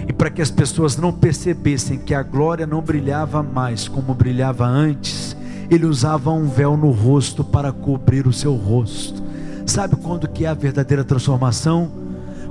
E 0.08 0.14
para 0.14 0.30
que 0.30 0.42
as 0.42 0.50
pessoas 0.50 0.98
não 0.98 1.14
percebessem 1.14 2.00
que 2.00 2.14
a 2.14 2.24
glória 2.24 2.66
não 2.66 2.82
brilhava 2.82 3.44
mais 3.44 3.88
como 3.88 4.14
brilhava 4.14 4.66
antes, 4.66 5.38
ele 5.70 5.86
usava 5.86 6.32
um 6.32 6.48
véu 6.48 6.76
no 6.76 6.90
rosto 6.90 7.44
para 7.44 7.72
cobrir 7.72 8.26
o 8.26 8.34
seu 8.34 8.56
rosto. 8.56 9.22
Sabe 9.66 9.96
quando 9.96 10.28
que 10.28 10.46
é 10.46 10.48
a 10.48 10.54
verdadeira 10.54 11.04
transformação? 11.04 11.92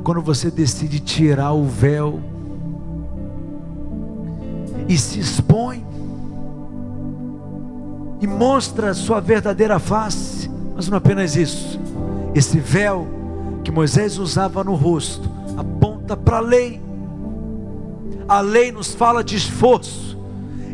Quando 0.05 0.23
você 0.23 0.51
decide 0.51 1.01
tirar 1.01 1.53
o 1.53 1.65
véu 1.65 2.21
e 4.89 4.97
se 4.97 5.19
expõe 5.19 5.85
e 8.21 8.27
mostra 8.27 8.91
a 8.91 8.95
sua 8.95 9.21
verdadeira 9.21 9.81
face. 9.81 10.49
Mas 10.77 10.89
não 10.89 10.97
apenas 10.97 11.35
isso. 11.35 11.81
Esse 12.37 12.61
véu 12.61 13.07
que 13.65 13.73
Moisés 13.73 14.17
usava 14.17 14.63
no 14.63 14.77
rosto 14.77 15.29
aponta 15.57 16.17
para 16.17 16.37
a 16.37 16.41
lei. 16.41 16.81
A 18.29 18.41
lei 18.41 18.71
nos 18.71 18.95
fala 18.95 19.25
de 19.25 19.35
esforço, 19.35 20.17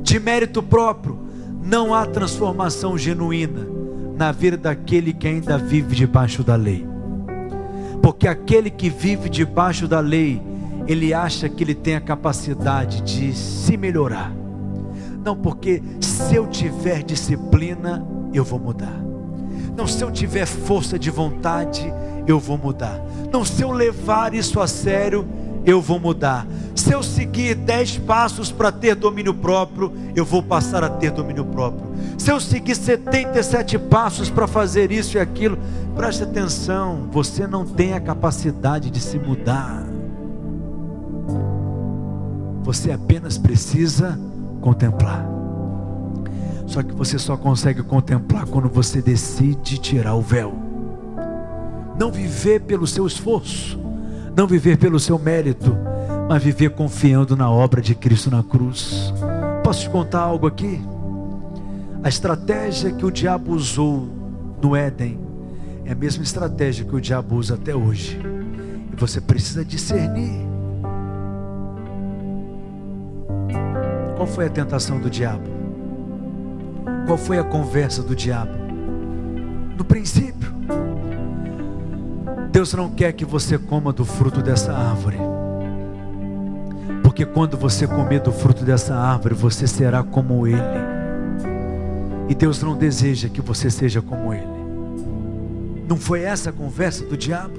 de 0.03 0.21
mérito 0.21 0.62
próprio 0.62 1.23
não 1.65 1.95
há 1.95 2.05
transformação 2.05 2.99
genuína 2.99 3.66
na 4.16 4.31
vida 4.31 4.57
daquele 4.57 5.15
que 5.15 5.27
ainda 5.27 5.57
vive 5.57 5.97
debaixo 5.97 6.45
da 6.45 6.55
lei. 6.55 6.86
Porque 8.03 8.28
aquele 8.28 8.69
que 8.69 8.91
vive 8.91 9.31
debaixo 9.31 9.89
da 9.89 9.99
lei, 9.99 10.43
ele 10.86 11.15
acha 11.15 11.49
que 11.49 11.65
ele 11.65 11.74
tem 11.74 11.97
a 11.97 12.01
capacidade 12.01 13.01
de 13.01 13.32
se 13.32 13.78
melhorar. 13.78 14.31
Não, 15.24 15.35
porque 15.35 15.82
se 16.01 16.35
eu 16.35 16.47
tiver 16.47 17.03
disciplina, 17.03 18.07
eu 18.35 18.45
vou 18.45 18.59
mudar. 18.59 19.03
Não, 19.74 19.86
se 19.86 20.05
eu 20.05 20.11
tiver 20.11 20.45
força 20.45 20.99
de 20.99 21.11
vontade, 21.11 21.91
eu 22.27 22.39
vou 22.39 22.59
mudar. 22.59 23.01
Não, 23.32 23.43
se 23.43 23.62
eu 23.62 23.73
levar 23.73 24.35
isso 24.35 24.61
a 24.61 24.66
sério, 24.66 25.27
eu 25.65 25.81
vou 25.81 25.99
mudar. 25.99 26.47
Se 26.74 26.93
eu 26.93 27.03
seguir 27.03 27.55
dez 27.55 27.97
passos 27.97 28.53
para 28.53 28.70
ter 28.70 28.95
domínio 28.95 29.32
próprio, 29.32 29.93
eu 30.15 30.24
vou 30.24 30.43
passar 30.43 30.85
a 30.85 30.89
ter 30.89 31.11
domínio 31.11 31.45
próprio. 31.45 31.86
Se 32.19 32.31
eu 32.31 32.39
seguir 32.39 32.74
77 32.74 33.78
passos 33.78 34.28
para 34.28 34.47
fazer 34.47 34.93
isso 34.93 35.16
e 35.16 35.20
aquilo, 35.20 35.59
preste 35.97 36.23
atenção, 36.23 37.09
você 37.11 37.47
não 37.47 37.65
tem 37.65 37.95
a 37.95 38.01
capacidade 38.01 38.91
de 38.91 39.01
se 39.01 39.19
mudar. 39.19 39.85
Você 42.62 42.93
apenas 42.93 43.39
precisa 43.39 44.19
contemplar. 44.61 45.27
Só 46.66 46.82
que 46.82 46.95
você 46.95 47.19
só 47.19 47.36
consegue 47.36 47.82
contemplar 47.82 48.47
quando 48.47 48.69
você 48.69 49.01
decide 49.01 49.78
tirar 49.78 50.15
o 50.15 50.23
véu. 50.23 50.55
Não 51.99 52.11
viver 52.11 52.61
pelo 52.62 52.86
seu 52.86 53.07
esforço 53.07 53.78
não 54.36 54.47
viver 54.47 54.77
pelo 54.78 54.98
seu 54.98 55.19
mérito, 55.19 55.77
mas 56.28 56.43
viver 56.43 56.70
confiando 56.70 57.36
na 57.36 57.51
obra 57.51 57.81
de 57.81 57.94
Cristo 57.94 58.31
na 58.31 58.43
cruz. 58.43 59.12
Posso 59.62 59.82
te 59.82 59.90
contar 59.90 60.20
algo 60.20 60.47
aqui? 60.47 60.81
A 62.02 62.09
estratégia 62.09 62.93
que 62.93 63.06
o 63.06 63.11
diabo 63.11 63.52
usou 63.52 64.09
no 64.61 64.74
Éden 64.74 65.19
é 65.85 65.93
a 65.93 65.94
mesma 65.94 66.23
estratégia 66.23 66.85
que 66.85 66.94
o 66.94 67.01
diabo 67.01 67.36
usa 67.36 67.55
até 67.55 67.74
hoje. 67.74 68.19
E 68.93 68.97
você 68.97 69.20
precisa 69.20 69.65
discernir. 69.65 70.44
Qual 74.16 74.27
foi 74.27 74.47
a 74.47 74.51
tentação 74.51 74.98
do 74.98 75.11
diabo? 75.11 75.48
Qual 77.06 77.19
foi 77.19 77.39
a 77.39 77.44
conversa 77.44 78.02
do 78.02 78.15
diabo? 78.15 78.52
No 79.77 79.85
princípio, 79.85 80.52
Deus 82.55 82.72
não 82.72 82.89
quer 82.89 83.12
que 83.12 83.24
você 83.24 83.59
coma 83.59 83.93
do 83.93 84.05
fruto 84.05 84.40
dessa 84.40 84.72
árvore. 84.72 85.18
Porque 87.02 87.26
quando 87.26 87.56
você 87.56 87.85
comer 87.85 88.20
do 88.20 88.31
fruto 88.31 88.64
dessa 88.64 88.94
árvore, 88.94 89.35
você 89.35 89.66
será 89.66 90.05
como 90.05 90.47
Ele. 90.47 90.62
E 92.28 92.35
Deus 92.35 92.62
não 92.62 92.76
deseja 92.76 93.28
que 93.28 93.40
você 93.40 93.68
seja 93.68 94.01
como 94.01 94.32
ele. 94.32 94.47
Não 95.89 95.97
foi 95.97 96.22
essa 96.22 96.51
a 96.51 96.52
conversa 96.52 97.05
do 97.05 97.16
diabo? 97.16 97.59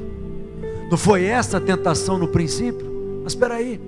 Não 0.90 0.98
foi 0.98 1.26
essa 1.26 1.58
a 1.58 1.62
tentação 1.62 2.18
no 2.18 2.30
princípio? 2.30 3.20
Mas 3.22 3.34
espera 3.34 3.56
aí. 3.56 3.82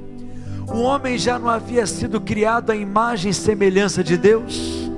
O 0.67 0.81
homem 0.81 1.17
já 1.17 1.39
não 1.39 1.47
havia 1.47 1.88
sido 1.88 2.19
criado 2.19 2.69
à 2.69 2.75
imagem 2.75 3.31
e 3.31 3.34
semelhança 3.34 4.03
de 4.03 4.17
Deus? 4.17 4.91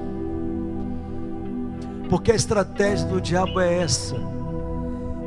Porque 2.09 2.31
a 2.31 2.35
estratégia 2.35 3.05
do 3.07 3.21
diabo 3.21 3.59
é 3.59 3.83
essa: 3.83 4.15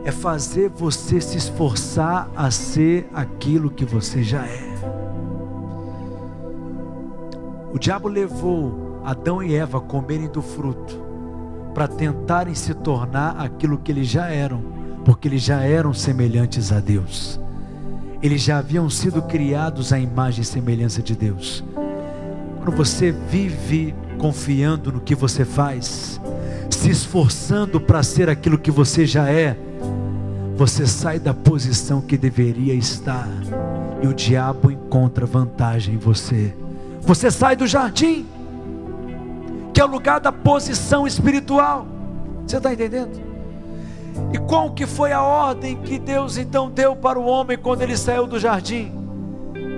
é 0.05 0.11
fazer 0.11 0.69
você 0.69 1.21
se 1.21 1.37
esforçar 1.37 2.29
a 2.35 2.51
ser 2.51 3.09
aquilo 3.15 3.71
que 3.71 3.85
você 3.85 4.23
já 4.23 4.45
é. 4.45 4.73
O 7.73 7.79
diabo 7.79 8.09
levou 8.09 9.01
Adão 9.05 9.43
e 9.43 9.55
Eva 9.55 9.79
a 9.79 9.81
comerem 9.81 10.29
do 10.29 10.43
fruto 10.43 11.01
para 11.73 11.89
tentarem 11.89 12.55
se 12.55 12.75
tornar 12.75 13.37
aquilo 13.39 13.79
que 13.79 13.91
eles 13.91 14.09
já 14.09 14.29
eram, 14.29 14.63
porque 15.05 15.27
eles 15.27 15.43
já 15.43 15.63
eram 15.63 15.95
semelhantes 15.95 16.71
a 16.71 16.81
Deus. 16.81 17.41
Eles 18.23 18.43
já 18.43 18.59
haviam 18.59 18.89
sido 18.91 19.23
criados 19.23 19.93
à 19.93 19.99
imagem 19.99 20.43
e 20.43 20.45
semelhança 20.45 21.03
de 21.03 21.17
Deus. 21.17 21.65
Quando 22.63 22.77
você 22.77 23.11
vive 23.11 23.95
confiando 24.19 24.93
no 24.93 25.01
que 25.01 25.15
você 25.15 25.45
faz, 25.45 26.21
se 26.71 26.91
esforçando 26.91 27.81
para 27.81 28.03
ser 28.03 28.29
aquilo 28.29 28.59
que 28.59 28.71
você 28.71 29.05
já 29.05 29.29
é, 29.29 29.57
você 30.57 30.87
sai 30.87 31.19
da 31.19 31.33
posição 31.33 32.01
que 32.01 32.17
deveria 32.17 32.75
estar 32.75 33.29
e 34.03 34.07
o 34.07 34.15
diabo 34.15 34.71
encontra 34.71 35.25
vantagem 35.25 35.95
em 35.95 35.99
você. 35.99 36.55
Você 37.01 37.31
sai 37.31 37.57
do 37.57 37.67
jardim, 37.67 38.27
que 39.73 39.81
é 39.81 39.85
o 39.85 39.89
lugar 39.89 40.21
da 40.21 40.31
posição 40.31 41.07
espiritual. 41.07 41.87
Você 42.47 42.59
está 42.59 42.73
entendendo? 42.73 43.21
E 44.33 44.39
qual 44.39 44.71
que 44.73 44.87
foi 44.87 45.13
a 45.13 45.23
ordem 45.23 45.77
que 45.77 45.99
Deus 45.99 46.37
então 46.37 46.71
deu 46.71 46.95
para 46.95 47.19
o 47.19 47.25
homem 47.25 47.57
quando 47.57 47.83
ele 47.83 47.97
saiu 47.97 48.27
do 48.27 48.39
jardim? 48.39 48.93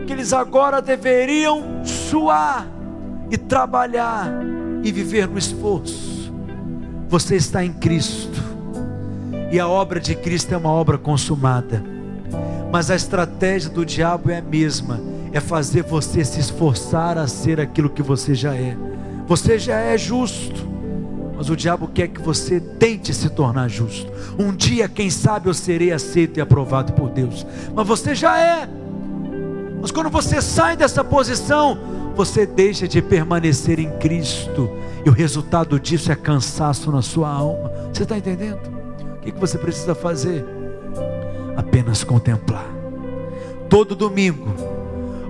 Que 0.06 0.12
eles 0.12 0.32
agora 0.32 0.82
deveriam 0.82 1.84
suar 1.84 2.66
e 3.30 3.38
trabalhar 3.38 4.28
e 4.82 4.92
viver 4.92 5.28
no 5.28 5.38
esforço. 5.38 6.32
Você 7.08 7.36
está 7.36 7.64
em 7.64 7.72
Cristo. 7.72 8.53
E 9.50 9.60
a 9.60 9.68
obra 9.68 10.00
de 10.00 10.14
Cristo 10.14 10.52
é 10.52 10.56
uma 10.56 10.70
obra 10.70 10.98
consumada. 10.98 11.82
Mas 12.72 12.90
a 12.90 12.96
estratégia 12.96 13.70
do 13.70 13.84
diabo 13.84 14.30
é 14.30 14.38
a 14.38 14.42
mesma 14.42 15.00
é 15.34 15.40
fazer 15.40 15.82
você 15.82 16.24
se 16.24 16.38
esforçar 16.38 17.18
a 17.18 17.26
ser 17.26 17.60
aquilo 17.60 17.90
que 17.90 18.02
você 18.02 18.36
já 18.36 18.54
é. 18.54 18.76
Você 19.26 19.58
já 19.58 19.80
é 19.80 19.98
justo, 19.98 20.68
mas 21.36 21.50
o 21.50 21.56
diabo 21.56 21.88
quer 21.88 22.06
que 22.06 22.20
você 22.20 22.60
tente 22.60 23.12
se 23.12 23.28
tornar 23.28 23.68
justo. 23.68 24.10
Um 24.38 24.54
dia, 24.54 24.88
quem 24.88 25.10
sabe, 25.10 25.48
eu 25.48 25.54
serei 25.54 25.90
aceito 25.90 26.38
e 26.38 26.40
aprovado 26.40 26.92
por 26.92 27.10
Deus, 27.10 27.44
mas 27.74 27.84
você 27.84 28.14
já 28.14 28.38
é. 28.38 28.68
Mas 29.82 29.90
quando 29.90 30.08
você 30.08 30.40
sai 30.40 30.76
dessa 30.76 31.02
posição, 31.02 31.76
você 32.14 32.46
deixa 32.46 32.86
de 32.86 33.02
permanecer 33.02 33.80
em 33.80 33.90
Cristo, 33.98 34.70
e 35.04 35.08
o 35.08 35.12
resultado 35.12 35.80
disso 35.80 36.12
é 36.12 36.14
cansaço 36.14 36.92
na 36.92 37.02
sua 37.02 37.28
alma. 37.28 37.72
Você 37.92 38.04
está 38.04 38.16
entendendo? 38.16 38.73
O 39.30 39.32
que 39.32 39.40
você 39.40 39.58
precisa 39.58 39.94
fazer? 39.94 40.44
Apenas 41.56 42.04
contemplar. 42.04 42.66
Todo 43.68 43.94
domingo 43.94 44.74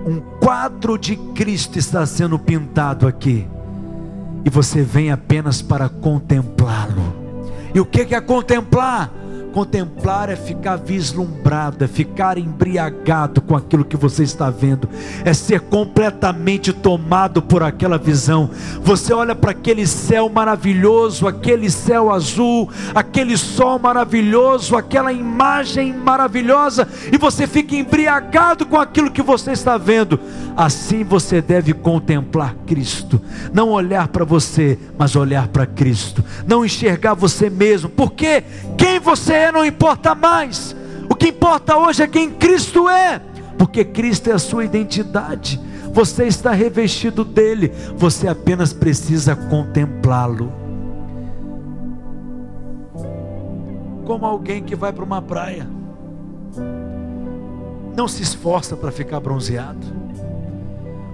um 0.07 0.21
quadro 0.39 0.99
de 0.99 1.17
Cristo 1.17 1.79
está 1.79 2.05
sendo 2.05 2.39
pintado 2.39 3.07
aqui, 3.07 3.49
e 4.45 4.51
você 4.51 4.83
vem 4.83 5.11
apenas 5.11 5.63
para 5.63 5.89
contemplá-lo. 5.89 7.25
E 7.75 7.81
o 7.81 7.87
que 7.87 8.15
é 8.15 8.21
contemplar? 8.21 9.11
Contemplar 9.55 10.31
é 10.31 10.35
ficar 10.35 10.75
vislumbrado, 10.75 11.85
é 11.85 11.87
ficar 11.87 12.37
embriagado 12.39 13.41
com 13.41 13.55
aquilo 13.55 13.85
que 13.85 13.97
você 13.97 14.25
está 14.25 14.51
vendo, 14.51 14.89
é 15.25 15.33
ser 15.33 15.61
completamente 15.61 16.73
tomado 16.73 17.41
por 17.41 17.63
aquela 17.63 17.97
visão. 17.97 18.51
Você 18.83 19.15
olha 19.15 19.33
para 19.33 19.53
aquele 19.53 19.87
céu 19.87 20.29
maravilhoso, 20.29 21.29
aquele 21.29 21.71
céu 21.71 22.11
azul, 22.11 22.69
aquele 22.93 23.39
sol 23.39 23.79
maravilhoso, 23.79 24.77
aquela 24.77 25.13
imagem 25.13 25.93
maravilhosa, 25.93 26.89
e 27.13 27.17
você 27.17 27.47
fica 27.47 27.77
embriagado 27.77 28.67
com 28.67 28.81
aquilo 28.81 29.09
que 29.09 29.23
você 29.23 29.53
está 29.53 29.79
vendo. 29.79 30.19
Assim 30.57 31.05
você 31.05 31.41
deve 31.41 31.73
contemplar 31.73 32.57
Cristo, 32.67 33.21
não 33.53 33.71
olhar 33.71 34.09
para 34.09 34.25
você, 34.25 34.77
mas 34.99 35.15
olhar 35.15 35.47
para 35.47 35.65
Cristo, 35.65 36.25
não 36.45 36.65
enxergar 36.65 37.15
você 37.15 37.49
mesmo, 37.49 37.89
porque 37.89 38.43
quem 38.77 38.99
você 38.99 39.33
é 39.33 39.44
não 39.53 39.65
importa 39.65 40.15
mais. 40.15 40.75
O 41.09 41.15
que 41.15 41.29
importa 41.29 41.77
hoje 41.77 42.03
é 42.03 42.07
quem 42.07 42.31
Cristo 42.31 42.89
é, 42.89 43.21
porque 43.59 43.85
Cristo 43.85 44.31
é 44.31 44.33
a 44.33 44.39
sua 44.39 44.65
identidade. 44.65 45.61
Você 45.93 46.25
está 46.25 46.51
revestido 46.51 47.25
dele, 47.25 47.73
você 47.97 48.27
apenas 48.27 48.73
precisa 48.73 49.37
contemplá-lo. 49.37 50.53
Como 54.05 54.27
alguém 54.27 54.63
que 54.63 54.75
vai 54.75 54.93
para 54.93 55.05
uma 55.05 55.23
praia, 55.23 55.67
não 57.97 58.09
se 58.09 58.23
esforça 58.23 58.77
para 58.77 58.91
ficar 58.91 59.21
bronzeado, 59.21 59.87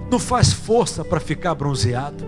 não 0.09 0.19
faz 0.19 0.51
força 0.51 1.05
para 1.05 1.19
ficar 1.19 1.53
bronzeado, 1.53 2.25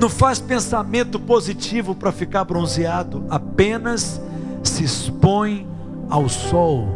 não 0.00 0.08
faz 0.08 0.40
pensamento 0.40 1.20
positivo 1.20 1.94
para 1.94 2.10
ficar 2.10 2.44
bronzeado, 2.44 3.24
apenas 3.28 4.20
se 4.62 4.84
expõe 4.84 5.66
ao 6.08 6.28
sol, 6.28 6.88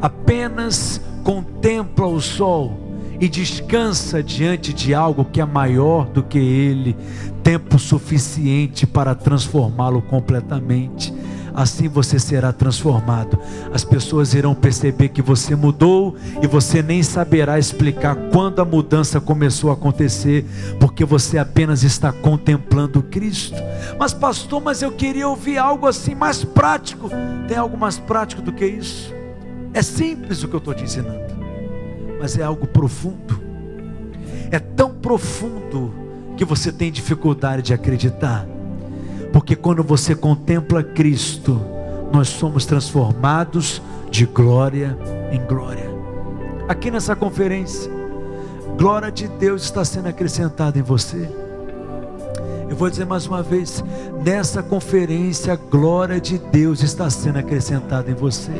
apenas 0.00 1.00
contempla 1.22 2.06
o 2.06 2.20
sol 2.20 2.72
e 3.20 3.28
descansa 3.28 4.22
diante 4.22 4.72
de 4.72 4.94
algo 4.94 5.26
que 5.26 5.40
é 5.40 5.44
maior 5.44 6.06
do 6.06 6.22
que 6.22 6.38
ele, 6.38 6.96
tempo 7.42 7.78
suficiente 7.78 8.86
para 8.86 9.14
transformá-lo 9.14 10.00
completamente 10.00 11.12
assim 11.60 11.88
você 11.88 12.18
será 12.18 12.52
transformado. 12.52 13.38
As 13.72 13.84
pessoas 13.84 14.34
irão 14.34 14.54
perceber 14.54 15.08
que 15.08 15.22
você 15.22 15.54
mudou 15.54 16.16
e 16.42 16.46
você 16.46 16.82
nem 16.82 17.02
saberá 17.02 17.58
explicar 17.58 18.14
quando 18.32 18.60
a 18.60 18.64
mudança 18.64 19.20
começou 19.20 19.70
a 19.70 19.74
acontecer, 19.74 20.44
porque 20.78 21.04
você 21.04 21.38
apenas 21.38 21.82
está 21.82 22.12
contemplando 22.12 23.02
Cristo. 23.02 23.56
Mas, 23.98 24.12
pastor, 24.12 24.60
mas 24.62 24.82
eu 24.82 24.92
queria 24.92 25.28
ouvir 25.28 25.58
algo 25.58 25.86
assim 25.86 26.14
mais 26.14 26.44
prático. 26.44 27.10
Tem 27.48 27.56
algo 27.56 27.76
mais 27.76 27.98
prático 27.98 28.42
do 28.42 28.52
que 28.52 28.66
isso? 28.66 29.14
É 29.72 29.82
simples 29.82 30.42
o 30.42 30.48
que 30.48 30.54
eu 30.54 30.58
estou 30.58 30.74
te 30.74 30.84
ensinando, 30.84 31.34
mas 32.20 32.36
é 32.36 32.42
algo 32.42 32.66
profundo. 32.66 33.40
É 34.50 34.58
tão 34.58 34.92
profundo 34.92 35.94
que 36.36 36.44
você 36.44 36.72
tem 36.72 36.90
dificuldade 36.90 37.62
de 37.62 37.72
acreditar 37.72 38.46
porque 39.32 39.54
quando 39.54 39.82
você 39.82 40.14
contempla 40.14 40.82
Cristo, 40.82 41.60
nós 42.12 42.28
somos 42.28 42.66
transformados 42.66 43.80
de 44.10 44.26
glória 44.26 44.96
em 45.30 45.40
glória. 45.46 45.88
Aqui 46.68 46.90
nessa 46.90 47.14
conferência, 47.14 47.90
glória 48.76 49.10
de 49.10 49.28
Deus 49.28 49.62
está 49.62 49.84
sendo 49.84 50.08
acrescentada 50.08 50.78
em 50.78 50.82
você. 50.82 51.28
Eu 52.68 52.76
vou 52.76 52.88
dizer 52.88 53.04
mais 53.04 53.26
uma 53.26 53.42
vez: 53.42 53.84
nessa 54.24 54.62
conferência, 54.62 55.52
a 55.52 55.56
glória 55.56 56.20
de 56.20 56.38
Deus 56.38 56.82
está 56.82 57.10
sendo 57.10 57.38
acrescentada 57.38 58.10
em 58.10 58.14
você. 58.14 58.52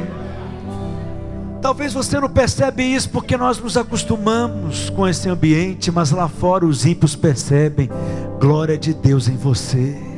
Talvez 1.62 1.92
você 1.92 2.18
não 2.18 2.28
percebe 2.28 2.82
isso 2.82 3.10
porque 3.10 3.36
nós 3.36 3.58
nos 3.58 3.76
acostumamos 3.76 4.88
com 4.90 5.06
esse 5.06 5.28
ambiente, 5.28 5.90
mas 5.90 6.10
lá 6.10 6.26
fora 6.26 6.64
os 6.64 6.86
ímpios 6.86 7.14
percebem 7.14 7.88
glória 8.40 8.78
de 8.78 8.94
Deus 8.94 9.28
em 9.28 9.36
você. 9.36 10.09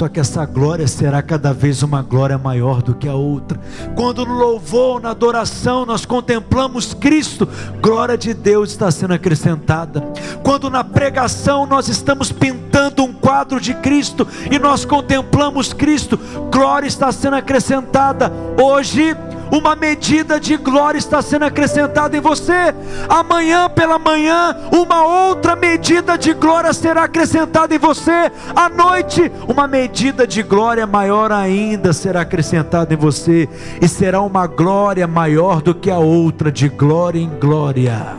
Só 0.00 0.08
que 0.08 0.18
essa 0.18 0.46
glória 0.46 0.88
será 0.88 1.20
cada 1.20 1.52
vez 1.52 1.82
uma 1.82 2.00
glória 2.00 2.38
maior 2.38 2.80
do 2.80 2.94
que 2.94 3.06
a 3.06 3.12
outra. 3.12 3.60
Quando 3.94 4.24
no 4.24 4.32
louvor, 4.32 4.98
na 4.98 5.10
adoração, 5.10 5.84
nós 5.84 6.06
contemplamos 6.06 6.94
Cristo, 6.94 7.46
glória 7.82 8.16
de 8.16 8.32
Deus 8.32 8.70
está 8.70 8.90
sendo 8.90 9.12
acrescentada. 9.12 10.00
Quando 10.42 10.70
na 10.70 10.82
pregação 10.82 11.66
nós 11.66 11.86
estamos 11.86 12.32
pintando 12.32 13.04
um 13.04 13.12
quadro 13.12 13.60
de 13.60 13.74
Cristo 13.74 14.26
e 14.50 14.58
nós 14.58 14.86
contemplamos 14.86 15.74
Cristo, 15.74 16.18
glória 16.50 16.88
está 16.88 17.12
sendo 17.12 17.36
acrescentada. 17.36 18.32
Hoje, 18.58 19.14
uma 19.50 19.74
medida 19.74 20.38
de 20.38 20.56
glória 20.56 20.98
está 20.98 21.20
sendo 21.20 21.44
acrescentada 21.44 22.16
em 22.16 22.20
você. 22.20 22.74
Amanhã 23.08 23.68
pela 23.68 23.98
manhã, 23.98 24.56
uma 24.72 25.28
outra 25.28 25.56
medida 25.56 26.16
de 26.16 26.32
glória 26.32 26.72
será 26.72 27.04
acrescentada 27.04 27.74
em 27.74 27.78
você. 27.78 28.30
À 28.54 28.68
noite, 28.68 29.30
uma 29.48 29.66
medida 29.66 30.26
de 30.26 30.42
glória 30.42 30.86
maior 30.86 31.32
ainda 31.32 31.92
será 31.92 32.22
acrescentada 32.22 32.94
em 32.94 32.96
você, 32.96 33.48
e 33.80 33.88
será 33.88 34.20
uma 34.20 34.46
glória 34.46 35.06
maior 35.06 35.60
do 35.60 35.74
que 35.74 35.90
a 35.90 35.98
outra, 35.98 36.50
de 36.50 36.68
glória 36.68 37.20
em 37.20 37.28
glória, 37.38 38.16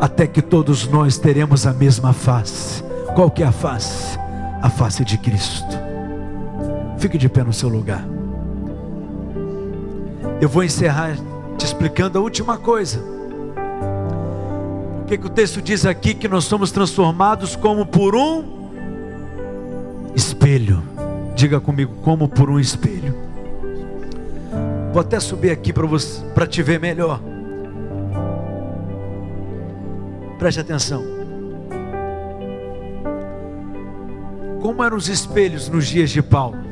até 0.00 0.26
que 0.26 0.42
todos 0.42 0.86
nós 0.86 1.18
teremos 1.18 1.66
a 1.66 1.72
mesma 1.72 2.12
face 2.12 2.84
Qual 3.18 3.30
que 3.32 3.42
é 3.42 3.46
a 3.46 3.52
face? 3.52 4.16
A 4.62 4.70
face 4.70 5.04
de 5.04 5.18
Cristo. 5.18 5.76
Fique 6.98 7.18
de 7.18 7.28
pé 7.28 7.42
no 7.42 7.52
seu 7.52 7.68
lugar. 7.68 8.17
Eu 10.40 10.48
vou 10.48 10.62
encerrar 10.62 11.16
te 11.56 11.64
explicando 11.64 12.18
a 12.18 12.20
última 12.20 12.56
coisa. 12.56 13.02
O 15.02 15.04
que, 15.06 15.18
que 15.18 15.26
o 15.26 15.30
texto 15.30 15.60
diz 15.60 15.84
aqui? 15.84 16.14
Que 16.14 16.28
nós 16.28 16.44
somos 16.44 16.70
transformados 16.70 17.56
como 17.56 17.84
por 17.84 18.14
um 18.14 18.44
espelho. 20.14 20.82
Diga 21.34 21.60
comigo, 21.60 21.94
como 22.02 22.28
por 22.28 22.50
um 22.50 22.60
espelho. 22.60 23.14
Vou 24.92 25.00
até 25.00 25.18
subir 25.18 25.50
aqui 25.50 25.72
para 26.34 26.46
te 26.46 26.62
ver 26.62 26.78
melhor. 26.78 27.20
Preste 30.38 30.60
atenção. 30.60 31.02
Como 34.60 34.84
eram 34.84 34.96
os 34.96 35.08
espelhos 35.08 35.68
nos 35.68 35.86
dias 35.86 36.10
de 36.10 36.22
Paulo? 36.22 36.67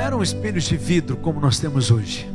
Eram 0.00 0.22
espelhos 0.22 0.64
de 0.64 0.76
vidro 0.76 1.16
como 1.18 1.38
nós 1.38 1.58
temos 1.58 1.90
hoje. 1.90 2.26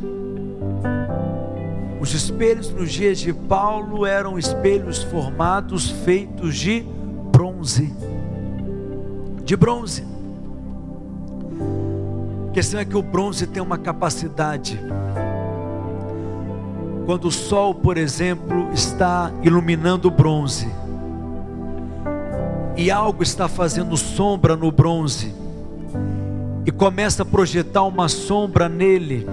Os 2.00 2.14
espelhos 2.14 2.70
nos 2.70 2.92
dias 2.92 3.18
de 3.18 3.32
Paulo 3.32 4.06
eram 4.06 4.38
espelhos 4.38 5.02
formados 5.02 5.90
feitos 5.90 6.56
de 6.56 6.86
bronze. 7.32 7.92
De 9.44 9.56
bronze. 9.56 10.04
A 12.48 12.52
questão 12.52 12.78
é 12.78 12.84
que 12.84 12.96
o 12.96 13.02
bronze 13.02 13.46
tem 13.46 13.60
uma 13.60 13.76
capacidade 13.76 14.78
quando 17.04 17.28
o 17.28 17.32
sol, 17.32 17.72
por 17.72 17.96
exemplo, 17.96 18.68
está 18.72 19.32
iluminando 19.42 20.08
o 20.08 20.10
bronze, 20.10 20.68
e 22.76 22.90
algo 22.90 23.22
está 23.22 23.48
fazendo 23.48 23.96
sombra 23.96 24.56
no 24.56 24.72
bronze, 24.72 25.32
e 26.66 26.70
começa 26.70 27.22
a 27.22 27.26
projetar 27.26 27.84
uma 27.84 28.08
sombra 28.08 28.68
nele, 28.68 29.26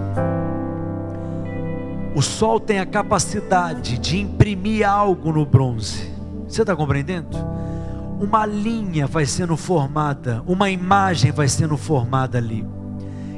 o 2.16 2.22
sol 2.22 2.60
tem 2.60 2.80
a 2.80 2.86
capacidade 2.86 3.98
de 3.98 4.20
imprimir 4.20 4.88
algo 4.88 5.32
no 5.32 5.46
bronze. 5.46 6.14
Você 6.48 6.62
está 6.62 6.76
compreendendo? 6.76 7.36
Uma 8.22 8.46
linha 8.46 9.08
vai 9.08 9.26
sendo 9.26 9.58
formada, 9.58 10.44
uma 10.46 10.70
imagem 10.70 11.32
vai 11.32 11.48
sendo 11.48 11.76
formada 11.76 12.38
ali. 12.38 12.66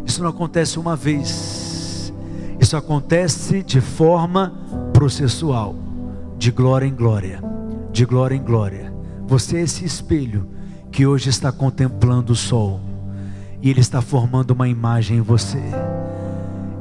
Isso 0.05 0.21
não 0.21 0.29
acontece 0.29 0.77
uma 0.77 0.95
vez 0.95 1.65
isso 2.65 2.77
acontece 2.77 3.61
de 3.61 3.81
forma 3.81 4.53
processual, 4.91 5.75
de 6.37 6.51
glória 6.51 6.87
em 6.87 6.95
glória, 6.95 7.39
de 7.91 8.05
glória 8.05 8.35
em 8.35 8.41
glória. 8.41 8.93
Você 9.27 9.57
é 9.57 9.61
esse 9.61 9.85
espelho 9.85 10.49
que 10.91 11.05
hoje 11.05 11.29
está 11.29 11.51
contemplando 11.51 12.33
o 12.33 12.35
sol, 12.35 12.79
e 13.65 13.69
ele 13.71 13.79
está 13.79 13.99
formando 13.99 14.51
uma 14.51 14.67
imagem 14.69 15.17
em 15.17 15.21
você. 15.21 15.57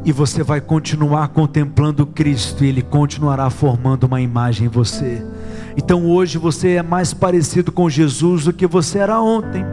E 0.05 0.13
você 0.13 0.43
vai 0.43 0.61
continuar 0.61 1.29
contemplando 1.29 2.05
Cristo, 2.05 2.63
e 2.63 2.69
ele 2.69 2.83
continuará 2.83 3.49
formando 3.49 4.05
uma 4.05 4.21
imagem 4.21 4.67
em 4.67 4.69
você. 4.69 5.25
Então 5.79 6.05
hoje 6.05 6.37
você 6.37 6.73
é 6.73 6.83
mais 6.83 7.15
parecido 7.15 7.73
com 7.73 7.89
Jesus 7.89 8.45
do 8.45 8.53
que 8.53 8.67
você 8.67 8.99
era 8.99 9.19
ontem. 9.19 9.65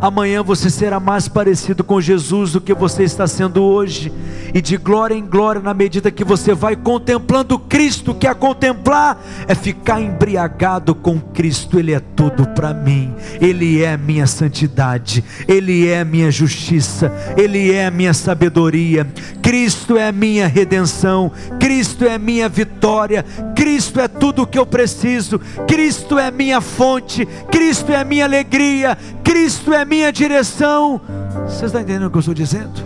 Amanhã 0.00 0.42
você 0.42 0.68
será 0.68 1.00
mais 1.00 1.28
parecido 1.28 1.82
com 1.82 2.00
Jesus 2.00 2.52
do 2.52 2.60
que 2.60 2.74
você 2.74 3.04
está 3.04 3.26
sendo 3.26 3.62
hoje, 3.62 4.12
e 4.54 4.60
de 4.60 4.76
glória 4.76 5.14
em 5.14 5.24
glória, 5.24 5.60
na 5.60 5.74
medida 5.74 6.10
que 6.10 6.24
você 6.24 6.54
vai 6.54 6.76
contemplando 6.76 7.58
Cristo, 7.58 8.14
que 8.14 8.26
a 8.26 8.34
contemplar? 8.34 9.22
É 9.46 9.54
ficar 9.54 10.00
embriagado 10.00 10.94
com 10.94 11.18
Cristo, 11.18 11.78
Ele 11.78 11.92
é 11.92 12.00
tudo 12.00 12.46
para 12.48 12.72
mim, 12.72 13.14
Ele 13.40 13.82
é 13.82 13.96
minha 13.96 14.26
santidade, 14.26 15.24
Ele 15.48 15.88
é 15.88 16.04
minha 16.04 16.30
justiça, 16.30 17.12
Ele 17.36 17.72
é 17.72 17.90
minha 17.90 18.14
sabedoria, 18.14 19.06
Cristo 19.42 19.96
é 19.96 20.12
minha 20.12 20.46
redenção, 20.46 21.32
Cristo 21.58 22.04
é 22.04 22.18
minha 22.18 22.48
vitória, 22.48 23.24
Cristo 23.54 24.00
é 24.00 24.08
tudo 24.08 24.42
o 24.42 24.46
que 24.46 24.58
eu 24.58 24.66
preciso, 24.66 25.38
Cristo 25.66 26.18
é 26.18 26.30
minha 26.30 26.60
fonte, 26.60 27.26
Cristo 27.50 27.92
é 27.92 28.04
minha 28.04 28.24
alegria, 28.24 28.96
Cristo 29.22 29.72
é 29.72 29.84
minha 29.86 30.12
direção. 30.12 31.00
Você 31.48 31.66
está 31.66 31.80
entendendo 31.80 32.06
o 32.06 32.10
que 32.10 32.16
eu 32.16 32.20
estou 32.20 32.34
dizendo? 32.34 32.84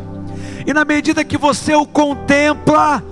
E 0.66 0.72
na 0.72 0.84
medida 0.84 1.24
que 1.24 1.38
você 1.38 1.74
o 1.74 1.86
contempla, 1.86 3.02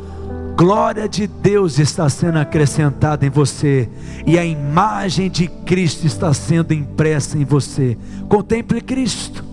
glória 0.56 1.08
de 1.08 1.26
Deus 1.26 1.78
está 1.78 2.08
sendo 2.08 2.38
acrescentada 2.38 3.24
em 3.24 3.30
você, 3.30 3.88
e 4.26 4.38
a 4.38 4.44
imagem 4.44 5.30
de 5.30 5.48
Cristo 5.48 6.06
está 6.06 6.34
sendo 6.34 6.74
impressa 6.74 7.38
em 7.38 7.44
você. 7.44 7.96
Contemple 8.28 8.80
Cristo. 8.80 9.44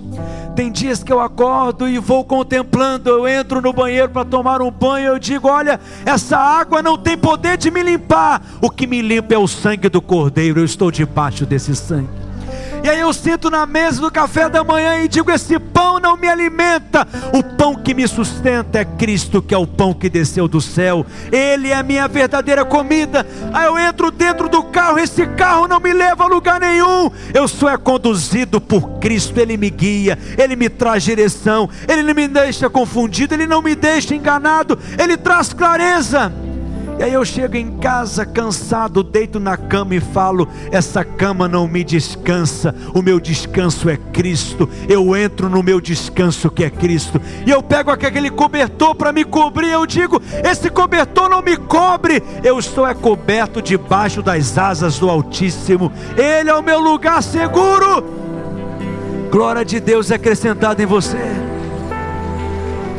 Tem 0.55 0.71
dias 0.71 1.03
que 1.03 1.11
eu 1.11 1.19
acordo 1.19 1.87
e 1.87 1.99
vou 1.99 2.23
contemplando, 2.23 3.09
eu 3.09 3.27
entro 3.27 3.61
no 3.61 3.73
banheiro 3.73 4.09
para 4.09 4.23
tomar 4.23 4.61
um 4.61 4.71
banho, 4.71 5.07
eu 5.07 5.19
digo: 5.19 5.49
olha, 5.49 5.79
essa 6.05 6.37
água 6.37 6.81
não 6.81 6.97
tem 6.97 7.17
poder 7.17 7.57
de 7.57 7.69
me 7.69 7.83
limpar, 7.83 8.41
o 8.61 8.69
que 8.69 8.87
me 8.87 9.01
limpa 9.01 9.33
é 9.33 9.37
o 9.37 9.47
sangue 9.47 9.89
do 9.89 10.01
Cordeiro, 10.01 10.61
eu 10.61 10.65
estou 10.65 10.89
debaixo 10.89 11.45
desse 11.45 11.75
sangue. 11.75 12.24
E 12.83 12.89
aí 12.89 12.99
eu 12.99 13.13
sinto 13.13 13.49
na 13.49 13.65
mesa 13.65 14.01
do 14.01 14.11
café 14.11 14.49
da 14.49 14.63
manhã 14.63 15.03
e 15.03 15.07
digo: 15.07 15.31
esse 15.31 15.57
pão 15.59 15.99
não 15.99 16.17
me 16.17 16.27
alimenta. 16.27 17.07
O 17.33 17.43
pão 17.43 17.75
que 17.75 17.93
me 17.93 18.07
sustenta 18.07 18.79
é 18.79 18.85
Cristo, 18.85 19.41
que 19.41 19.53
é 19.53 19.57
o 19.57 19.67
pão 19.67 19.93
que 19.93 20.09
desceu 20.09 20.47
do 20.47 20.61
céu. 20.61 21.05
Ele 21.31 21.69
é 21.69 21.75
a 21.75 21.83
minha 21.83 22.07
verdadeira 22.07 22.63
comida. 22.65 23.25
Aí 23.53 23.65
eu 23.65 23.77
entro 23.77 24.11
dentro 24.11 24.49
do 24.49 24.63
carro, 24.63 24.99
esse 24.99 25.25
carro 25.27 25.67
não 25.67 25.79
me 25.79 25.93
leva 25.93 26.23
a 26.23 26.27
lugar 26.27 26.59
nenhum. 26.59 27.11
Eu 27.33 27.47
sou 27.47 27.69
é 27.69 27.77
conduzido 27.77 28.59
por 28.61 28.99
Cristo, 28.99 29.39
ele 29.39 29.57
me 29.57 29.69
guia, 29.69 30.17
ele 30.37 30.55
me 30.55 30.69
traz 30.69 31.03
direção, 31.03 31.69
ele 31.87 32.03
não 32.03 32.13
me 32.13 32.27
deixa 32.27 32.69
confundido, 32.69 33.33
ele 33.33 33.47
não 33.47 33.61
me 33.61 33.75
deixa 33.75 34.15
enganado, 34.15 34.77
ele 34.97 35.17
traz 35.17 35.53
clareza. 35.53 36.31
E 36.97 37.03
aí 37.03 37.13
eu 37.13 37.25
chego 37.25 37.57
em 37.57 37.77
casa 37.77 38.25
cansado, 38.25 39.03
deito 39.03 39.39
na 39.39 39.57
cama 39.57 39.95
e 39.95 39.99
falo: 39.99 40.47
essa 40.71 41.03
cama 41.03 41.47
não 41.47 41.67
me 41.67 41.83
descansa, 41.83 42.73
o 42.93 43.01
meu 43.01 43.19
descanso 43.19 43.89
é 43.89 43.97
Cristo. 43.97 44.69
Eu 44.87 45.15
entro 45.15 45.49
no 45.49 45.61
meu 45.61 45.81
descanso 45.81 46.49
que 46.49 46.63
é 46.63 46.69
Cristo. 46.69 47.21
E 47.45 47.51
eu 47.51 47.61
pego 47.61 47.91
aquele 47.91 48.29
cobertor 48.29 48.95
para 48.95 49.11
me 49.11 49.25
cobrir, 49.25 49.71
eu 49.71 49.85
digo: 49.85 50.21
esse 50.43 50.69
cobertor 50.69 51.29
não 51.29 51.41
me 51.41 51.57
cobre, 51.57 52.23
eu 52.43 52.57
estou 52.57 52.87
é 52.87 52.93
coberto 52.93 53.61
debaixo 53.61 54.21
das 54.21 54.57
asas 54.57 54.97
do 54.97 55.09
Altíssimo. 55.09 55.91
Ele 56.17 56.49
é 56.49 56.55
o 56.55 56.63
meu 56.63 56.79
lugar 56.79 57.21
seguro. 57.21 58.03
Glória 59.29 59.65
de 59.65 59.81
Deus 59.81 60.11
é 60.11 60.15
acrescentada 60.15 60.81
em 60.81 60.85
você. 60.85 61.54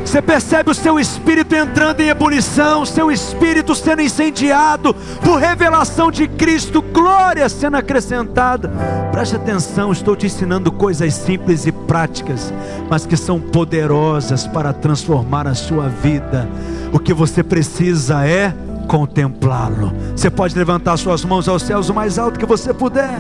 Você 0.07 0.23
percebe 0.23 0.71
o 0.71 0.75
seu 0.75 1.01
espírito 1.01 1.53
entrando 1.57 2.01
em 2.01 2.09
ebulição, 2.09 2.87
seu 2.87 3.11
espírito 3.11 3.75
sendo 3.75 4.01
incendiado 4.01 4.95
por 5.23 5.41
revelação 5.41 6.13
de 6.13 6.29
Cristo, 6.29 6.81
glória 6.81 7.49
sendo 7.49 7.77
acrescentada. 7.77 8.71
Preste 9.11 9.35
atenção, 9.35 9.91
estou 9.91 10.15
te 10.15 10.27
ensinando 10.27 10.71
coisas 10.71 11.13
simples 11.13 11.67
e 11.67 11.73
práticas, 11.73 12.55
mas 12.89 13.05
que 13.05 13.17
são 13.17 13.41
poderosas 13.41 14.47
para 14.47 14.73
transformar 14.73 15.49
a 15.49 15.57
sua 15.57 15.89
vida. 15.89 16.49
O 16.93 17.01
que 17.01 17.13
você 17.13 17.43
precisa 17.43 18.25
é 18.25 18.55
contemplá-lo. 18.87 19.93
Você 20.15 20.31
pode 20.31 20.57
levantar 20.57 20.97
suas 20.99 21.25
mãos 21.25 21.49
aos 21.49 21.63
céus 21.63 21.89
o 21.89 21.95
mais 21.95 22.17
alto 22.17 22.39
que 22.39 22.47
você 22.47 22.73
puder 22.73 23.19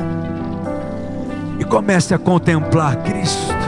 e 1.59 1.65
comece 1.65 2.15
a 2.15 2.19
contemplar 2.19 2.97
Cristo. 3.03 3.66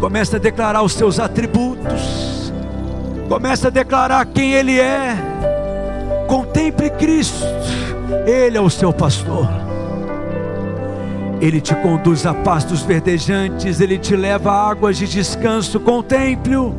Comece 0.00 0.36
a 0.36 0.38
declarar 0.38 0.82
os 0.82 0.94
seus 0.94 1.20
atributos. 1.20 2.50
Comece 3.28 3.66
a 3.66 3.70
declarar 3.70 4.24
quem 4.24 4.54
Ele 4.54 4.80
é. 4.80 5.14
Contemple 6.26 6.88
Cristo. 6.90 7.44
Ele 8.26 8.56
é 8.56 8.60
o 8.60 8.70
seu 8.70 8.94
pastor. 8.94 9.46
Ele 11.38 11.60
te 11.60 11.74
conduz 11.76 12.24
a 12.24 12.32
pastos 12.32 12.80
verdejantes, 12.80 13.78
Ele 13.78 13.98
te 13.98 14.16
leva 14.16 14.50
a 14.50 14.70
águas 14.70 14.96
de 14.96 15.06
descanso. 15.06 15.78
Contemple-o. 15.78 16.74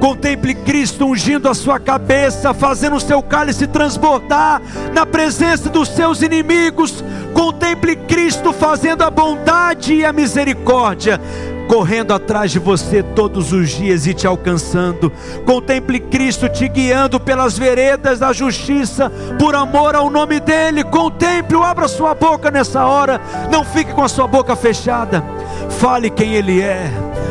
Contemple 0.00 0.54
Cristo 0.54 1.06
ungindo 1.06 1.48
a 1.48 1.54
sua 1.54 1.78
cabeça, 1.78 2.52
fazendo 2.54 2.96
o 2.96 3.00
seu 3.00 3.22
cálice 3.22 3.66
transbordar 3.66 4.60
na 4.92 5.04
presença 5.04 5.68
dos 5.68 5.88
seus 5.88 6.22
inimigos. 6.22 7.04
Contemple 7.34 7.94
Cristo 7.94 8.52
fazendo 8.52 9.02
a 9.02 9.10
bondade 9.10 9.94
e 9.94 10.04
a 10.04 10.12
misericórdia 10.12 11.20
correndo 11.68 12.12
atrás 12.12 12.50
de 12.50 12.58
você 12.58 13.02
todos 13.02 13.52
os 13.52 13.70
dias 13.70 14.06
e 14.06 14.14
te 14.14 14.26
alcançando. 14.26 15.10
Contemple 15.46 16.00
Cristo 16.00 16.48
te 16.48 16.68
guiando 16.68 17.18
pelas 17.18 17.58
veredas 17.58 18.18
da 18.18 18.32
justiça, 18.32 19.10
por 19.38 19.54
amor 19.54 19.94
ao 19.94 20.10
nome 20.10 20.40
dEle. 20.40 20.84
Contemple, 20.84 21.56
abra 21.56 21.88
sua 21.88 22.14
boca 22.14 22.50
nessa 22.50 22.84
hora, 22.84 23.20
não 23.50 23.64
fique 23.64 23.92
com 23.92 24.02
a 24.02 24.08
sua 24.08 24.26
boca 24.26 24.54
fechada. 24.54 25.24
Fale 25.70 26.10
quem 26.10 26.34
Ele 26.34 26.60
é, 26.60 26.90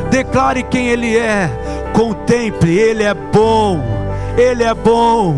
declare 0.10 0.64
quem 0.64 0.88
Ele 0.88 1.18
é. 1.18 1.50
Contemple, 1.94 2.78
Ele 2.78 3.04
é 3.04 3.14
bom, 3.14 3.80
Ele 4.38 4.64
é 4.64 4.74
bom, 4.74 5.36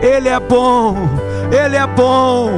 Ele 0.00 0.28
é 0.28 0.40
bom, 0.40 0.96
Ele 0.96 1.08
é 1.08 1.20
bom. 1.20 1.26
Ele 1.52 1.76
é 1.76 1.86
bom, 1.86 2.50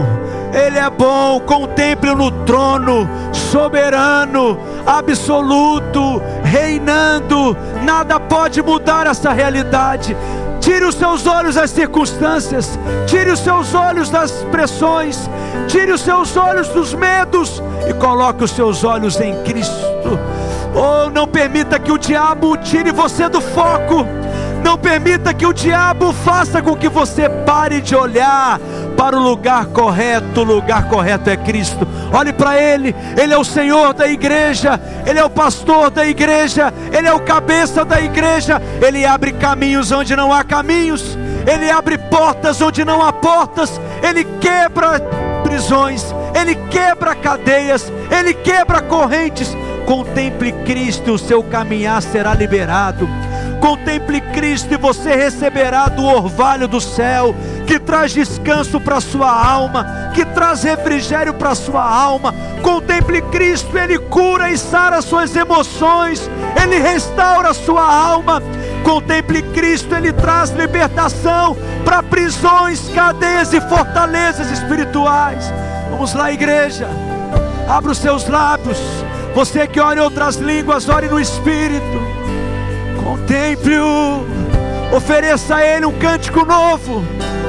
contemple 1.46 2.14
no 2.14 2.30
trono, 2.44 3.08
soberano, 3.32 4.58
absoluto, 4.86 6.20
reinando. 6.42 7.56
Nada 7.82 8.20
pode 8.20 8.62
mudar 8.62 9.06
essa 9.06 9.32
realidade. 9.32 10.16
Tire 10.60 10.84
os 10.84 10.96
seus 10.96 11.26
olhos 11.26 11.54
das 11.54 11.70
circunstâncias, 11.70 12.78
tire 13.06 13.30
os 13.30 13.38
seus 13.38 13.74
olhos 13.74 14.10
das 14.10 14.32
pressões, 14.50 15.28
tire 15.66 15.92
os 15.92 16.02
seus 16.02 16.36
olhos 16.36 16.68
dos 16.68 16.92
medos 16.92 17.62
e 17.88 17.94
coloque 17.94 18.44
os 18.44 18.50
seus 18.50 18.84
olhos 18.84 19.18
em 19.20 19.42
Cristo. 19.44 19.88
Oh, 20.74 21.08
não 21.10 21.26
permita 21.26 21.78
que 21.78 21.90
o 21.90 21.96
diabo 21.96 22.56
tire 22.58 22.92
você 22.92 23.28
do 23.28 23.40
foco. 23.40 24.04
Não 24.62 24.76
permita 24.76 25.32
que 25.32 25.46
o 25.46 25.52
diabo 25.52 26.12
faça 26.12 26.60
com 26.60 26.76
que 26.76 26.88
você 26.88 27.28
pare 27.28 27.80
de 27.80 27.94
olhar 27.94 28.60
para 28.98 29.16
o 29.16 29.22
lugar 29.22 29.66
correto. 29.66 30.40
O 30.40 30.44
lugar 30.44 30.88
correto 30.88 31.30
é 31.30 31.36
Cristo. 31.36 31.86
Olhe 32.12 32.32
para 32.32 32.60
Ele, 32.60 32.94
Ele 33.16 33.32
é 33.32 33.38
o 33.38 33.44
Senhor 33.44 33.94
da 33.94 34.08
igreja, 34.08 34.78
Ele 35.06 35.20
é 35.20 35.24
o 35.24 35.30
pastor 35.30 35.88
da 35.88 36.04
igreja, 36.04 36.74
Ele 36.92 37.06
é 37.06 37.12
o 37.12 37.20
cabeça 37.20 37.84
da 37.84 38.00
igreja. 38.00 38.60
Ele 38.84 39.06
abre 39.06 39.32
caminhos 39.32 39.92
onde 39.92 40.16
não 40.16 40.32
há 40.32 40.42
caminhos, 40.42 41.16
Ele 41.46 41.70
abre 41.70 41.96
portas 41.96 42.60
onde 42.60 42.84
não 42.84 43.00
há 43.00 43.12
portas, 43.12 43.80
Ele 44.02 44.24
quebra 44.40 44.98
prisões, 45.44 46.04
Ele 46.34 46.56
quebra 46.68 47.14
cadeias, 47.14 47.92
Ele 48.10 48.34
quebra 48.34 48.82
correntes. 48.82 49.56
Contemple 49.86 50.52
Cristo, 50.66 51.12
o 51.12 51.18
seu 51.18 51.42
caminhar 51.42 52.02
será 52.02 52.34
liberado. 52.34 53.08
Contemple 53.60 54.20
Cristo 54.20 54.74
e 54.74 54.76
você 54.76 55.14
receberá 55.14 55.88
do 55.88 56.04
orvalho 56.04 56.68
do 56.68 56.80
céu, 56.80 57.34
que 57.68 57.78
traz 57.78 58.12
descanso 58.12 58.80
para 58.80 58.96
a 58.96 59.00
sua 59.00 59.30
alma, 59.30 60.10
que 60.14 60.24
traz 60.24 60.62
refrigério 60.62 61.34
para 61.34 61.50
a 61.50 61.54
sua 61.54 61.84
alma. 61.84 62.34
Contemple 62.62 63.20
Cristo, 63.30 63.76
Ele 63.76 63.98
cura 63.98 64.50
e 64.50 64.56
sara 64.56 65.02
suas 65.02 65.36
emoções, 65.36 66.30
Ele 66.60 66.78
restaura 66.78 67.50
a 67.50 67.54
sua 67.54 67.84
alma. 67.84 68.42
Contemple 68.82 69.42
Cristo, 69.52 69.94
Ele 69.94 70.14
traz 70.14 70.48
libertação 70.50 71.54
para 71.84 72.02
prisões, 72.02 72.88
cadeias 72.94 73.52
e 73.52 73.60
fortalezas 73.60 74.50
espirituais. 74.50 75.52
Vamos 75.90 76.14
lá, 76.14 76.32
igreja, 76.32 76.88
abra 77.68 77.92
os 77.92 77.98
seus 77.98 78.26
lábios. 78.26 78.78
Você 79.34 79.66
que 79.66 79.78
ora 79.78 80.00
em 80.00 80.02
outras 80.02 80.36
línguas, 80.36 80.88
ore 80.88 81.06
no 81.08 81.20
Espírito. 81.20 82.00
Contemple-o, 83.04 84.24
ofereça 84.96 85.56
a 85.56 85.66
Ele 85.66 85.84
um 85.84 85.92
cântico 85.98 86.46
novo, 86.46 87.04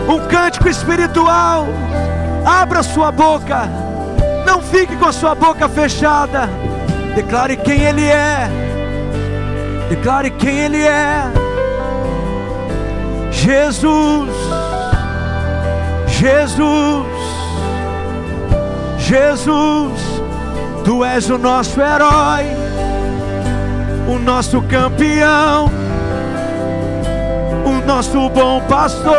um 0.09 0.27
cântico 0.27 0.67
espiritual. 0.67 1.67
Abra 2.45 2.81
sua 2.81 3.11
boca, 3.11 3.69
não 4.45 4.61
fique 4.61 4.95
com 4.97 5.05
a 5.05 5.13
sua 5.13 5.35
boca 5.35 5.69
fechada. 5.69 6.49
Declare 7.15 7.55
quem 7.57 7.83
Ele 7.83 8.05
é, 8.05 8.49
declare 9.89 10.29
quem 10.31 10.59
Ele 10.59 10.83
é. 10.83 11.23
Jesus, 13.31 14.29
Jesus, 16.07 17.07
Jesus, 18.97 20.01
Tu 20.83 21.05
és 21.05 21.29
o 21.29 21.37
nosso 21.37 21.79
herói 21.79 22.69
o 24.09 24.17
nosso 24.17 24.59
campeão, 24.63 25.69
o 27.63 27.85
nosso 27.85 28.27
bom 28.29 28.59
pastor, 28.61 29.15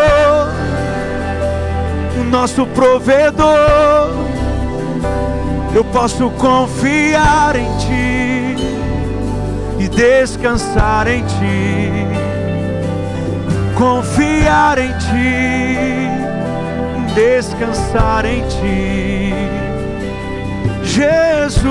o 2.20 2.24
nosso 2.24 2.66
provedor. 2.66 4.10
Eu 5.74 5.84
posso 5.84 6.30
confiar 6.30 7.56
em 7.56 7.68
Ti 7.78 8.56
e 9.78 9.88
descansar 9.88 11.08
em 11.08 11.22
Ti. 11.22 12.06
Confiar 13.76 14.78
em 14.78 14.92
Ti, 14.98 16.08
descansar 17.14 18.26
em 18.26 18.42
Ti, 18.42 19.32
Jesus. 20.82 21.70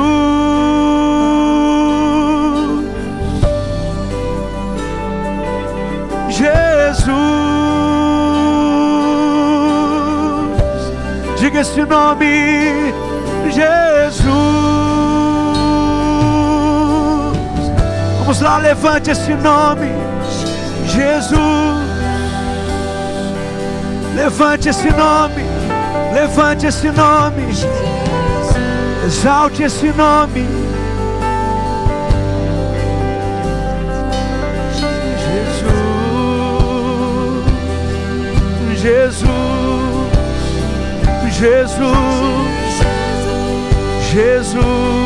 Jesus. 6.29 7.38
Esse 11.59 11.83
nome, 11.83 12.93
Jesus. 13.51 14.23
Vamos 18.19 18.39
lá, 18.39 18.59
levante 18.59 19.11
esse 19.11 19.33
nome, 19.33 19.89
Jesus. 20.85 21.39
Levante 24.15 24.69
esse 24.69 24.89
nome, 24.89 25.43
levante 26.13 26.65
esse 26.67 26.89
nome, 26.91 27.43
exalte 29.05 29.63
esse 29.63 29.87
nome. 29.91 30.68
Jesus, 41.79 41.95
Jesus. 44.11 44.99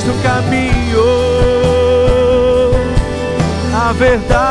És 0.00 0.08
o 0.08 0.14
caminho, 0.22 1.04
a 3.74 3.92
verdade 3.92 4.49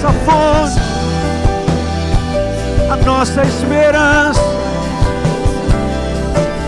nossa 0.00 0.12
fonte, 0.24 0.80
a 2.90 2.96
nossa 3.04 3.42
esperança, 3.42 4.40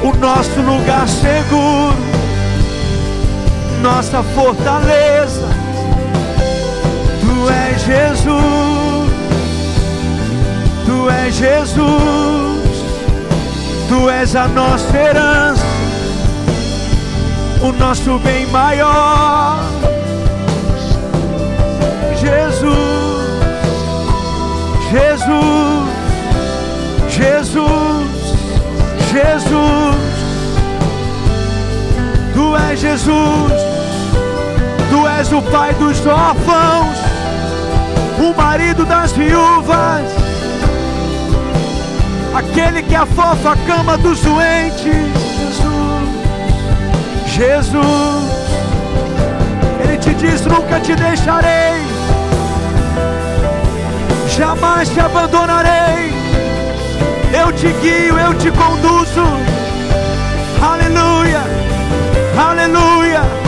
o 0.02 0.14
nosso 0.18 0.60
lugar 0.60 1.08
seguro, 1.08 1.96
nossa 3.80 4.22
fortaleza. 4.34 5.48
Tu 7.20 7.50
és 7.50 7.82
Jesus, 7.82 9.10
Tu 10.84 11.10
és 11.10 11.34
Jesus, 11.34 12.84
Tu 13.88 14.10
és 14.10 14.36
a 14.36 14.46
nossa 14.48 14.96
herança, 14.96 15.64
o 17.62 17.72
nosso 17.72 18.18
bem 18.18 18.46
maior. 18.48 19.61
Jesus, 24.92 25.88
Jesus, 27.08 28.36
Jesus, 29.10 29.96
Tu 32.34 32.56
és 32.56 32.78
Jesus, 32.78 33.52
Tu 34.90 35.08
és 35.08 35.32
o 35.32 35.40
Pai 35.50 35.72
dos 35.76 36.06
órfãos, 36.06 36.98
o 38.20 38.34
marido 38.36 38.84
das 38.84 39.12
viúvas, 39.12 40.04
aquele 42.34 42.82
que 42.82 42.94
afofa 42.94 43.52
a 43.52 43.56
cama 43.66 43.96
dos 43.96 44.20
doentes, 44.20 44.92
Jesus, 45.48 46.04
Jesus, 47.28 48.30
Ele 49.82 49.96
te 49.96 50.12
diz: 50.12 50.44
nunca 50.44 50.78
te 50.80 50.94
deixarei 50.94 51.81
jamais 54.42 54.88
te 54.88 54.98
abandonarei. 54.98 56.12
Eu 57.32 57.52
te 57.52 57.68
guio, 57.80 58.18
eu 58.18 58.34
te 58.34 58.50
conduzo. 58.50 59.24
Aleluia, 60.60 61.42
aleluia. 62.36 63.41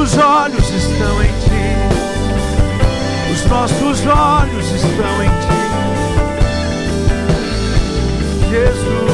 Nossos 0.00 0.18
olhos 0.18 0.70
estão 0.70 1.22
em 1.22 1.28
ti. 1.40 1.76
Os 3.34 3.44
nossos 3.50 4.06
olhos 4.06 4.70
estão 4.72 5.22
em 5.22 5.28
ti. 5.28 5.60
Jesus. 8.48 9.09